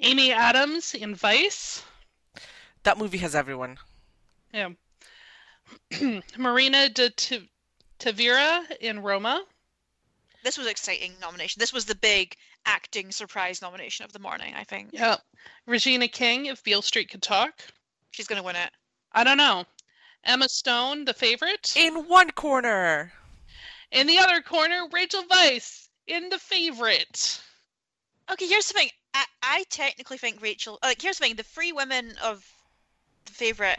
Amy 0.00 0.32
Adams 0.32 0.94
in 0.94 1.14
Vice. 1.14 1.82
that 2.84 2.98
movie 2.98 3.18
has 3.18 3.34
everyone. 3.34 3.78
Yeah. 4.52 4.70
Marina 6.38 6.88
de 6.88 7.10
T- 7.10 7.50
Tavira 7.98 8.64
in 8.80 9.00
Roma. 9.00 9.44
This 10.42 10.56
was 10.56 10.66
exciting 10.66 11.12
nomination. 11.20 11.60
This 11.60 11.72
was 11.72 11.84
the 11.84 11.94
big 11.96 12.34
acting 12.66 13.12
surprise 13.12 13.60
nomination 13.62 14.04
of 14.04 14.12
the 14.12 14.18
morning. 14.18 14.54
I 14.56 14.64
think 14.64 14.90
Yeah. 14.92 15.16
Regina 15.66 16.08
King 16.08 16.46
if 16.46 16.62
Beale 16.64 16.82
Street 16.82 17.10
could 17.10 17.22
talk. 17.22 17.52
she's 18.10 18.26
gonna 18.26 18.42
win 18.42 18.56
it. 18.56 18.70
I 19.12 19.22
don't 19.24 19.36
know. 19.38 19.64
Emma 20.24 20.48
Stone, 20.48 21.04
the 21.04 21.14
favorite. 21.14 21.72
In 21.76 22.06
one 22.08 22.30
corner. 22.30 23.12
In 23.92 24.06
the 24.06 24.18
other 24.18 24.40
corner, 24.40 24.86
Rachel 24.92 25.22
Weisz 25.24 25.88
in 26.10 26.28
the 26.28 26.38
favorite. 26.38 27.40
Okay, 28.30 28.46
here's 28.46 28.68
the 28.68 28.74
thing. 28.74 28.90
I, 29.14 29.24
I 29.42 29.64
technically 29.70 30.18
think 30.18 30.42
Rachel. 30.42 30.78
Like, 30.82 31.00
here's 31.00 31.18
the 31.18 31.24
thing. 31.24 31.36
The 31.36 31.42
three 31.42 31.72
women 31.72 32.14
of 32.22 32.44
the 33.26 33.32
favorite 33.32 33.78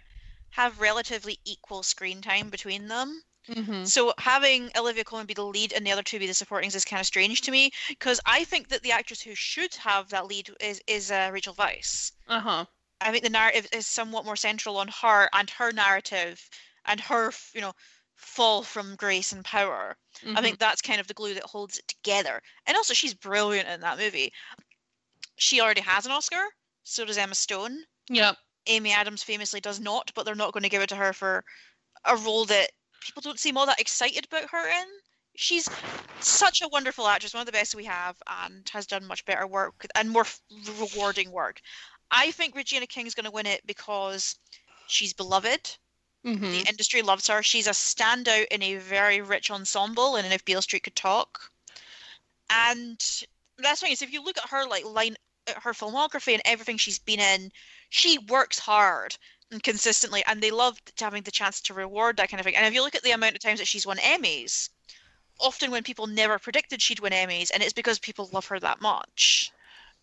have 0.51 0.81
relatively 0.81 1.39
equal 1.45 1.83
screen 1.83 2.21
time 2.21 2.49
between 2.49 2.87
them. 2.87 3.21
Mm-hmm. 3.49 3.85
So 3.85 4.13
having 4.17 4.69
Olivia 4.77 5.03
Colman 5.03 5.25
be 5.25 5.33
the 5.33 5.43
lead 5.43 5.73
and 5.73 5.85
the 5.85 5.91
other 5.91 6.03
two 6.03 6.19
be 6.19 6.27
the 6.27 6.33
supportings 6.33 6.75
is 6.75 6.85
kind 6.85 6.99
of 6.99 7.07
strange 7.07 7.41
to 7.41 7.51
me 7.51 7.71
because 7.89 8.19
I 8.25 8.43
think 8.43 8.69
that 8.69 8.83
the 8.83 8.91
actress 8.91 9.21
who 9.21 9.33
should 9.33 9.73
have 9.75 10.09
that 10.09 10.27
lead 10.27 10.51
is 10.59 10.81
is 10.85 11.11
uh, 11.11 11.29
Rachel 11.33 11.55
Weisz. 11.55 12.11
Uh 12.27 12.39
huh. 12.39 12.65
I 12.99 13.11
think 13.11 13.23
the 13.23 13.31
narrative 13.31 13.67
is 13.73 13.87
somewhat 13.87 14.25
more 14.25 14.35
central 14.35 14.77
on 14.77 14.89
her 15.01 15.27
and 15.33 15.49
her 15.49 15.71
narrative 15.71 16.47
and 16.85 16.99
her, 16.99 17.31
you 17.53 17.61
know, 17.61 17.73
fall 18.21 18.63
from 18.63 18.95
grace 18.95 19.31
and 19.31 19.43
power. 19.43 19.97
Mm-hmm. 20.23 20.37
I 20.37 20.41
think 20.41 20.59
that's 20.59 20.81
kind 20.81 21.01
of 21.01 21.07
the 21.07 21.13
glue 21.13 21.33
that 21.33 21.43
holds 21.43 21.77
it 21.77 21.87
together. 21.87 22.41
And 22.67 22.77
also, 22.77 22.93
she's 22.93 23.13
brilliant 23.13 23.67
in 23.67 23.81
that 23.81 23.97
movie. 23.97 24.31
She 25.35 25.59
already 25.59 25.81
has 25.81 26.05
an 26.05 26.11
Oscar. 26.11 26.43
So 26.83 27.05
does 27.05 27.17
Emma 27.17 27.35
Stone. 27.35 27.79
Yep. 28.09 28.37
Amy 28.67 28.91
Adams 28.91 29.23
famously 29.23 29.59
does 29.59 29.79
not, 29.79 30.11
but 30.15 30.25
they're 30.25 30.35
not 30.35 30.53
going 30.53 30.63
to 30.63 30.69
give 30.69 30.81
it 30.81 30.89
to 30.89 30.95
her 30.95 31.13
for 31.13 31.43
a 32.05 32.15
role 32.15 32.45
that 32.45 32.71
people 33.01 33.21
don't 33.21 33.39
seem 33.39 33.57
all 33.57 33.65
that 33.65 33.81
excited 33.81 34.25
about 34.25 34.49
her 34.49 34.69
in. 34.69 34.85
She's 35.35 35.67
such 36.19 36.61
a 36.61 36.67
wonderful 36.67 37.07
actress, 37.07 37.33
one 37.33 37.41
of 37.41 37.45
the 37.47 37.51
best 37.51 37.73
we 37.73 37.85
have, 37.85 38.17
and 38.43 38.67
has 38.71 38.85
done 38.85 39.05
much 39.05 39.25
better 39.25 39.47
work 39.47 39.85
and 39.95 40.09
more 40.09 40.25
rewarding 40.79 41.31
work. 41.31 41.59
I 42.11 42.31
think 42.31 42.55
Regina 42.55 42.85
King's 42.85 43.15
going 43.15 43.25
to 43.25 43.31
win 43.31 43.45
it 43.45 43.65
because 43.65 44.37
she's 44.87 45.13
beloved. 45.13 45.77
Mm-hmm. 46.25 46.51
The 46.51 46.69
industry 46.69 47.01
loves 47.01 47.27
her. 47.27 47.41
She's 47.41 47.67
a 47.67 47.71
standout 47.71 48.47
in 48.51 48.61
a 48.61 48.75
very 48.75 49.21
rich 49.21 49.49
ensemble, 49.49 50.15
and 50.15 50.31
if 50.31 50.45
Beale 50.45 50.61
Street 50.61 50.83
could 50.83 50.95
talk. 50.95 51.51
And 52.49 52.99
that's 53.57 53.81
thing 53.81 53.91
is, 53.91 54.01
if 54.01 54.13
you 54.13 54.23
look 54.23 54.37
at 54.37 54.49
her 54.49 54.67
like 54.67 54.85
line, 54.85 55.15
her 55.61 55.73
filmography 55.73 56.33
and 56.33 56.41
everything 56.45 56.77
she's 56.77 56.99
been 56.99 57.19
in, 57.19 57.51
she 57.89 58.17
works 58.29 58.59
hard 58.59 59.17
and 59.51 59.63
consistently, 59.63 60.23
and 60.27 60.41
they 60.41 60.51
love 60.51 60.79
having 60.99 61.23
the 61.23 61.31
chance 61.31 61.59
to 61.61 61.73
reward 61.73 62.17
that 62.17 62.29
kind 62.29 62.39
of 62.39 62.45
thing. 62.45 62.55
And 62.55 62.65
if 62.65 62.73
you 62.73 62.83
look 62.83 62.95
at 62.95 63.03
the 63.03 63.11
amount 63.11 63.35
of 63.35 63.41
times 63.41 63.59
that 63.59 63.67
she's 63.67 63.87
won 63.87 63.97
Emmys, 63.97 64.69
often 65.39 65.71
when 65.71 65.83
people 65.83 66.07
never 66.07 66.37
predicted 66.39 66.81
she'd 66.81 66.99
win 66.99 67.13
Emmys, 67.13 67.49
and 67.53 67.63
it's 67.63 67.73
because 67.73 67.99
people 67.99 68.29
love 68.31 68.45
her 68.45 68.59
that 68.59 68.79
much. 68.79 69.51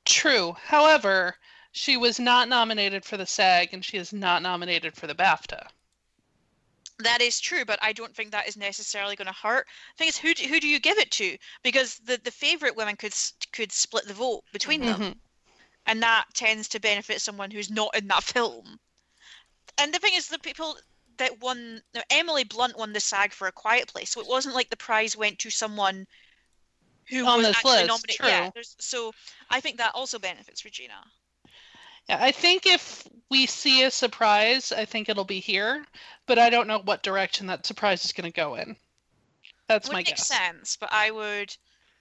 True. 0.04 0.56
However, 0.64 1.36
She 1.72 1.96
was 1.96 2.18
not 2.18 2.48
nominated 2.48 3.04
for 3.04 3.16
the 3.16 3.26
SAG, 3.26 3.72
and 3.72 3.84
she 3.84 3.98
is 3.98 4.12
not 4.12 4.42
nominated 4.42 4.96
for 4.96 5.06
the 5.06 5.14
BAFTA. 5.14 5.68
That 7.00 7.20
is 7.20 7.38
true, 7.38 7.64
but 7.64 7.78
I 7.80 7.92
don't 7.92 8.14
think 8.14 8.32
that 8.32 8.48
is 8.48 8.56
necessarily 8.56 9.14
going 9.14 9.26
to 9.26 9.32
hurt. 9.32 9.66
The 9.96 9.98
thing 9.98 10.08
is, 10.08 10.18
who 10.18 10.34
do, 10.34 10.48
who 10.48 10.58
do 10.58 10.66
you 10.66 10.80
give 10.80 10.98
it 10.98 11.10
to? 11.12 11.36
Because 11.62 11.98
the, 11.98 12.20
the 12.24 12.30
favorite 12.30 12.74
women 12.76 12.96
could 12.96 13.14
could 13.52 13.70
split 13.70 14.06
the 14.06 14.14
vote 14.14 14.42
between 14.52 14.80
them, 14.80 15.00
Mhm. 15.00 15.16
and 15.86 16.02
that 16.02 16.24
tends 16.34 16.68
to 16.68 16.80
benefit 16.80 17.20
someone 17.20 17.50
who's 17.52 17.70
not 17.70 17.96
in 17.96 18.08
that 18.08 18.24
film. 18.34 18.80
And 19.78 19.94
the 19.94 20.00
thing 20.00 20.14
is, 20.14 20.26
the 20.26 20.40
people 20.40 20.76
that 21.18 21.38
won, 21.40 21.80
now, 21.94 22.02
Emily 22.10 22.44
Blunt 22.44 22.76
won 22.76 22.92
the 22.92 23.00
SAG 23.00 23.32
for 23.32 23.46
A 23.46 23.52
Quiet 23.52 23.86
Place, 23.88 24.10
so 24.10 24.20
it 24.20 24.26
wasn't 24.26 24.54
like 24.56 24.70
the 24.70 24.76
prize 24.76 25.16
went 25.16 25.38
to 25.40 25.50
someone 25.50 26.06
who 27.08 27.24
On 27.26 27.38
was 27.38 27.46
actually 27.46 27.76
list, 27.76 27.88
nominated. 27.88 28.26
Yeah, 28.26 28.42
true. 28.42 28.50
there's, 28.54 28.76
so 28.78 29.12
I 29.50 29.60
think 29.60 29.78
that 29.78 29.94
also 29.94 30.18
benefits 30.18 30.64
Regina. 30.64 31.04
Yeah, 32.08 32.18
I 32.22 32.32
think 32.32 32.66
if 32.66 33.06
we 33.30 33.46
see 33.46 33.82
a 33.82 33.90
surprise, 33.90 34.72
I 34.72 34.84
think 34.84 35.08
it'll 35.08 35.24
be 35.24 35.40
here, 35.40 35.84
but 36.26 36.38
I 36.38 36.48
don't 36.50 36.66
know 36.66 36.78
what 36.80 37.02
direction 37.02 37.46
that 37.48 37.66
surprise 37.66 38.04
is 38.04 38.12
going 38.12 38.30
to 38.30 38.34
go 38.36 38.54
in. 38.54 38.76
That's 39.68 39.88
would 39.88 39.92
my 39.92 39.98
make 40.00 40.06
guess. 40.06 40.26
sense, 40.26 40.76
but 40.80 40.88
I 40.92 41.10
would 41.10 41.54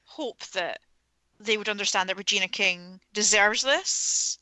hope 0.05 0.39
that 0.51 0.79
they 1.39 1.57
would 1.57 1.67
understand 1.69 2.07
that 2.09 2.17
Regina 2.17 2.47
King 2.47 2.99
deserves 3.13 3.61
this. 3.61 4.39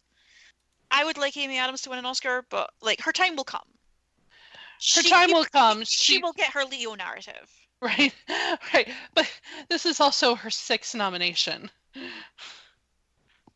I 0.91 1.03
would 1.03 1.17
like 1.17 1.35
Amy 1.35 1.57
Adams 1.57 1.81
to 1.81 1.89
win 1.89 1.99
an 1.99 2.05
Oscar, 2.05 2.45
but 2.49 2.69
like 2.81 3.01
her 3.01 3.11
time 3.11 3.35
will 3.35 3.43
come. 3.43 3.67
Her 4.19 5.01
She- 5.01 5.09
time 5.09 5.31
will 5.31 5.45
come. 5.45 5.83
She, 5.83 6.13
She 6.13 6.17
will 6.19 6.33
get 6.33 6.51
her 6.51 6.63
Leo 6.65 6.93
narrative. 6.93 7.49
right, 7.81 8.13
right. 8.73 8.87
But 9.15 9.29
this 9.69 9.87
is 9.87 9.99
also 9.99 10.35
her 10.35 10.51
sixth 10.51 10.93
nomination. 10.93 11.71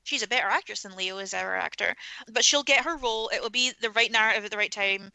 She's 0.10 0.24
a 0.24 0.28
better 0.28 0.48
actress 0.48 0.82
than 0.82 0.96
Leo 0.96 1.20
is 1.20 1.36
ever 1.36 1.56
actor, 1.56 1.96
but 2.32 2.44
she'll 2.44 2.64
get 2.64 2.84
her 2.84 2.98
role. 2.98 3.30
It 3.30 3.44
will 3.44 3.52
be 3.52 3.74
the 3.80 3.92
right 3.92 4.12
narrative 4.12 4.44
at 4.44 4.50
the 4.50 4.58
right 4.58 4.72
time. 4.72 5.12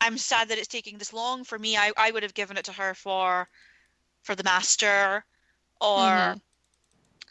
I'm 0.00 0.16
sad 0.18 0.48
that 0.48 0.58
it's 0.58 0.68
taking 0.68 0.98
this 0.98 1.12
long. 1.12 1.42
For 1.42 1.58
me, 1.58 1.76
I, 1.76 1.90
I 1.96 2.12
would 2.12 2.22
have 2.22 2.32
given 2.34 2.56
it 2.56 2.64
to 2.66 2.72
her 2.72 2.94
for 2.94 3.48
for 4.22 4.36
The 4.36 4.44
Master 4.44 5.24
or 5.80 6.36
Mhm. 6.36 6.40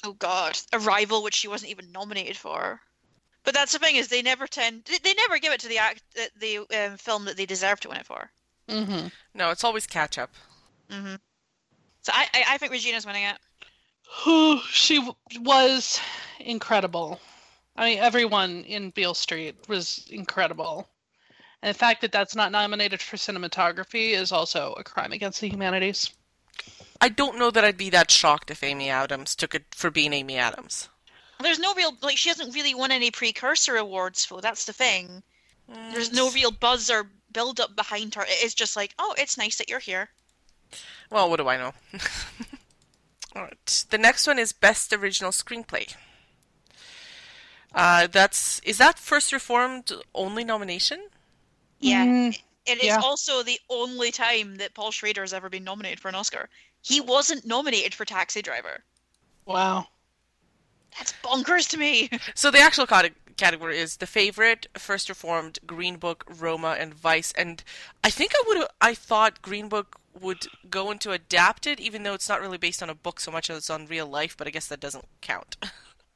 oh 0.04 0.14
god, 0.14 0.60
Arrival, 0.74 1.24
which 1.24 1.36
she 1.36 1.48
wasn't 1.48 1.72
even 1.72 1.90
nominated 1.94 2.36
for. 2.36 2.82
But 3.46 3.54
that's 3.54 3.72
the 3.72 3.80
thing 3.80 3.96
is 3.96 4.10
they 4.10 4.22
never 4.22 4.46
tend 4.46 4.84
they, 4.84 4.98
they 4.98 5.14
never 5.14 5.40
give 5.40 5.54
it 5.54 5.62
to 5.62 5.70
the 5.70 5.78
act 5.78 6.04
the, 6.16 6.30
the 6.68 6.86
um, 6.86 6.98
film 6.98 7.24
that 7.26 7.38
they 7.38 7.46
deserve 7.46 7.80
to 7.80 7.88
win 7.90 7.98
it 8.00 8.06
for. 8.06 8.30
Mm-hmm. 8.68 9.08
No, 9.34 9.52
it's 9.52 9.64
always 9.64 9.88
catch 9.88 10.18
up. 10.18 10.32
Mm-hmm. 10.92 11.16
So 12.02 12.12
I, 12.14 12.28
I 12.34 12.44
I 12.50 12.58
think 12.58 12.74
Regina's 12.74 13.06
winning 13.06 13.24
it. 13.24 13.38
Who 14.24 14.60
she 14.72 14.98
w- 14.98 15.16
was 15.40 16.00
incredible. 16.40 17.20
I 17.76 17.86
mean, 17.86 18.00
everyone 18.00 18.64
in 18.66 18.90
Beale 18.90 19.14
Street 19.14 19.56
was 19.68 20.08
incredible. 20.10 20.90
And 21.62 21.74
the 21.74 21.78
fact 21.78 22.02
that 22.02 22.12
that's 22.12 22.36
not 22.36 22.52
nominated 22.52 23.02
for 23.02 23.18
cinematography 23.18 24.12
is 24.12 24.32
also 24.32 24.74
a 24.74 24.84
crime 24.84 25.12
against 25.12 25.42
the 25.42 25.50
humanities. 25.50 26.10
I 27.02 27.10
don't 27.10 27.38
know 27.38 27.52
that 27.52 27.64
I'd 27.64 27.78
be 27.78 27.90
that 27.92 28.12
shocked 28.12 28.52
if 28.52 28.64
Amy 28.64 28.90
Adams 28.90 29.36
took 29.36 29.56
it 29.56 29.66
for 29.74 29.90
being 29.90 30.14
Amy 30.14 30.38
Adams. 30.38 30.90
There's 31.42 31.60
no 31.60 31.74
real 31.74 31.96
like 32.02 32.18
she 32.18 32.30
hasn't 32.30 32.54
really 32.54 32.76
won 32.76 32.92
any 32.92 33.12
precursor 33.12 33.78
awards 33.78 34.26
for. 34.26 34.42
That's 34.42 34.66
the 34.66 34.74
thing. 34.74 35.24
Mm. 35.72 35.94
There's 35.94 36.12
no 36.12 36.30
real 36.32 36.52
buzz 36.52 36.90
or 36.90 37.10
build 37.32 37.60
up 37.62 37.76
behind 37.76 38.16
her. 38.16 38.24
It 38.24 38.44
is 38.44 38.54
just 38.54 38.76
like, 38.76 38.94
oh, 39.00 39.16
it's 39.18 39.38
nice 39.38 39.58
that 39.58 39.70
you're 39.70 39.80
here. 39.80 40.10
Well, 41.10 41.30
what 41.30 41.38
do 41.38 41.48
I 41.48 41.58
know? 41.58 41.74
All 43.36 43.44
right. 43.44 43.86
The 43.90 43.98
next 43.98 44.28
one 44.28 44.40
is 44.40 44.52
Best 44.52 44.92
Original 44.94 45.32
Screenplay. 45.32 45.96
Uh, 47.74 48.08
that's 48.08 48.60
is 48.62 48.78
that 48.80 48.98
First 48.98 49.32
Reformed 49.32 49.92
only 50.16 50.44
nomination? 50.44 51.08
Yeah. 51.80 52.06
Mm, 52.06 52.42
It 52.66 52.80
is 52.80 52.86
Yeah. 52.86 53.00
also 53.00 53.42
the 53.44 53.60
only 53.70 54.12
time 54.12 54.58
that 54.58 54.74
Paul 54.74 54.92
Schrader 54.92 55.22
has 55.22 55.34
ever 55.34 55.50
been 55.50 55.64
nominated 55.64 56.00
for 56.00 56.10
an 56.10 56.16
Oscar. 56.16 56.50
He 56.82 57.00
wasn't 57.02 57.46
nominated 57.46 57.94
for 57.96 58.06
Taxi 58.06 58.42
Driver. 58.42 58.84
wow. 59.46 59.88
That's 60.98 61.14
bonkers 61.24 61.70
to 61.70 61.78
me. 61.78 62.10
So 62.36 62.50
the 62.52 62.60
actual 62.60 62.88
category 63.38 63.78
is 63.78 63.98
the 63.98 64.08
favorite, 64.08 64.68
First 64.76 65.08
Reformed, 65.08 65.60
Green 65.66 65.98
Book, 65.98 66.26
Roma, 66.28 66.76
and 66.80 66.94
Vice. 66.94 67.32
And 67.34 67.64
I 68.04 68.10
think 68.10 68.34
I 68.36 68.44
would 68.48 68.68
I 68.82 68.94
thought 68.96 69.42
Green 69.44 69.70
Book 69.70 70.00
would 70.22 70.48
go 70.70 70.92
into 70.92 71.12
adapted, 71.12 71.80
even 71.80 72.04
though 72.04 72.14
it's 72.14 72.30
not 72.30 72.42
really 72.42 72.58
based 72.58 72.82
on 72.84 72.90
a 72.90 72.96
book 72.96 73.20
so 73.20 73.32
much 73.32 73.50
as 73.50 73.58
it's 73.58 73.70
on 73.70 73.88
real 73.88 74.08
life. 74.08 74.36
But 74.38 74.48
I 74.48 74.52
guess 74.52 74.68
that 74.68 74.80
doesn't 74.80 75.06
count. 75.22 75.58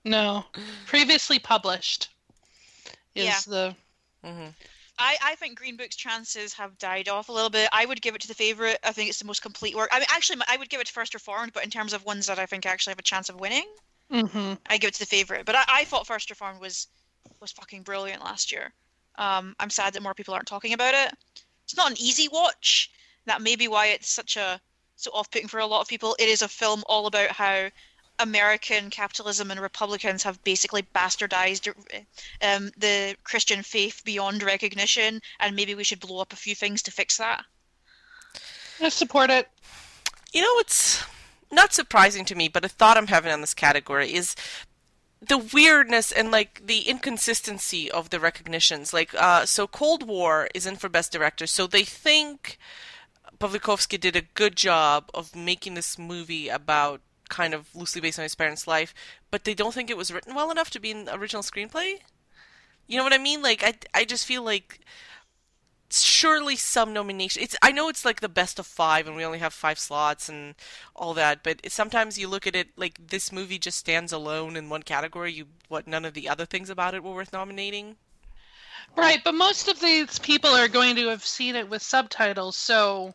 No. 0.06 0.46
Previously 0.86 1.40
published 1.40 2.10
is 3.16 3.26
Yeah. 3.26 3.40
the 3.46 3.76
hmm 4.24 4.50
I, 5.00 5.18
I 5.24 5.36
think 5.36 5.58
Green 5.58 5.76
Book's 5.76 5.96
chances 5.96 6.54
have 6.54 6.78
died 6.78 7.10
off 7.10 7.28
a 7.28 7.32
little 7.32 7.50
bit. 7.50 7.68
I 7.74 7.86
would 7.86 8.02
give 8.02 8.14
it 8.16 8.22
to 8.22 8.28
the 8.28 8.36
favorite. 8.36 8.80
I 8.84 8.92
think 8.92 9.10
it's 9.10 9.18
the 9.20 9.26
most 9.26 9.42
complete 9.42 9.76
work. 9.76 9.90
I 9.92 9.98
mean, 10.00 10.06
actually, 10.12 10.40
I 10.48 10.56
would 10.58 10.70
give 10.70 10.80
it 10.82 10.88
to 10.88 10.94
First 10.94 11.16
Reformed, 11.16 11.52
but 11.54 11.64
in 11.64 11.72
terms 11.72 11.94
of 11.94 12.06
ones 12.06 12.28
that 12.28 12.38
I 12.38 12.46
think 12.46 12.66
actually 12.66 12.92
have 12.92 13.00
a 13.00 13.04
chance 13.04 13.28
of 13.30 13.40
winning, 13.40 13.66
hmm 14.12 14.54
I 14.68 14.78
give 14.78 14.90
it 14.90 14.94
to 14.96 15.00
the 15.00 15.06
favorite. 15.08 15.46
But 15.46 15.56
I, 15.56 15.64
I 15.68 15.86
thought 15.86 16.08
First 16.08 16.30
Reformed 16.30 16.62
was 16.62 16.88
was 17.42 17.52
fucking 17.52 17.84
brilliant 17.84 18.24
last 18.24 18.52
year. 18.52 18.74
Um, 19.18 19.56
I'm 19.60 19.70
sad 19.70 19.94
that 19.94 20.04
more 20.04 20.14
people 20.14 20.34
aren't 20.34 20.48
talking 20.48 20.74
about 20.74 20.94
it. 20.94 21.14
It's 21.66 21.76
not 21.78 21.92
an 21.92 21.98
easy 22.00 22.28
watch. 22.30 22.92
That 23.26 23.42
may 23.42 23.56
be 23.56 23.68
why 23.68 23.88
it's 23.88 24.10
such 24.10 24.38
a 24.38 24.60
so 24.96 25.12
off-putting 25.12 25.48
for 25.48 25.60
a 25.60 25.66
lot 25.66 25.82
of 25.82 25.88
people. 25.88 26.16
It 26.20 26.30
is 26.30 26.42
a 26.42 26.48
film 26.48 26.84
all 26.88 27.08
about 27.08 27.30
how 27.30 27.70
American 28.20 28.90
capitalism 28.90 29.50
and 29.50 29.60
Republicans 29.60 30.24
have 30.24 30.44
basically 30.44 30.84
bastardized 30.96 31.68
um, 32.42 32.72
the 32.78 33.16
Christian 33.24 33.64
faith 33.64 34.02
beyond 34.06 34.44
recognition, 34.44 35.20
and 35.40 35.56
maybe 35.56 35.76
we 35.76 35.84
should 35.84 36.00
blow 36.00 36.22
up 36.22 36.32
a 36.32 36.38
few 36.38 36.56
things 36.56 36.82
to 36.84 36.92
fix 36.92 37.18
that. 37.18 37.44
I 38.80 38.90
support 38.90 39.30
it. 39.30 39.48
You 40.32 40.42
know, 40.42 40.60
it's 40.60 41.04
not 41.52 41.74
surprising 41.74 42.26
to 42.26 42.36
me, 42.36 42.48
but 42.48 42.66
a 42.66 42.70
thought 42.70 42.98
I'm 42.98 43.08
having 43.08 43.32
on 43.32 43.42
this 43.42 43.54
category 43.54 44.14
is 44.14 44.36
the 45.22 45.38
weirdness 45.38 46.12
and 46.12 46.32
like 46.32 46.62
the 46.66 46.82
inconsistency 46.82 47.90
of 47.90 48.10
the 48.10 48.20
recognitions. 48.20 48.94
Like, 48.94 49.14
uh, 49.16 49.46
so 49.46 49.68
Cold 49.68 50.08
War 50.08 50.50
is 50.54 50.66
in 50.66 50.76
for 50.76 50.90
Best 50.90 51.12
Director, 51.12 51.48
so 51.48 51.66
they 51.66 51.84
think 51.84 52.58
Pawlikowski 53.40 54.00
did 54.00 54.16
a 54.16 54.22
good 54.22 54.56
job 54.56 55.10
of 55.14 55.36
making 55.36 55.74
this 55.74 55.98
movie 55.98 56.50
about 56.50 57.02
kind 57.30 57.54
of 57.54 57.74
loosely 57.76 58.02
based 58.02 58.20
on 58.20 58.24
his 58.24 58.36
parents' 58.36 58.68
life, 58.68 58.94
but 59.32 59.44
they 59.44 59.54
don't 59.54 59.74
think 59.74 59.90
it 59.90 59.98
was 59.98 60.12
written 60.12 60.36
well 60.36 60.52
enough 60.52 60.70
to 60.72 60.80
be 60.80 60.92
an 60.92 61.10
original 61.12 61.44
screenplay. 61.44 61.96
You 62.88 62.98
know 62.98 63.04
what 63.04 63.14
I 63.14 63.18
mean? 63.18 63.42
Like, 63.42 63.64
I, 63.64 63.74
I 63.94 64.06
just 64.06 64.26
feel 64.26 64.44
like 64.44 64.80
surely 65.90 66.56
some 66.56 66.92
nomination. 66.92 67.44
It's 67.44 67.56
I 67.62 67.72
know 67.72 67.88
it's 67.88 68.06
like 68.06 68.20
the 68.22 68.30
best 68.30 68.60
of 68.60 68.66
five, 68.68 69.08
and 69.08 69.16
we 69.16 69.26
only 69.26 69.40
have 69.40 69.54
five 69.54 69.80
slots 69.80 70.30
and 70.30 70.56
all 70.96 71.14
that. 71.14 71.44
But 71.44 71.62
sometimes 71.72 72.18
you 72.18 72.28
look 72.28 72.48
at 72.48 72.56
it 72.56 72.70
like 72.78 73.08
this 73.08 73.32
movie 73.32 73.60
just 73.60 73.78
stands 73.78 74.12
alone 74.12 74.56
in 74.56 74.70
one 74.70 74.84
category. 74.84 75.34
You 75.34 75.46
what 75.68 75.88
none 75.88 76.06
of 76.06 76.14
the 76.14 76.30
other 76.30 76.46
things 76.46 76.70
about 76.70 76.94
it 76.94 77.04
were 77.04 77.14
worth 77.14 77.34
nominating. 77.34 77.98
Right, 78.96 79.24
but 79.24 79.34
most 79.34 79.68
of 79.68 79.80
these 79.80 80.20
people 80.20 80.52
are 80.52 80.68
going 80.68 80.96
to 80.98 81.08
have 81.08 81.26
seen 81.26 81.56
it 81.56 81.68
with 81.70 81.82
subtitles, 81.82 82.56
so 82.56 83.14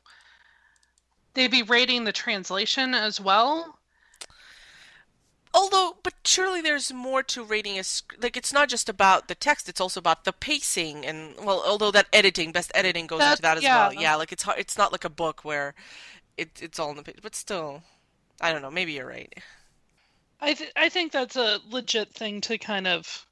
they'd 1.34 1.50
be 1.50 1.62
rating 1.62 2.04
the 2.04 2.12
translation 2.12 2.94
as 2.94 3.20
well. 3.20 3.78
Although, 5.54 5.96
but 6.02 6.14
surely 6.24 6.60
there's 6.60 6.92
more 6.92 7.22
to 7.24 7.42
rating 7.42 7.78
a 7.78 7.84
sc- 7.84 8.14
like 8.20 8.36
it's 8.36 8.52
not 8.52 8.68
just 8.68 8.88
about 8.88 9.28
the 9.28 9.34
text; 9.34 9.68
it's 9.68 9.80
also 9.80 9.98
about 9.98 10.24
the 10.24 10.32
pacing 10.32 11.06
and 11.06 11.34
well, 11.42 11.62
although 11.66 11.90
that 11.92 12.06
editing, 12.12 12.52
best 12.52 12.70
editing 12.74 13.06
goes 13.06 13.20
That- 13.20 13.30
into 13.32 13.42
that 13.42 13.56
as 13.58 13.62
yeah. 13.62 13.88
well. 13.88 13.92
Yeah, 13.94 14.14
like 14.16 14.32
it's 14.32 14.42
hard, 14.42 14.58
it's 14.58 14.76
not 14.76 14.92
like 14.92 15.04
a 15.04 15.08
book 15.10 15.44
where 15.44 15.74
it 16.36 16.50
it's 16.60 16.78
all 16.78 16.90
in 16.90 16.96
the 16.96 17.02
page, 17.02 17.18
but 17.22 17.34
still, 17.34 17.82
I 18.40 18.52
don't 18.52 18.62
know. 18.62 18.70
Maybe 18.70 18.92
you're 18.92 19.06
right. 19.06 19.32
I 20.40 20.54
th- 20.54 20.72
I 20.76 20.88
think 20.88 21.12
that's 21.12 21.36
a 21.36 21.60
legit 21.68 22.12
thing 22.14 22.40
to 22.42 22.58
kind 22.58 22.86
of. 22.86 23.26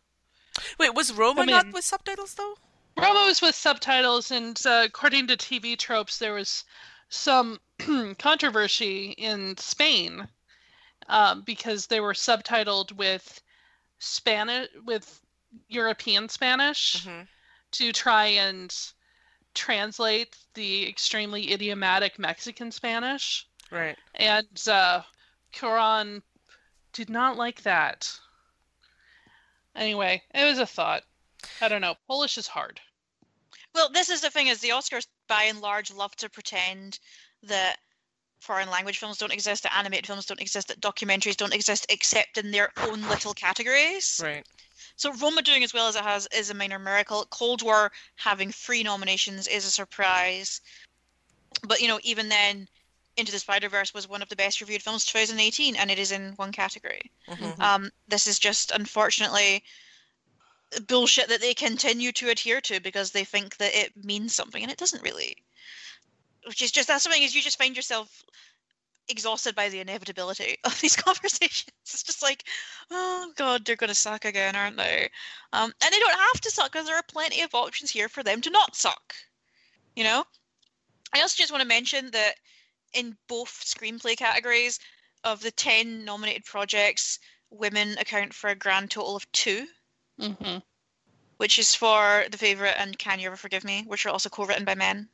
Wait, 0.79 0.95
was 0.95 1.13
Roma 1.13 1.43
I 1.43 1.45
not 1.45 1.73
with 1.73 1.85
subtitles 1.85 2.35
though? 2.35 2.55
Roma 2.97 3.25
was 3.27 3.43
with 3.43 3.55
subtitles, 3.55 4.31
and 4.31 4.61
uh, 4.65 4.83
according 4.85 5.27
to 5.27 5.37
TV 5.37 5.79
tropes, 5.79 6.19
there 6.19 6.35
was 6.35 6.65
some 7.09 7.61
controversy 8.19 9.11
in 9.19 9.57
Spain 9.59 10.27
um, 11.09 11.43
because 11.43 11.87
they 11.87 12.01
were 12.01 12.15
subtitled 12.15 12.93
with 12.93 13.41
Spanish 13.99 14.69
with 14.85 15.21
European 15.69 16.29
Spanish 16.29 17.05
hmm 17.05 17.23
to 17.73 17.93
try 17.93 18.27
and 18.27 18.75
translate 19.55 20.37
the 20.55 20.89
extremely 20.89 21.53
idiomatic 21.53 22.19
Mexican 22.19 22.71
Spanish. 22.71 23.47
Right. 23.71 23.97
And 24.15 24.63
uh, 24.69 25.03
Cuarón 25.53 26.23
did 26.93 27.11
not 27.11 27.37
like 27.37 27.63
that. 27.63 28.11
Anyway, 29.77 30.23
it 30.35 30.45
was 30.45 30.59
a 30.59 30.67
thought. 30.67 31.03
I 31.61 31.69
don't 31.69 31.81
know. 31.83 31.95
Polish 32.09 32.39
is 32.39 32.49
hard. 32.49 32.81
Well, 33.75 33.91
this 33.91 34.09
is 34.09 34.23
the 34.23 34.31
thing: 34.31 34.47
is 34.47 34.61
the 34.61 34.71
Oscars 34.71 35.07
by 35.29 35.45
and 35.45 35.61
large 35.61 35.93
love 35.93 36.17
to 36.17 36.31
pretend 36.31 36.99
that 37.43 37.77
foreign 38.41 38.71
language 38.71 38.99
films 38.99 39.19
don't 39.19 39.33
exist, 39.33 39.63
that 39.65 39.77
animated 39.77 40.07
films 40.07 40.27
don't 40.27 40.41
exist, 40.41 40.69
that 40.69 40.81
documentaries 40.81 41.37
don't 41.37 41.55
exist 41.55 41.87
except 41.89 42.39
in 42.39 42.51
their 42.51 42.71
own 42.79 43.03
little 43.09 43.35
categories. 43.35 44.21
Right. 44.23 44.47
So 44.97 45.13
Roma 45.13 45.43
doing 45.43 45.63
as 45.63 45.75
well 45.75 45.89
as 45.89 45.97
it 45.97 46.03
has 46.03 46.27
is 46.35 46.51
a 46.51 46.55
minor 46.55 46.79
miracle. 46.79 47.27
Cold 47.31 47.63
War 47.63 47.93
having 48.15 48.53
three 48.53 48.83
nominations 48.83 49.47
is 49.47 49.67
a 49.67 49.71
surprise. 49.71 50.61
But 51.65 51.81
you 51.81 51.89
know, 51.89 52.01
even 52.03 52.29
then, 52.29 52.69
Into 53.17 53.33
the 53.33 53.39
Spider 53.39 53.69
Verse 53.69 53.95
was 53.95 54.09
one 54.09 54.23
of 54.23 54.29
the 54.29 54.37
best 54.37 54.61
reviewed 54.61 54.83
films 54.83 55.07
2018, 55.07 55.77
and 55.77 55.91
it 55.91 55.99
is 55.99 56.13
in 56.13 56.33
one 56.33 56.53
category. 56.53 57.11
Mhm. 57.29 57.59
Um, 57.61 57.91
this 58.09 58.27
is 58.27 58.39
just 58.39 58.71
unfortunately 58.71 59.65
bullshit 60.87 61.29
that 61.29 61.41
they 61.41 61.55
continue 61.55 62.13
to 62.13 62.29
adhere 62.29 62.61
to 62.61 62.81
because 62.81 63.11
they 63.11 63.25
think 63.25 63.57
that 63.57 63.75
it 63.75 63.93
means 64.05 64.35
something, 64.35 64.63
and 64.63 64.71
it 64.71 64.79
doesn't 64.79 65.03
really. 65.03 65.37
Which 66.45 66.63
is 66.63 66.71
just 66.71 66.89
that's 66.89 67.03
something 67.03 67.23
is 67.23 67.35
you 67.35 67.43
just 67.43 67.59
find 67.59 67.75
yourself 67.75 68.25
exhausted 69.09 69.55
by 69.55 69.69
the 69.69 69.81
inevitability 69.81 70.57
of 70.65 70.81
these 70.81 70.97
conversations. 71.09 71.73
It's 71.83 72.03
just 72.03 72.23
like, 72.23 72.45
oh 72.91 73.33
god, 73.37 73.65
they're 73.65 73.77
going 73.77 73.89
to 73.89 73.95
suck 73.95 74.25
again, 74.25 74.57
aren't 74.57 74.77
they? 74.77 75.09
Um, 75.53 75.73
and 75.83 75.93
they 75.93 75.99
don't 75.99 76.19
have 76.19 76.41
to 76.43 76.51
suck 76.51 76.73
because 76.73 76.87
there 76.87 76.97
are 76.97 77.03
plenty 77.03 77.43
of 77.43 77.55
options 77.55 77.91
here 77.91 78.09
for 78.09 78.23
them 78.23 78.41
to 78.43 78.51
not 78.51 78.77
suck. 78.77 79.15
You 79.95 80.05
know. 80.05 80.25
I 81.15 81.21
also 81.23 81.37
just 81.39 81.53
want 81.53 81.63
to 81.63 81.69
mention 81.69 82.11
that 82.11 82.35
in 82.93 83.17
both 83.29 83.65
screenplay 83.65 84.17
categories, 84.17 84.79
of 85.25 85.41
the 85.41 85.51
ten 85.51 86.05
nominated 86.05 86.45
projects, 86.45 87.19
women 87.51 87.99
account 87.99 88.35
for 88.35 88.51
a 88.51 88.55
grand 88.55 88.91
total 88.91 89.17
of 89.17 89.31
two, 89.33 89.67
hmm 90.19 90.59
which 91.39 91.59
is 91.59 91.75
for 91.75 92.25
The 92.31 92.39
Favourite 92.39 92.77
and 92.79 92.99
Can 92.99 93.21
You 93.21 93.27
Ever 93.29 93.37
Forgive 93.37 93.65
Me, 93.65 93.85
which 93.87 94.07
are 94.07 94.11
also 94.11 94.29
co-written 94.29 94.65
by 94.65 94.75
men. 94.75 95.11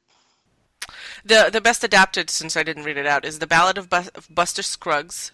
The 1.24 1.50
the 1.52 1.60
best 1.60 1.84
adapted, 1.84 2.30
since 2.30 2.56
I 2.56 2.62
didn't 2.62 2.84
read 2.84 2.96
it 2.96 3.06
out, 3.06 3.24
is 3.24 3.38
the 3.38 3.46
Ballad 3.46 3.78
of, 3.78 3.88
Bus- 3.88 4.08
of 4.08 4.28
Buster 4.34 4.62
Scruggs, 4.62 5.32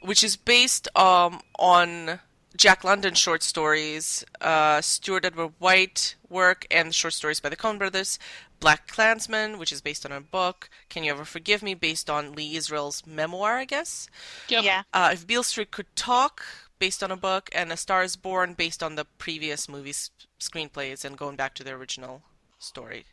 which 0.00 0.24
is 0.24 0.36
based 0.36 0.88
um, 0.96 1.40
on 1.58 2.20
Jack 2.56 2.84
London 2.84 3.14
short 3.14 3.42
stories, 3.42 4.24
uh, 4.40 4.80
Stewart 4.80 5.24
Edward 5.24 5.52
White 5.58 6.16
work, 6.28 6.66
and 6.70 6.94
short 6.94 7.14
stories 7.14 7.40
by 7.40 7.48
the 7.48 7.56
Coen 7.56 7.78
Brothers. 7.78 8.18
Black 8.60 8.88
Klansman, 8.88 9.58
which 9.58 9.72
is 9.72 9.80
based 9.80 10.04
on 10.04 10.12
a 10.12 10.20
book. 10.20 10.70
Can 10.88 11.04
You 11.04 11.12
Ever 11.12 11.24
Forgive 11.24 11.62
Me, 11.62 11.74
based 11.74 12.08
on 12.08 12.34
Lee 12.34 12.56
Israel's 12.56 13.06
memoir, 13.06 13.56
I 13.56 13.64
guess. 13.64 14.08
Yep. 14.48 14.64
Yeah. 14.64 14.82
Uh, 14.92 15.10
if 15.12 15.26
Beale 15.26 15.42
Street 15.42 15.70
Could 15.70 15.94
Talk, 15.94 16.42
based 16.78 17.02
on 17.02 17.10
a 17.10 17.16
book, 17.16 17.48
and 17.52 17.72
A 17.72 17.76
Star 17.76 18.02
is 18.02 18.16
Born, 18.16 18.54
based 18.54 18.82
on 18.82 18.94
the 18.94 19.04
previous 19.04 19.68
movie's 19.68 20.10
screenplays 20.40 21.04
and 21.04 21.16
going 21.16 21.36
back 21.36 21.54
to 21.54 21.64
the 21.64 21.72
original 21.72 22.22
story. 22.58 23.06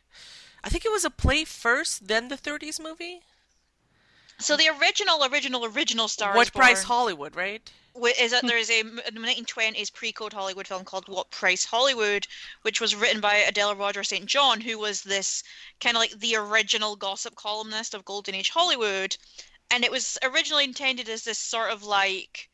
I 0.62 0.68
think 0.68 0.84
it 0.84 0.92
was 0.92 1.04
a 1.04 1.10
play 1.10 1.44
first, 1.44 2.08
then 2.08 2.28
the 2.28 2.36
30s 2.36 2.80
movie. 2.80 3.20
So 4.38 4.56
the 4.56 4.68
original, 4.80 5.24
original, 5.24 5.64
original 5.64 6.08
Star 6.08 6.34
what 6.34 6.46
is 6.46 6.50
Price 6.50 6.84
Born 6.84 6.86
Hollywood, 6.86 7.36
right? 7.36 7.70
Is 8.18 8.32
that 8.32 8.40
hmm. 8.40 8.46
there 8.48 8.58
is 8.58 8.70
a 8.70 8.82
1920s 8.82 9.92
pre-code 9.92 10.32
Hollywood 10.32 10.66
film 10.66 10.84
called 10.84 11.08
What 11.08 11.30
Price 11.30 11.64
Hollywood, 11.64 12.26
which 12.62 12.80
was 12.80 12.94
written 12.94 13.20
by 13.20 13.36
Adela 13.36 13.74
Roger 13.74 14.02
St. 14.02 14.26
John, 14.26 14.60
who 14.60 14.78
was 14.78 15.02
this 15.02 15.42
kind 15.80 15.96
of 15.96 16.00
like 16.00 16.18
the 16.18 16.36
original 16.36 16.96
gossip 16.96 17.34
columnist 17.34 17.94
of 17.94 18.04
Golden 18.04 18.34
Age 18.34 18.50
Hollywood, 18.50 19.16
and 19.70 19.84
it 19.84 19.90
was 19.90 20.18
originally 20.22 20.64
intended 20.64 21.08
as 21.08 21.24
this 21.24 21.38
sort 21.38 21.70
of 21.70 21.84
like 21.84 22.48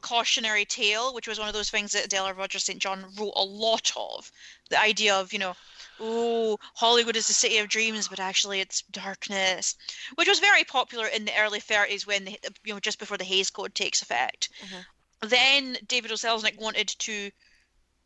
cautionary 0.00 0.64
tale, 0.64 1.12
which 1.14 1.28
was 1.28 1.38
one 1.38 1.48
of 1.48 1.54
those 1.54 1.70
things 1.70 1.92
that 1.92 2.06
Adela 2.06 2.32
Roger 2.32 2.58
St. 2.58 2.78
John 2.78 3.04
wrote 3.18 3.32
a 3.36 3.44
lot 3.44 3.92
of. 3.96 4.30
The 4.70 4.80
idea 4.80 5.14
of, 5.14 5.32
you 5.32 5.38
know, 5.38 5.54
oh, 6.00 6.58
Hollywood 6.74 7.16
is 7.16 7.26
the 7.26 7.32
city 7.32 7.58
of 7.58 7.68
dreams, 7.68 8.08
but 8.08 8.20
actually 8.20 8.60
it's 8.60 8.82
darkness, 8.82 9.76
which 10.14 10.28
was 10.28 10.38
very 10.40 10.64
popular 10.64 11.06
in 11.06 11.24
the 11.24 11.38
early 11.38 11.60
30s 11.60 12.06
when, 12.06 12.24
the, 12.24 12.38
you 12.64 12.72
know, 12.72 12.80
just 12.80 12.98
before 12.98 13.16
the 13.16 13.24
Hays 13.24 13.50
Code 13.50 13.74
takes 13.74 14.02
effect. 14.02 14.48
Mm-hmm. 14.64 15.28
Then 15.28 15.76
David 15.86 16.10
O. 16.10 16.14
Selznick 16.14 16.58
wanted 16.58 16.88
to 16.88 17.30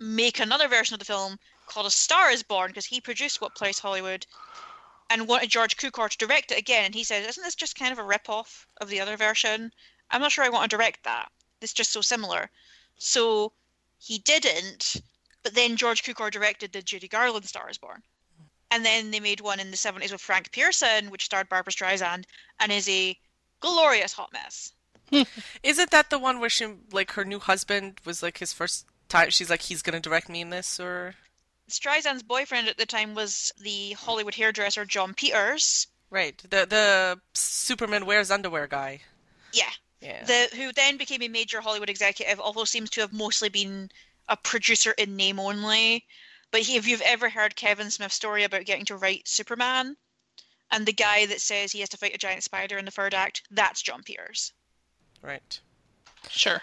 make 0.00 0.40
another 0.40 0.68
version 0.68 0.94
of 0.94 0.98
the 0.98 1.04
film 1.04 1.38
called 1.66 1.86
A 1.86 1.90
Star 1.90 2.30
is 2.30 2.42
Born 2.42 2.68
because 2.68 2.86
he 2.86 3.00
produced 3.00 3.40
What 3.40 3.54
Price 3.54 3.78
Hollywood 3.78 4.26
and 5.10 5.28
wanted 5.28 5.50
George 5.50 5.76
Cukor 5.76 6.08
to 6.08 6.18
direct 6.18 6.50
it 6.50 6.58
again. 6.58 6.86
And 6.86 6.94
he 6.94 7.04
said, 7.04 7.28
Isn't 7.28 7.42
this 7.42 7.54
just 7.54 7.78
kind 7.78 7.92
of 7.92 7.98
a 7.98 8.04
rip 8.04 8.28
off 8.28 8.66
of 8.80 8.88
the 8.88 9.00
other 9.00 9.16
version? 9.16 9.72
I'm 10.10 10.20
not 10.20 10.32
sure 10.32 10.44
I 10.44 10.48
want 10.48 10.70
to 10.70 10.76
direct 10.76 11.04
that. 11.04 11.30
It's 11.60 11.72
just 11.72 11.92
so 11.92 12.00
similar. 12.00 12.50
So 12.98 13.52
he 13.98 14.18
didn't, 14.18 14.96
but 15.44 15.54
then 15.54 15.76
George 15.76 16.02
Cukor 16.02 16.30
directed 16.32 16.72
the 16.72 16.82
Judy 16.82 17.06
Garland 17.06 17.44
Star 17.44 17.70
is 17.70 17.78
Born. 17.78 18.02
And 18.70 18.84
then 18.84 19.12
they 19.12 19.20
made 19.20 19.40
one 19.40 19.60
in 19.60 19.70
the 19.70 19.76
70s 19.76 20.10
with 20.10 20.20
Frank 20.20 20.50
Pierson, 20.50 21.10
which 21.10 21.26
starred 21.26 21.48
Barbra 21.48 21.72
Streisand 21.72 22.24
and 22.58 22.72
is 22.72 22.88
a 22.88 23.16
glorious 23.60 24.12
hot 24.12 24.32
mess. 24.32 24.72
Isn't 25.62 25.90
that 25.90 26.10
the 26.10 26.18
one 26.18 26.40
where 26.40 26.50
she, 26.50 26.66
like, 26.90 27.12
her 27.12 27.24
new 27.24 27.38
husband 27.38 28.00
was 28.04 28.22
like 28.22 28.38
his 28.38 28.52
first 28.52 28.86
time? 29.08 29.30
She's 29.30 29.50
like, 29.50 29.62
he's 29.62 29.82
gonna 29.82 30.00
direct 30.00 30.28
me 30.28 30.40
in 30.40 30.50
this, 30.50 30.80
or 30.80 31.14
Streisand's 31.70 32.22
boyfriend 32.22 32.68
at 32.68 32.78
the 32.78 32.86
time 32.86 33.14
was 33.14 33.52
the 33.60 33.92
Hollywood 33.92 34.34
hairdresser 34.34 34.84
Jon 34.84 35.14
Peters. 35.14 35.86
right? 36.10 36.36
The 36.38 36.66
the 36.66 37.20
Superman 37.34 38.06
wears 38.06 38.30
underwear 38.30 38.66
guy. 38.66 39.00
Yeah. 39.52 39.70
Yeah. 40.00 40.24
The 40.24 40.48
who 40.56 40.72
then 40.72 40.96
became 40.96 41.22
a 41.22 41.28
major 41.28 41.60
Hollywood 41.60 41.90
executive, 41.90 42.40
although 42.40 42.64
seems 42.64 42.90
to 42.90 43.00
have 43.02 43.12
mostly 43.12 43.48
been 43.48 43.90
a 44.28 44.36
producer 44.36 44.92
in 44.92 45.16
name 45.16 45.38
only. 45.38 46.04
But 46.50 46.62
he, 46.62 46.76
if 46.76 46.86
you've 46.86 47.00
ever 47.02 47.28
heard 47.28 47.56
Kevin 47.56 47.90
Smith's 47.90 48.14
story 48.14 48.44
about 48.44 48.64
getting 48.64 48.84
to 48.86 48.96
write 48.96 49.26
Superman, 49.26 49.96
and 50.70 50.86
the 50.86 50.92
guy 50.92 51.26
that 51.26 51.40
says 51.40 51.72
he 51.72 51.80
has 51.80 51.88
to 51.90 51.96
fight 51.96 52.14
a 52.14 52.18
giant 52.18 52.42
spider 52.44 52.78
in 52.78 52.84
the 52.84 52.90
third 52.90 53.12
act, 53.14 53.42
that's 53.50 53.82
Jon 53.82 54.02
Peters. 54.02 54.52
right. 55.22 55.60
Sure. 56.30 56.62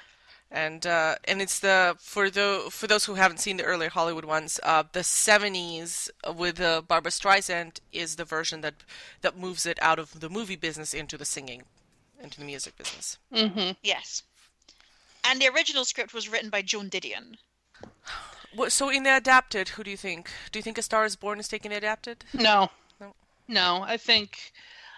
and 0.50 0.88
uh, 0.88 1.16
and 1.26 1.42
it's 1.42 1.60
the 1.60 1.96
for 2.00 2.30
the 2.30 2.68
for 2.72 2.88
those 2.88 3.06
who 3.06 3.14
haven't 3.14 3.38
seen 3.40 3.58
the 3.58 3.64
earlier 3.64 3.90
Hollywood 3.90 4.26
ones, 4.26 4.60
uh, 4.64 4.84
the 4.92 5.02
'70s 5.02 6.10
with 6.36 6.60
uh, 6.60 6.82
Barbra 6.82 7.12
Streisand 7.12 7.80
is 7.92 8.16
the 8.16 8.26
version 8.26 8.62
that 8.62 8.76
that 9.22 9.38
moves 9.38 9.66
it 9.66 9.78
out 9.82 10.00
of 10.00 10.20
the 10.20 10.30
movie 10.30 10.56
business 10.56 10.94
into 10.94 11.18
the 11.18 11.26
singing, 11.26 11.64
into 12.22 12.40
the 12.40 12.46
music 12.46 12.76
business. 12.78 13.18
hmm 13.32 13.72
Yes. 13.84 14.24
And 15.24 15.40
the 15.40 15.50
original 15.50 15.86
script 15.86 16.14
was 16.14 16.28
written 16.28 16.50
by 16.50 16.62
Joan 16.64 16.90
Didion. 16.90 17.36
What, 18.54 18.72
so 18.72 18.90
in 18.90 19.04
the 19.04 19.16
adapted, 19.16 19.70
who 19.70 19.84
do 19.84 19.90
you 19.92 19.98
think? 19.98 20.30
Do 20.52 20.60
you 20.60 20.64
think 20.64 20.78
A 20.78 20.82
Star 20.82 21.06
Is 21.06 21.16
Born 21.16 21.40
is 21.40 21.48
taking 21.48 21.72
the 21.72 21.78
adapted? 21.78 22.26
No. 22.34 22.70
No. 23.00 23.14
No, 23.48 23.84
I 23.84 23.98
think 23.98 24.52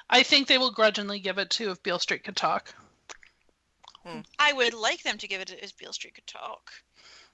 I 0.10 0.24
think 0.24 0.48
they 0.48 0.58
will 0.58 0.72
grudgingly 0.72 1.20
give 1.20 1.38
it 1.38 1.50
to 1.52 1.72
if 1.72 1.82
Beale 1.84 2.00
Street 2.00 2.24
could 2.24 2.36
talk. 2.36 2.74
I 4.38 4.52
would 4.52 4.74
like 4.74 5.02
them 5.04 5.18
to 5.20 5.28
give 5.30 5.40
it 5.40 5.52
as 5.64 5.72
Beale 5.72 5.94
Street 5.94 6.16
could 6.16 6.28
talk. 6.28 6.72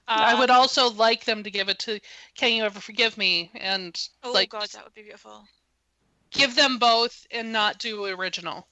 I 0.06 0.32
Um, 0.34 0.38
would 0.38 0.50
also 0.50 0.88
like 0.90 1.24
them 1.24 1.42
to 1.42 1.50
give 1.50 1.68
it 1.68 1.78
to 1.80 2.00
Can 2.36 2.52
You 2.52 2.64
Ever 2.64 2.80
Forgive 2.80 3.16
Me 3.18 3.50
and 3.54 4.00
Oh 4.22 4.30
like 4.32 4.50
god, 4.50 4.68
that 4.70 4.84
would 4.84 4.94
be 4.94 5.02
beautiful. 5.02 5.48
give 6.30 6.54
them 6.54 6.78
both 6.78 7.26
and 7.30 7.52
not 7.52 7.78
do 7.78 8.04
original. 8.04 8.68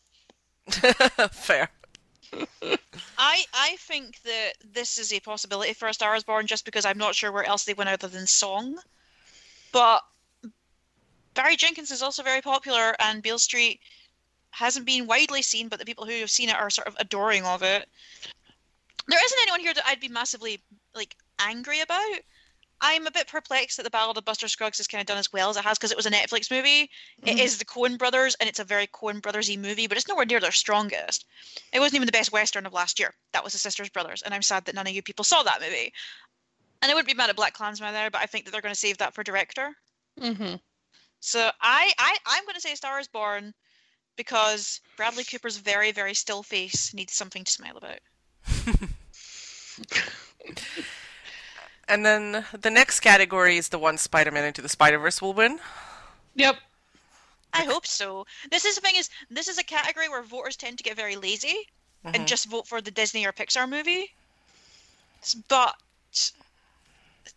Fair. 1.33 1.71
I 3.19 3.45
I 3.53 3.77
think 3.81 4.21
that 4.23 4.53
this 4.73 4.99
is 4.99 5.13
a 5.13 5.21
possibility 5.21 5.73
for 5.73 5.89
A 5.89 5.95
Star 5.95 6.15
Is 6.15 6.25
Born 6.25 6.47
just 6.47 6.65
because 6.65 6.85
I'm 6.85 6.99
not 6.99 7.15
sure 7.15 7.33
where 7.33 7.45
else 7.45 7.65
they 7.65 7.75
went 7.75 7.91
other 7.91 8.09
than 8.09 8.27
song. 8.27 8.79
But 9.73 10.03
Barry 11.35 11.57
Jenkins 11.57 11.91
is 11.91 12.03
also 12.03 12.23
very 12.23 12.41
popular, 12.41 12.97
and 12.99 13.23
Beale 13.23 13.39
Street 13.39 13.81
hasn't 14.51 14.87
been 14.87 15.07
widely 15.07 15.43
seen, 15.43 15.69
but 15.69 15.79
the 15.79 15.85
people 15.85 16.05
who 16.07 16.21
have 16.21 16.31
seen 16.31 16.49
it 16.49 16.57
are 16.57 16.71
sort 16.71 16.89
of 16.89 16.97
adoring 16.99 17.45
of 17.45 17.63
it. 17.63 17.89
There 19.07 19.25
isn't 19.25 19.39
anyone 19.43 19.61
here 19.61 19.75
that 19.75 19.87
I'd 19.87 20.01
be 20.01 20.09
massively 20.09 20.61
like 20.95 21.17
angry 21.39 21.81
about. 21.81 22.19
I'm 22.81 23.07
a 23.07 23.11
bit 23.11 23.27
perplexed 23.27 23.77
that 23.77 23.83
the 23.83 23.91
Ballad 23.91 24.17
of 24.17 24.25
Buster 24.25 24.47
Scruggs 24.49 24.79
is 24.79 24.87
kind 24.87 25.01
of 25.01 25.07
done 25.07 25.19
as 25.19 25.33
well 25.33 25.51
as 25.51 25.57
it 25.57 25.65
has 25.65 25.79
because 25.79 25.91
it 25.91 25.97
was 25.97 26.07
a 26.07 26.11
Netflix 26.11 26.51
movie. 26.51 26.91
It 27.27 27.37
Mhm. 27.37 27.41
is 27.41 27.59
the 27.59 27.65
Coen 27.65 27.99
Brothers, 27.99 28.37
and 28.37 28.49
it's 28.49 28.61
a 28.61 28.65
very 28.65 28.87
Coen 28.87 29.21
Brothersy 29.21 29.59
movie, 29.59 29.87
but 29.89 29.97
it's 29.99 30.07
nowhere 30.07 30.25
near 30.27 30.39
their 30.41 30.53
strongest. 30.53 31.25
It 31.73 31.81
wasn't 31.81 31.97
even 31.97 32.07
the 32.07 32.13
best 32.13 32.31
Western 32.33 32.67
of 32.67 32.73
last 32.73 32.99
year. 32.99 33.15
That 33.33 33.43
was 33.43 33.53
the 33.53 33.59
Sisters 33.59 33.89
Brothers, 33.89 34.23
and 34.23 34.33
I'm 34.33 34.43
sad 34.43 34.65
that 34.67 34.75
none 34.75 34.87
of 34.87 34.93
you 34.93 35.03
people 35.03 35.25
saw 35.25 35.43
that 35.43 35.61
movie. 35.61 35.93
And 36.81 36.91
I 36.91 36.95
wouldn't 36.95 37.09
be 37.09 37.15
mad 37.15 37.31
at 37.31 37.37
Black 37.37 37.55
Klansman 37.55 37.93
there, 37.93 38.11
but 38.11 38.21
I 38.23 38.27
think 38.27 38.45
that 38.45 38.53
they're 38.53 38.61
going 38.63 38.75
to 38.75 38.79
save 38.79 38.99
that 38.99 39.13
for 39.15 39.25
director. 39.25 39.75
hmm 40.21 40.55
So 41.21 41.51
I, 41.61 41.93
I 41.99 42.17
I'm 42.27 42.45
going 42.45 42.55
to 42.55 42.61
say 42.61 42.77
Star 42.77 43.01
is 43.01 43.09
Born 43.09 43.53
because 44.17 44.81
Bradley 44.97 45.25
Cooper's 45.25 45.57
very 45.57 45.91
very 45.91 46.15
still 46.15 46.43
face 46.45 46.95
needs 46.95 47.13
something 47.13 47.43
to 47.43 47.51
smile 47.51 47.77
about. 47.77 47.99
And 51.89 52.05
then 52.05 52.45
the 52.53 52.71
next 52.71 53.01
category 53.01 53.57
is 53.57 53.71
the 53.71 53.79
one 53.79 53.97
Spider-Man 53.99 54.45
into 54.45 54.61
the 54.63 54.69
Spider-Verse 54.69 55.23
will 55.23 55.33
win. 55.33 55.59
Yep. 56.35 56.57
I 57.55 57.65
hope 57.65 57.87
so. 57.87 58.27
This 58.51 58.65
is 58.67 58.75
the 58.75 58.83
thing 58.83 58.97
is 58.97 59.09
this 59.31 59.49
is 59.49 59.57
a 59.59 59.65
category 59.65 60.09
where 60.09 60.23
voters 60.23 60.55
tend 60.57 60.77
to 60.79 60.85
get 60.85 60.97
very 60.97 61.17
lazy 61.17 61.67
Mhm. 62.05 62.15
and 62.15 62.29
just 62.29 62.45
vote 62.47 62.69
for 62.69 62.81
the 62.83 62.91
Disney 62.91 63.25
or 63.27 63.33
Pixar 63.33 63.69
movie. 63.69 64.15
But 65.49 65.77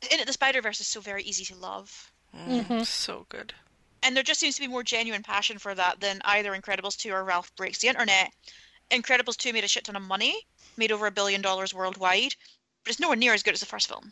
Into 0.10 0.26
the 0.26 0.34
Spider 0.34 0.61
Verse 0.61 0.80
is 0.80 0.88
so 0.88 0.99
very 1.02 1.23
easy 1.23 1.45
to 1.45 1.56
love. 1.56 2.11
Mm, 2.36 2.65
Mhm. 2.65 2.86
So 2.86 3.26
good. 3.30 3.53
and 4.03 4.15
there 4.15 4.23
just 4.23 4.40
seems 4.40 4.56
to 4.56 4.61
be 4.61 4.68
more 4.68 4.82
genuine 4.84 5.22
passion 5.22 5.60
for 5.60 5.76
that 5.76 5.99
than 5.99 6.22
either 6.26 6.52
Incredibles 6.60 6.98
2 6.98 7.11
or 7.14 7.23
Ralph 7.23 7.56
Breaks 7.56 7.78
the 7.80 7.88
Internet. 7.88 8.34
Incredibles 8.90 9.38
2 9.38 9.53
made 9.53 9.64
a 9.64 9.68
shit 9.68 9.84
ton 9.86 9.95
of 9.95 10.02
money, 10.02 10.48
made 10.76 10.91
over 10.91 11.06
a 11.07 11.11
billion 11.11 11.41
dollars 11.41 11.72
worldwide, 11.73 12.36
but 12.84 12.90
it's 12.91 12.99
nowhere 12.99 13.15
near 13.15 13.34
as 13.34 13.44
good 13.44 13.53
as 13.53 13.60
the 13.60 13.65
first 13.68 13.88
film. 13.88 14.11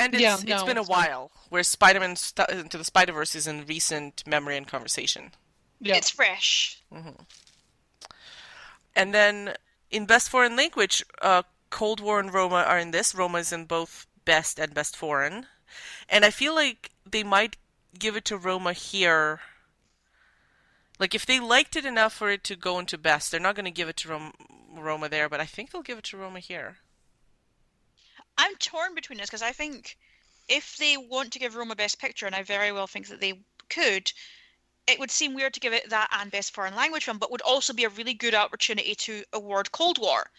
And 0.00 0.14
it's, 0.14 0.22
Yeah, 0.22 0.34
it's 0.34 0.44
no, 0.44 0.66
been 0.66 0.78
a 0.78 0.80
it's 0.80 0.88
while, 0.90 1.30
where 1.50 1.62
Spider-Man 1.62 2.16
st- 2.16 2.48
Into 2.48 2.78
the 2.78 2.84
Spider-Verse 2.84 3.34
is 3.34 3.46
in 3.46 3.66
recent 3.66 4.26
memory 4.26 4.56
and 4.56 4.66
conversation. 4.66 5.32
Yeah. 5.80 5.96
It's 5.96 6.10
fresh. 6.10 6.82
And 8.96 9.14
then 9.14 9.54
in 9.90 10.06
Best 10.06 10.28
Foreign 10.28 10.56
Language, 10.56 11.04
uh, 11.22 11.42
Cold 11.70 12.00
War 12.00 12.18
and 12.20 12.32
Roma 12.32 12.64
are 12.66 12.78
in 12.78 12.90
this. 12.90 13.14
Roma 13.14 13.38
is 13.38 13.52
in 13.52 13.64
both 13.66 14.06
Best 14.24 14.58
and 14.58 14.74
Best 14.74 14.96
Foreign. 14.96 15.46
And 16.08 16.24
I 16.24 16.30
feel 16.30 16.54
like 16.54 16.90
they 17.08 17.22
might 17.22 17.56
give 17.98 18.16
it 18.16 18.24
to 18.26 18.36
Roma 18.36 18.72
here. 18.72 19.40
Like, 20.98 21.14
if 21.14 21.24
they 21.24 21.40
liked 21.40 21.76
it 21.76 21.86
enough 21.86 22.12
for 22.12 22.30
it 22.30 22.44
to 22.44 22.56
go 22.56 22.78
into 22.78 22.98
Best, 22.98 23.30
they're 23.30 23.40
not 23.40 23.54
going 23.54 23.64
to 23.64 23.70
give 23.70 23.88
it 23.88 23.96
to 23.98 24.08
Rom- 24.08 24.34
Roma 24.74 25.08
there, 25.08 25.28
but 25.28 25.40
I 25.40 25.46
think 25.46 25.70
they'll 25.70 25.82
give 25.82 25.98
it 25.98 26.04
to 26.04 26.16
Roma 26.18 26.40
here. 26.40 26.78
I'm 28.40 28.56
torn 28.56 28.94
between 28.94 29.18
this 29.18 29.28
because 29.28 29.42
I 29.42 29.52
think 29.52 29.98
if 30.48 30.76
they 30.78 30.96
want 30.96 31.32
to 31.32 31.38
give 31.38 31.54
Roma 31.54 31.76
Best 31.76 31.98
Picture, 31.98 32.26
and 32.26 32.34
I 32.34 32.42
very 32.42 32.72
well 32.72 32.86
think 32.86 33.08
that 33.08 33.20
they 33.20 33.34
could, 33.68 34.10
it 34.86 34.98
would 34.98 35.10
seem 35.10 35.34
weird 35.34 35.52
to 35.54 35.60
give 35.60 35.74
it 35.74 35.90
that 35.90 36.08
and 36.10 36.30
Best 36.30 36.54
Foreign 36.54 36.74
Language 36.74 37.04
Film, 37.04 37.18
but 37.18 37.30
would 37.30 37.42
also 37.42 37.74
be 37.74 37.84
a 37.84 37.90
really 37.90 38.14
good 38.14 38.34
opportunity 38.34 38.94
to 38.94 39.22
award 39.34 39.70
Cold 39.72 39.98
War, 39.98 40.30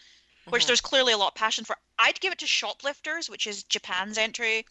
which 0.46 0.64
Mhm. 0.64 0.66
there's 0.66 0.80
clearly 0.80 1.12
a 1.12 1.16
lot 1.16 1.28
of 1.28 1.34
passion 1.36 1.64
for. 1.64 1.78
I'd 1.98 2.20
give 2.20 2.32
it 2.32 2.38
to 2.40 2.46
Shoplifters, 2.46 3.30
which 3.30 3.46
is 3.46 3.62
Japan's 3.62 4.18
entry, 4.18 4.66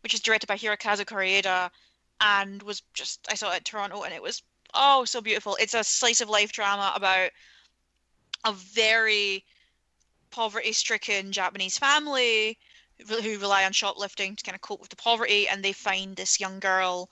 which 0.00 0.14
is 0.14 0.20
directed 0.20 0.46
by 0.46 0.56
Hirokazu 0.56 1.04
Koreeda, 1.04 1.70
and 2.20 2.62
was 2.62 2.82
just 2.94 3.26
I 3.28 3.34
saw 3.34 3.50
it 3.50 3.56
at 3.56 3.64
Toronto, 3.64 4.04
and 4.04 4.14
it 4.14 4.22
was 4.22 4.42
oh 4.74 5.04
so 5.04 5.20
beautiful. 5.20 5.56
It's 5.56 5.74
a 5.74 5.82
slice 5.82 6.20
of 6.20 6.30
life 6.30 6.52
drama 6.52 6.92
about 6.94 7.32
a 8.44 8.52
very 8.52 9.44
poverty-stricken 10.30 11.32
Japanese 11.32 11.78
family 11.78 12.58
who 12.98 13.38
rely 13.38 13.64
on 13.64 13.72
shoplifting 13.72 14.36
to 14.36 14.44
kind 14.44 14.54
of 14.54 14.60
cope 14.60 14.80
with 14.80 14.90
the 14.90 14.96
poverty, 14.96 15.48
and 15.48 15.62
they 15.62 15.72
find 15.72 16.16
this 16.16 16.40
young 16.40 16.58
girl 16.60 17.10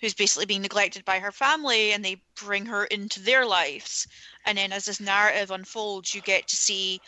who's 0.00 0.14
basically 0.14 0.46
being 0.46 0.62
neglected 0.62 1.04
by 1.04 1.18
her 1.18 1.32
family, 1.32 1.92
and 1.92 2.04
they 2.04 2.20
bring 2.34 2.66
her 2.66 2.84
into 2.86 3.20
their 3.20 3.46
lives. 3.46 4.06
And 4.44 4.58
then 4.58 4.72
as 4.72 4.84
this 4.84 5.00
narrative 5.00 5.50
unfolds, 5.50 6.14
you 6.14 6.20
get 6.20 6.46
to 6.48 6.56
see 6.56 7.00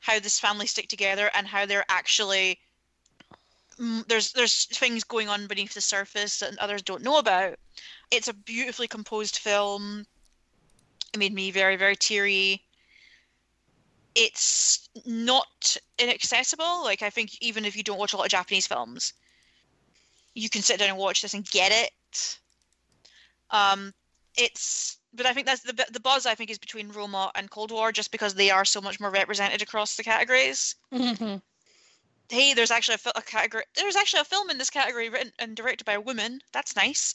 how 0.00 0.18
this 0.18 0.40
family 0.40 0.66
stick 0.66 0.88
together 0.88 1.30
and 1.34 1.46
how 1.46 1.64
they're 1.64 1.84
actually 1.88 2.58
mm, 3.78 4.06
there's 4.06 4.32
there's 4.32 4.66
things 4.66 5.02
going 5.02 5.28
on 5.28 5.46
beneath 5.46 5.74
the 5.74 5.80
surface 5.80 6.40
that 6.40 6.58
others 6.58 6.82
don't 6.82 7.02
know 7.02 7.18
about. 7.18 7.58
It's 8.10 8.28
a 8.28 8.34
beautifully 8.34 8.88
composed 8.88 9.38
film. 9.38 10.04
It 11.14 11.18
made 11.18 11.32
me 11.32 11.50
very 11.50 11.76
very 11.76 11.96
teary. 11.96 12.62
It's 14.14 14.88
not 15.04 15.76
inaccessible. 15.98 16.84
Like 16.84 17.02
I 17.02 17.10
think 17.10 17.30
even 17.40 17.64
if 17.64 17.76
you 17.76 17.82
don't 17.82 17.98
watch 17.98 18.12
a 18.12 18.16
lot 18.16 18.26
of 18.26 18.30
Japanese 18.30 18.66
films, 18.66 19.12
you 20.34 20.48
can 20.48 20.62
sit 20.62 20.78
down 20.78 20.90
and 20.90 20.98
watch 20.98 21.22
this 21.22 21.34
and 21.34 21.48
get 21.50 21.72
it. 21.72 22.38
Um, 23.50 23.92
it's 24.36 24.98
but 25.12 25.26
I 25.26 25.32
think 25.32 25.46
that's 25.46 25.62
the 25.62 25.86
the 25.92 26.00
buzz 26.00 26.26
I 26.26 26.34
think 26.34 26.50
is 26.50 26.58
between 26.58 26.90
Roma 26.90 27.30
and 27.34 27.50
Cold 27.50 27.70
War 27.70 27.92
just 27.92 28.10
because 28.10 28.34
they 28.34 28.50
are 28.50 28.64
so 28.64 28.80
much 28.80 29.00
more 29.00 29.10
represented 29.10 29.62
across 29.62 29.96
the 29.96 30.04
categories. 30.04 30.74
Mhm. 30.92 31.42
Hey, 32.30 32.54
there's 32.54 32.70
actually 32.70 32.98
a, 33.04 33.18
a 33.18 33.22
category. 33.22 33.64
There's 33.74 33.96
actually 33.96 34.20
a 34.20 34.24
film 34.24 34.50
in 34.50 34.58
this 34.58 34.70
category 34.70 35.08
written 35.08 35.32
and 35.38 35.54
directed 35.56 35.84
by 35.84 35.92
a 35.94 36.00
woman. 36.00 36.40
That's 36.52 36.74
nice. 36.74 37.14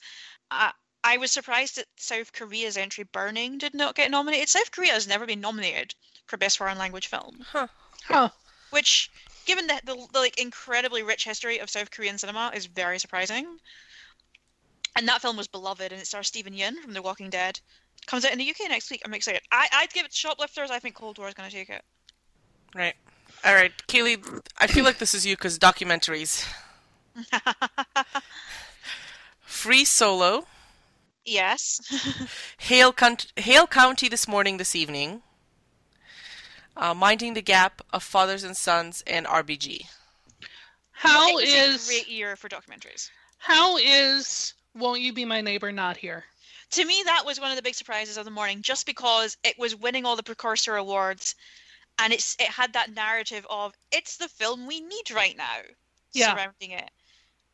Uh, 0.51 0.71
I 1.03 1.17
was 1.17 1.31
surprised 1.31 1.77
that 1.77 1.87
South 1.95 2.33
Korea's 2.33 2.77
entry, 2.77 3.05
Burning, 3.05 3.57
did 3.57 3.73
not 3.73 3.95
get 3.95 4.11
nominated. 4.11 4.49
South 4.49 4.71
Korea 4.71 4.93
has 4.93 5.07
never 5.07 5.25
been 5.25 5.41
nominated 5.41 5.95
for 6.29 6.37
Best 6.37 6.57
Foreign 6.57 6.77
Language 6.77 7.07
Film, 7.07 7.43
Huh. 7.51 7.67
Huh. 8.05 8.29
which, 8.69 9.11
given 9.45 9.67
the, 9.67 9.79
the, 9.85 9.95
the 10.13 10.19
like 10.19 10.39
incredibly 10.39 11.03
rich 11.03 11.25
history 11.25 11.57
of 11.59 11.69
South 11.69 11.91
Korean 11.91 12.17
cinema, 12.17 12.51
is 12.53 12.65
very 12.67 12.99
surprising. 12.99 13.57
And 14.95 15.07
that 15.07 15.21
film 15.21 15.37
was 15.37 15.47
beloved, 15.47 15.91
and 15.91 16.01
it 16.01 16.05
stars 16.07 16.27
Steven 16.27 16.53
Yeun 16.53 16.75
from 16.81 16.93
The 16.93 17.01
Walking 17.01 17.29
Dead. 17.29 17.59
Comes 18.05 18.25
out 18.25 18.31
in 18.31 18.37
the 18.39 18.49
UK 18.49 18.69
next 18.69 18.89
week. 18.89 19.01
I'm 19.05 19.13
excited. 19.13 19.41
I, 19.51 19.67
I'd 19.73 19.93
give 19.93 20.05
it 20.05 20.11
to 20.11 20.17
Shoplifters. 20.17 20.71
I 20.71 20.79
think 20.79 20.95
Cold 20.95 21.17
War 21.17 21.27
is 21.27 21.33
going 21.33 21.49
to 21.49 21.55
take 21.55 21.69
it. 21.69 21.83
Right. 22.75 22.95
All 23.45 23.53
right, 23.53 23.71
Kaylee, 23.87 24.41
I 24.57 24.67
feel 24.67 24.83
like 24.83 24.97
this 24.97 25.13
is 25.13 25.25
you 25.25 25.35
because 25.35 25.57
documentaries. 25.59 26.45
Free 29.41 29.85
Solo, 29.85 30.45
yes. 31.25 31.79
Hale, 32.57 32.91
Count- 32.93 33.31
Hale 33.37 33.67
County 33.67 34.07
this 34.09 34.27
morning, 34.27 34.57
this 34.57 34.75
evening, 34.75 35.21
uh, 36.77 36.93
Minding 36.93 37.33
the 37.33 37.41
Gap 37.41 37.81
of 37.91 38.03
Fathers 38.03 38.43
and 38.43 38.55
Sons, 38.55 39.03
and 39.07 39.25
RBG. 39.25 39.85
How 40.91 41.37
it 41.37 41.47
is 41.47 41.85
a 41.87 41.91
great 41.91 42.07
year 42.07 42.35
for 42.35 42.49
documentaries. 42.49 43.09
how 43.37 43.77
is 43.77 44.53
Won't 44.75 45.01
You 45.01 45.13
Be 45.13 45.25
My 45.25 45.41
Neighbor 45.41 45.71
not 45.71 45.97
here? 45.97 46.25
To 46.71 46.85
me, 46.85 47.01
that 47.05 47.25
was 47.25 47.39
one 47.39 47.49
of 47.49 47.55
the 47.55 47.63
big 47.63 47.73
surprises 47.75 48.17
of 48.17 48.25
the 48.25 48.31
morning, 48.31 48.61
just 48.61 48.85
because 48.85 49.37
it 49.43 49.57
was 49.57 49.75
winning 49.75 50.05
all 50.05 50.15
the 50.15 50.23
precursor 50.23 50.75
awards, 50.75 51.35
and 51.97 52.13
it's 52.13 52.35
it 52.39 52.47
had 52.47 52.73
that 52.73 52.93
narrative 52.93 53.45
of 53.49 53.73
it's 53.91 54.17
the 54.17 54.27
film 54.29 54.67
we 54.67 54.79
need 54.81 55.11
right 55.11 55.35
now 55.35 55.57
Yeah. 56.13 56.33
surrounding 56.33 56.71
it. 56.71 56.91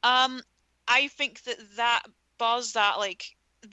Um, 0.03 0.41
I 0.87 1.07
think 1.09 1.43
that 1.43 1.57
that 1.77 2.03
buzz, 2.37 2.73
that 2.73 2.97
like 2.97 3.25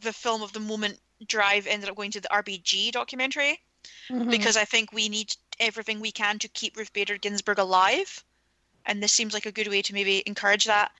the 0.03 0.13
film 0.13 0.43
of 0.43 0.53
the 0.53 0.61
moment 0.61 1.01
drive, 1.27 1.67
ended 1.67 1.89
up 1.91 1.97
going 1.97 2.11
to 2.13 2.21
the 2.21 2.29
RBG 2.29 2.93
documentary 2.93 3.59
Mhm. 4.09 4.31
because 4.31 4.57
I 4.57 4.65
think 4.65 4.93
we 4.93 5.09
need 5.09 5.35
everything 5.59 6.01
we 6.01 6.13
can 6.13 6.39
to 6.41 6.49
keep 6.49 6.77
Ruth 6.77 6.93
Bader 6.93 7.19
Ginsburg 7.19 7.59
alive, 7.59 8.25
and 8.87 9.03
this 9.03 9.13
seems 9.13 9.35
like 9.35 9.47
a 9.47 9.53
good 9.53 9.69
way 9.69 9.83
to 9.83 9.95
maybe 9.95 10.23
encourage 10.27 10.65
that. 10.67 10.93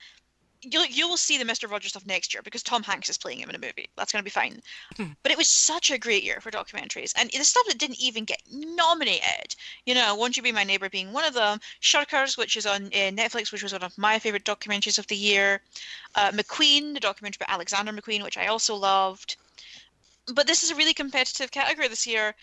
You'll 0.65 0.85
you 0.85 1.09
will 1.09 1.17
see 1.17 1.37
the 1.37 1.43
Mister 1.43 1.67
Rogers 1.67 1.89
stuff 1.89 2.05
next 2.05 2.33
year 2.33 2.41
because 2.41 2.63
Tom 2.63 2.83
Hanks 2.83 3.09
is 3.09 3.17
playing 3.17 3.39
him 3.39 3.49
in 3.49 3.55
a 3.55 3.59
movie. 3.59 3.89
That's 3.97 4.13
going 4.13 4.21
to 4.21 4.23
be 4.23 4.29
fine. 4.29 4.61
but 5.21 5.31
it 5.31 5.37
was 5.37 5.49
such 5.49 5.91
a 5.91 5.97
great 5.97 6.23
year 6.23 6.39
for 6.39 6.51
documentaries, 6.51 7.11
and 7.17 7.29
the 7.29 7.43
stuff 7.43 7.65
that 7.67 7.77
didn't 7.77 7.99
even 7.99 8.23
get 8.23 8.41
nominated. 8.49 9.55
You 9.85 9.93
know, 9.93 10.15
Won't 10.15 10.37
You 10.37 10.43
Be 10.43 10.53
My 10.53 10.63
Neighbor 10.63 10.89
being 10.89 11.11
one 11.11 11.25
of 11.25 11.33
them. 11.33 11.59
Shirkers, 11.81 12.37
which 12.37 12.55
is 12.55 12.65
on 12.65 12.85
uh, 12.85 13.11
Netflix, 13.11 13.51
which 13.51 13.63
was 13.63 13.73
one 13.73 13.83
of 13.83 13.97
my 13.97 14.19
favorite 14.19 14.45
documentaries 14.45 14.99
of 14.99 15.07
the 15.07 15.17
year. 15.17 15.61
Uh, 16.15 16.31
McQueen, 16.31 16.93
the 16.93 17.01
documentary 17.01 17.39
about 17.41 17.53
Alexander 17.53 17.91
McQueen, 17.91 18.23
which 18.23 18.37
I 18.37 18.47
also 18.47 18.75
loved. 18.75 19.35
But 20.27 20.47
this 20.47 20.63
is 20.63 20.71
a 20.71 20.75
really 20.75 20.93
competitive 20.93 21.51
category 21.51 21.89
this 21.89 22.07
year. 22.07 22.35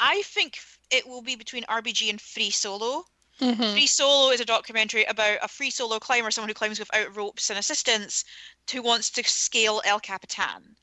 I 0.00 0.22
think 0.22 0.58
it 0.90 1.06
will 1.06 1.22
be 1.22 1.36
between 1.36 1.64
RBG 1.64 2.08
and 2.10 2.20
Free 2.20 2.50
Solo. 2.50 3.04
Mhm. 3.40 3.72
Free 3.72 3.86
Solo 3.86 4.30
is 4.30 4.40
a 4.40 4.44
documentary 4.44 5.04
about 5.04 5.38
a 5.42 5.48
free 5.48 5.70
solo 5.70 5.98
climber, 6.00 6.30
someone 6.30 6.48
who 6.48 6.54
climbs 6.54 6.78
without 6.78 7.14
ropes 7.14 7.50
and 7.50 7.58
assistance, 7.58 8.24
who 8.70 8.82
wants 8.82 9.10
to 9.10 9.22
scale 9.24 9.80
El 9.84 10.00
Capitan. 10.00 10.76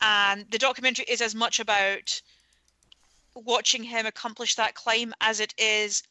And 0.00 0.50
the 0.50 0.58
documentary 0.58 1.04
is 1.08 1.20
as 1.20 1.34
much 1.34 1.60
about 1.60 2.20
watching 3.34 3.84
him 3.84 4.06
accomplish 4.06 4.56
that 4.56 4.74
climb 4.74 5.14
as 5.20 5.38
it 5.38 5.54
is 5.56 6.02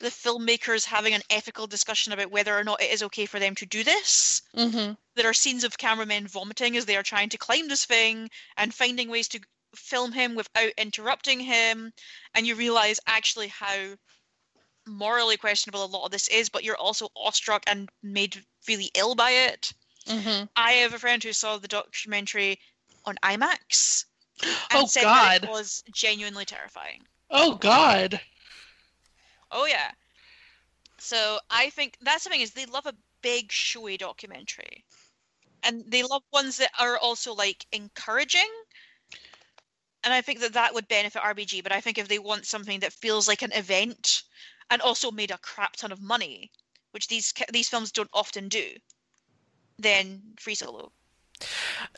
the 0.00 0.10
filmmakers 0.10 0.84
having 0.84 1.14
an 1.14 1.22
ethical 1.30 1.66
discussion 1.66 2.12
about 2.12 2.30
whether 2.30 2.56
or 2.56 2.64
not 2.64 2.80
it 2.82 2.90
is 2.90 3.02
okay 3.02 3.26
for 3.26 3.38
them 3.38 3.54
to 3.56 3.66
do 3.66 3.82
this. 3.82 4.42
Mhm. 4.54 4.96
There 5.14 5.28
are 5.28 5.34
scenes 5.34 5.64
of 5.64 5.78
cameramen 5.78 6.28
vomiting 6.28 6.76
as 6.76 6.86
they 6.86 6.96
are 6.96 7.02
trying 7.02 7.28
to 7.30 7.38
climb 7.38 7.68
this 7.68 7.84
thing 7.84 8.30
and 8.56 8.74
finding 8.74 9.08
ways 9.08 9.28
to 9.28 9.40
film 9.74 10.12
him 10.12 10.34
without 10.34 10.72
interrupting 10.76 11.40
him. 11.40 11.92
And 12.34 12.46
you 12.46 12.54
realize 12.54 13.00
actually 13.06 13.48
how 13.48 13.96
morally 14.86 15.36
questionable 15.36 15.84
a 15.84 15.86
lot 15.86 16.06
of 16.06 16.10
this 16.10 16.28
is, 16.28 16.48
but 16.48 16.64
you're 16.64 16.76
also 16.76 17.08
awestruck 17.16 17.62
and 17.66 17.88
made 18.02 18.42
really 18.66 18.90
ill 18.94 19.14
by 19.14 19.30
it. 19.30 19.72
Mhm. 20.06 20.48
I 20.56 20.72
have 20.72 20.94
a 20.94 20.98
friend 20.98 21.22
who 21.22 21.32
saw 21.32 21.58
the 21.58 21.68
documentary 21.68 22.58
on 23.04 23.16
IMAX 23.22 24.04
and 24.42 24.82
Oh 24.82 24.86
said 24.86 25.04
that 25.04 25.40
God. 25.40 25.44
it 25.44 25.50
was 25.50 25.84
genuinely 25.92 26.44
terrifying. 26.44 27.06
Oh 27.30 27.54
God. 27.54 28.20
Oh 29.50 29.66
yeah. 29.66 29.92
So 30.98 31.38
I 31.50 31.70
think 31.70 31.96
that's 32.00 32.24
the 32.24 32.30
thing 32.30 32.40
is 32.40 32.52
they 32.52 32.66
love 32.66 32.86
a 32.86 32.94
big 33.22 33.52
showy 33.52 33.96
documentary. 33.96 34.84
And 35.62 35.84
they 35.90 36.02
love 36.02 36.22
ones 36.32 36.56
that 36.58 36.70
are 36.78 36.98
also 36.98 37.34
like 37.34 37.66
encouraging. 37.72 38.48
And 40.04 40.14
I 40.14 40.20
think 40.20 40.40
that 40.40 40.52
that 40.52 40.74
would 40.74 40.88
benefit 40.88 41.22
RBG, 41.22 41.62
but 41.62 41.72
I 41.72 41.80
think 41.80 41.98
if 41.98 42.08
they 42.08 42.18
want 42.18 42.46
something 42.46 42.80
that 42.80 42.92
feels 42.92 43.26
like 43.26 43.42
an 43.42 43.52
event 43.52 44.22
and 44.70 44.80
also 44.80 45.10
made 45.10 45.30
a 45.30 45.38
crap 45.38 45.76
ton 45.76 45.92
of 45.92 46.00
money, 46.00 46.50
which 46.92 47.08
these 47.08 47.32
these 47.52 47.68
films 47.68 47.90
don't 47.92 48.10
often 48.12 48.48
do, 48.48 48.66
then 49.78 50.22
Free 50.38 50.54
Solo. 50.54 50.92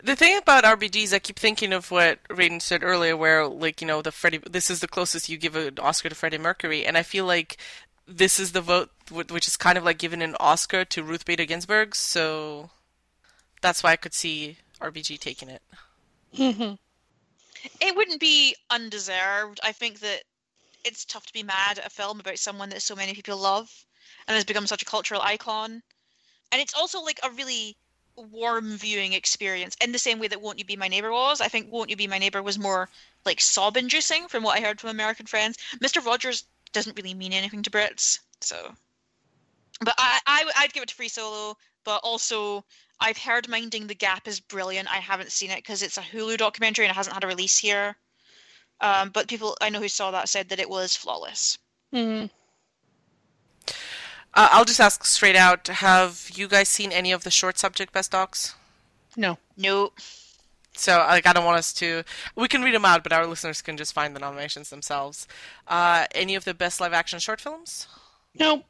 The 0.03 0.17
thing 0.17 0.37
about 0.37 0.65
RBGs, 0.65 1.15
I 1.15 1.19
keep 1.19 1.39
thinking 1.39 1.73
of 1.73 1.91
what 1.91 2.23
Raiden 2.29 2.61
said 2.61 2.83
earlier, 2.83 3.17
where 3.17 3.47
like 3.47 3.81
you 3.81 3.87
know 3.87 4.03
the 4.03 4.13
Freddie, 4.13 4.39
this 4.39 4.71
is 4.71 4.81
the 4.81 4.89
closest 4.89 5.29
you 5.29 5.37
give 5.39 5.57
an 5.57 5.79
Oscar 5.79 6.09
to 6.09 6.15
Freddie 6.15 6.39
Mercury, 6.39 6.85
and 6.87 6.97
I 6.97 7.03
feel 7.03 7.27
like 7.27 7.57
this 8.07 8.41
is 8.41 8.53
the 8.53 8.61
vote 8.61 8.91
which 9.11 9.49
is 9.49 9.57
kind 9.57 9.79
of 9.79 9.85
like 9.85 9.99
giving 9.99 10.23
an 10.23 10.37
Oscar 10.41 10.85
to 10.85 11.03
Ruth 11.03 11.25
Bader 11.25 11.45
Ginsburg, 11.45 11.95
so 11.95 12.71
that's 13.63 13.83
why 13.83 13.93
I 13.93 13.97
could 13.97 14.15
see 14.15 14.59
RBG 14.81 15.19
taking 15.19 15.49
it. 15.49 16.79
It 17.81 17.95
wouldn't 17.97 18.20
be 18.20 18.57
undeserved. 18.70 19.61
I 19.62 19.73
think 19.73 20.01
that 20.01 20.23
it's 20.85 21.05
tough 21.05 21.27
to 21.27 21.32
be 21.32 21.43
mad 21.43 21.78
at 21.78 21.87
a 21.87 21.91
film 21.91 22.20
about 22.20 22.39
someone 22.39 22.70
that 22.70 22.82
so 22.82 22.95
many 22.95 23.15
people 23.15 23.37
love 23.37 23.70
and 24.27 24.35
has 24.35 24.45
become 24.45 24.66
such 24.66 24.82
a 24.82 24.87
cultural 24.87 25.20
icon. 25.23 25.82
And 26.53 26.61
it's 26.61 26.74
also 26.74 27.01
like 27.01 27.20
a 27.23 27.31
really 27.31 27.77
warm 28.16 28.77
viewing 28.77 29.12
experience 29.12 29.77
in 29.81 29.93
the 29.93 29.99
same 29.99 30.19
way 30.19 30.28
that 30.28 30.41
Won't 30.41 30.59
You 30.59 30.65
Be 30.65 30.77
My 30.77 30.89
Neighbor 30.89 31.12
was. 31.12 31.41
I 31.41 31.49
think 31.49 31.70
Won't 31.70 31.91
You 31.91 31.97
Be 31.97 32.07
My 32.07 32.19
Neighbor 32.19 32.43
was 32.43 32.59
more 32.59 32.89
like 33.24 33.41
sob 33.41 33.77
inducing 33.77 34.28
from 34.28 34.43
what 34.43 34.59
I 34.59 34.62
heard 34.62 34.81
from 34.81 34.91
American 34.91 35.27
friends. 35.27 35.59
Mr. 35.78 36.05
Rogers 36.05 36.45
doesn't 36.73 36.97
really 36.97 37.15
mean 37.15 37.32
anything 37.32 37.62
to 37.62 37.70
Brits, 37.70 38.20
so. 38.41 38.74
But 39.81 39.95
I, 39.99 40.20
I 40.27 40.51
I'd 40.57 40.73
give 40.73 40.82
it 40.82 40.89
to 40.91 40.95
Free 40.95 41.09
Solo, 41.09 41.57
but 41.85 42.01
also 42.03 42.65
I've 43.01 43.19
heard 43.19 43.49
Minding 43.49 43.87
the 43.87 43.95
Gap 43.95 44.29
is 44.29 44.41
brilliant. 44.41 44.93
I 44.93 44.99
haven't 44.99 45.33
seen 45.33 45.51
it 45.51 45.57
because 45.57 45.83
it's 45.83 45.97
a 45.97 46.03
Hulu 46.03 46.37
documentary 46.37 46.85
and 46.85 46.93
it 46.93 46.97
hasn't 46.97 47.15
had 47.15 47.25
a 47.25 47.29
release 47.29 47.59
here. 47.59 47.97
Um, 48.81 49.11
but 49.11 49.29
people 49.29 49.57
I 49.61 49.71
know 49.71 49.81
who 49.81 49.89
saw 49.89 50.11
that 50.11 50.29
said 50.29 50.49
that 50.49 50.61
it 50.61 50.69
was 50.69 50.97
flawless. 50.97 51.59
Mm-hmm. 51.95 52.27
Uh, 54.33 54.49
I'll 54.53 54.65
just 54.65 54.81
ask 54.81 55.05
straight 55.05 55.37
out: 55.37 55.67
Have 55.67 56.31
you 56.35 56.49
guys 56.49 56.69
seen 56.69 56.93
any 56.93 57.13
of 57.13 57.25
the 57.25 57.31
short 57.31 57.59
subject 57.59 57.93
best 57.93 58.13
docs? 58.13 58.55
No. 59.17 59.39
No. 59.57 59.93
So, 60.77 60.99
like, 60.99 61.27
I 61.27 61.33
don't 61.33 61.45
want 61.45 61.59
us 61.59 61.73
to. 61.75 62.05
We 62.37 62.49
can 62.49 62.63
read 62.63 62.75
them 62.75 62.85
out, 62.85 63.03
but 63.03 63.13
our 63.13 63.27
listeners 63.27 63.61
can 63.61 63.77
just 63.77 63.93
find 63.93 64.15
the 64.15 64.21
nominations 64.21 64.71
themselves. 64.71 65.27
Uh, 65.67 66.07
any 66.15 66.35
of 66.37 66.45
the 66.45 66.55
best 66.55 66.81
live 66.81 66.93
action 66.93 67.19
short 67.19 67.41
films? 67.41 67.87
Nope. 68.39 68.65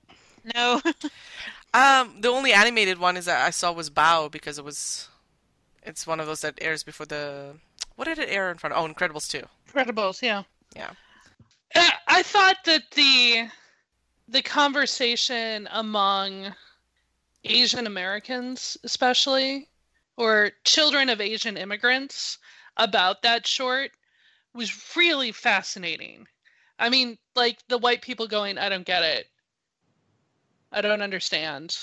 No. 0.54 0.80
Um, 1.72 2.20
the 2.20 2.28
only 2.28 2.52
animated 2.52 2.98
one 2.98 3.16
is 3.16 3.26
that 3.26 3.44
I 3.44 3.50
saw 3.50 3.72
was 3.72 3.90
Bao 3.90 4.30
because 4.30 4.58
it 4.58 4.64
was. 4.64 5.08
It's 5.82 6.06
one 6.06 6.20
of 6.20 6.26
those 6.26 6.40
that 6.40 6.58
airs 6.60 6.82
before 6.82 7.06
the. 7.06 7.54
What 7.96 8.06
did 8.06 8.18
it 8.18 8.28
air 8.28 8.50
in 8.50 8.58
front 8.58 8.74
of? 8.74 8.82
Oh, 8.82 8.92
Incredibles 8.92 9.28
2. 9.28 9.42
Incredibles, 9.72 10.22
yeah. 10.22 10.42
Yeah. 10.74 10.90
Uh, 11.74 11.90
I 12.08 12.22
thought 12.22 12.56
that 12.64 12.90
the 12.92 13.48
the 14.28 14.42
conversation 14.42 15.68
among 15.70 16.54
Asian 17.44 17.86
Americans, 17.86 18.76
especially, 18.84 19.68
or 20.16 20.52
children 20.64 21.08
of 21.08 21.20
Asian 21.20 21.56
immigrants, 21.56 22.38
about 22.76 23.22
that 23.22 23.46
short 23.46 23.92
was 24.54 24.96
really 24.96 25.32
fascinating. 25.32 26.26
I 26.78 26.88
mean, 26.88 27.18
like 27.36 27.58
the 27.68 27.78
white 27.78 28.02
people 28.02 28.26
going, 28.26 28.58
"I 28.58 28.68
don't 28.68 28.86
get 28.86 29.02
it. 29.02 29.26
I 30.72 30.80
don't 30.80 31.02
understand. 31.02 31.76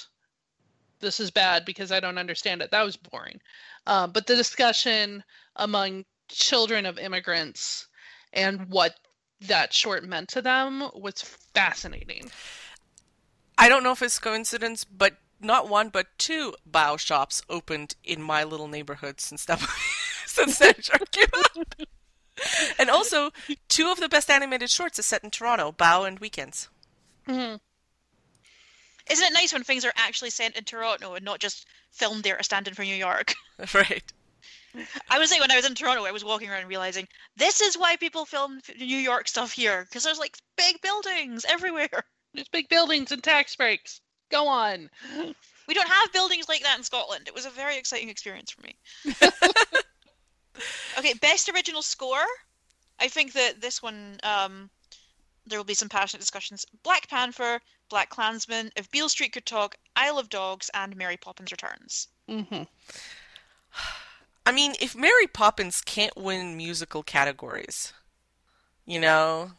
This 0.99 1.19
is 1.19 1.31
bad 1.31 1.65
because 1.65 1.91
I 1.91 1.99
don't 1.99 2.17
understand 2.17 2.61
it." 2.61 2.71
That 2.71 2.83
was 2.85 2.97
boring. 2.97 3.41
Uh, 3.85 4.07
but 4.07 4.27
the 4.27 4.35
discussion 4.35 5.23
among 5.55 6.05
children 6.29 6.85
of 6.85 6.99
immigrants 6.99 7.87
and 8.33 8.69
what 8.69 8.95
that 9.41 9.73
short 9.73 10.03
meant 10.03 10.29
to 10.29 10.41
them 10.41 10.89
was 10.93 11.21
fascinating. 11.53 12.29
I 13.57 13.69
don't 13.69 13.83
know 13.83 13.91
if 13.91 14.01
it's 14.01 14.19
coincidence, 14.19 14.83
but 14.83 15.17
not 15.39 15.69
one 15.69 15.89
but 15.89 16.07
two 16.17 16.53
Bao 16.69 16.99
shops 16.99 17.41
opened 17.49 17.95
in 18.03 18.21
my 18.21 18.43
little 18.43 18.67
neighborhood 18.67 19.21
since 19.21 19.45
that 19.45 19.59
since 20.25 20.57
that 20.59 20.83
short 20.83 21.11
came 21.11 21.25
out. 21.33 21.87
And 22.77 22.89
also, 22.89 23.31
two 23.67 23.89
of 23.89 23.99
the 23.99 24.09
best 24.09 24.29
animated 24.29 24.69
shorts 24.69 24.99
is 24.99 25.07
set 25.07 25.23
in 25.23 25.31
Toronto, 25.31 25.71
Bao 25.71 26.07
and 26.07 26.19
Weekends. 26.19 26.69
Mm-hmm. 27.27 27.55
Isn't 29.09 29.25
it 29.25 29.33
nice 29.33 29.53
when 29.53 29.63
things 29.63 29.85
are 29.85 29.93
actually 29.95 30.29
sent 30.29 30.55
in 30.55 30.63
Toronto 30.63 31.13
and 31.15 31.25
not 31.25 31.39
just 31.39 31.65
filmed 31.91 32.23
there 32.23 32.37
to 32.37 32.43
stand 32.43 32.67
in 32.67 32.73
for 32.73 32.83
New 32.83 32.95
York? 32.95 33.33
Right. 33.73 34.03
I 35.09 35.17
was 35.17 35.31
like, 35.31 35.41
when 35.41 35.49
I 35.49 35.55
was 35.55 35.65
in 35.65 35.73
Toronto, 35.73 36.05
I 36.05 36.11
was 36.11 36.23
walking 36.23 36.49
around 36.49 36.67
realizing 36.67 37.07
this 37.35 37.61
is 37.61 37.77
why 37.77 37.95
people 37.95 38.25
film 38.25 38.59
New 38.77 38.97
York 38.97 39.27
stuff 39.27 39.51
here 39.51 39.85
because 39.85 40.03
there's 40.03 40.19
like 40.19 40.37
big 40.55 40.79
buildings 40.81 41.45
everywhere. 41.47 41.89
There's 42.33 42.49
big 42.49 42.69
buildings 42.69 43.11
and 43.11 43.23
tax 43.23 43.55
breaks. 43.55 44.01
Go 44.29 44.47
on. 44.47 44.91
We 45.67 45.73
don't 45.73 45.87
have 45.87 46.13
buildings 46.13 46.47
like 46.47 46.61
that 46.61 46.77
in 46.77 46.83
Scotland. 46.83 47.27
It 47.27 47.33
was 47.33 47.47
a 47.47 47.49
very 47.49 47.77
exciting 47.77 48.09
experience 48.09 48.51
for 48.51 48.61
me. 48.61 48.75
okay, 50.99 51.13
best 51.19 51.49
original 51.49 51.81
score. 51.81 52.25
I 52.99 53.07
think 53.07 53.33
that 53.33 53.59
this 53.59 53.81
one, 53.81 54.17
um, 54.21 54.69
there 55.47 55.57
will 55.57 55.65
be 55.65 55.73
some 55.73 55.89
passionate 55.89 56.19
discussions. 56.19 56.65
Black 56.83 57.09
Panther, 57.09 57.59
Black 57.89 58.09
Klansman, 58.09 58.71
If 58.75 58.91
Beale 58.91 59.09
Street 59.09 59.33
Could 59.33 59.45
Talk, 59.45 59.75
Isle 59.95 60.19
of 60.19 60.29
Dogs, 60.29 60.69
and 60.73 60.95
Mary 60.95 61.17
Poppins 61.17 61.51
Returns. 61.51 62.07
Mm-hmm. 62.29 62.63
I 64.45 64.51
mean, 64.51 64.73
if 64.79 64.95
Mary 64.95 65.27
Poppins 65.27 65.81
can't 65.81 66.15
win 66.15 66.55
musical 66.55 67.03
categories, 67.03 67.93
you 68.85 68.99
know, 68.99 69.51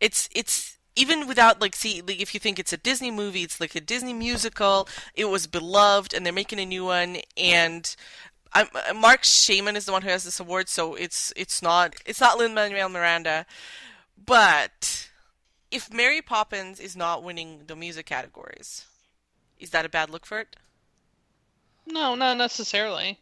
it's 0.00 0.28
it's 0.34 0.78
even 0.96 1.26
without 1.26 1.60
like 1.60 1.76
see 1.76 2.02
like 2.02 2.20
if 2.20 2.34
you 2.34 2.40
think 2.40 2.58
it's 2.58 2.72
a 2.72 2.76
Disney 2.76 3.10
movie, 3.10 3.42
it's 3.42 3.60
like 3.60 3.74
a 3.74 3.80
Disney 3.80 4.12
musical. 4.12 4.88
It 5.14 5.26
was 5.26 5.46
beloved, 5.46 6.12
and 6.12 6.26
they're 6.26 6.32
making 6.32 6.58
a 6.58 6.66
new 6.66 6.84
one, 6.84 7.18
and 7.36 7.94
I'm, 8.52 8.68
Marc 8.94 9.24
Shaiman 9.24 9.76
is 9.76 9.86
the 9.86 9.92
one 9.92 10.02
who 10.02 10.08
has 10.08 10.24
this 10.24 10.40
award, 10.40 10.68
so 10.68 10.94
it's 10.94 11.32
it's 11.36 11.62
not 11.62 11.94
it's 12.06 12.20
not 12.20 12.38
Lin 12.38 12.54
Manuel 12.54 12.88
Miranda, 12.88 13.46
but 14.24 15.08
if 15.74 15.92
Mary 15.92 16.22
Poppins 16.22 16.78
is 16.78 16.94
not 16.94 17.24
winning 17.24 17.64
the 17.66 17.74
music 17.74 18.06
categories, 18.06 18.86
is 19.58 19.70
that 19.70 19.84
a 19.84 19.88
bad 19.88 20.08
look 20.08 20.24
for 20.24 20.38
it? 20.38 20.54
No, 21.84 22.14
not 22.14 22.36
necessarily. 22.36 23.18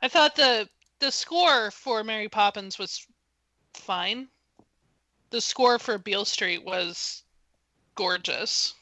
I 0.00 0.06
thought 0.06 0.36
the 0.36 0.68
the 1.00 1.10
score 1.10 1.72
for 1.72 2.04
Mary 2.04 2.28
Poppins 2.28 2.78
was 2.78 3.04
fine. 3.72 4.28
The 5.30 5.40
score 5.40 5.80
for 5.80 5.98
Beale 5.98 6.24
Street 6.24 6.62
was 6.62 7.24
gorgeous. 7.96 8.74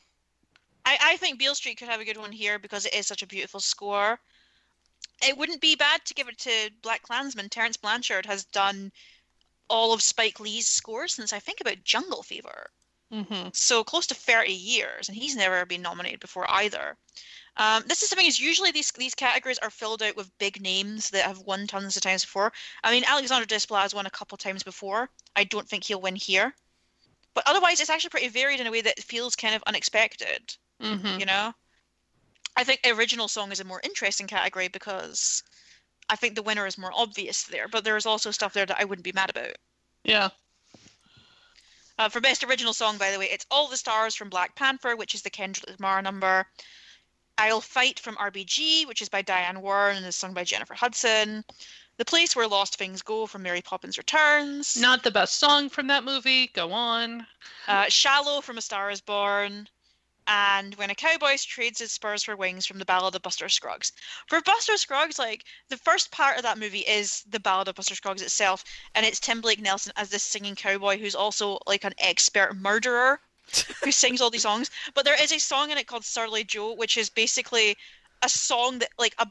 I, 0.85 0.99
I 1.01 1.17
think 1.17 1.39
Beale 1.39 1.55
Street 1.55 1.79
could 1.79 1.89
have 1.89 2.03
a 2.03 2.05
good 2.05 2.19
one 2.19 2.33
here 2.33 2.59
because 2.59 2.85
it 2.85 2.93
is 2.93 3.07
such 3.07 3.23
a 3.23 3.27
beautiful 3.27 3.61
score. 3.61 4.21
It 5.27 5.39
wouldn't 5.39 5.63
be 5.63 5.77
bad 5.77 6.05
to 6.05 6.15
give 6.15 6.29
it 6.29 6.37
to 6.41 6.71
Black 6.83 7.01
Klansman. 7.01 7.49
Terence 7.49 7.79
Blanchard 7.79 8.27
has 8.27 8.45
done 8.45 8.93
all 9.71 9.95
of 9.95 10.03
Spike 10.03 10.41
Lee's 10.41 10.69
scores 10.69 11.15
since 11.15 11.33
I 11.33 11.39
think 11.39 11.63
about 11.63 11.85
Jungle 11.85 12.23
Fever. 12.23 12.71
Mm-hmm. 13.13 13.49
So 13.53 13.85
close 13.85 14.07
to 14.07 14.15
30 14.15 14.53
years, 14.53 15.09
and 15.09 15.17
he's 15.17 15.37
never 15.37 15.67
been 15.67 15.83
nominated 15.83 16.21
before 16.21 16.51
either. 16.51 16.97
Um, 17.59 17.83
this 17.87 18.03
is 18.03 18.09
something 18.09 18.27
is 18.27 18.41
usually 18.41 18.71
these 18.71 18.91
these 18.93 19.15
categories 19.15 19.59
are 19.59 19.69
filled 19.69 20.03
out 20.03 20.17
with 20.17 20.37
big 20.39 20.63
names 20.63 21.11
that 21.11 21.27
have 21.27 21.41
won 21.41 21.67
tons 21.67 21.97
of 21.97 22.03
times 22.03 22.25
before. 22.25 22.53
I 22.83 22.91
mean, 22.91 23.05
Alexander 23.07 23.47
Desplat 23.47 23.83
has 23.83 23.95
won 23.95 24.07
a 24.07 24.11
couple 24.11 24.39
times 24.39 24.63
before. 24.63 25.11
I 25.37 25.45
don't 25.45 25.69
think 25.69 25.85
he'll 25.85 26.01
win 26.01 26.17
here, 26.17 26.55
but 27.35 27.45
otherwise, 27.47 27.81
it's 27.81 27.91
actually 27.91 28.11
pretty 28.11 28.29
varied 28.29 28.61
in 28.61 28.67
a 28.67 28.71
way 28.71 28.81
that 28.81 28.99
feels 29.01 29.37
kind 29.37 29.55
of 29.55 29.63
unexpected. 29.67 30.57
Mm-hmm. 30.81 31.21
You 31.21 31.27
know, 31.27 31.53
I 32.57 32.65
think 32.65 32.81
original 32.87 33.29
song 33.29 33.53
is 33.53 33.61
a 33.61 33.65
more 33.65 33.83
interesting 33.85 34.27
category 34.27 34.69
because 34.69 35.43
I 36.09 36.17
think 36.17 36.35
the 36.35 36.43
winner 36.43 36.67
is 36.67 36.79
more 36.79 36.93
obvious 36.95 37.45
there. 37.45 37.69
But 37.69 37.85
there 37.85 37.97
is 37.99 38.07
also 38.07 38.31
stuff 38.31 38.55
there 38.55 38.67
that 38.67 38.81
I 38.81 38.85
wouldn't 38.85 39.05
be 39.05 39.13
mad 39.13 39.31
about. 39.31 39.57
Yeah. 40.05 40.31
Uh, 41.99 42.09
for 42.09 42.21
best 42.21 42.43
original 42.45 42.73
song, 42.73 42.99
by 42.99 43.11
the 43.11 43.19
way, 43.19 43.29
it's 43.31 43.47
"All 43.51 43.69
the 43.69 43.77
Stars" 43.77 44.15
from 44.15 44.31
Black 44.31 44.55
Panther, 44.55 44.97
which 44.97 45.15
is 45.15 45.23
the 45.23 45.31
Kendrick 45.31 45.69
Lamar 45.79 46.03
number. 46.03 46.47
I'll 47.39 47.61
Fight 47.61 47.99
from 47.99 48.17
RBG, 48.17 48.87
which 48.87 49.03
is 49.03 49.09
by 49.09 49.23
Diane 49.23 49.63
Warren 49.63 49.97
and 49.97 50.07
is 50.07 50.17
sung 50.17 50.35
by 50.35 50.45
Jennifer 50.45 50.75
Hudson. 50.75 51.45
The 51.97 52.05
Place 52.05 52.35
Where 52.35 52.49
Lost 52.49 52.77
Things 52.77 53.03
Go 53.03 53.27
from 53.27 53.43
Mary 53.43 53.63
Poppins 53.63 53.99
Returns. 53.99 54.77
Not 54.77 55.03
the 55.03 55.11
best 55.11 55.39
song 55.39 55.69
from 55.69 55.87
that 55.89 56.05
movie. 56.05 56.49
Go 56.49 56.73
on. 56.73 57.27
Uh, 57.69 57.89
Shallow 57.89 58.41
from 58.41 58.59
A 58.59 58.63
Star 58.63 58.91
is 58.91 59.01
Born. 59.01 59.69
And 60.27 60.75
When 60.77 60.91
a 60.91 60.95
Cowboy 60.95 61.37
Trades 61.39 61.81
His 61.81 61.93
Spurs 61.93 62.23
for 62.25 62.37
Wings 62.37 62.67
from 62.67 62.79
The 62.79 62.85
Ballad 62.85 63.15
of 63.15 63.23
Buster 63.23 63.49
Scruggs. 63.49 63.93
For 64.29 64.41
Buster 64.41 64.77
Scruggs, 64.77 65.19
like, 65.19 65.45
the 65.69 65.77
first 65.77 66.11
part 66.11 66.37
of 66.37 66.43
that 66.45 66.59
movie 66.59 66.81
is 66.81 67.23
The 67.29 67.41
Ballad 67.41 67.69
of 67.69 67.75
Buster 67.75 67.95
Scruggs 67.95 68.23
itself, 68.23 68.65
and 68.95 69.05
it's 69.05 69.21
Tim 69.21 69.41
Blake 69.41 69.61
Nelson 69.61 69.93
as 69.97 70.11
this 70.11 70.23
singing 70.23 70.55
cowboy 70.55 70.99
who's 70.99 71.15
also, 71.15 71.59
like, 71.67 71.85
an 71.85 71.95
expert 71.99 72.55
murderer 72.57 73.21
who 73.83 73.91
sings 73.93 74.21
all 74.21 74.31
these 74.31 74.43
songs. 74.43 74.71
But 74.95 75.05
there 75.05 75.21
is 75.21 75.33
a 75.33 75.39
song 75.39 75.71
in 75.71 75.79
it 75.79 75.87
called 75.87 76.05
Surly 76.05 76.45
Joe, 76.45 76.73
which 76.75 76.97
is 76.97 77.11
basically 77.11 77.77
a 78.23 78.29
song 78.29 78.79
that 78.79 78.91
like 78.99 79.15
a 79.19 79.27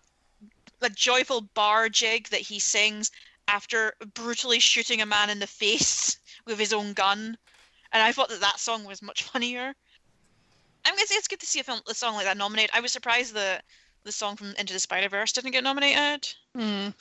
a 0.82 0.90
joyful 0.90 1.42
bar 1.42 1.90
jig 1.90 2.28
that 2.30 2.42
he 2.42 2.60
sings 2.60 3.12
after 3.48 3.94
brutally 4.14 4.60
shooting 4.60 5.02
a 5.02 5.06
man 5.06 5.30
in 5.30 5.40
the 5.40 5.48
face 5.48 6.18
with 6.46 6.60
his 6.60 6.74
own 6.74 6.94
gun. 6.94 7.38
And 7.94 8.02
I 8.02 8.12
thought 8.12 8.30
that 8.30 8.42
that 8.42 8.60
song 8.60 8.86
was 8.86 9.02
much 9.02 9.24
funnier. 9.24 9.76
I'm 10.86 10.96
gonna 10.96 11.08
say 11.08 11.16
it's 11.16 11.28
good 11.28 11.40
to 11.40 11.46
see 11.46 11.60
a 11.60 11.64
film, 11.64 11.80
a 11.88 11.94
song 11.94 12.16
like 12.16 12.26
that 12.26 12.38
nominated. 12.38 12.72
I 12.74 12.80
was 12.80 12.92
surprised 12.92 13.34
that 13.36 13.64
the 14.04 14.12
song 14.12 14.36
from 14.36 14.54
Into 14.58 14.74
the 14.74 14.80
Spider 14.80 15.10
Verse 15.10 15.32
didn't 15.32 15.52
get 15.52 15.64
nominated, 15.64 16.28
Mm. 16.58 16.94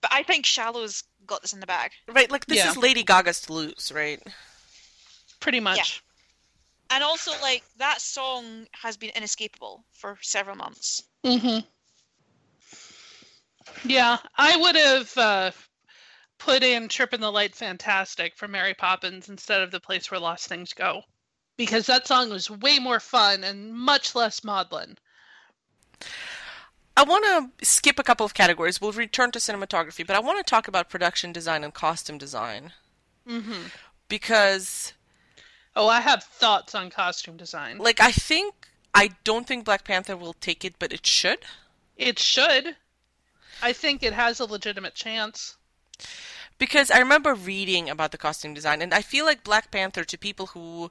but 0.00 0.12
I 0.12 0.22
think 0.24 0.44
Shallow's 0.46 1.04
got 1.26 1.42
this 1.42 1.52
in 1.52 1.60
the 1.60 1.66
bag. 1.66 1.92
Right, 2.08 2.30
like 2.30 2.46
this 2.46 2.58
Yeah. 2.58 2.70
is 2.70 2.76
Lady 2.76 3.02
Gaga's 3.04 3.40
to 3.42 3.52
lose, 3.52 3.92
right? 3.94 4.20
Pretty 5.40 5.60
much. 5.60 6.02
And 6.90 7.02
also, 7.04 7.32
like 7.40 7.62
that 7.76 8.00
song 8.00 8.66
has 8.72 8.96
been 8.96 9.10
inescapable 9.10 9.84
for 9.92 10.18
several 10.20 10.56
months. 10.56 11.02
Mm-hmm. 11.24 11.60
Yeah, 13.88 14.18
I 14.36 14.56
would 14.56 14.76
have 14.76 15.18
uh, 15.18 15.50
put 16.38 16.62
in 16.62 16.88
"Trippin' 16.88 17.20
the 17.20 17.32
Light 17.32 17.54
Fantastic" 17.54 18.36
from 18.36 18.50
Mary 18.50 18.74
Poppins 18.74 19.28
instead 19.28 19.62
of 19.62 19.70
"The 19.70 19.80
Place 19.80 20.10
Where 20.10 20.20
Lost 20.20 20.48
Things 20.48 20.72
Go," 20.72 21.02
because 21.56 21.86
that 21.86 22.06
song 22.06 22.30
was 22.30 22.50
way 22.50 22.78
more 22.78 23.00
fun 23.00 23.44
and 23.44 23.74
much 23.74 24.14
less 24.14 24.44
maudlin. 24.44 24.98
I 26.96 27.02
want 27.04 27.24
to 27.60 27.64
skip 27.66 27.98
a 27.98 28.02
couple 28.04 28.26
of 28.26 28.34
categories. 28.34 28.80
We'll 28.80 28.92
return 28.92 29.30
to 29.32 29.38
cinematography, 29.38 30.06
but 30.06 30.16
I 30.16 30.20
want 30.20 30.38
to 30.44 30.48
talk 30.48 30.68
about 30.68 30.88
production 30.90 31.32
design 31.32 31.64
and 31.64 31.72
costume 31.74 32.18
design 32.18 32.72
hmm 33.26 33.68
because, 34.08 34.92
Oh, 35.76 35.86
I 35.86 36.00
have 36.00 36.24
thoughts 36.24 36.74
on 36.74 36.90
costume 36.90 37.36
design. 37.36 37.78
like, 37.78 38.00
I 38.00 38.10
think 38.12 38.68
I 38.94 39.10
don't 39.24 39.46
think 39.46 39.64
Black 39.64 39.84
Panther 39.84 40.16
will 40.16 40.34
take 40.34 40.64
it, 40.64 40.74
but 40.78 40.92
it 40.92 41.06
should. 41.06 41.44
It 41.96 42.20
should. 42.20 42.76
I 43.60 43.72
think 43.72 44.02
it 44.04 44.12
has 44.12 44.38
a 44.38 44.44
legitimate 44.46 44.94
chance. 44.94 45.56
because 46.58 46.90
I 46.90 46.98
remember 46.98 47.34
reading 47.34 47.88
about 47.90 48.10
the 48.12 48.18
costume 48.18 48.54
design, 48.54 48.82
and 48.82 48.92
I 48.94 49.02
feel 49.02 49.24
like 49.24 49.44
Black 49.44 49.70
Panther 49.70 50.04
to 50.04 50.18
people 50.18 50.46
who 50.48 50.90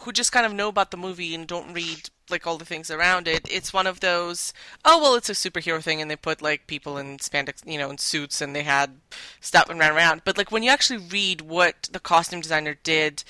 who 0.00 0.12
just 0.12 0.32
kind 0.32 0.46
of 0.46 0.52
know 0.52 0.68
about 0.68 0.90
the 0.90 0.96
movie 0.96 1.34
and 1.34 1.46
don't 1.46 1.72
read 1.72 2.10
like 2.30 2.46
all 2.46 2.58
the 2.58 2.64
things 2.64 2.90
around 2.90 3.26
it. 3.26 3.48
It's 3.50 3.72
one 3.72 3.86
of 3.86 4.00
those 4.00 4.52
oh 4.84 5.00
well, 5.00 5.14
it's 5.14 5.30
a 5.30 5.32
superhero 5.32 5.82
thing, 5.82 6.00
and 6.00 6.10
they 6.10 6.16
put 6.16 6.42
like 6.42 6.66
people 6.66 6.98
in 6.98 7.18
spandex, 7.18 7.66
you 7.66 7.78
know, 7.78 7.90
in 7.90 7.98
suits, 7.98 8.40
and 8.40 8.54
they 8.54 8.62
had 8.62 8.98
stuff 9.40 9.68
and 9.68 9.78
ran 9.78 9.92
around. 9.92 10.22
But 10.24 10.38
like 10.38 10.50
when 10.50 10.62
you 10.62 10.70
actually 10.70 11.04
read 11.04 11.42
what 11.42 11.88
the 11.92 12.00
costume 12.00 12.40
designer 12.40 12.76
did 12.82 13.24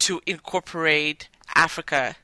to 0.00 0.20
incorporate 0.26 1.28
Africa 1.54 2.16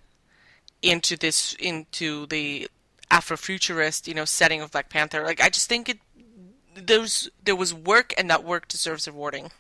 into 0.83 1.17
this 1.17 1.55
into 1.55 2.27
the 2.27 2.69
Afrofuturist, 3.11 4.07
you 4.07 4.15
know, 4.15 4.25
setting 4.25 4.61
of 4.61 4.71
Black 4.71 4.89
Panther, 4.89 5.25
like 5.25 5.41
I 5.41 5.49
just 5.49 5.69
think 5.69 5.89
it 5.89 5.99
there's 6.75 7.29
there 7.43 7.57
was 7.57 7.75
work 7.75 8.15
and 8.17 8.31
that 8.31 8.45
work 8.45 8.69
deserves 8.69 9.07
rewarding. 9.07 9.51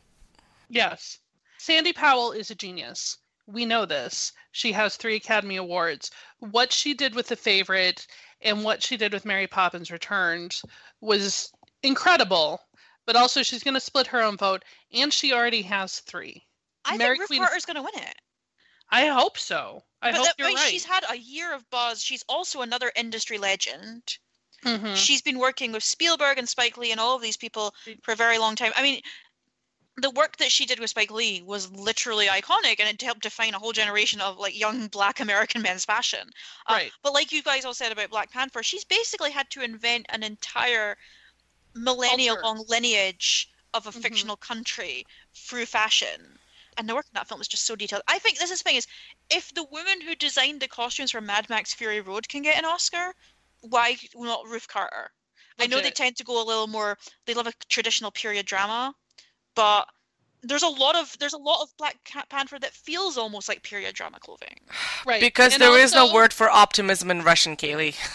Yes. 0.68 1.18
Sandy 1.58 1.92
Powell 1.92 2.32
is 2.32 2.50
a 2.50 2.54
genius. 2.54 3.18
We 3.52 3.66
know 3.66 3.84
this. 3.84 4.32
She 4.52 4.72
has 4.72 4.96
three 4.96 5.16
Academy 5.16 5.56
Awards. 5.56 6.10
What 6.38 6.72
she 6.72 6.94
did 6.94 7.14
with 7.14 7.28
The 7.28 7.36
Favorite 7.36 8.06
and 8.40 8.64
what 8.64 8.82
she 8.82 8.96
did 8.96 9.12
with 9.12 9.24
Mary 9.24 9.46
Poppins 9.46 9.90
Returns 9.90 10.64
was 11.00 11.52
incredible. 11.82 12.60
But 13.06 13.16
also, 13.16 13.42
she's 13.42 13.64
going 13.64 13.74
to 13.74 13.80
split 13.80 14.06
her 14.08 14.22
own 14.22 14.36
vote, 14.36 14.64
and 14.92 15.12
she 15.12 15.32
already 15.32 15.62
has 15.62 16.00
three. 16.00 16.46
I 16.84 16.96
Mary 16.96 17.14
think 17.14 17.20
Ruth 17.20 17.28
Queen- 17.28 17.42
Carter's 17.42 17.64
going 17.64 17.76
to 17.76 17.82
win 17.82 17.94
it. 17.94 18.14
I 18.90 19.06
hope 19.06 19.38
so. 19.38 19.82
I 20.02 20.10
but 20.10 20.18
hope 20.18 20.26
that, 20.26 20.34
you're 20.38 20.48
right, 20.48 20.70
she's 20.70 20.84
had 20.84 21.04
a 21.08 21.16
year 21.16 21.52
of 21.54 21.68
buzz. 21.70 22.02
She's 22.02 22.24
also 22.28 22.62
another 22.62 22.92
industry 22.96 23.38
legend. 23.38 24.18
Mhm. 24.64 24.96
She's 24.96 25.22
been 25.22 25.38
working 25.38 25.72
with 25.72 25.82
Spielberg 25.82 26.38
and 26.38 26.48
Spike 26.48 26.76
Lee 26.76 26.90
and 26.90 27.00
all 27.00 27.16
of 27.16 27.22
these 27.22 27.36
people 27.36 27.74
for 28.02 28.12
a 28.12 28.16
very 28.16 28.36
long 28.38 28.56
time. 28.56 28.72
I 28.76 28.82
mean, 28.82 29.00
the 29.96 30.10
work 30.10 30.36
that 30.38 30.50
she 30.52 30.66
did 30.66 30.78
with 30.78 30.90
Spike 30.90 31.10
Lee 31.10 31.42
was 31.42 31.70
literally 31.72 32.26
iconic, 32.26 32.80
and 32.80 32.88
it 32.88 33.02
helped 33.02 33.22
define 33.22 33.54
a 33.54 33.58
whole 33.58 33.72
generation 33.72 34.20
of 34.20 34.38
like 34.38 34.58
young 34.58 34.88
Black 34.88 35.20
American 35.20 35.62
men's 35.62 35.84
fashion. 35.84 36.30
Uh, 36.66 36.74
Right. 36.74 36.92
But 37.02 37.12
like 37.12 37.32
you 37.32 37.42
guys 37.42 37.64
all 37.64 37.74
said 37.74 37.92
about 37.92 38.10
Black 38.10 38.30
Panther, 38.30 38.62
she's 38.62 38.84
basically 38.84 39.30
had 39.30 39.50
to 39.50 39.62
invent 39.62 40.06
an 40.08 40.22
entire 40.22 40.96
millennia-long 41.74 42.64
lineage 42.68 43.50
of 43.74 43.86
a 43.86 43.92
Mhm. 43.92 44.02
fictional 44.02 44.36
country 44.36 45.06
through 45.34 45.66
fashion. 45.66 46.38
And 46.76 46.88
the 46.88 46.94
work 46.94 47.06
in 47.06 47.14
that 47.14 47.28
film 47.28 47.40
is 47.40 47.48
just 47.48 47.66
so 47.66 47.76
detailed. 47.76 48.02
I 48.08 48.18
think 48.18 48.38
this 48.38 48.50
is 48.50 48.60
the 48.60 48.64
thing 48.64 48.76
is, 48.76 48.86
if 49.28 49.52
the 49.54 49.64
woman 49.64 50.00
who 50.00 50.14
designed 50.14 50.60
the 50.60 50.68
costumes 50.68 51.10
for 51.10 51.20
Mad 51.20 51.48
Max 51.48 51.74
Fury 51.74 52.00
Road 52.00 52.28
can 52.28 52.42
get 52.42 52.56
an 52.56 52.64
Oscar, 52.64 53.14
why 53.60 53.98
not 54.14 54.46
Ruth 54.46 54.66
Carter? 54.66 55.12
I 55.58 55.66
know 55.66 55.80
they 55.80 55.90
tend 55.90 56.16
to 56.16 56.24
go 56.24 56.42
a 56.42 56.44
little 56.44 56.68
more. 56.68 56.96
They 57.26 57.34
love 57.34 57.46
a 57.46 57.52
traditional 57.68 58.10
period 58.10 58.46
drama, 58.46 58.94
but 59.54 59.86
there's 60.42 60.62
a 60.62 60.68
lot 60.68 60.96
of 60.96 61.16
there's 61.18 61.32
a 61.34 61.38
lot 61.38 61.62
of 61.62 61.76
Black 61.76 62.02
Cat 62.04 62.28
Panther 62.28 62.58
that 62.58 62.72
feels 62.72 63.18
almost 63.18 63.48
like 63.48 63.62
period 63.62 63.94
drama 63.94 64.18
clothing. 64.20 64.56
right. 65.06 65.20
Because 65.20 65.52
And 65.54 65.62
there 65.62 65.78
is 65.78 65.94
no 65.94 66.12
word 66.12 66.32
for 66.32 66.48
optimism 66.50 67.10
in 67.10 67.22
Russian, 67.22 67.56
Kaylee. 67.56 67.94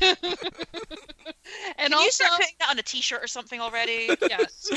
and 0.00 0.16
Can 0.16 1.92
also, 1.92 2.04
you 2.04 2.10
start 2.10 2.32
putting 2.32 2.54
that 2.60 2.70
on 2.70 2.78
a 2.78 2.82
T-shirt 2.82 3.22
or 3.22 3.26
something 3.26 3.60
already? 3.60 4.08
yes. 4.30 4.70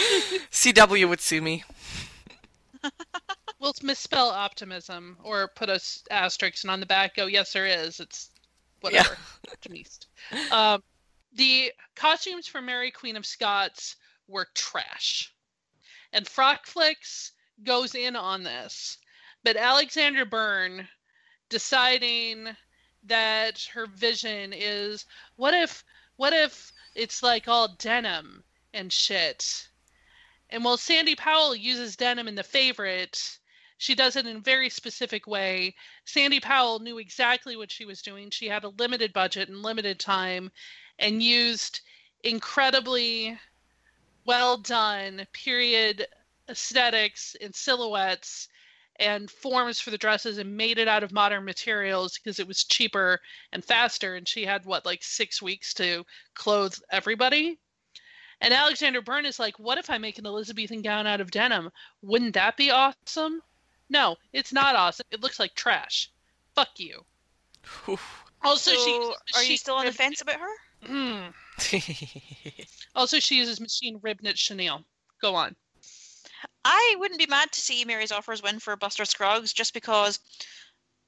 CW 0.51 1.07
would 1.07 1.21
sue 1.21 1.41
me. 1.41 1.63
we'll 3.59 3.73
misspell 3.81 4.27
optimism 4.27 5.17
or 5.23 5.47
put 5.55 5.69
a 5.69 5.75
s- 5.75 6.03
asterisk 6.11 6.65
and 6.65 6.71
on 6.71 6.81
the 6.81 6.85
back 6.85 7.15
go 7.15 7.27
yes 7.27 7.53
there 7.53 7.65
is 7.65 8.01
it's 8.01 8.29
whatever 8.81 9.15
Optimist. 9.49 10.07
um, 10.51 10.83
the 11.33 11.71
costumes 11.95 12.45
for 12.45 12.61
mary 12.61 12.91
queen 12.91 13.15
of 13.15 13.25
scots 13.25 13.95
were 14.27 14.47
trash 14.53 15.33
and 16.13 16.25
Frock 16.25 16.65
Flicks 16.65 17.33
goes 17.63 17.93
in 17.93 18.15
on 18.15 18.43
this 18.43 18.97
but 19.43 19.57
alexandra 19.57 20.25
byrne 20.25 20.87
deciding 21.49 22.55
that 23.03 23.61
her 23.73 23.85
vision 23.87 24.53
is 24.53 25.05
what 25.35 25.53
if 25.53 25.83
what 26.15 26.31
if 26.31 26.71
it's 26.95 27.21
like 27.21 27.49
all 27.49 27.67
denim 27.67 28.45
and 28.73 28.93
shit 28.93 29.67
and 30.53 30.63
while 30.63 30.77
Sandy 30.77 31.15
Powell 31.15 31.55
uses 31.55 31.95
denim 31.95 32.27
in 32.27 32.35
the 32.35 32.43
favorite, 32.43 33.39
she 33.79 33.95
does 33.95 34.15
it 34.15 34.27
in 34.27 34.35
a 34.35 34.39
very 34.39 34.69
specific 34.69 35.25
way. 35.25 35.73
Sandy 36.05 36.39
Powell 36.39 36.77
knew 36.77 36.99
exactly 36.99 37.55
what 37.55 37.71
she 37.71 37.85
was 37.85 38.03
doing. 38.03 38.29
She 38.29 38.49
had 38.49 38.63
a 38.63 38.69
limited 38.69 39.13
budget 39.13 39.49
and 39.49 39.63
limited 39.63 39.99
time 39.99 40.51
and 40.99 41.23
used 41.23 41.81
incredibly 42.23 43.39
well 44.25 44.57
done 44.57 45.25
period 45.33 46.07
aesthetics 46.49 47.35
and 47.41 47.55
silhouettes 47.55 48.49
and 48.97 49.29
forms 49.29 49.79
for 49.79 49.89
the 49.89 49.97
dresses 49.97 50.37
and 50.37 50.55
made 50.55 50.77
it 50.77 50.87
out 50.87 51.03
of 51.03 51.11
modern 51.11 51.43
materials 51.45 52.17
because 52.17 52.39
it 52.39 52.47
was 52.47 52.63
cheaper 52.63 53.19
and 53.51 53.65
faster 53.65 54.15
and 54.15 54.27
she 54.27 54.45
had 54.45 54.65
what 54.65 54.85
like 54.85 55.03
6 55.03 55.41
weeks 55.41 55.73
to 55.73 56.05
clothe 56.35 56.75
everybody. 56.91 57.57
And 58.41 58.53
Alexandra 58.53 59.01
Byrne 59.01 59.25
is 59.25 59.39
like, 59.39 59.57
what 59.57 59.77
if 59.77 59.89
I 59.89 59.97
make 59.97 60.17
an 60.17 60.25
Elizabethan 60.25 60.81
gown 60.81 61.07
out 61.07 61.21
of 61.21 61.31
denim? 61.31 61.71
Wouldn't 62.01 62.33
that 62.33 62.57
be 62.57 62.71
awesome? 62.71 63.41
No, 63.89 64.17
it's 64.33 64.51
not 64.51 64.75
awesome. 64.75 65.05
It 65.11 65.21
looks 65.21 65.39
like 65.39 65.55
trash. 65.55 66.11
Fuck 66.55 66.77
you. 66.77 67.05
Also, 68.43 68.71
so, 68.71 68.85
she 68.85 69.13
are 69.35 69.43
she 69.43 69.51
you 69.53 69.57
still 69.57 69.75
on 69.75 69.85
the 69.85 69.91
fence 69.91 70.21
about 70.21 70.39
her? 70.39 70.55
Hmm. 70.85 71.29
Also, 72.95 73.19
she 73.19 73.37
uses 73.37 73.59
machine 73.59 73.99
rib 74.03 74.21
knit 74.21 74.37
chenille. 74.37 74.83
Go 75.21 75.35
on. 75.35 75.55
I 76.63 76.95
wouldn't 76.99 77.19
be 77.19 77.25
mad 77.25 77.51
to 77.51 77.61
see 77.61 77.83
Mary 77.85 78.05
Zophres 78.05 78.43
win 78.43 78.59
for 78.59 78.75
Buster 78.75 79.05
Scruggs 79.05 79.51
just 79.51 79.73
because, 79.73 80.19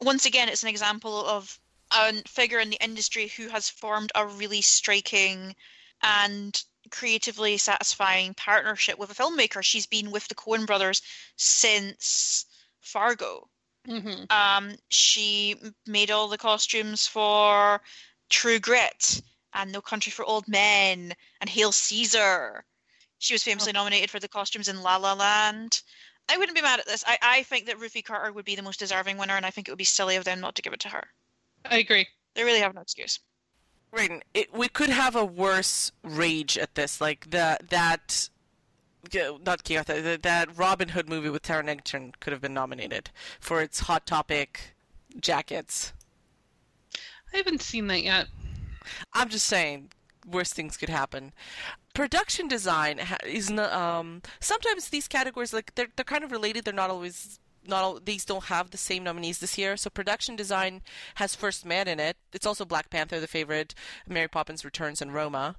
once 0.01 0.25
again, 0.25 0.49
it's 0.49 0.63
an 0.63 0.69
example 0.69 1.25
of 1.25 1.59
a 1.91 2.13
figure 2.27 2.59
in 2.59 2.69
the 2.69 2.83
industry 2.83 3.27
who 3.27 3.47
has 3.49 3.69
formed 3.69 4.11
a 4.15 4.25
really 4.25 4.61
striking 4.61 5.55
and 6.01 6.63
creatively 6.91 7.57
satisfying 7.57 8.33
partnership 8.33 8.97
with 8.97 9.11
a 9.11 9.15
filmmaker. 9.15 9.63
She's 9.63 9.87
been 9.87 10.11
with 10.11 10.27
the 10.27 10.35
Coen 10.35 10.65
brothers 10.65 11.01
since 11.37 12.45
Fargo. 12.81 13.49
hmm 13.85 14.23
Um, 14.29 14.75
she 14.89 15.55
made 15.85 16.11
all 16.11 16.27
the 16.27 16.37
costumes 16.37 17.07
for 17.07 17.81
True 18.29 18.59
Grit 18.59 19.21
and 19.55 19.71
No 19.71 19.81
Country 19.81 20.11
for 20.11 20.23
Old 20.23 20.47
Men 20.47 21.13
and 21.41 21.49
Hail 21.49 21.71
Caesar. 21.71 22.63
She 23.17 23.33
was 23.33 23.43
famously 23.43 23.71
nominated 23.71 24.11
for 24.11 24.19
the 24.19 24.27
costumes 24.27 24.67
in 24.67 24.81
La 24.81 24.97
La 24.97 25.13
Land. 25.13 25.81
I 26.29 26.37
wouldn't 26.37 26.55
be 26.55 26.61
mad 26.61 26.79
at 26.79 26.85
this. 26.85 27.03
I, 27.07 27.17
I 27.21 27.43
think 27.43 27.65
that 27.67 27.79
Ruthie 27.79 28.01
Carter 28.01 28.31
would 28.33 28.45
be 28.45 28.55
the 28.55 28.61
most 28.61 28.79
deserving 28.79 29.17
winner, 29.17 29.35
and 29.35 29.45
I 29.45 29.51
think 29.51 29.67
it 29.67 29.71
would 29.71 29.77
be 29.77 29.83
silly 29.83 30.15
of 30.15 30.23
them 30.23 30.39
not 30.39 30.55
to 30.55 30.61
give 30.61 30.73
it 30.73 30.79
to 30.81 30.89
her. 30.89 31.03
I 31.65 31.77
agree. 31.77 32.07
They 32.33 32.43
really 32.43 32.59
have 32.59 32.75
no 32.75 32.81
excuse. 32.81 33.19
Right, 33.91 34.21
it, 34.33 34.53
we 34.53 34.67
could 34.67 34.89
have 34.89 35.15
a 35.15 35.23
worse 35.23 35.91
rage 36.03 36.57
at 36.57 36.75
this, 36.75 36.99
like 36.99 37.29
the 37.29 37.57
that 37.69 38.29
yeah, 39.11 39.37
not 39.45 39.63
Keota, 39.63 40.03
the, 40.03 40.19
that 40.21 40.57
Robin 40.57 40.89
Hood 40.89 41.07
movie 41.07 41.29
with 41.29 41.43
Taron 41.43 41.69
Egerton 41.69 42.13
could 42.19 42.33
have 42.33 42.41
been 42.41 42.53
nominated 42.53 43.11
for 43.39 43.61
its 43.61 43.81
hot 43.81 44.05
topic 44.05 44.75
jackets. 45.19 45.93
I 47.33 47.37
haven't 47.37 47.61
seen 47.61 47.87
that 47.87 48.03
yet. 48.03 48.27
I'm 49.13 49.29
just 49.29 49.47
saying, 49.47 49.91
worse 50.25 50.53
things 50.53 50.77
could 50.77 50.89
happen. 50.89 51.33
Production 51.93 52.47
design 52.47 52.99
is 53.25 53.49
um 53.51 54.21
sometimes 54.39 54.89
these 54.89 55.07
categories 55.07 55.53
like 55.53 55.73
they're 55.75 55.87
they're 55.95 56.05
kind 56.05 56.23
of 56.23 56.31
related. 56.31 56.65
They're 56.65 56.73
not 56.73 56.89
always 56.89 57.39
not 57.67 57.83
all 57.83 57.99
these 57.99 58.25
don't 58.25 58.45
have 58.45 58.71
the 58.71 58.77
same 58.77 59.03
nominees 59.03 59.39
this 59.39 59.57
year. 59.57 59.77
So 59.77 59.89
production 59.89 60.35
design 60.35 60.81
has 61.15 61.35
First 61.35 61.65
Man 61.65 61.87
in 61.87 61.99
it. 61.99 62.17
It's 62.33 62.45
also 62.45 62.65
Black 62.65 62.89
Panther, 62.89 63.19
the 63.19 63.27
favorite, 63.27 63.73
Mary 64.07 64.27
Poppins 64.27 64.65
Returns, 64.65 65.01
and 65.01 65.13
Roma. 65.13 65.55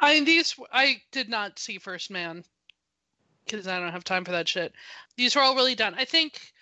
I 0.00 0.20
these 0.20 0.54
I 0.72 1.02
did 1.12 1.28
not 1.28 1.58
see 1.58 1.78
First 1.78 2.10
Man 2.10 2.44
because 3.44 3.66
I 3.66 3.78
don't 3.78 3.92
have 3.92 4.04
time 4.04 4.24
for 4.24 4.32
that 4.32 4.48
shit. 4.48 4.72
These 5.16 5.36
were 5.36 5.42
all 5.42 5.54
really 5.54 5.74
done. 5.74 5.94
I 5.94 6.04
think 6.04 6.52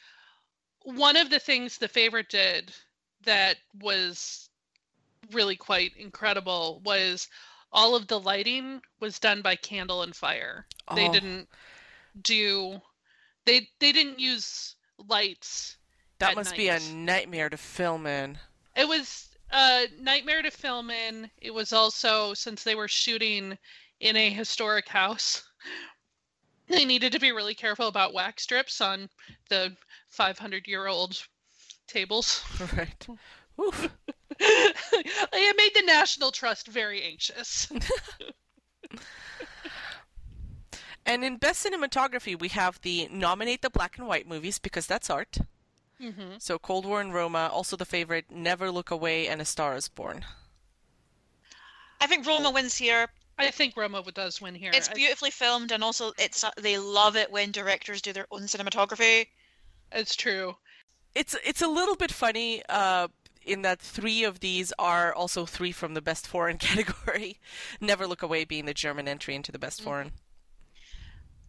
one 0.83 1.17
of 1.17 1.31
the 1.31 1.39
things 1.39 1.79
the 1.79 1.89
favorite 1.89 2.29
did 2.29 2.73
that 3.25 3.57
was 3.81 4.49
really 5.33 5.57
quite 5.57 5.97
incredible 5.97 6.81
was 6.85 7.29
all 7.73 7.95
of 7.95 8.07
the 8.07 8.21
lighting 8.21 8.81
was 9.01 9.19
done 9.19 9.43
by 9.43 9.57
candle 9.57 10.03
and 10.03 10.15
fire. 10.15 10.67
They 10.95 11.09
Oh. 11.09 11.13
didn't 11.13 11.49
do 12.23 12.81
they 13.47 13.69
they 13.79 13.93
didn't 13.93 14.19
use 14.21 14.77
lights. 14.99 15.77
That 16.19 16.31
at 16.31 16.37
must 16.37 16.57
be 16.57 16.69
a 16.69 16.81
nightmare 16.81 17.51
to 17.51 17.57
film 17.57 18.07
in. 18.07 18.39
It 18.77 18.89
was 18.89 19.29
a 19.51 19.87
nightmare 19.99 20.43
to 20.43 20.51
film 20.51 20.91
in. 20.91 21.31
It 21.39 21.53
was 21.53 21.73
also 21.73 22.35
since 22.35 22.63
they 22.63 22.75
were 22.75 22.89
shooting 22.89 23.59
in 24.01 24.17
a 24.17 24.31
historic 24.31 24.89
house. 24.89 25.43
They 26.67 26.87
needed 26.87 27.13
to 27.13 27.21
be 27.21 27.31
really 27.31 27.55
careful 27.55 27.89
about 27.89 28.15
wax 28.15 28.43
strips 28.43 28.81
on 28.81 29.11
the 29.51 29.77
500 30.09 30.67
year 30.67 30.87
old 30.87 31.23
tables. 31.87 32.43
Right. 32.77 33.07
Oof. 33.61 33.89
it 34.41 35.57
made 35.57 35.75
the 35.75 35.87
National 35.87 36.33
Trust 36.33 36.67
very 36.69 37.03
anxious. 37.03 37.71
And 41.07 41.25
in 41.25 41.37
best 41.37 41.65
cinematography, 41.65 42.39
we 42.39 42.49
have 42.49 42.81
the 42.81 43.09
nominate 43.11 43.63
the 43.63 43.71
black 43.71 43.99
and 43.99 44.07
white 44.07 44.27
movies 44.27 44.59
because 44.59 44.87
that's 44.87 45.11
art. 45.11 45.37
hmm 46.01 46.37
So 46.39 46.59
Cold 46.59 46.87
War 46.87 47.01
and 47.01 47.13
Roma, 47.13 47.51
also 47.53 47.77
the 47.77 47.85
favorite 47.85 48.31
Never 48.31 48.71
Look 48.71 48.91
Away 48.91 49.29
and 49.29 49.41
A 49.41 49.45
Star 49.45 49.77
Is 49.77 49.89
Born. 49.89 50.25
I 52.01 52.07
think 52.07 52.27
Roma 52.27 52.51
wins 52.51 52.77
here. 52.77 53.09
I 53.39 53.51
think 53.51 53.77
Roma 53.77 54.03
does 54.13 54.41
win 54.41 54.55
here. 54.55 54.71
It's 54.73 54.89
I- 54.89 54.95
beautifully 54.95 55.31
filmed, 55.31 55.73
and 55.73 55.83
also 55.85 56.13
it's 56.19 56.45
they 56.57 56.79
love 56.79 57.17
it 57.17 57.31
when 57.31 57.51
directors 57.51 58.01
do 58.01 58.13
their 58.13 58.27
own 58.31 58.43
cinematography. 58.43 59.27
It's 59.93 60.17
true. 60.17 60.57
It's 61.15 61.37
it's 61.45 61.63
a 61.63 61.69
little 61.69 61.97
bit 61.97 62.11
funny 62.11 62.63
uh, 62.69 63.09
in 63.45 63.63
that 63.63 63.81
three 63.81 64.25
of 64.25 64.41
these 64.41 64.73
are 64.79 65.13
also 65.13 65.47
three 65.47 65.73
from 65.73 65.95
the 65.95 66.03
best 66.03 66.27
foreign 66.27 66.59
category. 66.69 67.39
Never 67.81 68.07
Look 68.07 68.23
Away 68.23 68.45
being 68.45 68.67
the 68.67 68.75
German 68.75 69.09
entry 69.09 69.35
into 69.35 69.53
the 69.53 69.59
best 69.59 69.83
foreign. 69.83 70.13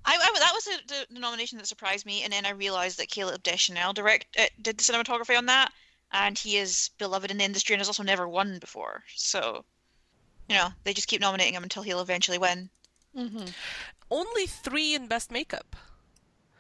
I, 0.05 0.15
I 0.15 0.39
that 0.39 0.51
was 0.53 0.63
the, 0.65 0.77
the, 0.87 1.13
the 1.15 1.19
nomination 1.19 1.57
that 1.57 1.67
surprised 1.67 2.05
me, 2.05 2.23
and 2.23 2.31
then 2.31 2.45
I 2.45 2.51
realized 2.51 2.99
that 2.99 3.09
Caleb 3.09 3.41
Deschanel 3.43 3.93
direct 3.93 4.27
uh, 4.37 4.45
did 4.61 4.77
the 4.77 4.83
cinematography 4.83 5.37
on 5.37 5.47
that, 5.47 5.71
and 6.11 6.37
he 6.37 6.57
is 6.57 6.91
beloved 6.99 7.31
in 7.31 7.37
the 7.37 7.43
industry 7.43 7.73
and 7.73 7.79
has 7.79 7.87
also 7.89 8.03
never 8.03 8.27
won 8.27 8.59
before. 8.59 9.03
So, 9.15 9.65
you 10.47 10.55
know, 10.55 10.69
they 10.83 10.93
just 10.93 11.07
keep 11.07 11.21
nominating 11.21 11.55
him 11.55 11.63
until 11.63 11.81
he'll 11.81 12.01
eventually 12.01 12.37
win. 12.37 12.69
hmm 13.15 13.45
Only 14.11 14.45
three 14.45 14.93
in 14.93 15.07
best 15.07 15.31
makeup. 15.31 15.75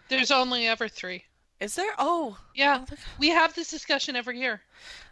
There's 0.09 0.31
only 0.31 0.67
ever 0.67 0.87
three. 0.87 1.25
Is 1.59 1.75
there? 1.75 1.93
Oh, 1.97 2.37
Yeah, 2.53 2.85
we 3.17 3.29
have 3.29 3.53
this 3.53 3.69
discussion 3.69 4.15
every 4.15 4.39
year. 4.39 4.61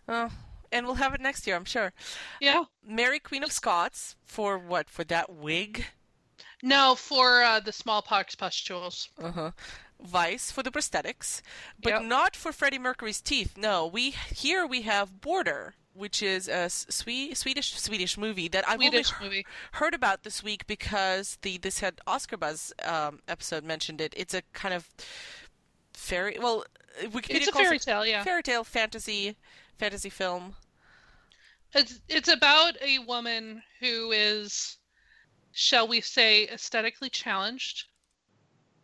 oh, 0.07 0.29
and 0.71 0.85
we'll 0.85 0.95
have 0.95 1.13
it 1.13 1.21
next 1.21 1.45
year, 1.47 1.55
I'm 1.55 1.65
sure. 1.65 1.93
Yeah. 2.41 2.63
Mary 2.85 3.19
Queen 3.19 3.43
of 3.43 3.51
Scots 3.51 4.15
for 4.25 4.57
what? 4.57 4.89
For 4.89 5.03
that 5.05 5.31
wig? 5.31 5.85
No, 6.61 6.95
for 6.95 7.43
uh, 7.43 7.59
the 7.59 7.71
smallpox 7.71 8.35
pustules. 8.35 9.09
Uh 9.21 9.31
huh. 9.31 9.51
Vice 10.01 10.51
for 10.51 10.63
the 10.63 10.71
prosthetics, 10.71 11.41
but 11.81 11.91
Yep. 11.93 12.01
not 12.03 12.35
for 12.35 12.51
Freddie 12.51 12.79
Mercury's 12.79 13.21
teeth. 13.21 13.55
No, 13.57 13.85
we 13.87 14.09
here 14.35 14.65
we 14.65 14.81
have 14.81 15.21
Border, 15.21 15.75
which 15.93 16.21
is 16.21 16.49
a 16.49 16.69
Swe- 16.69 17.33
Swedish 17.33 17.73
Swedish 17.79 18.17
movie 18.17 18.49
that 18.49 18.67
I've 18.67 18.75
Swedish 18.79 19.13
only 19.13 19.25
movie. 19.29 19.45
heard 19.73 19.93
about 19.93 20.23
this 20.23 20.43
week 20.43 20.67
because 20.67 21.37
the 21.41 21.57
this 21.57 21.79
had 21.79 22.01
Oscar 22.05 22.35
Buzz 22.35 22.73
um, 22.83 23.19
episode 23.29 23.63
mentioned 23.63 24.01
it. 24.01 24.13
It's 24.17 24.33
a 24.33 24.41
kind 24.53 24.73
of 24.73 24.89
fairy. 26.03 26.37
Well, 26.39 26.65
Wikipedia 27.01 27.35
It's 27.35 27.47
a 27.47 27.51
fairy 27.51 27.79
tale, 27.79 28.05
yeah. 28.05 28.23
fairy 28.23 28.43
tale 28.43 28.63
fantasy 28.63 29.35
fantasy 29.77 30.09
film. 30.09 30.55
It's 31.73 31.99
it's 32.07 32.29
about 32.29 32.79
a 32.81 32.99
woman 32.99 33.63
who 33.79 34.11
is, 34.11 34.77
shall 35.51 35.87
we 35.87 36.01
say, 36.01 36.47
aesthetically 36.47 37.09
challenged. 37.09 37.85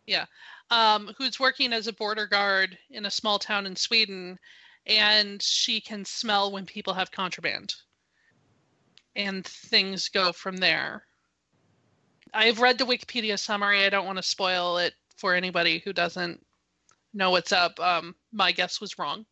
Yeah, 0.06 0.26
um, 0.70 1.14
who's 1.16 1.38
working 1.38 1.72
as 1.72 1.86
a 1.86 1.92
border 1.92 2.26
guard 2.26 2.76
in 2.90 3.06
a 3.06 3.10
small 3.10 3.38
town 3.38 3.66
in 3.66 3.76
Sweden, 3.76 4.38
and 4.86 5.40
she 5.40 5.80
can 5.80 6.04
smell 6.04 6.50
when 6.50 6.66
people 6.66 6.94
have 6.94 7.12
contraband, 7.12 7.74
and 9.14 9.46
things 9.46 10.08
go 10.08 10.32
from 10.32 10.56
there. 10.56 11.04
I've 12.34 12.60
read 12.60 12.78
the 12.78 12.86
Wikipedia 12.86 13.38
summary. 13.38 13.84
I 13.84 13.90
don't 13.90 14.06
want 14.06 14.18
to 14.18 14.22
spoil 14.22 14.78
it 14.78 14.94
for 15.16 15.34
anybody 15.34 15.78
who 15.78 15.92
doesn't 15.92 16.44
know 17.14 17.30
what's 17.30 17.52
up. 17.52 17.78
Um, 17.80 18.14
my 18.32 18.52
guess 18.52 18.80
was 18.80 18.98
wrong, 18.98 19.26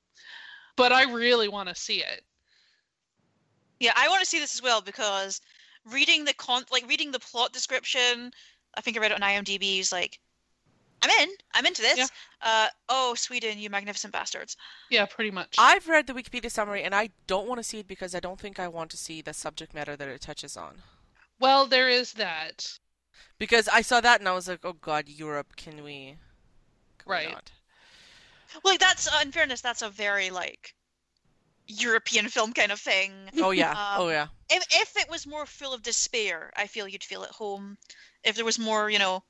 but 0.76 0.92
I 0.92 1.04
really 1.12 1.48
want 1.48 1.68
to 1.68 1.74
see 1.74 1.98
it. 1.98 2.22
Yeah, 3.80 3.92
I 3.96 4.08
want 4.08 4.20
to 4.20 4.26
see 4.26 4.38
this 4.38 4.54
as 4.54 4.62
well 4.62 4.80
because 4.80 5.40
reading 5.84 6.24
the 6.24 6.34
con 6.34 6.64
like 6.72 6.88
reading 6.88 7.12
the 7.12 7.20
plot 7.20 7.52
description, 7.52 8.32
I 8.76 8.80
think 8.80 8.96
I 8.96 9.00
read 9.00 9.12
it 9.12 9.22
on 9.22 9.28
IMDb. 9.28 9.78
Is 9.78 9.92
like, 9.92 10.18
I'm 11.02 11.10
in. 11.22 11.30
I'm 11.54 11.66
into 11.66 11.82
this. 11.82 11.98
Yeah. 11.98 12.06
Uh, 12.42 12.66
oh, 12.88 13.14
Sweden, 13.14 13.58
you 13.58 13.70
magnificent 13.70 14.12
bastards. 14.12 14.56
Yeah, 14.90 15.06
pretty 15.06 15.30
much. 15.30 15.54
I've 15.58 15.88
read 15.88 16.06
the 16.06 16.12
Wikipedia 16.12 16.50
summary 16.50 16.82
and 16.82 16.94
I 16.94 17.10
don't 17.26 17.48
want 17.48 17.58
to 17.58 17.64
see 17.64 17.80
it 17.80 17.88
because 17.88 18.14
I 18.14 18.20
don't 18.20 18.38
think 18.40 18.58
I 18.58 18.68
want 18.68 18.90
to 18.90 18.96
see 18.96 19.22
the 19.22 19.34
subject 19.34 19.74
matter 19.74 19.96
that 19.96 20.08
it 20.08 20.20
touches 20.20 20.56
on. 20.56 20.82
Well, 21.40 21.66
there 21.66 21.88
is 21.88 22.14
that. 22.14 22.78
Because 23.38 23.68
I 23.68 23.82
saw 23.82 24.00
that 24.00 24.20
and 24.20 24.28
I 24.28 24.32
was 24.32 24.48
like, 24.48 24.60
oh 24.64 24.72
god, 24.72 25.08
Europe, 25.08 25.54
can 25.56 25.84
we? 25.84 26.16
Can 26.98 27.06
we 27.06 27.12
Right. 27.12 27.32
not? 27.32 27.52
Well, 28.62 28.74
like 28.74 28.80
that's 28.80 29.08
uh, 29.08 29.20
in 29.22 29.32
fairness, 29.32 29.60
that's 29.60 29.82
a 29.82 29.90
very 29.90 30.30
like 30.30 30.74
European 31.66 32.28
film 32.28 32.52
kind 32.52 32.72
of 32.72 32.80
thing. 32.80 33.12
Oh 33.36 33.50
yeah. 33.50 33.70
Um, 33.70 34.02
oh 34.02 34.08
yeah. 34.08 34.28
If 34.50 34.64
if 34.74 34.96
it 34.96 35.10
was 35.10 35.26
more 35.26 35.46
full 35.46 35.74
of 35.74 35.82
despair, 35.82 36.52
I 36.56 36.66
feel 36.66 36.88
you'd 36.88 37.04
feel 37.04 37.22
at 37.22 37.30
home. 37.30 37.76
If 38.24 38.36
there 38.36 38.44
was 38.44 38.58
more, 38.58 38.90
you 38.90 38.98
know, 38.98 39.22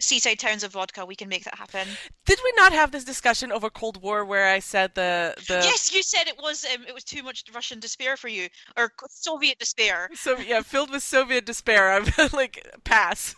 seaside 0.00 0.38
towns 0.38 0.64
of 0.64 0.72
vodka, 0.72 1.04
we 1.04 1.14
can 1.14 1.28
make 1.28 1.44
that 1.44 1.54
happen. 1.56 1.86
Did 2.26 2.40
we 2.42 2.52
not 2.56 2.72
have 2.72 2.90
this 2.90 3.04
discussion 3.04 3.52
over 3.52 3.70
Cold 3.70 4.02
War 4.02 4.24
where 4.24 4.48
I 4.48 4.58
said 4.58 4.94
the 4.94 5.34
the 5.46 5.60
Yes, 5.62 5.94
you 5.94 6.02
said 6.02 6.26
it 6.26 6.38
was 6.38 6.64
um, 6.64 6.84
it 6.86 6.94
was 6.94 7.04
too 7.04 7.22
much 7.22 7.44
Russian 7.54 7.80
despair 7.80 8.16
for 8.16 8.28
you, 8.28 8.48
or 8.76 8.92
Soviet 9.08 9.58
despair. 9.58 10.08
So 10.14 10.38
yeah, 10.38 10.62
filled 10.62 10.90
with 10.90 11.02
Soviet 11.02 11.44
despair. 11.44 11.92
I'm 11.92 12.06
like 12.32 12.66
pass. 12.84 13.34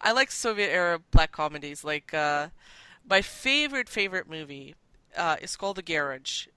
I 0.00 0.12
like 0.12 0.30
Soviet 0.30 0.68
era 0.68 1.00
black 1.10 1.32
comedies. 1.32 1.84
Like 1.84 2.12
uh, 2.14 2.48
my 3.08 3.22
favorite 3.22 3.88
favorite 3.88 4.28
movie 4.28 4.74
uh, 5.16 5.36
is 5.40 5.56
called 5.56 5.76
The 5.76 5.82
Garage. 5.82 6.48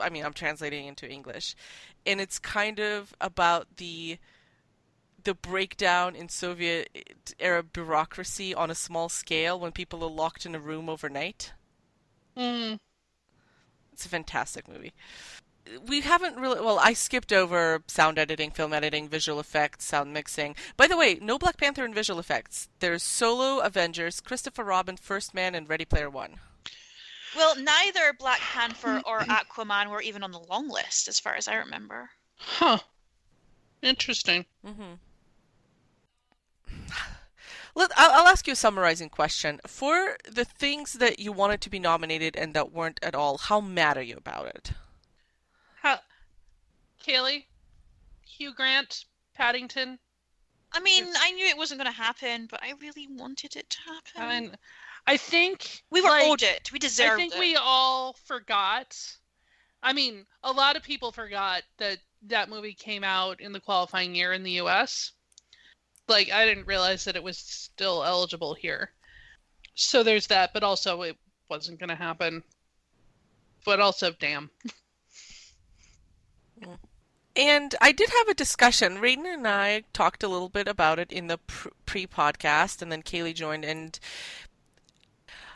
I 0.00 0.10
mean, 0.10 0.24
I'm 0.24 0.32
translating 0.34 0.86
into 0.86 1.08
English, 1.08 1.56
and 2.06 2.20
it's 2.20 2.38
kind 2.38 2.78
of 2.80 3.14
about 3.20 3.76
the 3.78 4.18
the 5.24 5.34
breakdown 5.34 6.14
in 6.16 6.28
Soviet 6.28 6.88
era 7.38 7.62
bureaucracy 7.62 8.54
on 8.54 8.70
a 8.70 8.74
small 8.74 9.08
scale 9.10 9.58
when 9.60 9.72
people 9.72 10.02
are 10.04 10.10
locked 10.10 10.46
in 10.46 10.54
a 10.54 10.60
room 10.60 10.88
overnight. 10.88 11.52
Mm, 12.36 12.76
It's 13.92 14.04
a 14.06 14.08
fantastic 14.10 14.68
movie. 14.68 14.92
We 15.86 16.02
haven't 16.02 16.36
really. 16.36 16.60
Well, 16.60 16.78
I 16.78 16.92
skipped 16.92 17.32
over 17.32 17.82
sound 17.86 18.18
editing, 18.18 18.50
film 18.50 18.72
editing, 18.72 19.08
visual 19.08 19.40
effects, 19.40 19.84
sound 19.84 20.12
mixing. 20.12 20.54
By 20.76 20.86
the 20.86 20.96
way, 20.96 21.18
no 21.20 21.38
Black 21.38 21.56
Panther 21.56 21.84
and 21.84 21.94
visual 21.94 22.20
effects. 22.20 22.68
There's 22.78 23.02
Solo, 23.02 23.60
Avengers, 23.60 24.20
Christopher 24.20 24.64
Robin, 24.64 24.96
First 24.96 25.34
Man, 25.34 25.54
and 25.54 25.68
Ready 25.68 25.84
Player 25.84 26.08
One. 26.10 26.36
Well, 27.36 27.54
neither 27.60 28.12
Black 28.18 28.40
Panther 28.40 29.02
or 29.04 29.20
Aquaman 29.20 29.90
were 29.90 30.00
even 30.00 30.22
on 30.22 30.30
the 30.32 30.38
long 30.38 30.68
list, 30.68 31.08
as 31.08 31.20
far 31.20 31.34
as 31.34 31.48
I 31.48 31.56
remember. 31.56 32.10
huh. 32.36 32.78
Interesting. 33.82 34.46
Mm-hmm. 34.64 34.94
Let, 37.74 37.90
I'll, 37.96 38.20
I'll 38.20 38.28
ask 38.28 38.46
you 38.46 38.54
a 38.54 38.56
summarizing 38.56 39.10
question. 39.10 39.60
For 39.66 40.16
the 40.30 40.44
things 40.46 40.94
that 40.94 41.18
you 41.18 41.30
wanted 41.30 41.60
to 41.62 41.70
be 41.70 41.78
nominated 41.78 42.36
and 42.36 42.54
that 42.54 42.72
weren't 42.72 43.00
at 43.02 43.14
all, 43.14 43.36
how 43.36 43.60
mad 43.60 43.98
are 43.98 44.02
you 44.02 44.16
about 44.16 44.46
it? 44.46 44.70
Kaylee, 47.06 47.44
Hugh 48.24 48.54
Grant, 48.54 49.04
Paddington. 49.34 49.98
I 50.72 50.80
mean, 50.80 51.04
It's- 51.04 51.22
I 51.22 51.30
knew 51.30 51.46
it 51.46 51.56
wasn't 51.56 51.80
going 51.80 51.92
to 51.92 51.96
happen, 51.96 52.46
but 52.46 52.62
I 52.62 52.72
really 52.80 53.06
wanted 53.06 53.56
it 53.56 53.70
to 53.70 53.78
happen. 53.82 54.22
And 54.22 54.58
I 55.06 55.16
think 55.16 55.84
we 55.90 56.02
were 56.02 56.08
like, 56.08 56.26
owed 56.26 56.42
it. 56.42 56.72
We 56.72 56.78
deserved 56.78 57.08
it. 57.08 57.12
I 57.12 57.16
think 57.16 57.34
it. 57.34 57.40
we 57.40 57.56
all 57.56 58.14
forgot. 58.24 59.16
I 59.82 59.92
mean, 59.92 60.26
a 60.42 60.50
lot 60.50 60.76
of 60.76 60.82
people 60.82 61.12
forgot 61.12 61.62
that 61.78 61.98
that 62.22 62.48
movie 62.48 62.74
came 62.74 63.04
out 63.04 63.40
in 63.40 63.52
the 63.52 63.60
qualifying 63.60 64.14
year 64.14 64.32
in 64.32 64.42
the 64.42 64.52
U.S. 64.52 65.12
Like, 66.08 66.30
I 66.32 66.44
didn't 66.44 66.66
realize 66.66 67.04
that 67.04 67.14
it 67.14 67.22
was 67.22 67.38
still 67.38 68.04
eligible 68.04 68.54
here. 68.54 68.92
So 69.74 70.02
there's 70.02 70.26
that, 70.28 70.52
but 70.52 70.64
also 70.64 71.02
it 71.02 71.16
wasn't 71.48 71.78
going 71.78 71.90
to 71.90 71.94
happen. 71.94 72.42
But 73.64 73.80
also, 73.80 74.12
damn. 74.12 74.50
And 77.36 77.74
I 77.82 77.92
did 77.92 78.08
have 78.10 78.28
a 78.28 78.34
discussion. 78.34 78.96
Raiden 78.96 79.26
and 79.26 79.46
I 79.46 79.82
talked 79.92 80.22
a 80.22 80.28
little 80.28 80.48
bit 80.48 80.66
about 80.66 80.98
it 80.98 81.12
in 81.12 81.26
the 81.26 81.38
pre-podcast, 81.84 82.80
and 82.80 82.90
then 82.90 83.02
Kaylee 83.02 83.34
joined. 83.34 83.64
And 83.64 83.98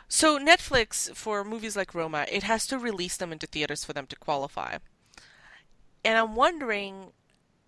so 0.07 0.37
Netflix, 0.37 1.13
for 1.15 1.43
movies 1.43 1.75
like 1.75 1.95
Roma, 1.95 2.25
it 2.31 2.43
has 2.43 2.67
to 2.67 2.77
release 2.77 3.17
them 3.17 3.31
into 3.31 3.47
theaters 3.47 3.83
for 3.83 3.93
them 3.93 4.05
to 4.07 4.15
qualify. 4.15 4.77
and 6.03 6.17
I'm 6.17 6.35
wondering, 6.35 7.11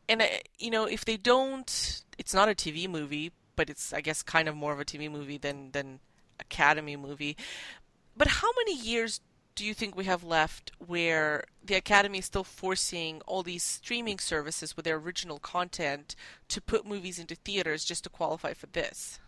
and 0.10 0.22
I, 0.24 0.42
you 0.58 0.72
know, 0.72 0.86
if 0.86 1.06
they 1.06 1.18
don't, 1.18 2.04
it's 2.18 2.34
not 2.34 2.50
a 2.50 2.56
TV 2.56 2.90
movie, 2.90 3.32
but 3.56 3.70
it's 3.70 3.94
I 3.94 4.02
guess 4.02 4.24
kind 4.24 4.48
of 4.48 4.56
more 4.56 4.74
of 4.74 4.80
a 4.80 4.86
TV 4.86 5.10
movie 5.12 5.38
than 5.38 5.72
than 5.72 6.00
Academy 6.40 6.96
movie. 6.96 7.38
But 8.18 8.28
how 8.28 8.50
many 8.58 8.78
years 8.78 9.22
do 9.56 9.66
you 9.66 9.74
think 9.74 9.96
we 9.96 10.06
have 10.06 10.24
left 10.24 10.72
where 10.80 11.46
the 11.64 11.76
Academy 11.76 12.20
is 12.20 12.26
still 12.26 12.44
forcing 12.44 13.22
all 13.26 13.44
these 13.44 13.64
streaming 13.64 14.20
services 14.20 14.76
with 14.76 14.86
their 14.86 14.98
original 14.98 15.40
content 15.40 16.16
to 16.50 16.62
put 16.62 16.86
movies 16.86 17.20
into 17.20 17.36
theaters 17.36 17.84
just 17.84 18.04
to 18.04 18.10
qualify 18.10 18.54
for 18.54 18.68
this? 18.68 19.20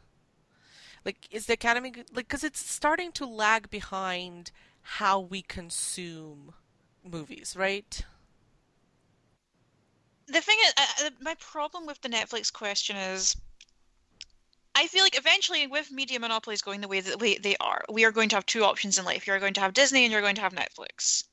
Like, 1.04 1.28
is 1.30 1.46
the 1.46 1.54
Academy 1.54 1.94
like 2.14 2.28
because 2.28 2.44
it's 2.44 2.60
starting 2.60 3.12
to 3.14 3.26
lag 3.26 3.70
behind 3.70 4.52
how 4.82 5.20
we 5.20 5.42
consume 5.44 6.54
movies, 7.04 7.56
right? 7.58 8.04
The 10.28 10.42
thing 10.42 10.58
is, 10.66 10.74
uh, 10.78 11.10
my 11.22 11.36
problem 11.36 11.86
with 11.86 12.02
the 12.02 12.10
Netflix 12.10 12.52
question 12.52 12.96
is 12.96 13.36
I 14.76 14.88
feel 14.88 15.04
like 15.04 15.18
eventually, 15.18 15.68
with 15.68 15.90
media 15.90 16.20
monopolies 16.20 16.62
going 16.62 16.82
the 16.82 16.88
way 16.90 17.00
that 17.00 17.20
way 17.20 17.38
they 17.38 17.56
are, 17.62 17.84
we 17.90 18.04
are 18.04 18.12
going 18.12 18.28
to 18.30 18.36
have 18.36 18.46
two 18.46 18.66
options 18.66 18.98
in 18.98 19.06
life. 19.06 19.26
You're 19.26 19.40
going 19.40 19.54
to 19.54 19.62
have 19.62 19.74
Disney 19.74 20.04
and 20.04 20.12
you're 20.12 20.22
going 20.22 20.36
to 20.36 20.42
have 20.42 20.54
Netflix. 20.54 21.24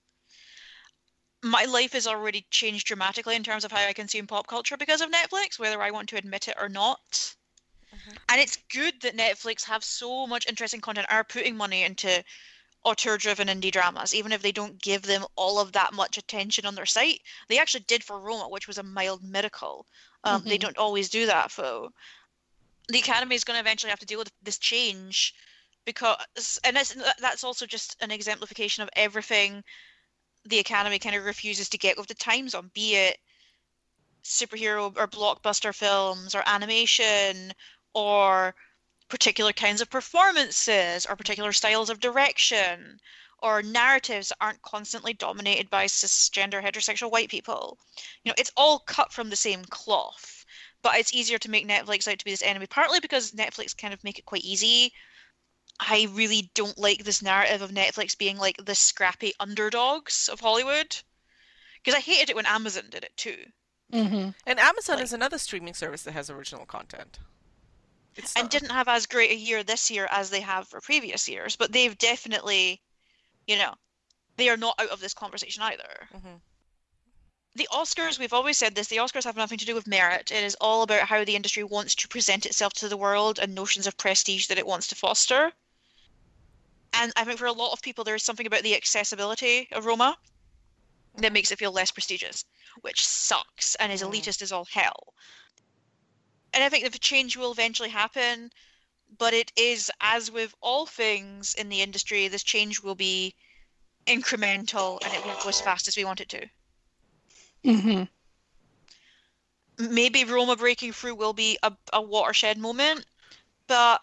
My 1.43 1.65
life 1.65 1.93
has 1.95 2.07
already 2.07 2.47
changed 2.51 2.87
dramatically 2.87 3.35
in 3.35 3.43
terms 3.43 3.65
of 3.65 3.73
how 3.73 3.85
I 3.85 3.93
consume 3.93 4.29
pop 4.29 4.47
culture 4.47 4.77
because 4.77 5.01
of 5.01 5.11
Netflix, 5.11 5.59
whether 5.59 5.83
I 5.83 5.91
want 5.91 6.09
to 6.11 6.17
admit 6.17 6.47
it 6.47 6.57
or 6.61 6.69
not. 6.69 7.01
Mm-hmm. 7.93 8.17
And 8.29 8.41
it's 8.41 8.59
good 8.73 8.95
that 9.03 9.17
Netflix 9.17 9.65
have 9.65 9.83
so 9.83 10.25
much 10.29 10.47
interesting 10.47 10.81
content, 10.81 11.09
are 11.11 11.25
putting 11.25 11.57
money 11.57 11.83
into 11.83 12.23
auteur-driven 12.85 13.49
indie 13.49 13.73
dramas, 13.73 14.15
even 14.15 14.31
if 14.31 14.41
they 14.41 14.53
don't 14.53 14.81
give 14.81 15.03
them 15.03 15.25
all 15.35 15.59
of 15.59 15.73
that 15.73 15.93
much 15.93 16.17
attention 16.17 16.65
on 16.65 16.77
their 16.77 16.87
site. 16.87 17.21
They 17.49 17.59
actually 17.59 17.85
did 17.89 18.05
for 18.05 18.21
Roma, 18.21 18.49
which 18.49 18.69
was 18.69 18.79
a 18.79 18.85
mild 18.85 19.25
miracle. 19.25 19.87
Um, 20.23 20.41
mm-hmm. 20.41 20.49
They 20.49 20.59
don't 20.59 20.79
always 20.79 21.09
do 21.09 21.27
that, 21.27 21.53
though 21.57 21.91
the 22.89 22.99
academy 22.99 23.35
is 23.35 23.45
going 23.45 23.57
to 23.57 23.61
eventually 23.61 23.91
have 23.91 24.01
to 24.01 24.07
deal 24.07 24.19
with 24.19 24.33
this 24.43 24.59
change 24.59 25.35
because 25.85 26.59
and 26.65 26.77
that's 26.77 26.97
that's 27.21 27.45
also 27.45 27.67
just 27.67 27.97
an 28.01 28.11
exemplification 28.11 28.83
of 28.83 28.91
everything 28.97 29.63
the 30.45 30.59
academy 30.59 30.99
kind 30.99 31.17
of 31.17 31.25
refuses 31.25 31.69
to 31.69 31.79
get 31.79 31.97
with 31.97 32.07
the 32.07 32.15
times 32.15 32.55
on 32.55 32.71
be 32.75 32.95
it 32.95 33.19
superhero 34.25 34.97
or 34.97 35.09
blockbuster 35.09 35.75
films 35.75 36.35
or 36.35 36.43
animation 36.47 37.53
or 37.95 38.55
particular 39.09 39.53
kinds 39.53 39.81
of 39.81 39.91
performances 39.91 41.07
or 41.07 41.17
particular 41.17 41.53
styles 41.53 41.91
of 41.91 42.01
direction 42.01 42.99
or 43.43 43.63
narratives 43.63 44.29
that 44.29 44.37
aren't 44.41 44.63
constantly 44.63 45.13
dominated 45.13 45.69
by 45.69 45.85
cisgender 45.85 46.63
heterosexual 46.63 47.11
white 47.11 47.29
people. 47.29 47.77
You 48.25 48.31
know 48.31 48.35
it's 48.39 48.53
all 48.57 48.79
cut 48.81 49.13
from 49.13 49.31
the 49.31 49.37
same 49.37 49.65
cloth 49.65 50.42
but 50.83 50.97
it's 50.97 51.15
easier 51.15 51.39
to 51.39 51.51
make 51.51 51.67
Netflix 51.67 52.09
out 52.09 52.19
to 52.19 52.25
be 52.25 52.33
this 52.33 52.43
enemy, 52.43 52.67
partly 52.67 53.01
because 53.01 53.33
Netflix 53.33 53.77
kind 53.77 53.95
of 53.95 54.03
make 54.05 54.19
it 54.19 54.27
quite 54.27 54.45
easy. 54.45 54.93
I 55.81 56.09
really 56.13 56.51
don't 56.55 56.79
like 56.79 57.05
this 57.05 57.23
narrative 57.23 57.63
of 57.63 57.71
Netflix 57.71 58.19
being 58.19 58.37
like 58.37 58.65
the 58.65 58.75
scrappy 58.75 59.33
underdogs 59.41 60.29
of 60.31 60.41
Hollywood. 60.41 60.97
Because 61.83 61.97
I 61.97 62.01
hated 62.01 62.31
it 62.31 62.37
when 62.37 62.47
Amazon 62.47 62.85
did 62.91 63.05
it 63.05 63.17
too. 63.17 63.39
Mm-hmm. 63.93 64.31
And 64.47 64.61
Amazon 64.61 64.97
like, 64.97 65.05
is 65.05 65.13
another 65.13 65.39
streaming 65.39 65.75
service 65.75 66.03
that 66.03 66.13
has 66.13 66.31
original 66.31 66.67
content. 66.67 67.19
It's 68.15 68.37
and 68.37 68.49
didn't 68.49 68.71
have 68.71 68.89
as 68.89 69.07
great 69.07 69.31
a 69.31 69.37
year 69.37 69.63
this 69.63 69.91
year 69.91 70.07
as 70.11 70.31
they 70.31 70.41
have 70.41 70.69
for 70.69 70.81
previous 70.81 71.29
years, 71.29 71.57
but 71.57 71.73
they've 71.73 71.97
definitely, 71.99 72.81
you 73.47 73.57
know, 73.57 73.75
they 74.37 74.49
are 74.49 74.57
not 74.57 74.79
out 74.79 74.91
of 74.91 75.01
this 75.01 75.15
conversation 75.15 75.63
either. 75.63 76.09
Mm-hmm 76.15 76.37
the 77.55 77.69
Oscars, 77.71 78.19
we've 78.19 78.33
always 78.33 78.57
said 78.57 78.75
this, 78.75 78.89
the 78.89 78.97
Oscars 78.97 79.25
have 79.25 79.37
nothing 79.37 79.59
to 79.59 79.67
do 79.67 79.75
with 79.75 79.87
merit. 79.87 80.31
It 80.31 80.43
is 80.43 80.57
all 80.61 80.83
about 80.83 81.09
how 81.09 81.25
the 81.25 81.37
industry 81.37 81.63
wants 81.63 81.95
to 81.97 82.09
present 82.09 82.47
itself 82.47 82.73
to 82.75 82.89
the 82.89 82.97
world 82.97 83.39
and 83.39 83.55
notions 83.55 83.87
of 83.87 83.99
prestige 83.99 84.47
that 84.47 84.59
it 84.59 84.67
wants 84.67 84.87
to 84.89 84.95
foster. 84.95 85.53
And 86.95 87.13
I 87.15 87.25
think 87.25 87.39
for 87.39 87.47
a 87.47 87.53
lot 87.53 87.73
of 87.73 87.83
people, 87.83 88.05
there 88.05 88.15
is 88.15 88.23
something 88.23 88.47
about 88.47 88.63
the 88.63 88.75
accessibility 88.75 89.69
of 89.73 89.85
Roma 89.85 90.17
that 91.19 91.33
makes 91.33 91.51
it 91.51 91.59
feel 91.59 91.73
less 91.73 91.91
prestigious, 91.91 92.45
which 92.81 93.05
sucks 93.05 93.75
and 93.75 93.93
is 93.93 94.03
elitist 94.03 94.41
as 94.41 94.53
all 94.53 94.65
hell. 94.65 95.13
And 96.55 96.65
I 96.65 96.71
think 96.71 96.85
that 96.85 96.93
the 96.93 96.99
change 96.99 97.37
will 97.37 97.53
eventually 97.53 97.91
happen, 97.91 98.51
but 99.19 99.35
it 99.35 99.53
is, 99.57 99.91
as 100.01 100.31
with 100.31 100.55
all 100.63 100.87
things 100.87 101.55
in 101.55 101.69
the 101.69 101.83
industry, 101.83 102.29
this 102.29 102.43
change 102.43 102.81
will 102.83 102.95
be 102.95 103.35
incremental 104.07 104.99
and 105.05 105.13
it 105.13 105.25
won't 105.27 105.43
go 105.43 105.51
as 105.51 105.61
fast 105.61 105.87
as 105.87 105.97
we 105.99 106.05
want 106.05 106.23
it 106.23 106.31
to. 106.31 106.49
Mm-hmm. 107.65 108.05
Maybe 109.93 110.25
Roma 110.25 110.57
breaking 110.57 110.93
through 110.93 111.15
will 111.15 111.33
be 111.33 111.59
a, 111.63 111.73
a 111.93 112.03
watershed 112.03 112.59
moment, 112.59 113.05
but 113.67 114.01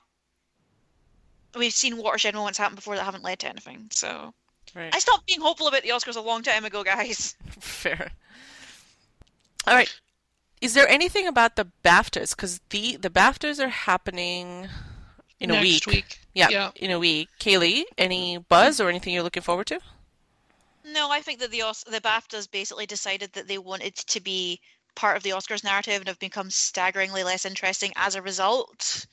we've 1.55 1.73
seen 1.73 1.97
watershed 1.97 2.35
moments 2.35 2.57
happen 2.57 2.75
before 2.75 2.95
that 2.95 3.03
haven't 3.03 3.23
led 3.23 3.39
to 3.39 3.49
anything. 3.49 3.87
So 3.91 4.33
right. 4.75 4.93
I 4.93 4.99
stopped 4.99 5.27
being 5.27 5.41
hopeful 5.41 5.67
about 5.67 5.83
the 5.83 5.89
Oscars 5.89 6.15
a 6.15 6.21
long 6.21 6.43
time 6.43 6.65
ago, 6.65 6.83
guys. 6.83 7.35
Fair. 7.59 8.11
All 9.67 9.75
right. 9.75 9.93
Is 10.61 10.73
there 10.73 10.87
anything 10.87 11.27
about 11.27 11.55
the 11.55 11.67
BAFTAs? 11.83 12.35
Because 12.35 12.59
the 12.69 12.97
the 12.97 13.09
BAFTAs 13.09 13.59
are 13.63 13.69
happening 13.69 14.67
in 15.39 15.49
Next 15.49 15.59
a 15.59 15.61
week. 15.61 15.87
week. 15.87 16.19
Yeah, 16.33 16.49
yeah, 16.49 16.71
in 16.75 16.91
a 16.91 16.99
week. 16.99 17.29
Kaylee, 17.39 17.83
any 17.97 18.37
buzz 18.37 18.81
or 18.81 18.89
anything 18.89 19.13
you're 19.13 19.23
looking 19.23 19.43
forward 19.43 19.67
to? 19.67 19.79
No, 20.91 21.11
I 21.11 21.21
think 21.21 21.39
that 21.39 21.51
the 21.51 21.63
the 21.89 22.01
BAFTAs 22.01 22.49
basically 22.49 22.85
decided 22.85 23.33
that 23.33 23.47
they 23.47 23.57
wanted 23.57 23.95
to 23.95 24.19
be 24.19 24.59
part 24.95 25.17
of 25.17 25.23
the 25.23 25.31
Oscars 25.31 25.63
narrative 25.63 25.99
and 25.99 26.07
have 26.07 26.19
become 26.19 26.49
staggeringly 26.49 27.23
less 27.23 27.45
interesting 27.45 27.91
as 27.95 28.15
a 28.15 28.21
result. 28.21 29.05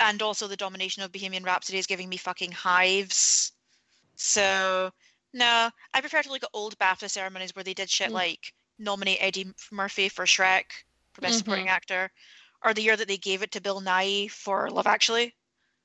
And 0.00 0.20
also, 0.20 0.46
the 0.46 0.56
domination 0.56 1.02
of 1.02 1.12
Bohemian 1.12 1.44
Rhapsody 1.44 1.78
is 1.78 1.86
giving 1.86 2.08
me 2.08 2.16
fucking 2.16 2.52
hives. 2.52 3.52
So, 4.16 4.90
no, 5.32 5.70
I 5.94 6.00
prefer 6.00 6.22
to 6.22 6.30
look 6.30 6.42
at 6.42 6.50
old 6.52 6.78
BAFTA 6.78 7.08
ceremonies 7.08 7.54
where 7.54 7.64
they 7.64 7.74
did 7.74 7.88
shit 7.88 8.10
mm. 8.10 8.14
like 8.14 8.52
nominate 8.78 9.18
Eddie 9.20 9.52
Murphy 9.70 10.08
for 10.08 10.26
Shrek 10.26 10.64
for 11.12 11.22
Best 11.22 11.32
mm-hmm. 11.32 11.38
Supporting 11.38 11.68
Actor, 11.68 12.10
or 12.64 12.74
the 12.74 12.82
year 12.82 12.96
that 12.96 13.08
they 13.08 13.16
gave 13.16 13.42
it 13.42 13.52
to 13.52 13.60
Bill 13.60 13.80
Nighy 13.80 14.30
for 14.30 14.70
Love 14.70 14.86
Actually. 14.86 15.34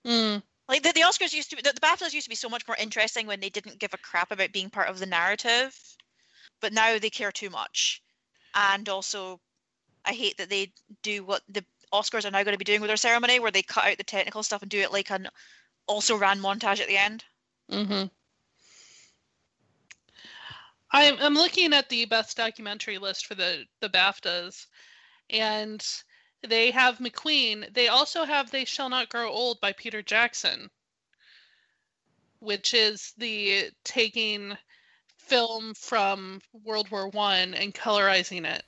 Mm. 0.06 0.42
Like 0.72 0.84
the, 0.84 0.94
the 0.94 1.02
Oscars 1.02 1.34
used 1.34 1.50
to 1.50 1.58
be, 1.58 1.62
the, 1.62 1.74
the 1.74 1.82
BAFTAs 1.82 2.14
used 2.14 2.26
to 2.26 2.30
be 2.30 2.36
so 2.36 2.48
much 2.48 2.66
more 2.66 2.78
interesting 2.80 3.28
when 3.28 3.42
they 3.42 3.50
didn't 3.50 3.78
give 3.78 3.94
a 3.94 3.98
crap 3.98 4.32
about 4.32 4.54
being 4.54 4.70
part 4.70 4.88
of 4.88 5.00
the 5.00 5.06
narrative, 5.06 5.78
but 6.62 6.72
now 6.72 6.98
they 6.98 7.10
care 7.10 7.32
too 7.32 7.50
much. 7.50 8.02
And 8.56 8.88
also, 8.88 9.42
I 10.06 10.14
hate 10.14 10.38
that 10.38 10.50
they 10.50 10.72
do 11.04 11.26
what 11.26 11.42
the 11.50 11.66
Oscars 11.94 12.24
are 12.24 12.32
now 12.32 12.44
going 12.44 12.54
to 12.54 12.58
be 12.58 12.64
doing 12.64 12.80
with 12.80 12.88
their 12.88 12.96
ceremony, 12.96 13.42
where 13.42 13.52
they 13.52 13.62
cut 13.62 13.84
out 13.84 13.98
the 13.98 14.06
technical 14.06 14.44
stuff 14.44 14.62
and 14.62 14.72
do 14.72 14.80
it 14.80 14.94
like 14.94 15.12
an 15.12 15.28
also 15.88 16.16
ran 16.16 16.40
montage 16.40 16.80
at 16.80 16.88
the 16.88 16.98
end. 16.98 17.26
Mm-hmm. 17.70 18.06
I'm 20.94 21.18
I'm 21.20 21.34
looking 21.34 21.74
at 21.74 21.90
the 21.90 22.06
best 22.06 22.38
documentary 22.38 22.98
list 22.98 23.26
for 23.26 23.36
the 23.36 23.66
the 23.82 23.90
BAFTAs, 23.90 24.68
and 25.30 25.86
they 26.48 26.72
have 26.72 26.98
McQueen. 26.98 27.74
They 27.74 27.88
also 27.88 28.24
have 28.24 28.52
They 28.52 28.66
Shall 28.66 28.90
Not 28.90 29.10
Grow 29.10 29.30
Old 29.30 29.60
by 29.62 29.74
Peter 29.74 30.02
Jackson, 30.02 30.70
which 32.40 32.74
is 32.74 33.14
the 33.18 33.70
taking 33.84 34.58
film 35.18 35.74
from 35.76 36.42
World 36.64 36.90
War 36.90 37.08
One 37.10 37.54
and 37.54 37.74
colorizing 37.74 38.46
it, 38.46 38.66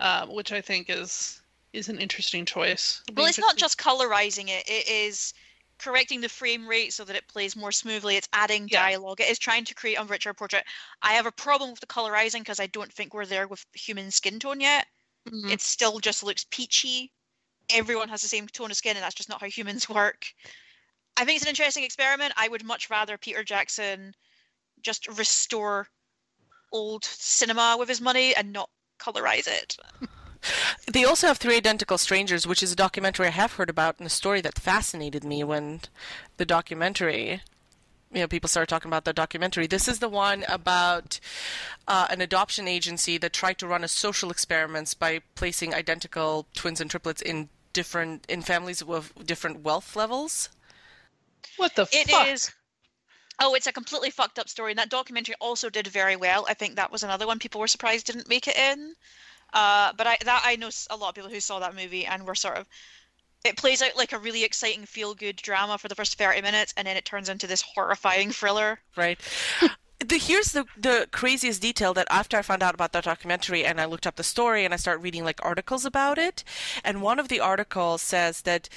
uh, 0.00 0.26
which 0.26 0.52
I 0.52 0.60
think 0.60 0.88
is 0.88 1.40
is 1.72 1.88
an 1.88 1.98
interesting 1.98 2.46
choice. 2.46 3.02
Well, 3.14 3.26
it's 3.26 3.38
not 3.38 3.56
just 3.56 3.78
colorizing 3.78 4.48
it; 4.48 4.66
it 4.66 4.88
is 4.88 5.34
correcting 5.78 6.22
the 6.22 6.28
frame 6.28 6.66
rate 6.66 6.94
so 6.94 7.04
that 7.04 7.16
it 7.16 7.28
plays 7.28 7.54
more 7.54 7.72
smoothly. 7.72 8.16
It's 8.16 8.28
adding 8.32 8.68
yeah. 8.70 8.80
dialogue. 8.80 9.20
It 9.20 9.30
is 9.30 9.38
trying 9.38 9.64
to 9.66 9.74
create 9.74 9.96
a 9.96 10.04
richer 10.04 10.32
portrait. 10.32 10.64
I 11.02 11.12
have 11.12 11.26
a 11.26 11.32
problem 11.32 11.70
with 11.70 11.80
the 11.80 11.86
colorizing 11.86 12.38
because 12.38 12.60
I 12.60 12.66
don't 12.68 12.92
think 12.92 13.12
we're 13.12 13.26
there 13.26 13.46
with 13.46 13.64
human 13.74 14.10
skin 14.10 14.38
tone 14.38 14.60
yet. 14.60 14.86
Mm-hmm. 15.26 15.50
It 15.50 15.60
still 15.60 15.98
just 15.98 16.22
looks 16.22 16.46
peachy. 16.50 17.12
Everyone 17.70 18.08
has 18.08 18.22
the 18.22 18.28
same 18.28 18.46
tone 18.46 18.70
of 18.70 18.76
skin, 18.76 18.96
and 18.96 19.04
that's 19.04 19.14
just 19.14 19.28
not 19.28 19.40
how 19.40 19.48
humans 19.48 19.88
work. 19.88 20.26
I 21.16 21.24
think 21.24 21.36
it's 21.36 21.44
an 21.44 21.50
interesting 21.50 21.84
experiment. 21.84 22.34
I 22.36 22.48
would 22.48 22.64
much 22.64 22.90
rather 22.90 23.16
Peter 23.18 23.42
Jackson 23.42 24.14
just 24.82 25.08
restore 25.18 25.88
old 26.72 27.04
cinema 27.04 27.76
with 27.78 27.88
his 27.88 28.00
money 28.00 28.34
and 28.36 28.52
not 28.52 28.70
colorize 28.98 29.46
it. 29.46 29.76
They 30.92 31.04
also 31.04 31.26
have 31.26 31.38
Three 31.38 31.56
Identical 31.56 31.98
Strangers, 31.98 32.46
which 32.46 32.62
is 32.62 32.72
a 32.72 32.76
documentary 32.76 33.26
I 33.26 33.30
have 33.30 33.54
heard 33.54 33.68
about 33.68 33.98
and 33.98 34.06
a 34.06 34.10
story 34.10 34.40
that 34.42 34.58
fascinated 34.58 35.24
me 35.24 35.42
when 35.42 35.80
the 36.36 36.46
documentary 36.46 37.42
you 38.12 38.20
know 38.20 38.28
people 38.28 38.48
started 38.48 38.68
talking 38.68 38.88
about 38.88 39.04
the 39.04 39.12
documentary. 39.12 39.66
This 39.66 39.88
is 39.88 39.98
the 39.98 40.08
one 40.08 40.44
about 40.48 41.20
uh, 41.88 42.06
an 42.10 42.20
adoption 42.20 42.68
agency 42.68 43.18
that 43.18 43.32
tried 43.32 43.58
to 43.58 43.66
run 43.66 43.84
a 43.84 43.88
social 43.88 44.30
experiments 44.30 44.94
by 44.94 45.20
placing 45.34 45.74
identical 45.74 46.46
twins 46.54 46.80
and 46.80 46.90
triplets 46.90 47.22
in 47.22 47.48
different 47.72 48.24
in 48.28 48.42
families 48.42 48.84
with 48.84 49.12
different 49.26 49.60
wealth 49.60 49.96
levels. 49.96 50.48
What 51.56 51.74
the 51.74 51.88
it 51.92 52.08
fuck? 52.08 52.28
Is, 52.28 52.52
Oh, 53.38 53.54
it's 53.54 53.66
a 53.66 53.72
completely 53.72 54.10
fucked 54.10 54.38
up 54.38 54.48
story, 54.48 54.72
and 54.72 54.78
that 54.78 54.88
documentary 54.88 55.34
also 55.40 55.68
did 55.68 55.86
very 55.86 56.16
well. 56.16 56.46
I 56.48 56.54
think 56.54 56.76
that 56.76 56.90
was 56.90 57.02
another 57.02 57.26
one 57.26 57.38
people 57.38 57.60
were 57.60 57.66
surprised 57.66 58.06
didn't 58.06 58.28
make 58.28 58.48
it 58.48 58.56
in. 58.56 58.94
Uh, 59.52 59.92
but 59.96 60.06
I 60.06 60.16
that 60.24 60.42
I 60.44 60.56
know 60.56 60.70
a 60.90 60.96
lot 60.96 61.10
of 61.10 61.14
people 61.14 61.30
who 61.30 61.40
saw 61.40 61.58
that 61.58 61.74
movie 61.74 62.06
and 62.06 62.26
were 62.26 62.34
sort 62.34 62.56
of. 62.56 62.66
It 63.44 63.56
plays 63.56 63.82
out 63.82 63.96
like 63.96 64.12
a 64.12 64.18
really 64.18 64.42
exciting 64.44 64.86
feel 64.86 65.14
good 65.14 65.36
drama 65.36 65.78
for 65.78 65.88
the 65.88 65.94
first 65.94 66.18
thirty 66.18 66.40
minutes, 66.42 66.74
and 66.76 66.86
then 66.86 66.96
it 66.96 67.04
turns 67.04 67.28
into 67.28 67.46
this 67.46 67.62
horrifying 67.62 68.30
thriller. 68.30 68.80
right? 68.96 69.20
The, 69.98 70.18
here's 70.18 70.52
the 70.52 70.66
the 70.76 71.08
craziest 71.10 71.62
detail 71.62 71.94
that 71.94 72.06
after 72.10 72.36
I 72.36 72.42
found 72.42 72.62
out 72.62 72.74
about 72.74 72.92
that 72.92 73.04
documentary 73.04 73.64
and 73.64 73.80
I 73.80 73.86
looked 73.86 74.06
up 74.06 74.16
the 74.16 74.22
story 74.22 74.66
and 74.66 74.74
I 74.74 74.76
started 74.76 75.02
reading 75.02 75.24
like 75.24 75.42
articles 75.42 75.86
about 75.86 76.18
it, 76.18 76.44
and 76.84 77.00
one 77.00 77.18
of 77.18 77.28
the 77.28 77.40
articles 77.40 78.02
says 78.02 78.42
that 78.42 78.68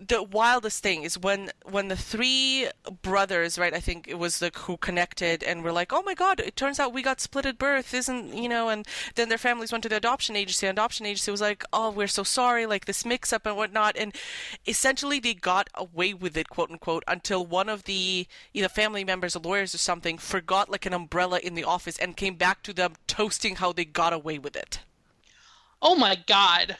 the 0.00 0.22
wildest 0.22 0.82
thing 0.82 1.02
is 1.02 1.16
when 1.18 1.50
when 1.64 1.88
the 1.88 1.96
three 1.96 2.68
brothers, 3.02 3.58
right? 3.58 3.72
I 3.72 3.80
think 3.80 4.08
it 4.08 4.18
was 4.18 4.38
the 4.38 4.50
who 4.54 4.76
connected 4.76 5.42
and 5.42 5.62
were 5.62 5.72
like, 5.72 5.92
"Oh 5.92 6.02
my 6.02 6.14
God! 6.14 6.40
It 6.40 6.56
turns 6.56 6.80
out 6.80 6.92
we 6.92 7.02
got 7.02 7.20
split 7.20 7.46
at 7.46 7.58
birth, 7.58 7.94
isn't 7.94 8.34
you 8.34 8.48
know?" 8.48 8.68
And 8.68 8.86
then 9.14 9.28
their 9.28 9.38
families 9.38 9.72
went 9.72 9.82
to 9.84 9.88
the 9.88 9.96
adoption 9.96 10.36
agency. 10.36 10.66
Adoption 10.66 11.06
agency 11.06 11.30
was 11.30 11.40
like, 11.40 11.64
"Oh, 11.72 11.90
we're 11.90 12.08
so 12.08 12.22
sorry, 12.22 12.66
like 12.66 12.86
this 12.86 13.04
mix-up 13.04 13.46
and 13.46 13.56
whatnot." 13.56 13.96
And 13.96 14.14
essentially, 14.66 15.20
they 15.20 15.34
got 15.34 15.70
away 15.74 16.12
with 16.12 16.36
it, 16.36 16.48
quote 16.48 16.70
unquote, 16.70 17.04
until 17.06 17.46
one 17.46 17.68
of 17.68 17.84
the 17.84 18.26
either 18.52 18.68
family 18.68 19.04
members 19.04 19.36
or 19.36 19.40
lawyers 19.40 19.74
or 19.74 19.78
something 19.78 20.18
forgot 20.18 20.70
like 20.70 20.86
an 20.86 20.94
umbrella 20.94 21.38
in 21.38 21.54
the 21.54 21.64
office 21.64 21.98
and 21.98 22.16
came 22.16 22.34
back 22.34 22.62
to 22.64 22.72
them 22.72 22.94
toasting 23.06 23.56
how 23.56 23.72
they 23.72 23.84
got 23.84 24.12
away 24.12 24.38
with 24.38 24.56
it. 24.56 24.80
Oh 25.80 25.94
my 25.94 26.16
god. 26.16 26.78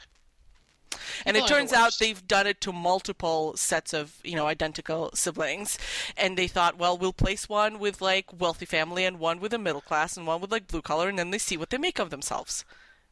And 1.25 1.37
it 1.37 1.45
oh, 1.45 1.47
turns 1.47 1.73
out 1.73 1.93
they've 1.99 2.27
done 2.27 2.47
it 2.47 2.61
to 2.63 2.73
multiple 2.73 3.57
sets 3.57 3.93
of, 3.93 4.19
you 4.25 4.37
know, 4.37 4.47
identical 4.47 5.11
siblings. 5.15 5.79
And 6.17 6.37
they 6.37 6.47
thought, 6.47 6.79
well, 6.79 6.97
we'll 6.97 7.13
place 7.13 7.49
one 7.49 7.79
with 7.79 8.01
like 8.01 8.27
wealthy 8.39 8.67
family 8.67 9.05
and 9.05 9.19
one 9.19 9.41
with 9.41 9.53
a 9.53 9.59
middle 9.59 9.81
class 9.81 10.17
and 10.17 10.27
one 10.27 10.41
with 10.41 10.53
like 10.53 10.69
blue 10.69 10.83
collar 10.83 11.09
and 11.09 11.19
then 11.19 11.31
they 11.31 11.39
see 11.39 11.57
what 11.57 11.71
they 11.71 11.79
make 11.79 11.99
of 11.99 12.11
themselves. 12.11 12.65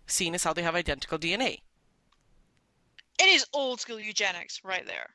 Seeing 0.06 0.34
as 0.34 0.44
how 0.44 0.52
they 0.52 0.62
have 0.62 0.74
identical 0.74 1.18
DNA. 1.18 1.60
It 3.18 3.28
is 3.28 3.46
old 3.52 3.80
school 3.80 4.00
eugenics 4.00 4.64
right 4.64 4.84
there, 4.86 5.10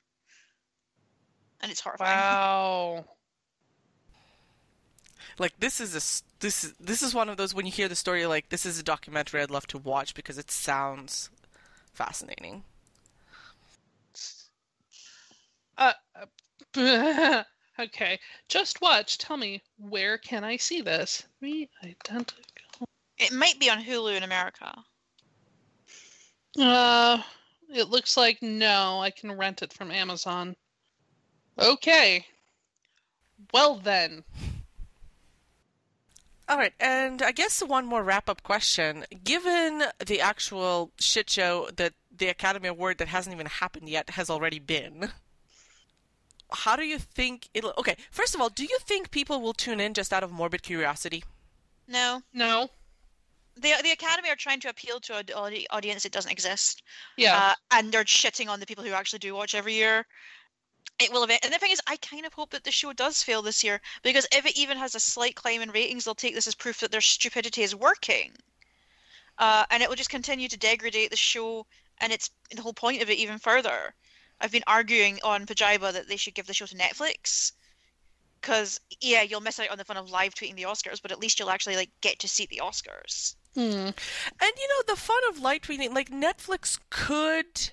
and 1.61 1.71
it's 1.71 1.81
horrifying. 1.81 2.17
Wow. 2.17 3.05
Like 5.39 5.59
this 5.59 5.79
is 5.79 5.93
a 5.93 5.97
s- 5.97 6.23
this 6.39 6.63
is 6.63 6.73
this 6.79 7.01
is 7.01 7.13
one 7.13 7.29
of 7.29 7.37
those 7.37 7.53
when 7.53 7.65
you 7.65 7.71
hear 7.71 7.87
the 7.87 7.95
story 7.95 8.25
like 8.25 8.49
this 8.49 8.65
is 8.65 8.79
a 8.79 8.83
documentary 8.83 9.41
I'd 9.41 9.51
love 9.51 9.67
to 9.67 9.77
watch 9.77 10.13
because 10.15 10.37
it 10.37 10.49
sounds 10.51 11.29
fascinating. 11.97 12.63
Uh, 15.77 15.93
uh, 16.75 17.43
okay. 17.79 18.19
Just 18.47 18.81
watch. 18.81 19.17
Tell 19.17 19.35
me, 19.35 19.63
where 19.77 20.17
can 20.19 20.43
I 20.43 20.57
see 20.57 20.81
this? 20.81 21.23
Three 21.39 21.69
identical. 21.83 22.37
It 23.17 23.33
might 23.33 23.59
be 23.59 23.69
on 23.69 23.83
Hulu 23.83 24.15
in 24.15 24.23
America. 24.23 24.73
Uh, 26.59 27.19
it 27.69 27.89
looks 27.89 28.15
like 28.15 28.37
no. 28.43 29.01
I 29.01 29.09
can 29.09 29.31
rent 29.31 29.63
it 29.63 29.73
from 29.73 29.89
Amazon. 29.89 30.55
Okay. 31.57 32.25
Well 33.53 33.75
then. 33.75 34.23
All 36.49 36.57
right, 36.57 36.73
and 36.79 37.21
I 37.21 37.31
guess 37.33 37.61
one 37.61 37.85
more 37.85 38.03
wrap 38.03 38.29
up 38.29 38.41
question. 38.43 39.03
Given 39.23 39.83
the 40.05 40.21
actual 40.21 40.91
shit 40.97 41.29
show 41.29 41.69
that 41.75 41.93
the 42.15 42.29
Academy 42.29 42.69
Award 42.69 42.99
that 42.99 43.09
hasn't 43.09 43.33
even 43.33 43.47
happened 43.47 43.89
yet 43.89 44.11
has 44.11 44.29
already 44.29 44.59
been, 44.59 45.11
how 46.51 46.77
do 46.77 46.83
you 46.83 46.99
think 46.99 47.49
it'll. 47.53 47.73
Okay, 47.77 47.97
first 48.11 48.33
of 48.33 48.39
all, 48.39 48.49
do 48.49 48.63
you 48.63 48.77
think 48.79 49.11
people 49.11 49.41
will 49.41 49.53
tune 49.53 49.81
in 49.81 49.93
just 49.93 50.13
out 50.13 50.23
of 50.23 50.31
morbid 50.31 50.63
curiosity? 50.63 51.23
No, 51.87 52.21
No. 52.33 52.69
the 53.55 53.73
the 53.83 53.91
Academy 53.91 54.29
are 54.29 54.35
trying 54.37 54.61
to 54.61 54.69
appeal 54.69 54.99
to 55.01 55.17
an 55.17 55.25
audience 55.71 56.03
that 56.03 56.11
doesn't 56.13 56.31
exist, 56.31 56.81
Yeah. 57.17 57.37
uh, 57.37 57.55
and 57.71 57.91
they're 57.91 58.05
shitting 58.05 58.47
on 58.47 58.59
the 58.61 58.65
people 58.65 58.85
who 58.85 58.91
actually 58.93 59.19
do 59.19 59.33
watch 59.35 59.53
every 59.53 59.73
year. 59.73 60.05
It 60.99 61.11
will 61.11 61.23
event, 61.23 61.41
and 61.43 61.53
the 61.53 61.59
thing 61.59 61.71
is, 61.71 61.81
I 61.85 61.97
kind 61.97 62.25
of 62.25 62.33
hope 62.33 62.49
that 62.51 62.63
the 62.63 62.71
show 62.71 62.91
does 62.91 63.21
fail 63.21 63.41
this 63.41 63.63
year 63.63 63.79
because 64.01 64.27
if 64.31 64.45
it 64.45 64.57
even 64.57 64.77
has 64.77 64.95
a 64.95 64.99
slight 64.99 65.35
climb 65.35 65.61
in 65.61 65.69
ratings, 65.69 66.05
they'll 66.05 66.15
take 66.15 66.33
this 66.33 66.47
as 66.47 66.55
proof 66.55 66.79
that 66.79 66.91
their 66.91 67.01
stupidity 67.01 67.61
is 67.61 67.75
working, 67.75 68.31
uh, 69.37 69.65
and 69.69 69.83
it 69.83 69.89
will 69.89 69.95
just 69.95 70.09
continue 70.09 70.47
to 70.47 70.57
degrade 70.57 71.11
the 71.11 71.15
show 71.15 71.67
and 71.99 72.11
its 72.11 72.31
the 72.55 72.61
whole 72.61 72.73
point 72.73 73.01
of 73.01 73.09
it 73.09 73.17
even 73.17 73.37
further. 73.37 73.93
I've 74.39 74.51
been 74.51 74.63
arguing 74.67 75.19
on 75.23 75.45
Pajiba 75.45 75.93
that 75.93 76.07
they 76.07 76.17
should 76.17 76.35
give 76.35 76.47
the 76.47 76.53
show 76.53 76.65
to 76.65 76.75
Netflix 76.75 77.53
because 78.41 78.79
yeah, 79.01 79.21
you'll 79.21 79.41
miss 79.41 79.59
out 79.59 79.69
on 79.69 79.77
the 79.77 79.85
fun 79.85 79.97
of 79.97 80.09
live 80.09 80.33
tweeting 80.33 80.55
the 80.55 80.63
Oscars, 80.63 81.01
but 81.01 81.11
at 81.11 81.19
least 81.19 81.39
you'll 81.39 81.49
actually 81.49 81.75
like 81.75 81.89
get 82.01 82.19
to 82.19 82.27
see 82.27 82.45
the 82.45 82.61
Oscars. 82.63 83.35
Hmm. 83.55 83.61
And 83.61 83.93
you 84.57 84.67
know, 84.69 84.83
the 84.87 84.95
fun 84.95 85.17
of 85.29 85.39
live 85.39 85.61
tweeting, 85.61 85.93
like 85.93 86.09
Netflix 86.09 86.79
could 86.89 87.71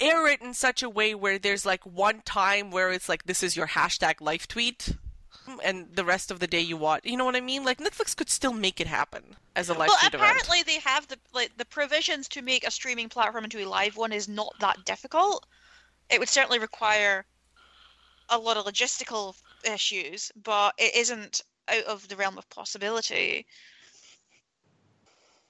air 0.00 0.26
it 0.28 0.40
in 0.40 0.54
such 0.54 0.82
a 0.82 0.90
way 0.90 1.14
where 1.14 1.38
there's 1.38 1.66
like 1.66 1.84
one 1.84 2.22
time 2.22 2.70
where 2.70 2.90
it's 2.90 3.08
like, 3.08 3.24
this 3.24 3.42
is 3.42 3.56
your 3.56 3.68
hashtag 3.68 4.20
life 4.20 4.46
tweet. 4.48 4.96
And 5.64 5.88
the 5.94 6.04
rest 6.04 6.30
of 6.30 6.38
the 6.38 6.46
day 6.46 6.60
you 6.60 6.76
watch, 6.76 7.00
you 7.04 7.16
know 7.16 7.24
what 7.24 7.34
I 7.34 7.40
mean? 7.40 7.64
Like 7.64 7.78
Netflix 7.78 8.16
could 8.16 8.30
still 8.30 8.52
make 8.52 8.80
it 8.80 8.86
happen 8.86 9.34
as 9.56 9.68
a 9.68 9.72
live 9.72 9.88
well, 9.88 9.96
tweet 9.98 10.14
event. 10.14 10.22
apparently 10.22 10.62
they 10.62 10.78
have 10.78 11.08
the 11.08 11.18
like 11.32 11.56
the 11.56 11.64
provisions 11.64 12.28
to 12.28 12.42
make 12.42 12.64
a 12.64 12.70
streaming 12.70 13.08
platform 13.08 13.42
into 13.42 13.58
a 13.58 13.66
live 13.66 13.96
one 13.96 14.12
is 14.12 14.28
not 14.28 14.54
that 14.60 14.84
difficult. 14.84 15.46
It 16.08 16.20
would 16.20 16.28
certainly 16.28 16.60
require 16.60 17.24
a 18.28 18.38
lot 18.38 18.56
of 18.56 18.64
logistical 18.64 19.34
issues, 19.64 20.30
but 20.40 20.74
it 20.78 20.94
isn't 20.94 21.42
out 21.68 21.84
of 21.84 22.06
the 22.08 22.16
realm 22.16 22.38
of 22.38 22.48
possibility. 22.50 23.46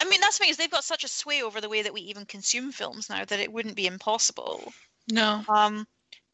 I 0.00 0.08
mean, 0.08 0.20
that's 0.20 0.38
the 0.38 0.44
thing 0.44 0.50
is 0.50 0.56
they've 0.56 0.70
got 0.70 0.84
such 0.84 1.04
a 1.04 1.08
sway 1.08 1.42
over 1.42 1.60
the 1.60 1.68
way 1.68 1.82
that 1.82 1.92
we 1.92 2.00
even 2.02 2.24
consume 2.24 2.72
films 2.72 3.10
now 3.10 3.24
that 3.24 3.40
it 3.40 3.52
wouldn't 3.52 3.76
be 3.76 3.86
impossible. 3.86 4.72
No. 5.08 5.44
Um, 5.48 5.86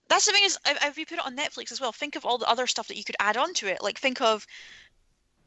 that's 0.08 0.26
the 0.26 0.32
thing 0.32 0.44
is, 0.44 0.56
if, 0.66 0.84
if 0.84 0.98
you 0.98 1.06
put 1.06 1.18
it 1.18 1.26
on 1.26 1.36
Netflix 1.36 1.72
as 1.72 1.80
well, 1.80 1.92
think 1.92 2.14
of 2.14 2.24
all 2.24 2.38
the 2.38 2.48
other 2.48 2.66
stuff 2.66 2.86
that 2.88 2.96
you 2.96 3.04
could 3.04 3.16
add 3.18 3.36
on 3.36 3.52
to 3.54 3.66
it. 3.66 3.82
Like, 3.82 3.98
think 3.98 4.20
of, 4.20 4.46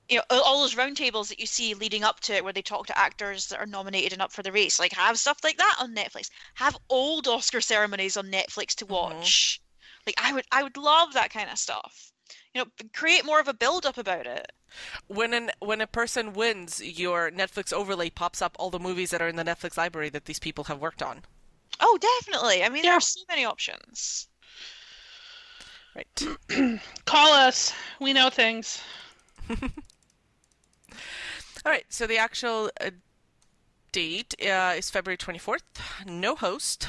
you 0.09 0.17
know, 0.17 0.23
all- 0.29 0.61
those 0.61 0.75
roundtables 0.75 1.29
that 1.29 1.39
you 1.39 1.45
see 1.45 1.73
leading 1.73 2.03
up 2.03 2.19
to 2.21 2.33
it, 2.33 2.43
where 2.43 2.51
they 2.51 2.61
talk 2.61 2.87
to 2.87 2.97
actors 2.97 3.47
that 3.47 3.59
are 3.59 3.65
nominated 3.65 4.11
and 4.11 4.21
up 4.21 4.33
for 4.33 4.43
the 4.43 4.51
race. 4.51 4.79
Like, 4.79 4.91
have 4.93 5.17
stuff 5.17 5.39
like 5.43 5.57
that 5.57 5.77
on 5.79 5.95
Netflix. 5.95 6.29
Have 6.55 6.77
old 6.89 7.27
Oscar 7.27 7.61
ceremonies 7.61 8.17
on 8.17 8.25
Netflix 8.29 8.75
to 8.75 8.85
Mhm. 8.85 8.89
watch. 8.89 9.61
Like, 10.05 10.15
I 10.17 10.33
would, 10.33 10.45
I 10.51 10.63
would 10.63 10.75
love 10.75 11.13
that 11.13 11.31
kind 11.31 11.49
of 11.49 11.57
stuff. 11.57 12.11
You 12.53 12.63
know, 12.63 12.67
create 12.93 13.25
more 13.25 13.39
of 13.39 13.47
a 13.47 13.53
build 13.53 13.85
up 13.85 13.97
about 13.97 14.25
it. 14.27 14.51
when 15.07 15.33
an 15.33 15.51
when 15.59 15.81
a 15.81 15.87
person 15.87 16.33
wins, 16.33 16.81
your 16.83 17.31
Netflix 17.31 17.73
overlay 17.73 18.09
pops 18.09 18.41
up 18.41 18.55
all 18.59 18.69
the 18.69 18.79
movies 18.79 19.09
that 19.11 19.21
are 19.21 19.27
in 19.27 19.35
the 19.35 19.43
Netflix 19.43 19.77
library 19.77 20.09
that 20.09 20.25
these 20.25 20.39
people 20.39 20.65
have 20.65 20.79
worked 20.79 21.01
on. 21.03 21.23
Oh, 21.79 21.97
definitely. 21.99 22.63
I 22.63 22.69
mean, 22.69 22.83
Yeah. 22.83 22.95
are 22.97 23.01
so 23.01 23.21
many 23.29 23.45
options. 23.45 24.27
Right. 25.95 26.79
Call 27.05 27.33
us. 27.33 27.73
We 27.99 28.13
know 28.13 28.29
things. 28.29 28.81
All 31.65 31.71
right. 31.71 31.85
So 31.89 32.07
the 32.07 32.17
actual 32.17 32.71
uh, 32.79 32.91
date 33.91 34.33
uh, 34.41 34.73
is 34.77 34.89
February 34.89 35.17
24th. 35.17 35.61
No 36.05 36.35
host. 36.35 36.87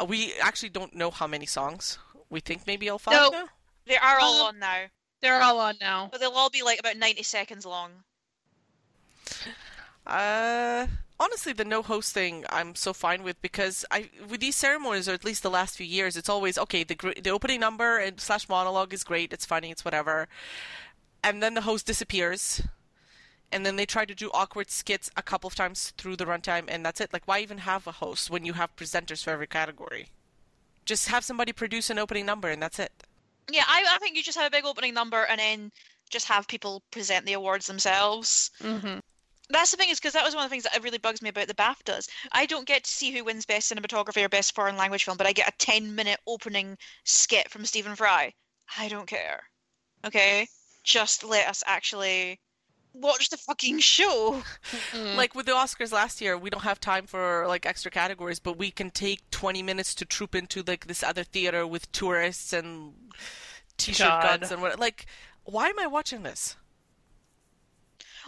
Uh, 0.00 0.04
we 0.04 0.34
actually 0.40 0.68
don't 0.68 0.94
know 0.94 1.10
how 1.10 1.26
many 1.26 1.46
songs. 1.46 1.98
We 2.28 2.40
think 2.40 2.66
maybe 2.66 2.88
all 2.88 2.98
five 2.98 3.14
No. 3.14 3.30
now. 3.30 3.46
They 3.86 3.96
are 3.96 4.18
all 4.18 4.40
Um, 4.42 4.46
on 4.48 4.58
now, 4.58 4.86
They're 5.20 5.40
all 5.40 5.58
on 5.60 5.76
now. 5.80 6.08
but 6.10 6.20
they'll 6.20 6.30
all 6.32 6.50
be 6.50 6.62
like 6.62 6.78
about 6.80 6.96
90 6.96 7.22
seconds 7.22 7.64
long. 7.64 8.04
Uh, 10.06 10.86
honestly, 11.18 11.52
the 11.52 11.64
no 11.64 11.82
host 11.82 12.12
thing 12.14 12.44
I'm 12.50 12.74
so 12.74 12.92
fine 12.92 13.22
with 13.22 13.40
because 13.42 13.84
I 13.90 14.10
with 14.28 14.40
these 14.40 14.56
ceremonies, 14.56 15.08
or 15.08 15.12
at 15.12 15.24
least 15.24 15.42
the 15.42 15.50
last 15.50 15.76
few 15.76 15.86
years, 15.86 16.16
it's 16.16 16.28
always 16.28 16.56
okay. 16.58 16.84
The 16.84 16.94
gr- 16.94 17.20
the 17.20 17.30
opening 17.30 17.60
number 17.60 17.98
and 17.98 18.20
slash 18.20 18.48
monologue 18.48 18.92
is 18.94 19.02
great. 19.04 19.32
It's 19.32 19.44
funny. 19.46 19.70
It's 19.70 19.84
whatever. 19.84 20.28
And 21.24 21.42
then 21.42 21.54
the 21.54 21.62
host 21.62 21.86
disappears, 21.86 22.62
and 23.50 23.66
then 23.66 23.74
they 23.76 23.86
try 23.86 24.04
to 24.04 24.14
do 24.14 24.30
awkward 24.32 24.70
skits 24.70 25.10
a 25.16 25.22
couple 25.22 25.48
of 25.48 25.56
times 25.56 25.92
through 25.98 26.16
the 26.16 26.24
runtime, 26.26 26.66
and 26.68 26.86
that's 26.86 27.00
it. 27.00 27.12
Like, 27.12 27.26
why 27.26 27.40
even 27.40 27.58
have 27.58 27.86
a 27.88 27.92
host 27.92 28.30
when 28.30 28.44
you 28.44 28.52
have 28.52 28.76
presenters 28.76 29.24
for 29.24 29.30
every 29.30 29.48
category? 29.48 30.10
Just 30.84 31.08
have 31.08 31.24
somebody 31.24 31.52
produce 31.52 31.90
an 31.90 31.98
opening 31.98 32.26
number, 32.26 32.48
and 32.48 32.62
that's 32.62 32.78
it. 32.78 32.92
Yeah, 33.50 33.64
I, 33.66 33.84
I 33.94 33.98
think 33.98 34.16
you 34.16 34.22
just 34.22 34.38
have 34.38 34.46
a 34.46 34.50
big 34.50 34.64
opening 34.64 34.94
number 34.94 35.24
and 35.24 35.38
then 35.38 35.70
just 36.10 36.26
have 36.26 36.48
people 36.48 36.82
present 36.90 37.26
the 37.26 37.34
awards 37.34 37.66
themselves. 37.66 38.50
Mm-hmm. 38.60 38.98
That's 39.48 39.70
the 39.70 39.76
thing 39.76 39.90
is 39.90 40.00
because 40.00 40.14
that 40.14 40.24
was 40.24 40.34
one 40.34 40.44
of 40.44 40.50
the 40.50 40.54
things 40.54 40.64
that 40.64 40.82
really 40.82 40.98
bugs 40.98 41.22
me 41.22 41.28
about 41.28 41.46
the 41.46 41.54
BAFTAs. 41.54 42.08
I 42.32 42.46
don't 42.46 42.66
get 42.66 42.84
to 42.84 42.90
see 42.90 43.12
who 43.12 43.24
wins 43.24 43.46
best 43.46 43.70
cinematography 43.70 44.24
or 44.24 44.28
best 44.28 44.54
foreign 44.54 44.76
language 44.76 45.04
film, 45.04 45.16
but 45.16 45.26
I 45.26 45.32
get 45.32 45.48
a 45.48 45.56
10 45.58 45.94
minute 45.94 46.18
opening 46.26 46.76
skit 47.04 47.48
from 47.50 47.64
Stephen 47.64 47.94
Fry. 47.94 48.32
I 48.76 48.88
don't 48.88 49.06
care. 49.06 49.42
Okay? 50.04 50.48
Just 50.82 51.22
let 51.22 51.48
us 51.48 51.62
actually 51.66 52.40
watch 53.00 53.30
the 53.30 53.36
fucking 53.36 53.80
show. 53.80 54.42
Mm. 54.92 55.16
Like 55.16 55.34
with 55.34 55.46
the 55.46 55.52
Oscars 55.52 55.92
last 55.92 56.20
year, 56.20 56.36
we 56.36 56.50
don't 56.50 56.62
have 56.62 56.80
time 56.80 57.06
for 57.06 57.46
like 57.46 57.66
extra 57.66 57.90
categories, 57.90 58.38
but 58.38 58.58
we 58.58 58.70
can 58.70 58.90
take 58.90 59.28
20 59.30 59.62
minutes 59.62 59.94
to 59.96 60.04
troop 60.04 60.34
into 60.34 60.62
like 60.66 60.86
this 60.86 61.02
other 61.02 61.24
theater 61.24 61.66
with 61.66 61.90
tourists 61.92 62.52
and 62.52 62.94
t-shirt 63.76 64.06
God. 64.06 64.40
guns 64.40 64.52
and 64.52 64.62
what. 64.62 64.78
Like, 64.78 65.06
why 65.44 65.68
am 65.68 65.78
I 65.78 65.86
watching 65.86 66.22
this? 66.22 66.56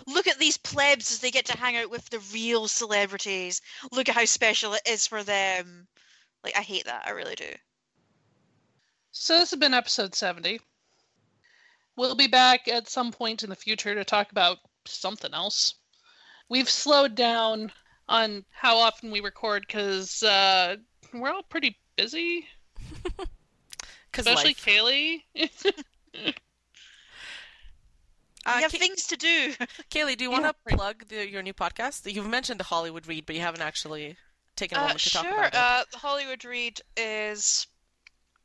Look 0.07 0.27
at 0.29 0.39
these 0.39 0.57
plebs 0.57 1.11
as 1.11 1.19
they 1.19 1.31
get 1.31 1.47
to 1.47 1.59
hang 1.59 1.77
out 1.77 1.91
with 1.91 2.09
the 2.11 2.21
real 2.33 2.69
celebrities. 2.69 3.61
Look 3.93 4.09
at 4.09 4.15
how 4.15 4.25
special 4.25 4.75
it 4.75 4.83
is 4.87 5.07
for 5.07 5.23
them. 5.23 5.89
Like 6.45 6.57
I 6.57 6.63
hate 6.63 6.85
that. 6.85 7.05
I 7.07 7.11
really 7.11 7.35
do. 7.35 7.53
So 9.11 9.39
this 9.39 9.51
has 9.51 9.59
been 9.59 9.75
episode 9.75 10.15
70. 10.15 10.61
We'll 11.99 12.15
be 12.15 12.29
back 12.29 12.69
at 12.69 12.89
some 12.89 13.11
point 13.11 13.43
in 13.43 13.51
the 13.51 13.57
future 13.57 13.93
to 13.93 14.05
talk 14.05 14.31
about 14.31 14.59
something 14.85 15.35
else. 15.35 15.75
We've 16.49 16.71
slowed 16.71 17.17
down 17.17 17.73
on 18.09 18.45
how 18.53 18.77
often 18.77 19.11
we 19.11 19.19
record 19.21 19.65
because 19.67 20.23
uh, 20.23 20.77
we're 21.13 21.33
all 21.33 21.43
pretty 21.43 21.77
busy, 21.97 22.47
especially. 24.17 24.55
Kaylee. 24.55 25.23
Uh, 28.47 28.55
we 28.57 28.63
have 28.63 28.71
Ka- 28.71 28.79
things 28.79 29.09
to 29.09 29.17
do. 29.17 29.53
Kaylee, 29.91 30.17
do 30.17 30.23
you 30.23 30.31
want 30.31 30.45
to 30.45 30.55
right. 30.67 30.77
plug 30.77 31.09
the, 31.09 31.29
your 31.29 31.43
new 31.43 31.53
podcast? 31.53 32.11
You've 32.11 32.29
mentioned 32.29 32.61
the 32.61 32.65
Hollywood 32.65 33.09
Read, 33.09 33.27
but 33.27 33.35
you 33.35 33.43
haven't 33.43 33.61
actually 33.61 34.17
taken 34.55 34.79
a 34.79 34.83
Uh, 34.83 34.85
moment 34.85 35.01
to 35.01 35.11
talk 35.11 35.27
about 35.27 35.47
it. 35.49 35.55
Uh, 35.55 35.85
the 35.91 35.99
Hollywood 35.99 36.45
Read 36.45 36.81
is 36.97 37.67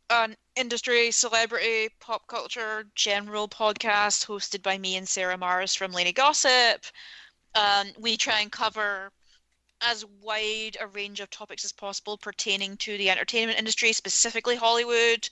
an 0.09 0.35
industry, 0.55 1.11
celebrity, 1.11 1.89
pop 1.99 2.27
culture, 2.27 2.85
general 2.95 3.47
podcast 3.47 4.25
hosted 4.25 4.61
by 4.61 4.77
me 4.77 4.95
and 4.95 5.07
Sarah 5.07 5.37
Marrs 5.37 5.75
from 5.75 5.91
Lainey 5.91 6.13
Gossip. 6.13 6.85
Um, 7.55 7.87
we 7.97 8.17
try 8.17 8.41
and 8.41 8.51
cover 8.51 9.11
as 9.81 10.05
wide 10.21 10.77
a 10.79 10.87
range 10.87 11.19
of 11.19 11.29
topics 11.29 11.65
as 11.65 11.71
possible 11.71 12.17
pertaining 12.17 12.77
to 12.77 12.97
the 12.97 13.09
entertainment 13.09 13.59
industry, 13.59 13.91
specifically 13.93 14.55
Hollywood. 14.55 15.27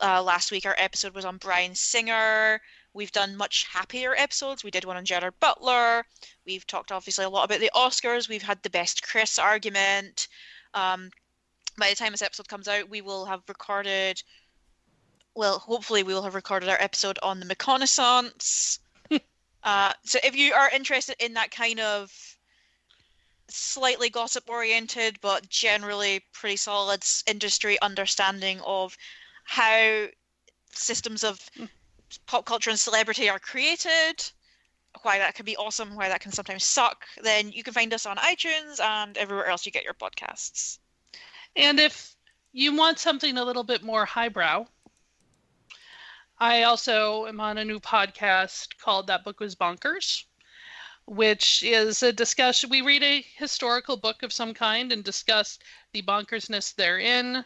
Uh, 0.00 0.22
last 0.22 0.50
week, 0.50 0.64
our 0.64 0.74
episode 0.78 1.14
was 1.14 1.24
on 1.24 1.36
Bryan 1.36 1.74
Singer. 1.74 2.60
We've 2.92 3.12
done 3.12 3.36
much 3.36 3.66
happier 3.70 4.14
episodes. 4.16 4.64
We 4.64 4.70
did 4.70 4.84
one 4.84 4.96
on 4.96 5.04
Gerard 5.04 5.34
Butler. 5.38 6.04
We've 6.46 6.66
talked 6.66 6.90
obviously 6.90 7.24
a 7.24 7.30
lot 7.30 7.44
about 7.44 7.60
the 7.60 7.70
Oscars. 7.74 8.28
We've 8.28 8.42
had 8.42 8.62
the 8.62 8.70
best 8.70 9.02
Chris 9.02 9.38
argument. 9.38 10.28
Um, 10.74 11.10
by 11.78 11.90
the 11.90 11.96
time 11.96 12.12
this 12.12 12.22
episode 12.22 12.48
comes 12.48 12.68
out, 12.68 12.88
we 12.88 13.00
will 13.00 13.26
have 13.26 13.42
recorded. 13.48 14.22
Well, 15.40 15.58
hopefully, 15.58 16.02
we 16.02 16.12
will 16.12 16.24
have 16.24 16.34
recorded 16.34 16.68
our 16.68 16.76
episode 16.78 17.18
on 17.22 17.40
the 17.40 17.46
reconnaissance. 17.46 18.78
uh, 19.62 19.94
so, 20.04 20.18
if 20.22 20.36
you 20.36 20.52
are 20.52 20.68
interested 20.68 21.16
in 21.18 21.32
that 21.32 21.50
kind 21.50 21.80
of 21.80 22.12
slightly 23.48 24.10
gossip 24.10 24.50
oriented, 24.50 25.18
but 25.22 25.48
generally 25.48 26.22
pretty 26.34 26.56
solid 26.56 27.02
industry 27.26 27.80
understanding 27.80 28.60
of 28.66 28.94
how 29.44 30.08
systems 30.72 31.24
of 31.24 31.40
pop 32.26 32.44
culture 32.44 32.68
and 32.68 32.78
celebrity 32.78 33.30
are 33.30 33.38
created, 33.38 34.22
why 35.00 35.16
that 35.16 35.36
can 35.36 35.46
be 35.46 35.56
awesome, 35.56 35.96
why 35.96 36.10
that 36.10 36.20
can 36.20 36.32
sometimes 36.32 36.64
suck, 36.64 37.06
then 37.22 37.50
you 37.50 37.62
can 37.62 37.72
find 37.72 37.94
us 37.94 38.04
on 38.04 38.18
iTunes 38.18 38.78
and 38.78 39.16
everywhere 39.16 39.46
else 39.46 39.64
you 39.64 39.72
get 39.72 39.84
your 39.84 39.94
podcasts. 39.94 40.80
And 41.56 41.80
if 41.80 42.14
you 42.52 42.76
want 42.76 42.98
something 42.98 43.38
a 43.38 43.44
little 43.44 43.64
bit 43.64 43.82
more 43.82 44.04
highbrow, 44.04 44.66
I 46.42 46.62
also 46.62 47.26
am 47.26 47.38
on 47.38 47.58
a 47.58 47.66
new 47.66 47.78
podcast 47.78 48.78
called 48.78 49.08
That 49.08 49.24
Book 49.24 49.40
Was 49.40 49.54
Bonkers, 49.54 50.24
which 51.04 51.62
is 51.62 52.02
a 52.02 52.14
discussion. 52.14 52.70
We 52.70 52.80
read 52.80 53.02
a 53.02 53.20
historical 53.20 53.98
book 53.98 54.22
of 54.22 54.32
some 54.32 54.54
kind 54.54 54.90
and 54.90 55.04
discuss 55.04 55.58
the 55.92 56.00
bonkersness 56.00 56.74
therein. 56.74 57.44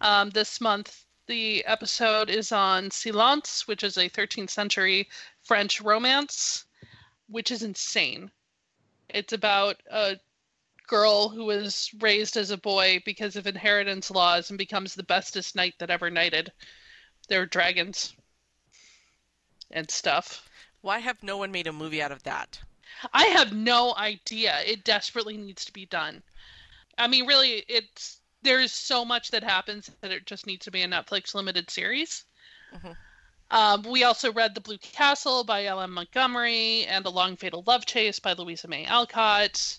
Um, 0.00 0.30
this 0.30 0.60
month, 0.60 1.04
the 1.28 1.64
episode 1.66 2.28
is 2.28 2.50
on 2.50 2.90
Silence, 2.90 3.68
which 3.68 3.84
is 3.84 3.96
a 3.96 4.10
13th 4.10 4.50
century 4.50 5.08
French 5.44 5.80
romance, 5.80 6.64
which 7.28 7.52
is 7.52 7.62
insane. 7.62 8.32
It's 9.08 9.32
about 9.32 9.80
a 9.88 10.18
girl 10.88 11.28
who 11.28 11.44
was 11.44 11.90
raised 12.00 12.36
as 12.36 12.50
a 12.50 12.58
boy 12.58 13.00
because 13.04 13.36
of 13.36 13.46
inheritance 13.46 14.10
laws 14.10 14.50
and 14.50 14.58
becomes 14.58 14.96
the 14.96 15.04
bestest 15.04 15.54
knight 15.54 15.74
that 15.78 15.90
ever 15.90 16.10
knighted. 16.10 16.50
There 17.28 17.42
are 17.42 17.46
dragons 17.46 18.14
and 19.72 19.90
stuff. 19.90 20.48
Why 20.80 20.98
have 20.98 21.22
no 21.22 21.36
one 21.36 21.52
made 21.52 21.66
a 21.66 21.72
movie 21.72 22.02
out 22.02 22.12
of 22.12 22.22
that? 22.24 22.60
I 23.12 23.24
have 23.24 23.52
no 23.52 23.94
idea. 23.96 24.60
It 24.66 24.84
desperately 24.84 25.36
needs 25.36 25.64
to 25.64 25.72
be 25.72 25.86
done. 25.86 26.22
I 26.98 27.08
mean, 27.08 27.26
really, 27.26 27.64
it's 27.68 28.18
there's 28.42 28.72
so 28.72 29.04
much 29.04 29.30
that 29.30 29.44
happens 29.44 29.90
that 30.00 30.10
it 30.10 30.26
just 30.26 30.46
needs 30.46 30.64
to 30.64 30.70
be 30.70 30.82
a 30.82 30.88
Netflix 30.88 31.34
limited 31.34 31.70
series. 31.70 32.24
Mhm. 32.74 32.96
Um, 33.50 33.82
we 33.82 34.02
also 34.02 34.32
read 34.32 34.54
The 34.54 34.60
Blue 34.60 34.78
Castle 34.78 35.44
by 35.44 35.66
L.M. 35.66 35.92
Montgomery 35.92 36.86
and 36.86 37.04
The 37.04 37.10
Long 37.10 37.36
Fatal 37.36 37.62
Love 37.66 37.84
Chase 37.86 38.18
by 38.18 38.32
Louisa 38.32 38.66
May 38.66 38.86
Alcott. 38.86 39.78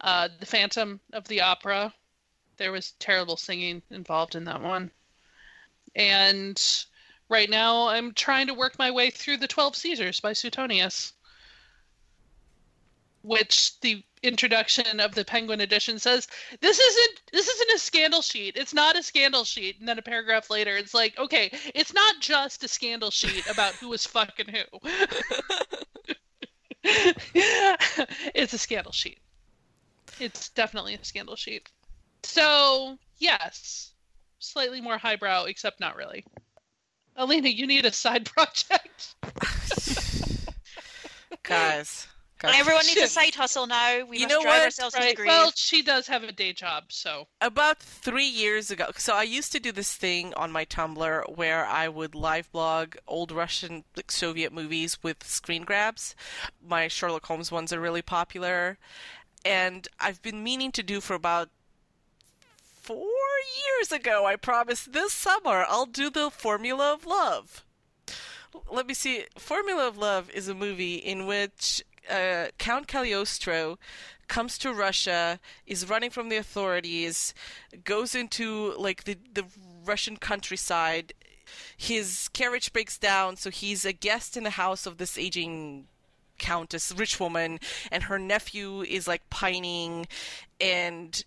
Uh, 0.00 0.28
the 0.38 0.46
Phantom 0.46 1.00
of 1.12 1.26
the 1.28 1.40
Opera. 1.40 1.94
There 2.56 2.72
was 2.72 2.92
terrible 2.98 3.36
singing 3.36 3.82
involved 3.90 4.34
in 4.34 4.44
that 4.44 4.60
one. 4.60 4.90
And 5.94 6.60
right 7.28 7.50
now, 7.50 7.88
I'm 7.88 8.12
trying 8.14 8.46
to 8.46 8.54
work 8.54 8.78
my 8.78 8.90
way 8.90 9.10
through 9.10 9.38
The 9.38 9.48
Twelve 9.48 9.76
Caesars 9.76 10.20
by 10.20 10.32
Suetonius 10.32 11.12
which 13.22 13.78
the 13.80 14.02
introduction 14.22 15.00
of 15.00 15.14
the 15.14 15.24
penguin 15.24 15.60
edition 15.60 15.98
says 15.98 16.26
this 16.60 16.78
isn't 16.78 17.22
this 17.32 17.46
isn't 17.46 17.72
a 17.72 17.78
scandal 17.78 18.22
sheet. 18.22 18.56
It's 18.56 18.74
not 18.74 18.96
a 18.96 19.02
scandal 19.02 19.44
sheet. 19.44 19.78
And 19.78 19.88
then 19.88 19.98
a 19.98 20.02
paragraph 20.02 20.50
later 20.50 20.76
it's 20.76 20.94
like 20.94 21.18
okay 21.18 21.50
it's 21.74 21.92
not 21.92 22.20
just 22.20 22.64
a 22.64 22.68
scandal 22.68 23.10
sheet 23.10 23.48
about 23.48 23.74
who 23.74 23.88
was 23.88 24.06
fucking 24.06 24.48
who. 24.48 24.80
It's 28.34 28.54
a 28.54 28.58
scandal 28.58 28.92
sheet. 28.92 29.18
It's 30.20 30.48
definitely 30.50 30.94
a 30.94 31.04
scandal 31.04 31.36
sheet. 31.36 31.68
So 32.22 32.98
yes. 33.18 33.92
Slightly 34.38 34.80
more 34.80 34.96
highbrow 34.96 35.44
except 35.44 35.80
not 35.80 35.96
really 35.96 36.24
alina 37.18 37.48
you 37.48 37.66
need 37.66 37.84
a 37.84 37.92
side 37.92 38.24
project 38.24 39.14
Guys. 41.42 42.06
guys. 42.38 42.54
Everyone 42.60 42.84
needs 42.86 43.00
a 43.00 43.06
side 43.06 43.34
hustle 43.34 43.66
now. 43.66 44.04
We 44.04 44.18
You 44.18 44.24
must 44.24 44.34
know 44.34 44.42
drive 44.42 44.54
what? 44.58 44.64
ourselves 44.64 44.94
to 44.94 45.00
the 45.00 45.06
right 45.06 45.16
grave. 45.16 45.28
well 45.28 45.50
she 45.54 45.82
does 45.82 46.06
have 46.06 46.22
a 46.22 46.30
day 46.32 46.52
job 46.52 46.84
so 46.88 47.26
About 47.40 47.78
three 47.80 48.26
years 48.28 48.70
ago, 48.70 48.90
so 48.96 49.14
I 49.14 49.22
used 49.22 49.50
to 49.52 49.60
do 49.60 49.72
this 49.72 49.94
thing 49.94 50.34
on 50.34 50.52
my 50.52 50.64
Tumblr 50.64 51.36
where 51.36 51.64
I 51.66 51.88
would 51.88 52.14
live 52.14 52.50
blog 52.52 52.96
old 53.06 53.32
Russian 53.32 53.84
like, 53.96 54.10
Soviet 54.10 54.52
movies 54.52 54.98
with 55.02 55.24
screen 55.24 55.64
grabs. 55.64 56.14
My 56.66 56.86
Sherlock 56.88 57.26
Holmes 57.26 57.50
ones 57.50 57.72
are 57.72 57.80
really 57.80 58.02
popular, 58.02 58.78
and 59.44 59.88
I've 59.98 60.20
been 60.22 60.42
meaning 60.44 60.70
to 60.72 60.82
do 60.82 61.00
for 61.00 61.14
about 61.14 61.48
four 62.82 63.08
years 63.66 63.92
ago. 63.92 64.26
I 64.26 64.36
promised 64.36 64.92
this 64.92 65.12
summer 65.12 65.64
I'll 65.68 65.86
do 65.86 66.10
the 66.10 66.30
Formula 66.30 66.92
of 66.92 67.06
Love. 67.06 67.64
Let 68.70 68.86
me 68.86 68.94
see. 68.94 69.24
Formula 69.36 69.86
of 69.86 69.98
Love 69.98 70.30
is 70.30 70.48
a 70.48 70.54
movie 70.54 70.96
in 70.96 71.26
which 71.26 71.82
uh, 72.10 72.46
Count 72.58 72.86
Cagliostro 72.86 73.78
comes 74.26 74.58
to 74.58 74.72
Russia, 74.72 75.40
is 75.66 75.88
running 75.88 76.10
from 76.10 76.28
the 76.28 76.36
authorities, 76.36 77.34
goes 77.84 78.14
into 78.14 78.74
like 78.78 79.04
the 79.04 79.16
the 79.32 79.44
Russian 79.84 80.16
countryside. 80.16 81.12
His 81.76 82.28
carriage 82.28 82.72
breaks 82.72 82.98
down, 82.98 83.36
so 83.36 83.50
he's 83.50 83.84
a 83.84 83.92
guest 83.92 84.36
in 84.36 84.44
the 84.44 84.50
house 84.50 84.84
of 84.84 84.98
this 84.98 85.16
aging 85.16 85.86
countess, 86.38 86.92
rich 86.96 87.18
woman, 87.18 87.58
and 87.90 88.04
her 88.04 88.18
nephew 88.18 88.82
is 88.82 89.08
like 89.08 89.28
pining, 89.30 90.06
and 90.60 91.24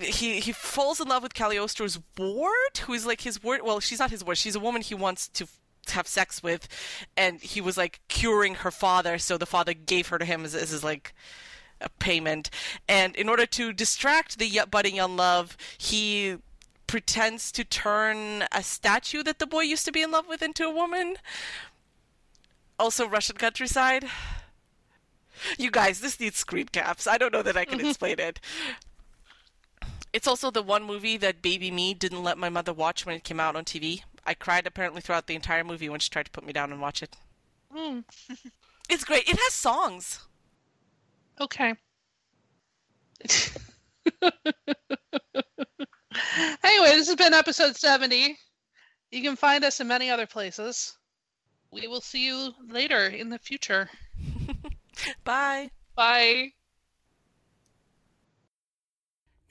he 0.00 0.40
he 0.40 0.52
falls 0.52 1.00
in 1.00 1.08
love 1.08 1.22
with 1.22 1.34
Cagliostro's 1.34 1.98
ward, 2.18 2.78
who 2.84 2.92
is 2.92 3.06
like 3.06 3.22
his 3.22 3.42
ward. 3.42 3.60
Well, 3.62 3.80
she's 3.80 3.98
not 3.98 4.10
his 4.10 4.24
ward. 4.24 4.38
She's 4.38 4.56
a 4.56 4.60
woman 4.60 4.82
he 4.82 4.94
wants 4.94 5.28
to 5.28 5.46
have 5.88 6.06
sex 6.06 6.42
with, 6.42 6.68
and 7.16 7.40
he 7.40 7.60
was 7.60 7.76
like 7.76 8.00
curing 8.08 8.56
her 8.56 8.70
father, 8.70 9.18
so 9.18 9.36
the 9.36 9.46
father 9.46 9.74
gave 9.74 10.08
her 10.08 10.18
to 10.18 10.24
him 10.24 10.44
as, 10.44 10.54
as 10.54 10.70
his 10.70 10.84
like 10.84 11.14
a 11.80 11.88
payment. 11.88 12.50
And 12.88 13.16
in 13.16 13.28
order 13.28 13.46
to 13.46 13.72
distract 13.72 14.38
the 14.38 14.60
budding 14.70 14.96
young 14.96 15.16
love, 15.16 15.56
he 15.76 16.36
pretends 16.86 17.50
to 17.52 17.64
turn 17.64 18.44
a 18.52 18.62
statue 18.62 19.22
that 19.22 19.38
the 19.38 19.46
boy 19.46 19.62
used 19.62 19.84
to 19.86 19.92
be 19.92 20.02
in 20.02 20.10
love 20.10 20.28
with 20.28 20.42
into 20.42 20.64
a 20.64 20.70
woman. 20.70 21.16
Also, 22.78 23.08
Russian 23.08 23.36
countryside. 23.36 24.06
You 25.58 25.70
guys, 25.70 26.00
this 26.00 26.20
needs 26.20 26.36
screen 26.36 26.66
caps. 26.66 27.06
I 27.06 27.18
don't 27.18 27.32
know 27.32 27.42
that 27.42 27.56
I 27.56 27.64
can 27.64 27.78
mm-hmm. 27.78 27.88
explain 27.88 28.20
it. 28.20 28.40
It's 30.12 30.28
also 30.28 30.50
the 30.50 30.62
one 30.62 30.82
movie 30.82 31.16
that 31.16 31.42
Baby 31.42 31.70
Me 31.70 31.94
didn't 31.94 32.22
let 32.22 32.38
my 32.38 32.48
mother 32.48 32.72
watch 32.72 33.06
when 33.06 33.16
it 33.16 33.24
came 33.24 33.40
out 33.40 33.56
on 33.56 33.64
TV. 33.64 34.02
I 34.26 34.34
cried 34.34 34.66
apparently 34.66 35.00
throughout 35.00 35.26
the 35.26 35.34
entire 35.34 35.64
movie 35.64 35.88
when 35.88 36.00
she 36.00 36.10
tried 36.10 36.26
to 36.26 36.30
put 36.30 36.44
me 36.44 36.52
down 36.52 36.70
and 36.70 36.80
watch 36.80 37.02
it. 37.02 37.16
Hmm. 37.72 38.00
It's 38.88 39.04
great. 39.04 39.26
It 39.26 39.38
has 39.38 39.54
songs. 39.54 40.20
Okay. 41.40 41.74
anyway, 46.62 46.90
this 46.90 47.08
has 47.08 47.16
been 47.16 47.32
episode 47.32 47.76
70. 47.76 48.36
You 49.10 49.22
can 49.22 49.36
find 49.36 49.64
us 49.64 49.80
in 49.80 49.88
many 49.88 50.10
other 50.10 50.26
places. 50.26 50.98
We 51.70 51.86
will 51.86 52.02
see 52.02 52.26
you 52.26 52.52
later 52.68 53.06
in 53.06 53.30
the 53.30 53.38
future. 53.38 53.88
Bye. 55.24 55.70
Bye. 55.94 56.52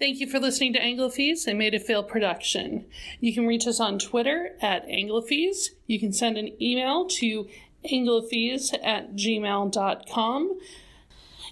Thank 0.02 0.20
you 0.20 0.26
for 0.26 0.40
listening 0.40 0.74
to 0.74 0.80
Anglophies, 0.80 1.48
a 1.48 1.54
Made 1.54 1.74
to 1.74 1.80
Fail 1.80 2.02
production. 2.02 2.86
You 3.20 3.36
can 3.36 3.46
reach 3.46 3.68
us 3.68 3.80
on 3.80 4.00
Twitter 4.00 4.56
at 4.60 4.88
Anglophies. 4.88 5.70
You 5.86 6.00
can 6.00 6.12
send 6.12 6.40
an 6.40 6.60
email 6.60 7.08
to 7.20 7.48
anglophies 7.86 8.74
at 8.84 9.14
gmail.com. 9.14 10.60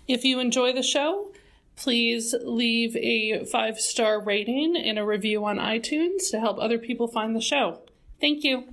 If 0.08 0.26
you 0.26 0.40
enjoy 0.40 0.74
the 0.74 0.82
show, 0.82 1.32
please 1.76 2.34
leave 2.44 2.96
a 2.96 3.46
five 3.46 3.80
star 3.80 4.20
rating 4.20 4.76
and 4.76 4.98
a 4.98 5.06
review 5.06 5.46
on 5.46 5.58
iTunes 5.58 6.32
to 6.32 6.40
help 6.40 6.58
other 6.58 6.80
people 6.80 7.08
find 7.08 7.36
the 7.36 7.42
show. 7.42 7.82
Thank 8.20 8.44
you. 8.44 8.64